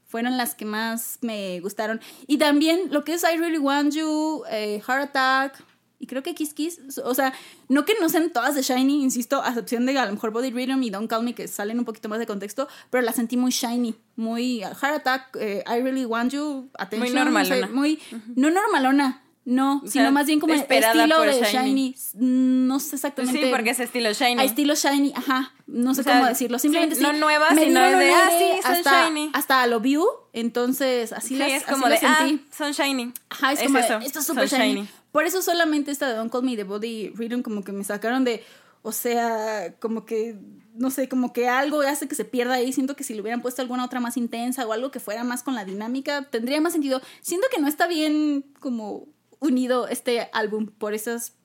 Fueron 0.10 0.38
las 0.38 0.56
que 0.56 0.66
más 0.66 1.20
me 1.22 1.60
gustaron. 1.62 2.02
Y 2.28 2.38
también 2.40 2.92
lo 2.92 3.04
que 3.04 3.14
es 3.14 3.24
I 3.24 3.38
Really 3.38 3.60
Want 3.60 3.94
You, 3.94 4.44
eh, 4.50 4.82
Heart 4.86 5.10
Attack 5.10 5.64
y 6.00 6.08
creo 6.08 6.24
que 6.24 6.34
Kiss 6.34 6.54
Kiss. 6.54 6.80
O 7.04 7.14
sea, 7.14 7.34
no 7.68 7.86
que 7.86 7.94
no 8.02 8.10
sean 8.10 8.32
todas 8.32 8.56
de 8.56 8.64
Shiny, 8.64 9.04
insisto, 9.04 9.44
a 9.44 9.50
excepción 9.50 9.86
de 9.86 9.98
a 10.00 10.06
lo 10.06 10.14
mejor 10.14 10.32
Body 10.32 10.50
Rhythm 10.50 10.82
y 10.82 10.90
Don't 10.90 11.10
Call 11.10 11.24
Me 11.24 11.36
que 11.36 11.48
salen 11.48 11.78
un 11.78 11.86
poquito 11.86 12.10
más 12.10 12.20
de 12.20 12.26
contexto, 12.26 12.68
pero 12.90 13.04
las 13.04 13.16
sentí 13.16 13.38
muy 13.38 13.52
Shiny, 13.52 13.96
muy 14.16 14.62
Heart 14.62 14.96
Attack, 14.96 15.38
eh, 15.40 15.64
I 15.68 15.82
Really 15.82 16.06
Want 16.06 16.32
You, 16.32 16.70
Attention. 16.80 17.14
normalona. 17.14 17.56
no 17.56 17.68
sé, 17.68 17.74
muy, 17.74 18.00
no 18.36 18.50
normalona. 18.50 19.24
No, 19.50 19.78
O 19.78 19.88
sino 19.88 20.04
sea, 20.04 20.12
más 20.12 20.28
bien 20.28 20.40
como 20.40 20.54
estilo 20.54 21.22
de 21.22 21.42
Shiny. 21.42 21.96
Shiny. 21.96 21.96
No 22.14 22.80
sé 22.80 22.98
exactamente. 22.98 23.42
sí, 23.42 23.50
porque 23.50 23.72
es 23.72 23.80
estilo 23.80 24.14
Shiny. 24.14 24.40
A 24.40 24.44
estilo 24.44 24.76
shiny, 24.76 25.12
ajá. 25.16 25.54
No 25.66 25.96
sé 25.96 26.02
O 26.02 26.04
sea, 26.04 26.14
cómo 26.14 26.28
decirlo. 26.28 26.60
Simplemente 26.60 26.94
sí, 26.94 27.02
sí, 27.02 27.08
no 27.08 27.14
nueva, 27.14 27.50
sino 27.50 27.84
es 27.84 27.98
de, 27.98 28.12
ah, 28.12 28.30
sí, 28.38 28.62
son 28.62 28.72
hasta, 28.74 29.08
shiny. 29.08 29.32
Hasta 29.34 29.66
lo 29.66 29.80
view. 29.80 30.06
Entonces, 30.34 31.12
así 31.14 31.30
sí, 31.30 31.36
las, 31.38 31.50
es 31.50 31.64
así 31.64 31.72
como 31.72 31.88
de, 31.88 31.94
las 31.94 32.00
sentí. 32.00 32.46
ah, 32.48 32.56
son 32.56 32.74
Shiny. 32.74 33.12
Ajá, 33.32 33.54
es, 33.54 33.64
como 33.64 33.80
de, 33.80 33.86
eso, 33.86 33.98
esto 33.98 34.20
es 34.20 34.26
súper 34.28 34.48
shiny. 34.48 34.88
Por 35.12 35.26
eso 35.26 35.42
solamente 35.42 35.90
esta 35.90 36.08
de 36.08 36.14
Don't 36.14 36.32
Call 36.32 36.44
Me 36.44 36.56
de 36.56 36.64
Body 36.64 37.10
Rhythm 37.16 37.42
como 37.42 37.64
que 37.64 37.72
me 37.72 37.84
sacaron 37.84 38.24
de, 38.26 38.44
o 38.84 38.92
sea, 38.92 39.74
como 39.80 40.06
que, 40.06 40.38
no 40.76 40.92
sé, 40.92 41.10
como 41.10 41.34
que 41.34 41.50
algo 41.50 41.82
hace 41.82 42.08
que 42.08 42.14
se 42.14 42.24
pierda 42.24 42.54
ahí. 42.54 42.72
Siento 42.72 42.96
que 42.96 43.04
si 43.04 43.16
le 43.16 43.22
hubieran 43.22 43.42
puesto 43.42 43.64
alguna 43.64 43.84
otra 43.84 44.00
más 44.00 44.16
intensa 44.16 44.68
o 44.68 44.74
algo 44.74 44.92
que 44.92 45.00
fuera 45.00 45.24
más 45.24 45.42
con 45.42 45.56
la 45.56 45.66
dinámica, 45.66 46.30
tendría 46.30 46.62
más 46.62 46.74
sentido. 46.74 47.02
Siento 47.22 47.48
que 47.52 47.60
no 47.60 47.68
está 47.68 47.88
bien 47.88 48.46
como 48.60 49.08
unido 49.40 49.88
este 49.88 50.30
álbum 50.34 50.68
por 50.68 50.94
esas, 50.94 51.36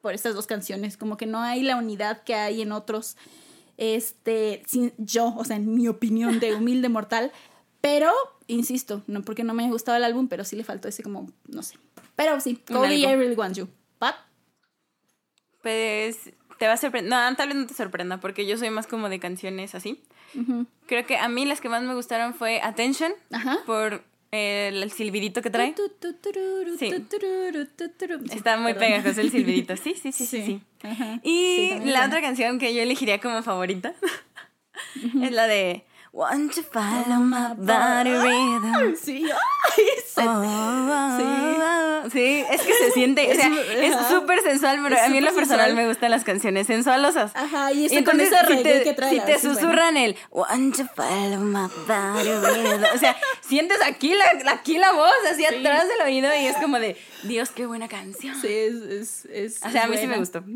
por 0.00 0.14
estas 0.14 0.34
dos 0.34 0.46
canciones. 0.46 0.96
Como 0.96 1.16
que 1.16 1.26
no 1.26 1.40
hay 1.40 1.62
la 1.62 1.76
unidad 1.76 2.22
que 2.22 2.34
hay 2.34 2.62
en 2.62 2.72
otros. 2.72 3.16
Este, 3.76 4.62
sin, 4.66 4.92
yo, 4.98 5.34
o 5.36 5.44
sea, 5.44 5.56
en 5.56 5.74
mi 5.74 5.88
opinión 5.88 6.40
de 6.40 6.54
humilde 6.56 6.88
mortal. 6.88 7.32
Pero, 7.80 8.12
insisto, 8.46 9.02
no 9.06 9.22
porque 9.22 9.42
no 9.42 9.54
me 9.54 9.62
haya 9.62 9.72
gustado 9.72 9.96
el 9.96 10.04
álbum, 10.04 10.28
pero 10.28 10.44
sí 10.44 10.54
le 10.54 10.64
faltó 10.64 10.88
ese 10.88 11.02
como, 11.02 11.30
no 11.48 11.62
sé. 11.62 11.76
Pero 12.14 12.38
sí, 12.40 12.56
Cody, 12.56 13.06
I 13.06 13.16
really 13.16 13.34
want 13.34 13.56
you. 13.56 13.68
Pat, 13.98 14.16
Pues 15.62 16.30
te 16.58 16.66
va 16.66 16.74
a 16.74 16.76
sorprender. 16.76 17.10
No, 17.10 17.36
tal 17.36 17.48
vez 17.48 17.56
no 17.56 17.66
te 17.66 17.72
sorprenda, 17.72 18.20
porque 18.20 18.46
yo 18.46 18.58
soy 18.58 18.68
más 18.68 18.86
como 18.86 19.08
de 19.08 19.18
canciones 19.18 19.74
así. 19.74 20.02
Creo 20.86 21.06
que 21.06 21.16
a 21.16 21.28
mí 21.28 21.46
las 21.46 21.60
que 21.62 21.70
más 21.70 21.82
me 21.82 21.94
gustaron 21.94 22.34
fue 22.34 22.60
Attention, 22.62 23.12
Ajá. 23.32 23.58
por 23.64 24.04
el, 24.30 24.82
el 24.82 24.92
silbidito 24.92 25.42
que 25.42 25.50
trae. 25.50 25.74
Sí. 26.78 26.90
Está 28.32 28.56
muy 28.56 28.74
pegajoso 28.74 29.20
el 29.20 29.30
silbidito. 29.30 29.76
Sí, 29.76 29.94
sí, 30.00 30.12
sí, 30.12 30.26
sí. 30.26 30.42
sí. 30.42 30.62
Y 31.22 31.80
la 31.86 32.06
otra 32.06 32.20
canción 32.20 32.58
que 32.58 32.74
yo 32.74 32.82
elegiría 32.82 33.20
como 33.20 33.42
favorita 33.42 33.94
es 35.22 35.32
la 35.32 35.46
de 35.46 35.84
Want 36.12 36.54
to 36.54 36.62
follow 36.62 37.20
my 37.20 37.54
body 37.56 38.10
rhythm. 38.10 38.96
Sí, 38.96 39.24
Oh, 40.28 41.18
sí. 41.18 42.10
sí, 42.12 42.44
es 42.50 42.62
que 42.62 42.72
se 42.74 42.90
siente, 42.94 43.30
o 43.30 43.34
sea, 43.34 43.50
Es- 43.72 44.08
súper 44.08 44.40
sensual, 44.42 44.80
pero 44.82 45.00
a 45.00 45.08
mí 45.08 45.18
en 45.18 45.24
lo 45.24 45.32
personal 45.34 45.66
sensual. 45.66 45.74
me 45.84 45.88
gustan 45.88 46.10
las 46.10 46.24
canciones 46.24 46.66
sensualosas. 46.66 47.32
Ajá, 47.34 47.72
y 47.72 47.86
este 47.86 48.00
Y 48.00 48.04
con 48.04 48.20
ese 48.20 48.34
si 48.48 48.62
te, 48.62 48.82
que 48.82 48.92
trae. 48.94 49.10
si 49.10 49.20
te 49.20 49.38
sí, 49.38 49.46
bueno. 49.46 49.60
susurran 49.60 49.96
el 49.96 50.16
Want 50.30 50.76
to 50.76 50.84
follow 50.96 51.38
my 51.40 51.68
body 51.86 52.30
rhythm", 52.30 52.84
o 52.94 52.98
sea, 52.98 53.16
sientes 53.40 53.78
aquí 53.84 54.14
la, 54.14 54.52
aquí 54.52 54.78
la 54.78 54.92
voz, 54.92 55.12
así 55.30 55.44
atrás 55.44 55.86
del 55.88 56.00
oído, 56.06 56.28
y 56.40 56.46
es 56.46 56.56
como 56.56 56.78
de, 56.78 56.96
Dios, 57.24 57.50
qué 57.50 57.66
buena 57.66 57.88
canción. 57.88 58.34
Sí, 58.40 58.48
es, 58.48 58.74
es, 58.74 59.24
es- 59.26 59.60
O 59.64 59.70
sea, 59.70 59.84
a 59.84 59.86
mí 59.86 59.94
sí 59.96 60.06
buena. 60.06 60.12
me 60.14 60.18
gustó. 60.18 60.42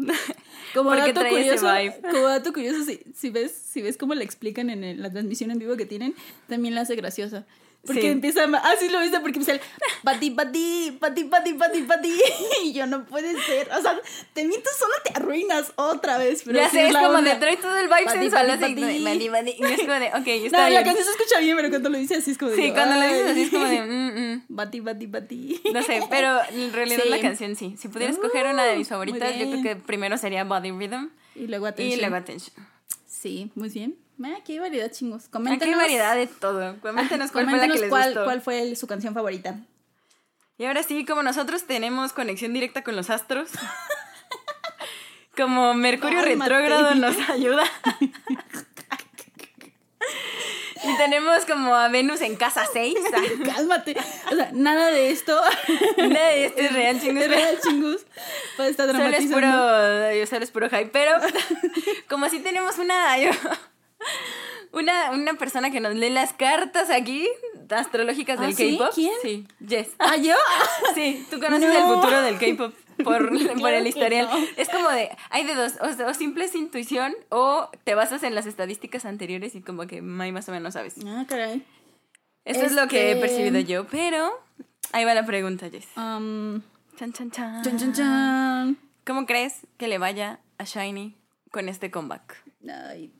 Como 0.74 0.90
Porque 0.90 1.12
dato 1.12 1.28
curioso, 1.28 1.68
como 2.10 2.26
dato 2.26 2.52
curioso, 2.52 2.84
si, 2.84 3.00
si 3.14 3.30
ves, 3.30 3.52
si 3.52 3.80
ves 3.80 3.96
cómo 3.96 4.14
le 4.14 4.24
explican 4.24 4.70
en 4.70 4.82
el- 4.82 5.00
la 5.02 5.08
transmisión 5.10 5.52
en 5.52 5.60
vivo 5.60 5.76
que 5.76 5.86
tienen, 5.86 6.16
también 6.48 6.74
la 6.74 6.80
hace 6.80 6.96
graciosa. 6.96 7.44
Porque 7.86 8.00
Sí. 8.02 8.06
empieza, 8.06 8.46
ma- 8.46 8.62
ah, 8.64 8.74
sí 8.78 8.88
lo 8.88 8.98
viste, 9.00 9.20
porque 9.20 9.38
empieza 9.38 9.52
el 9.52 9.60
bati, 10.02 10.30
bati, 10.30 10.96
bati, 11.00 11.24
bati, 11.24 11.52
bati, 11.52 11.82
bati. 11.82 12.12
Y 12.64 12.72
yo 12.72 12.86
no 12.86 13.04
puede 13.04 13.38
ser. 13.42 13.70
O 13.72 13.82
sea, 13.82 14.00
te 14.32 14.44
mientes, 14.46 14.74
solo 14.78 14.92
te 15.04 15.12
arruinas 15.14 15.72
otra 15.76 16.16
vez. 16.18 16.42
Pero 16.44 16.58
ya 16.58 16.70
sé, 16.70 16.86
es 16.88 16.94
como 16.96 17.08
onda. 17.08 17.34
de 17.34 17.36
trae 17.40 17.56
todo 17.58 17.76
el 17.76 17.88
vibe 17.88 18.10
sensual 18.10 18.50
así. 18.50 18.60
bati, 19.04 19.28
bati, 19.28 19.50
Y 19.58 19.64
es 19.64 19.80
como 19.80 19.92
de, 19.92 20.06
ok, 20.08 20.14
No, 20.26 20.32
está 20.46 20.58
la 20.62 20.68
bien. 20.70 20.84
canción 20.84 21.04
se 21.04 21.10
escucha 21.10 21.40
bien, 21.40 21.56
pero 21.56 21.68
cuando 21.70 21.90
lo 21.90 21.98
dice 21.98 22.14
así 22.16 22.30
es 22.30 22.38
como 22.38 22.50
de. 22.52 22.56
Sí, 22.56 22.70
cuando 22.72 22.94
lo 22.96 23.02
dices 23.02 23.30
así 23.30 23.42
es 23.42 23.50
como 23.50 23.64
de, 23.66 23.82
mm, 23.82 24.32
mm. 24.34 24.44
Bati, 24.48 24.80
bati, 24.80 25.06
bati. 25.06 25.60
No 25.74 25.82
sé, 25.82 26.00
pero 26.08 26.38
en 26.52 26.72
realidad 26.72 27.02
Sí. 27.04 27.08
la 27.10 27.20
canción 27.20 27.54
sí. 27.56 27.74
Si 27.78 27.88
pudiera 27.88 28.12
escoger 28.12 28.46
una 28.46 28.64
de 28.64 28.76
mis 28.76 28.86
Uh, 28.86 28.90
favoritas, 28.90 29.30
yo 29.32 29.46
creo 29.46 29.48
bien. 29.50 29.62
que 29.62 29.76
primero 29.76 30.16
sería 30.16 30.44
Body 30.44 30.70
Rhythm 30.70 31.10
Y 31.34 31.48
luego 31.48 31.66
y 31.66 31.70
atención. 31.70 32.00
luego 32.00 32.16
Attention. 32.16 32.66
Sí, 33.06 33.50
muy 33.54 33.68
bien. 33.68 33.96
Ah, 34.22 34.36
qué 34.44 34.60
variedad, 34.60 34.90
chingos. 34.90 35.22
Aquí 35.24 35.30
Coméntenos. 35.32 35.74
hay 35.74 35.80
variedad 35.80 36.14
de 36.14 36.26
todo. 36.26 36.76
Coméntenos 36.80 37.32
cuál 37.32 37.44
fue 37.46 37.56
la 37.58 37.62
que 37.62 37.68
Coméntenos 37.68 37.80
les 37.80 37.88
cuál, 37.90 38.04
gustó. 38.10 38.24
cuál 38.24 38.40
fue 38.42 38.62
el- 38.62 38.76
su 38.76 38.86
canción 38.86 39.14
favorita. 39.14 39.56
Y 40.58 40.66
ahora 40.66 40.82
sí, 40.84 41.04
como 41.04 41.22
nosotros 41.24 41.64
tenemos 41.64 42.12
conexión 42.12 42.52
directa 42.52 42.84
con 42.84 42.94
los 42.94 43.10
astros, 43.10 43.50
como 45.36 45.74
Mercurio 45.74 46.22
retrógrado 46.22 46.94
nos 46.94 47.16
ayuda. 47.28 47.64
y 50.84 50.96
tenemos 50.98 51.44
como 51.46 51.74
a 51.74 51.88
Venus 51.88 52.20
en 52.20 52.36
casa 52.36 52.66
6. 52.72 52.94
Cálmate. 53.44 53.96
O 54.30 54.36
sea, 54.36 54.50
nada 54.52 54.90
de 54.90 55.10
esto 55.10 55.40
Nada 55.96 56.28
de 56.28 56.44
esto 56.46 56.60
es 56.60 56.72
real, 56.72 57.00
chingos. 57.00 57.24
es 57.24 57.30
real, 57.30 57.58
chingus. 57.62 58.06
Puede 58.56 58.70
estar 58.70 58.86
Solo 58.86 58.98
es 59.02 59.28
dramatizando. 59.28 59.34
puro, 59.36 60.26
solo 60.26 60.44
es 60.44 60.50
puro 60.50 60.68
hype, 60.70 60.90
pero 60.92 61.12
como 62.08 62.28
si 62.28 62.40
tenemos 62.40 62.78
una, 62.78 63.16
una, 64.72 65.10
una 65.12 65.34
persona 65.34 65.70
que 65.70 65.80
nos 65.80 65.94
lee 65.94 66.10
las 66.10 66.32
cartas 66.32 66.90
aquí, 66.90 67.28
astrológicas 67.70 68.38
¿Ah, 68.38 68.42
del 68.42 68.54
sí? 68.54 68.76
K-pop. 68.76 68.94
¿Quién? 68.94 69.12
Sí, 69.22 69.46
Jess. 69.66 69.90
¿Ah, 69.98 70.16
yo? 70.16 70.34
Sí, 70.94 71.26
tú 71.30 71.38
conoces 71.40 71.68
No. 71.68 71.74
el 71.74 71.94
futuro 71.94 72.22
del 72.22 72.38
K-pop 72.38 72.74
por, 73.04 73.30
por 73.60 73.72
el 73.72 73.86
historial. 73.86 74.28
no. 74.30 74.36
Es 74.56 74.68
como 74.68 74.88
de, 74.90 75.10
hay 75.30 75.44
de 75.44 75.54
dos, 75.54 75.74
o, 75.80 76.08
o 76.10 76.14
simple 76.14 76.44
es 76.44 76.54
intuición 76.54 77.14
o 77.30 77.68
te 77.84 77.94
basas 77.94 78.22
en 78.22 78.34
las 78.34 78.46
estadísticas 78.46 79.04
anteriores 79.04 79.54
y 79.54 79.62
como 79.62 79.86
que 79.86 80.02
más 80.02 80.48
o 80.48 80.52
menos 80.52 80.74
sabes. 80.74 80.94
Ah, 81.06 81.24
caray. 81.28 81.64
Esto 82.44 82.66
es 82.66 82.72
lo 82.72 82.86
que 82.88 83.08
he 83.08 83.12
Este- 83.12 83.20
percibido 83.20 83.60
yo, 83.60 83.86
pero 83.86 84.30
ahí 84.92 85.04
va 85.04 85.14
la 85.14 85.24
pregunta, 85.24 85.70
Jess. 85.70 85.86
Um, 85.96 86.60
Chan, 86.96 87.12
chan, 87.12 87.30
chan. 87.32 87.62
chan, 87.64 87.78
chan, 87.78 87.92
chan. 87.92 88.78
¿Cómo 89.06 89.26
crees 89.26 89.60
que 89.78 89.88
le 89.88 89.98
vaya 89.98 90.38
a 90.58 90.64
Shiny 90.64 91.16
con 91.50 91.68
este 91.68 91.90
comeback? 91.90 92.42
Ay. 92.68 93.12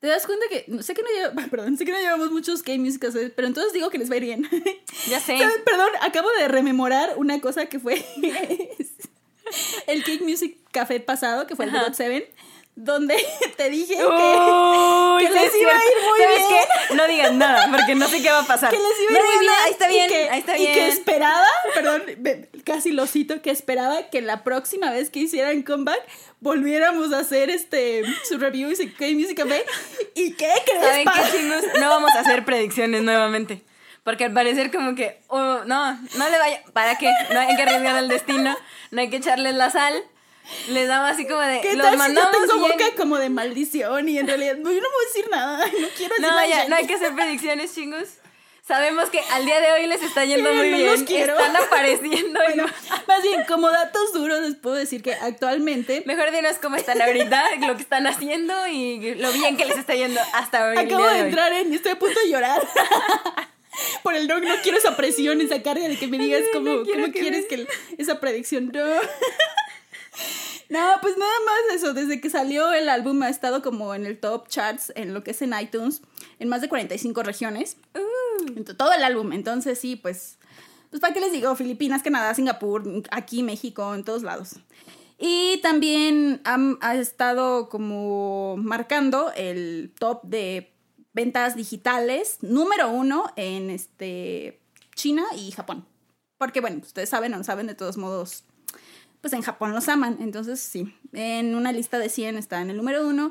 ¿Te 0.00 0.06
das 0.06 0.26
cuenta 0.26 0.46
que 0.48 0.64
sé 0.82 0.94
que 0.94 1.02
no 1.02 1.08
lleva- 1.10 1.46
perdón, 1.50 1.76
sé 1.76 1.84
que 1.84 1.92
no 1.92 1.98
llevamos 1.98 2.30
muchos 2.30 2.62
K-Musicals, 2.62 3.14
eh, 3.16 3.32
pero 3.34 3.46
entonces 3.48 3.72
digo 3.72 3.90
que 3.90 3.98
les 3.98 4.10
va 4.10 4.14
a 4.14 4.16
ir 4.18 4.24
bien. 4.24 4.48
Ya 5.08 5.20
sé. 5.20 5.38
¿Sabes? 5.38 5.58
Perdón, 5.64 5.88
acabo 6.02 6.28
de 6.38 6.48
rememorar 6.48 7.14
una 7.16 7.40
cosa 7.40 7.66
que 7.66 7.78
fue 7.78 8.04
el 9.86 10.04
Cake 10.04 10.22
Music 10.22 10.56
Café 10.72 11.00
pasado, 11.00 11.46
que 11.46 11.56
fue 11.56 11.64
el 11.66 11.72
de 11.72 11.94
Seven, 11.94 12.24
donde 12.84 13.16
te 13.56 13.68
dije 13.70 13.94
que, 13.96 14.04
Uy, 14.04 15.22
que 15.26 15.28
sí 15.28 15.34
les 15.34 15.54
es 15.54 15.60
iba 15.60 15.70
a 15.72 15.74
ir 15.74 16.08
muy 16.08 16.18
¿Sabes 16.20 16.36
bien. 16.38 16.48
qué? 16.88 16.94
No 16.94 17.06
digan 17.06 17.38
nada, 17.38 17.68
porque 17.70 17.94
no 17.94 18.08
sé 18.08 18.22
qué 18.22 18.30
va 18.30 18.40
a 18.40 18.46
pasar. 18.46 18.70
que 18.74 18.76
les 18.78 19.10
iba 19.10 19.10
a 19.10 19.12
No 19.12 19.18
ir 19.18 19.36
muy 19.36 19.38
bien. 19.40 19.52
ahí 19.64 19.70
está 19.70 19.86
y 19.90 19.94
bien, 19.94 20.08
que- 20.08 20.30
ahí 20.30 20.38
está 20.40 20.56
y 20.56 20.60
bien. 20.60 20.74
que 20.74 20.88
esperaba, 20.88 21.46
perdón, 21.74 22.02
casi 22.64 22.90
lo 22.92 23.06
cito, 23.06 23.42
que 23.42 23.50
esperaba 23.50 24.08
que 24.10 24.20
la 24.22 24.42
próxima 24.44 24.90
vez 24.90 25.10
que 25.10 25.20
hicieran 25.20 25.62
comeback 25.62 26.00
volviéramos 26.40 27.12
a 27.12 27.18
hacer 27.18 27.50
este 27.50 28.02
su 28.28 28.38
review 28.38 28.70
y 28.70 28.76
Cake 28.92 29.14
Music 29.14 29.36
Café. 29.36 29.64
¿Y 30.14 30.32
qué 30.32 30.50
crees? 30.64 30.82
¿Saben 30.82 31.06
qué 31.06 31.38
chingos? 31.38 31.64
No 31.80 31.88
vamos 31.90 32.10
a 32.16 32.20
hacer 32.20 32.44
predicciones 32.44 33.02
nuevamente. 33.02 33.62
Porque 34.04 34.24
al 34.24 34.32
parecer 34.32 34.70
como 34.72 34.94
que, 34.94 35.20
oh, 35.28 35.58
no, 35.66 35.92
no 36.16 36.30
le 36.30 36.38
vaya, 36.38 36.62
¿para 36.72 36.96
qué? 36.96 37.12
No 37.34 37.38
hay 37.40 37.54
que 37.54 37.62
arriesgar 37.62 37.98
el 37.98 38.08
destino, 38.08 38.56
no 38.90 39.00
hay 39.02 39.10
que 39.10 39.16
echarles 39.18 39.54
la 39.54 39.68
sal. 39.70 39.92
Les 40.68 40.88
damos 40.88 41.10
así 41.10 41.26
como 41.26 41.40
de, 41.40 41.60
¿Qué 41.60 41.74
los 41.74 41.82
tal 41.86 41.92
si 41.92 41.98
yo 41.98 41.98
mandamos 41.98 42.32
tengo 42.32 42.54
y 42.54 42.64
en- 42.64 42.78
boca 42.78 42.84
como 42.96 43.18
de 43.18 43.30
maldición 43.30 44.08
y 44.08 44.18
en 44.18 44.26
realidad 44.26 44.56
no, 44.56 44.70
yo 44.72 44.80
no 44.80 44.88
voy 44.90 45.04
a 45.04 45.06
decir 45.06 45.30
nada, 45.30 45.66
no 45.66 45.88
quiero 45.96 46.14
decir 46.14 46.20
No, 46.20 46.28
nada. 46.28 46.46
ya, 46.46 46.68
no 46.68 46.76
hay 46.76 46.86
que 46.86 46.94
hacer 46.94 47.14
predicciones, 47.14 47.74
chingos. 47.74 48.04
Sabemos 48.66 49.10
que 49.10 49.18
al 49.32 49.44
día 49.46 49.60
de 49.60 49.72
hoy 49.72 49.86
les 49.88 50.00
está 50.00 50.24
yendo 50.24 50.48
Yo 50.48 50.54
muy 50.56 50.70
no 50.70 50.76
bien. 50.76 50.90
los 50.92 51.02
quiero. 51.02 51.36
Están 51.38 51.56
apareciendo. 51.56 52.38
y 52.40 52.46
Bueno, 52.46 52.66
no- 52.66 52.96
más 53.08 53.22
bien, 53.22 53.42
como 53.48 53.68
datos 53.70 54.12
duros 54.12 54.40
les 54.42 54.54
puedo 54.54 54.76
decir 54.76 55.02
que 55.02 55.12
actualmente 55.14 56.04
Mejor 56.06 56.30
dinos 56.30 56.56
cómo 56.62 56.76
están 56.76 57.00
ahorita, 57.02 57.42
lo 57.66 57.74
que 57.76 57.82
están 57.82 58.06
haciendo 58.06 58.68
y 58.68 59.14
lo 59.16 59.32
bien 59.32 59.56
que 59.56 59.64
les 59.64 59.76
está 59.76 59.94
yendo 59.96 60.20
hasta 60.34 60.68
hoy. 60.68 60.76
acabo 60.78 61.04
de 61.06 61.14
hoy. 61.14 61.28
entrar 61.28 61.52
en, 61.52 61.74
estoy 61.74 61.92
a 61.92 61.98
punto 61.98 62.18
de 62.20 62.28
llorar. 62.30 62.62
Por 64.02 64.14
el 64.14 64.28
no, 64.28 64.38
no 64.38 64.54
quiero 64.62 64.78
esa 64.78 64.96
presión, 64.96 65.40
esa 65.40 65.62
carga 65.62 65.88
de 65.88 65.96
que 65.98 66.06
me 66.06 66.18
digas 66.18 66.42
no 66.52 66.60
cómo, 66.60 66.70
cómo 66.84 67.06
que 67.06 67.12
quieres 67.20 67.42
me- 67.42 67.48
que 67.48 67.66
esa 67.98 68.20
predicción. 68.20 68.70
No. 68.72 68.84
No, 70.68 70.78
pues 71.02 71.16
nada 71.18 71.32
más 71.46 71.74
eso. 71.76 71.94
Desde 71.94 72.20
que 72.20 72.30
salió 72.30 72.72
el 72.72 72.88
álbum 72.88 73.22
ha 73.24 73.28
estado 73.28 73.60
como 73.60 73.92
en 73.92 74.06
el 74.06 74.20
top 74.20 74.46
charts 74.48 74.92
en 74.94 75.12
lo 75.12 75.24
que 75.24 75.32
es 75.32 75.42
en 75.42 75.52
iTunes, 75.60 76.00
en 76.38 76.48
más 76.48 76.60
de 76.60 76.68
45 76.68 77.24
regiones. 77.24 77.76
Uh. 77.94 78.62
Todo 78.76 78.92
el 78.92 79.02
álbum. 79.02 79.32
Entonces, 79.32 79.80
sí, 79.80 79.96
pues. 79.96 80.38
Pues, 80.90 81.00
¿para 81.00 81.12
qué 81.12 81.18
les 81.20 81.32
digo? 81.32 81.54
Filipinas, 81.56 82.02
Canadá, 82.04 82.32
Singapur, 82.34 82.84
aquí, 83.10 83.42
México, 83.42 83.94
en 83.94 84.04
todos 84.04 84.22
lados. 84.22 84.56
Y 85.18 85.58
también 85.62 86.40
han- 86.44 86.78
ha 86.80 86.94
estado 86.94 87.68
como 87.68 88.56
marcando 88.56 89.32
el 89.36 89.92
top 89.98 90.22
de 90.24 90.72
ventas 91.12 91.56
digitales 91.56 92.38
número 92.42 92.88
uno 92.90 93.32
en 93.36 93.70
este 93.70 94.60
China 94.94 95.24
y 95.36 95.50
Japón. 95.50 95.84
Porque, 96.38 96.60
bueno, 96.60 96.78
ustedes 96.82 97.08
saben 97.08 97.34
o 97.34 97.38
no 97.38 97.44
saben, 97.44 97.66
de 97.66 97.74
todos 97.74 97.96
modos, 97.96 98.44
pues 99.20 99.32
en 99.32 99.42
Japón 99.42 99.74
los 99.74 99.88
aman. 99.88 100.18
Entonces, 100.20 100.60
sí, 100.60 100.94
en 101.12 101.54
una 101.54 101.72
lista 101.72 101.98
de 101.98 102.08
100 102.08 102.36
está 102.36 102.60
en 102.60 102.70
el 102.70 102.76
número 102.76 103.06
uno. 103.06 103.30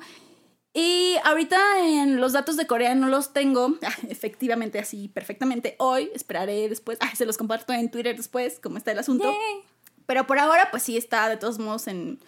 Y 0.73 1.15
ahorita 1.23 1.57
en 1.81 2.21
los 2.21 2.33
datos 2.33 2.55
de 2.55 2.67
Corea 2.67 2.93
no 2.93 3.07
los 3.07 3.33
tengo, 3.33 3.75
ah, 3.83 3.95
efectivamente 4.07 4.79
así, 4.79 5.07
perfectamente. 5.07 5.75
Hoy 5.79 6.11
esperaré 6.13 6.69
después, 6.69 6.97
ah, 7.01 7.11
se 7.15 7.25
los 7.25 7.37
comparto 7.37 7.73
en 7.73 7.89
Twitter 7.89 8.15
después, 8.15 8.59
cómo 8.61 8.77
está 8.77 8.91
el 8.91 8.99
asunto. 8.99 9.25
Yay. 9.25 9.63
Pero 10.05 10.25
por 10.25 10.39
ahora, 10.39 10.69
pues 10.71 10.83
sí 10.83 10.97
está 10.97 11.29
de 11.29 11.37
todos 11.37 11.59
modos 11.59 11.87
en, 11.87 12.19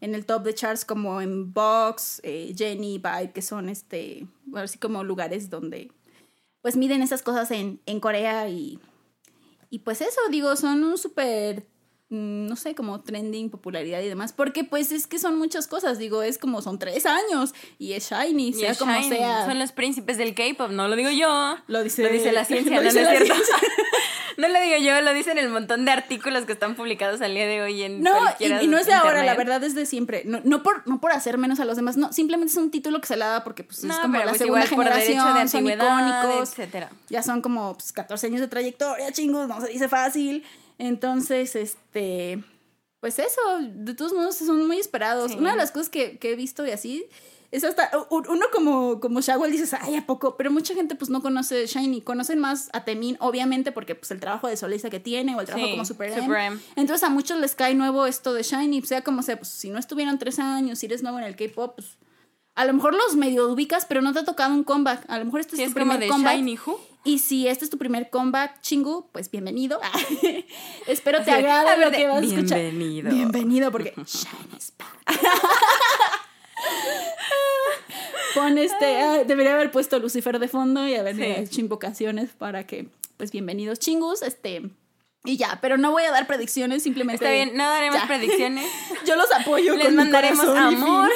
en 0.00 0.14
el 0.14 0.26
top 0.26 0.42
de 0.42 0.54
charts 0.54 0.84
como 0.84 1.20
en 1.22 1.52
Vox, 1.52 2.20
eh, 2.24 2.52
Jenny, 2.56 2.98
Vibe, 2.98 3.32
que 3.32 3.40
son 3.40 3.68
este, 3.68 4.26
bueno, 4.44 4.64
así 4.64 4.78
como 4.78 5.04
lugares 5.04 5.48
donde 5.48 5.90
pues 6.60 6.76
miden 6.76 7.02
esas 7.02 7.22
cosas 7.22 7.50
en, 7.50 7.80
en 7.86 8.00
Corea 8.00 8.48
y, 8.48 8.78
y 9.70 9.80
pues 9.80 10.00
eso, 10.00 10.20
digo, 10.30 10.54
son 10.56 10.84
un 10.84 10.98
súper, 10.98 11.66
no 12.12 12.56
sé, 12.56 12.74
como 12.74 13.00
trending, 13.00 13.48
popularidad 13.50 14.00
y 14.00 14.08
demás, 14.08 14.32
porque 14.32 14.64
pues 14.64 14.92
es 14.92 15.06
que 15.06 15.18
son 15.18 15.38
muchas 15.38 15.66
cosas, 15.66 15.98
digo, 15.98 16.22
es 16.22 16.38
como 16.38 16.60
son 16.62 16.78
tres 16.78 17.06
años 17.06 17.54
y 17.78 17.94
es 17.94 18.10
shiny, 18.10 18.48
Y 18.48 18.52
sea 18.52 18.72
es 18.72 18.78
como 18.78 18.92
Shiny. 18.92 19.08
sea. 19.08 19.46
Son 19.46 19.58
los 19.58 19.72
príncipes 19.72 20.18
del 20.18 20.34
K-pop, 20.34 20.70
no 20.70 20.88
lo 20.88 20.96
digo 20.96 21.10
yo. 21.10 21.56
Lo 21.66 21.82
dice- 21.82 22.02
Lo 22.02 22.10
dice 22.10 22.32
la 22.32 22.44
ciencia, 22.44 22.76
lo 22.76 22.82
no, 22.82 22.88
dice 22.88 23.02
no 23.02 23.10
es 23.10 23.18
cierto. 23.18 23.34
no 24.36 24.48
lo 24.48 24.60
digo 24.60 24.76
yo, 24.78 25.00
lo 25.00 25.12
dicen 25.14 25.38
el 25.38 25.48
montón 25.48 25.84
de 25.84 25.90
artículos 25.90 26.44
que 26.44 26.52
están 26.52 26.74
publicados 26.74 27.20
al 27.22 27.34
día 27.34 27.46
de 27.46 27.62
hoy 27.62 27.82
en 27.82 28.02
No, 28.02 28.12
y, 28.38 28.66
no 28.66 28.78
es 28.78 28.86
de 28.86 28.92
ahora, 28.92 29.24
la 29.24 29.34
verdad 29.34 29.62
es 29.64 29.74
de 29.74 29.86
siempre. 29.86 30.22
No, 30.26 30.40
no, 30.44 30.62
por, 30.62 30.86
no 30.86 31.00
por 31.00 31.12
hacer 31.12 31.38
menos 31.38 31.60
a 31.60 31.64
los 31.64 31.76
demás, 31.76 31.96
no, 31.96 32.12
simplemente 32.12 32.52
es 32.52 32.56
un 32.58 32.70
título 32.70 33.00
que 33.00 33.06
se 33.06 33.16
le 33.16 33.24
da 33.24 33.42
porque 33.44 33.64
pues, 33.64 33.84
es 33.84 33.96
como 33.98 34.18
la 34.18 34.24
pues 34.24 34.38
segunda 34.38 34.66
generación, 34.66 35.34
de 35.34 35.48
son 35.48 35.66
icónicos, 35.66 36.50
etcétera. 36.50 36.90
ya 37.08 37.22
son 37.22 37.40
como 37.40 37.74
pues, 37.74 37.92
14 37.92 38.26
años 38.26 38.40
de 38.40 38.48
trayectoria, 38.48 39.12
chingos, 39.12 39.48
no 39.48 39.60
se 39.60 39.68
dice 39.68 39.88
fácil. 39.88 40.44
Entonces, 40.82 41.54
este, 41.54 42.42
pues 42.98 43.20
eso, 43.20 43.40
de 43.60 43.94
todos 43.94 44.12
modos 44.12 44.34
son 44.36 44.66
muy 44.66 44.78
esperados. 44.78 45.30
Sí. 45.30 45.38
Una 45.38 45.52
de 45.52 45.56
las 45.56 45.70
cosas 45.70 45.88
que, 45.88 46.18
que 46.18 46.32
he 46.32 46.36
visto 46.36 46.66
y 46.66 46.72
así 46.72 47.04
es 47.52 47.62
hasta, 47.62 47.90
uno 48.10 48.46
como, 48.52 48.98
como 48.98 49.20
Shawel 49.20 49.52
dices, 49.52 49.74
ay, 49.78 49.94
¿a 49.94 50.06
poco? 50.06 50.36
Pero 50.36 50.50
mucha 50.50 50.74
gente 50.74 50.96
pues 50.96 51.08
no 51.08 51.22
conoce 51.22 51.66
Shiny, 51.66 52.00
conocen 52.00 52.40
más 52.40 52.68
a 52.72 52.84
Temin, 52.84 53.16
obviamente, 53.20 53.70
porque 53.70 53.94
pues 53.94 54.10
el 54.10 54.18
trabajo 54.18 54.48
de 54.48 54.56
solista 54.56 54.90
que 54.90 54.98
tiene 54.98 55.36
o 55.36 55.40
el 55.40 55.46
trabajo 55.46 55.66
Sí, 55.66 55.72
como 55.72 55.84
Super, 55.84 56.08
Super 56.14 56.24
M. 56.24 56.46
M. 56.46 56.58
Entonces 56.74 57.06
a 57.06 57.10
muchos 57.10 57.38
les 57.38 57.54
cae 57.54 57.74
nuevo 57.74 58.06
esto 58.06 58.32
de 58.34 58.42
Shiny, 58.42 58.82
sea 58.82 59.02
como 59.02 59.22
sea, 59.22 59.36
pues 59.36 59.50
si 59.50 59.70
no 59.70 59.78
estuvieron 59.78 60.18
tres 60.18 60.40
años, 60.40 60.80
si 60.80 60.86
eres 60.86 61.02
nuevo 61.04 61.18
en 61.18 61.24
el 61.26 61.36
K-pop, 61.36 61.74
pues 61.76 61.98
a 62.54 62.64
lo 62.64 62.72
mejor 62.72 62.94
los 62.94 63.16
medio 63.16 63.46
ubicas, 63.52 63.84
pero 63.84 64.00
no 64.00 64.12
te 64.12 64.18
ha 64.18 64.24
tocado 64.24 64.52
un 64.54 64.64
comeback. 64.64 65.04
A 65.08 65.18
lo 65.18 65.26
mejor 65.26 65.40
este 65.40 65.56
Sí, 65.56 65.62
es 65.62 65.68
es 65.68 65.74
tu 65.74 65.80
como 65.80 65.92
primer 65.92 66.08
de 66.08 66.12
comeback. 66.12 66.36
Shiny 66.36 66.58
Who. 66.66 66.80
Y 67.04 67.18
si 67.18 67.48
este 67.48 67.64
es 67.64 67.70
tu 67.70 67.78
primer 67.78 68.10
comeback, 68.10 68.60
chingu, 68.60 69.08
pues 69.10 69.30
bienvenido. 69.30 69.80
Espero 70.86 71.22
te 71.24 71.30
agrade 71.32 71.70
ver, 71.76 71.78
lo 71.78 71.90
que 71.90 72.06
vas 72.06 72.22
a 72.22 72.26
escuchar. 72.26 72.60
bienvenido. 72.60 73.10
Bienvenido, 73.10 73.72
porque 73.72 73.92
Shine 74.06 74.56
is 74.56 74.72
back. 74.78 75.16
Pon 78.34 78.56
este, 78.56 79.00
ah, 79.02 79.24
debería 79.24 79.54
haber 79.54 79.70
puesto 79.70 79.98
Lucifer 79.98 80.38
de 80.38 80.48
fondo 80.48 80.86
y 80.86 80.94
haber 80.94 81.16
Sí. 81.16 81.22
hecho 81.24 81.60
invocaciones 81.60 82.30
para 82.30 82.66
que, 82.66 82.86
pues 83.16 83.30
bienvenidos 83.32 83.78
chingus, 83.78 84.22
este, 84.22 84.70
y 85.24 85.36
ya, 85.36 85.58
pero 85.60 85.76
no 85.76 85.90
voy 85.90 86.04
a 86.04 86.10
dar 86.12 86.26
predicciones, 86.26 86.82
simplemente. 86.82 87.24
Está 87.24 87.34
bien, 87.34 87.56
no 87.56 87.64
daremos 87.68 88.00
Ya. 88.00 88.06
predicciones. 88.06 88.70
Yo 89.06 89.16
los 89.16 89.30
apoyo 89.32 89.74
Les 89.76 89.86
con 89.86 89.96
mandaremos 89.96 90.46
amor. 90.48 91.10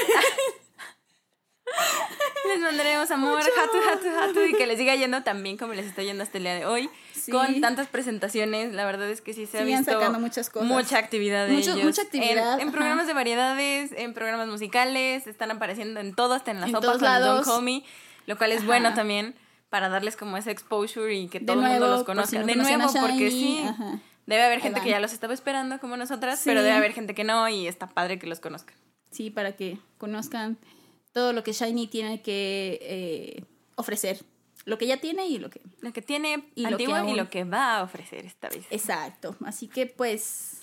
Les 2.49 2.61
mandaremos 2.61 3.11
amor, 3.11 3.41
hatu, 3.41 3.79
hatu, 4.09 4.19
hatu, 4.21 4.41
y 4.47 4.55
que 4.55 4.67
les 4.67 4.79
siga 4.79 4.95
yendo 4.95 5.23
también 5.23 5.57
como 5.57 5.73
les 5.75 5.85
está 5.87 6.03
yendo 6.03 6.23
hasta 6.23 6.39
el 6.39 6.45
día 6.45 6.55
de 6.55 6.65
hoy. 6.65 6.89
Sí. 7.13 7.33
Con 7.33 7.61
tantas 7.61 7.89
presentaciones, 7.89 8.73
la 8.73 8.85
verdad 8.85 9.11
es 9.11 9.21
que 9.21 9.33
sí 9.35 9.47
se 9.47 9.59
ha 9.59 9.61
Siguen 9.63 9.79
visto 9.79 9.93
sacando 9.93 10.21
muchas 10.21 10.49
cosas. 10.49 10.69
mucha 10.69 10.97
actividad 10.99 11.47
de 11.49 11.55
Mucho- 11.55 11.73
ellos. 11.73 11.85
mucha 11.85 12.03
actividad, 12.03 12.55
En, 12.61 12.69
en 12.69 12.73
programas 12.73 13.09
de 13.09 13.15
variedades, 13.15 13.91
en 13.97 14.15
programas 14.15 14.47
musicales, 14.49 15.27
están 15.27 15.51
apareciendo 15.51 15.99
en 15.99 16.15
todo, 16.15 16.35
hasta 16.35 16.53
en 16.53 16.61
la 16.61 16.67
En 16.67 16.73
sopa 16.73 16.87
todos 16.87 17.45
con 17.45 17.55
Call 17.57 17.63
Me, 17.65 17.83
lo 18.27 18.39
cual 18.39 18.53
es 18.53 18.59
Ajá. 18.59 18.67
bueno 18.67 18.95
también 18.95 19.35
para 19.69 19.89
darles 19.89 20.17
como 20.17 20.37
ese 20.37 20.53
exposure 20.53 21.13
y 21.13 21.29
que 21.29 21.41
De 21.41 21.47
todo 21.47 21.61
el 21.61 21.69
mundo 21.69 21.89
los 21.89 22.05
conozca. 22.05 22.31
si 22.31 22.39
no 22.39 22.47
de 22.47 22.55
nuevo, 22.55 22.93
porque 23.01 23.31
sí. 23.31 23.65
ajá. 23.69 23.99
Debe 24.27 24.43
haber 24.45 24.61
gente 24.61 24.81
que 24.81 24.91
ya 24.91 25.01
los 25.01 25.13
estaba 25.13 25.35
esperando 25.35 25.79
como 25.81 25.97
nosotras, 25.97 26.39
Sí. 26.39 26.45
pero 26.49 26.63
debe 26.63 26.75
haber 26.77 26.93
gente 26.93 27.15
que 27.15 27.25
no 27.25 27.49
y 27.49 27.67
está 27.67 27.89
padre 27.89 28.19
que 28.21 28.27
los 28.29 28.39
conozcan. 28.41 28.75
Sí, 29.11 29.31
para 29.31 29.53
que 29.53 29.79
conozcan 29.99 30.59
todo 31.17 31.33
lo 31.33 31.43
que 31.43 31.53
Shiny 31.53 31.87
tiene 31.87 32.21
que 32.21 32.79
eh, 32.83 33.45
ofrecer. 33.77 34.23
Lo 34.67 34.77
que 34.77 34.87
ya 34.87 34.99
tiene 34.99 35.27
y 35.27 35.39
lo 35.39 35.49
que... 35.49 35.63
Lo 35.81 35.91
que 35.95 36.03
tiene 36.03 36.51
Y 36.55 36.69
lo 36.69 36.79
y 36.79 37.15
lo 37.15 37.31
que 37.31 37.45
va 37.45 37.79
a 37.79 37.85
ofrecer 37.85 38.27
esta 38.27 38.51
vez. 38.51 38.67
Exacto. 38.71 39.35
Así 39.47 39.67
que 39.67 39.87
pues... 39.87 40.61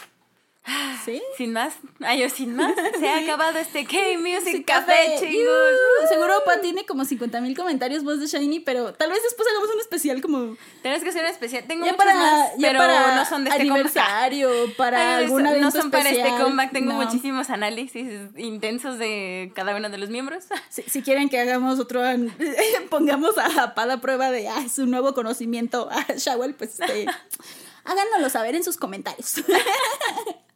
¿Sí? 1.05 1.21
Sin 1.37 1.51
más, 1.51 1.73
ay, 1.99 2.29
sin 2.29 2.55
más, 2.55 2.73
se 2.97 3.09
ha 3.09 3.17
acabado 3.17 3.57
este 3.59 3.85
K-Music 3.85 4.65
Café, 4.65 5.15
chicos. 5.19 5.33
Yuhu. 5.33 6.07
Seguro 6.07 6.33
Pa 6.45 6.61
tiene 6.61 6.85
como 6.85 7.03
50 7.03 7.41
mil 7.41 7.57
comentarios 7.57 8.05
voz 8.05 8.21
de 8.21 8.27
Shiny, 8.27 8.61
pero 8.61 8.93
tal 8.93 9.09
vez 9.09 9.21
después 9.23 9.45
hagamos 9.49 9.73
un 9.73 9.81
especial 9.81 10.21
como... 10.21 10.55
Tenemos 10.81 11.03
que 11.03 11.09
hacer 11.09 11.25
un 11.25 11.31
especial. 11.31 11.65
Tengo 11.67 11.85
Ya 11.85 11.91
muchos 11.91 12.05
para, 12.05 12.15
más, 12.17 12.49
ya 12.57 12.67
pero 12.69 12.79
para 12.79 13.15
no 13.15 13.25
son 13.25 13.43
de 13.43 13.49
este 13.49 13.67
comeback. 13.67 13.85
aniversario, 13.97 14.51
para 14.77 15.17
Ay, 15.17 15.23
algún 15.25 15.43
no 15.43 15.71
son 15.71 15.91
para 15.91 16.09
este 16.09 16.29
comeback. 16.29 16.71
Tengo 16.71 16.93
No. 16.93 17.01
muchísimos 17.01 17.49
análisis 17.49 18.07
intensos 18.37 18.97
de 18.97 19.51
cada 19.55 19.75
uno 19.75 19.89
de 19.89 19.97
los 19.97 20.09
miembros. 20.09 20.45
Si, 20.69 20.81
si 20.83 21.01
quieren 21.03 21.27
que 21.29 21.39
hagamos 21.39 21.79
otro, 21.79 22.01
pongamos 22.89 23.37
a 23.37 23.75
Pada 23.75 23.99
prueba 23.99 24.31
de 24.31 24.47
ah, 24.47 24.65
su 24.73 24.85
nuevo 24.85 25.13
conocimiento 25.13 25.89
a 25.91 26.13
Shawel, 26.15 26.55
pues 26.55 26.79
este, 26.79 27.05
háganoslo 27.83 28.29
saber 28.29 28.55
en 28.55 28.63
sus 28.63 28.77
comentarios. 28.77 29.35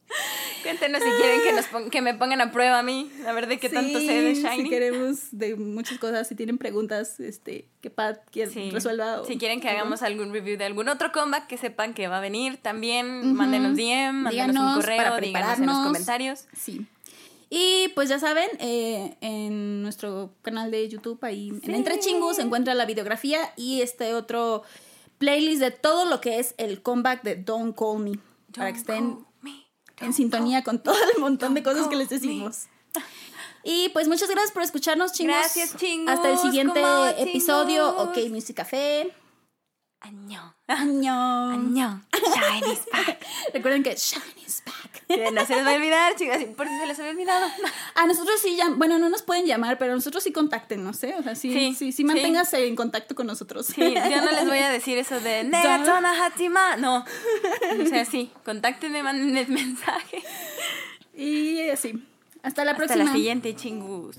Cuéntenos 0.63 1.01
si 1.03 1.09
quieren 1.21 1.41
que, 1.43 1.53
nos 1.53 1.89
que 1.91 2.01
me 2.01 2.13
pongan 2.13 2.41
a 2.41 2.51
prueba 2.51 2.79
a 2.79 2.83
mí. 2.83 3.11
A 3.27 3.31
ver 3.33 3.47
de 3.47 3.59
qué 3.59 3.69
tanto 3.69 3.99
sé 3.99 4.21
de 4.21 4.35
Sí, 4.35 4.41
Shiny. 4.43 4.63
Si 4.63 4.69
queremos 4.69 5.17
de 5.31 5.55
muchas 5.55 5.97
cosas, 5.99 6.27
si 6.27 6.35
tienen 6.35 6.57
preguntas 6.57 7.19
este, 7.19 7.67
que 7.81 7.89
Pat 7.89 8.19
quiere 8.31 8.51
Sí. 8.51 8.71
resuelva. 8.71 9.21
o- 9.21 9.25
Si 9.25 9.37
quieren 9.37 9.61
que 9.61 9.69
hagamos 9.69 10.01
algún 10.01 10.33
review 10.33 10.57
de 10.57 10.65
algún 10.65 10.89
otro 10.89 11.11
comeback 11.11 11.47
que 11.47 11.57
sepan 11.57 11.93
que 11.93 12.07
va 12.07 12.17
a 12.17 12.21
venir, 12.21 12.57
también 12.57 13.33
mándenos 13.35 13.75
DM, 13.75 14.11
mándenos 14.23 14.31
Díganos 14.31 14.75
un 14.75 14.81
correo, 14.81 14.97
para 14.97 15.19
díganos 15.21 15.59
en 15.59 15.65
los 15.67 15.77
comentarios. 15.77 16.45
Sí. 16.57 16.85
Y 17.49 17.89
pues 17.95 18.09
ya 18.09 18.19
saben, 18.19 18.49
eh, 18.59 19.15
en 19.21 19.81
nuestro 19.81 20.31
canal 20.41 20.69
de 20.69 20.87
YouTube, 20.89 21.17
ahí 21.23 21.49
en 21.49 21.61
Sí. 21.61 21.73
Entre 21.73 21.97
Chingus, 21.99 22.35
se 22.37 22.41
encuentra 22.41 22.73
la 22.73 22.85
videografía 22.85 23.39
y 23.55 23.81
este 23.81 24.13
otro 24.13 24.63
playlist 25.17 25.61
de 25.61 25.71
todo 25.71 26.05
lo 26.05 26.19
que 26.19 26.39
es 26.39 26.55
el 26.57 26.81
comeback 26.81 27.23
de 27.23 27.35
Don't 27.35 27.73
Call 27.77 27.99
Me. 27.99 28.19
para 28.55 28.71
que 28.71 28.79
estén 28.79 29.19
en 29.99 30.13
sintonía 30.13 30.63
con 30.63 30.81
todo 30.81 30.97
el 31.15 31.21
montón 31.21 31.53
de 31.53 31.63
cosas 31.63 31.87
que 31.87 31.95
les 31.95 32.09
decimos. 32.09 32.67
Y 33.63 33.89
pues 33.89 34.07
muchas 34.07 34.29
gracias 34.29 34.51
por 34.51 34.63
escucharnos, 34.63 35.11
chingos. 35.11 35.35
Gracias, 35.35 35.75
chingos, 35.75 36.13
Hasta 36.13 36.29
el 36.29 36.37
siguiente 36.37 36.81
episodio. 37.17 37.97
Ok, 37.97 38.17
Music 38.29 38.55
Café. 38.55 39.13
Año. 39.99 40.55
Año. 40.67 41.49
Año. 41.51 42.03
Shiny's 42.13 42.81
back. 42.91 43.25
Recuerden 43.53 43.83
que 43.83 43.95
Shine 43.95 44.23
is 44.45 44.63
back. 44.65 45.03
Que 45.07 45.31
no 45.31 45.45
se 45.45 45.55
les 45.55 45.65
va 45.65 45.71
a 45.71 45.75
olvidar, 45.75 46.15
chicas. 46.17 46.43
Por 46.55 46.67
si 46.67 46.77
se 46.79 46.85
les 46.85 46.99
había 46.99 47.11
olvidado. 47.11 47.47
A 47.95 48.05
nosotros 48.07 48.39
sí, 48.41 48.59
bueno, 48.75 48.99
no 48.99 49.09
nos 49.09 49.21
pueden 49.21 49.45
llamar, 49.45 49.77
pero 49.77 49.93
a 49.93 49.95
nosotros 49.95 50.21
sí 50.21 50.33
contacten, 50.33 50.83
no 50.83 50.91
sé. 50.93 51.15
O 51.15 51.23
sea, 51.23 51.33
sí, 51.33 51.51
sí, 51.53 51.73
Sí, 51.75 51.91
sí, 51.93 52.03
manténganse 52.03 52.67
en 52.67 52.75
contacto 52.75 53.15
con 53.15 53.25
nosotros. 53.25 53.67
Sí, 53.67 53.93
yo 53.95 54.21
no 54.21 54.31
les 54.31 54.45
voy 54.45 54.57
a 54.59 54.69
decir 54.69 54.97
eso 54.97 55.19
de 55.21 55.43
Negatona 55.45 56.25
Hatima. 56.25 56.75
No. 56.75 57.05
O 57.81 57.85
sea, 57.87 58.03
sí, 58.03 58.31
contáctenme, 58.43 59.01
mándenme 59.01 59.45
mensaje. 59.45 60.21
Y 61.13 61.69
así. 61.69 62.05
Hasta 62.43 62.65
la 62.65 62.71
Hasta 62.71 62.83
próxima. 62.83 63.05
la 63.05 63.13
siguiente, 63.13 63.55
chingus. 63.55 64.17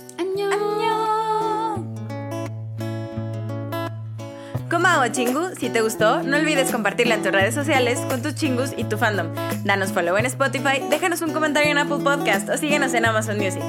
Año. 4.79 4.89
Como 4.99 5.09
chingu, 5.09 5.55
si 5.59 5.71
te 5.71 5.81
gustó, 5.81 6.23
no 6.23 6.37
olvides 6.37 6.71
compartirla 6.71 7.17
en 7.17 7.23
tus 7.23 7.33
redes 7.33 7.55
sociales 7.55 7.99
con 8.09 8.23
tus 8.23 8.35
chingus 8.35 8.71
y 8.77 8.85
tu 8.85 8.97
fandom. 8.97 9.29
Danos 9.65 9.93
follow 9.93 10.17
en 10.17 10.27
Spotify, 10.27 10.83
déjanos 10.89 11.21
un 11.21 11.33
comentario 11.33 11.71
en 11.71 11.79
Apple 11.79 11.99
Podcast 12.03 12.49
o 12.49 12.57
síguenos 12.57 12.95
en 12.95 13.05
Amazon 13.05 13.39
Music. 13.39 13.63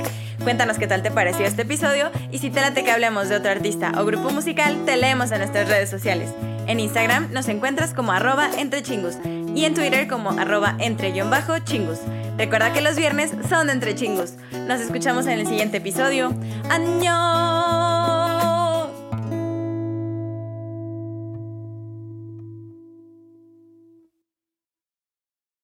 Cuéntanos 0.44 0.78
qué 0.78 0.88
tal 0.88 1.02
te 1.02 1.12
pareció 1.12 1.46
este 1.46 1.64
episodio 1.64 2.12
y 2.32 2.38
si 2.38 2.50
te 2.52 2.62
late 2.62 2.84
que 2.84 2.92
hablemos 2.92 3.28
de 3.28 3.38
otro 3.38 3.52
artista 3.52 3.92
o 3.98 4.06
grupo 4.06 4.30
musical, 4.30 4.86
te 4.86 4.98
leemos 4.98 5.32
en 5.32 5.40
nuestras 5.40 5.68
redes 5.68 5.90
sociales. 5.90 6.32
En 6.68 6.80
Instagram 6.80 7.32
nos 7.32 7.48
encuentras 7.48 7.94
como 7.94 8.12
arroba 8.12 8.50
entre 8.58 8.84
chingus 8.84 9.16
y 9.56 9.66
en 9.66 9.74
Twitter 9.74 10.08
como 10.08 10.32
arroba 10.32 10.76
entre-chingus. 10.80 12.00
Recuerda 12.38 12.72
que 12.72 12.82
los 12.82 12.96
viernes 12.96 13.32
son 13.50 13.68
de 13.68 13.74
entre 13.74 13.96
chingus. 13.96 14.34
Nos 14.68 14.80
escuchamos 14.80 15.26
en 15.26 15.40
el 15.40 15.48
siguiente 15.48 15.78
episodio. 15.78 16.34
¡Año! 16.70 18.19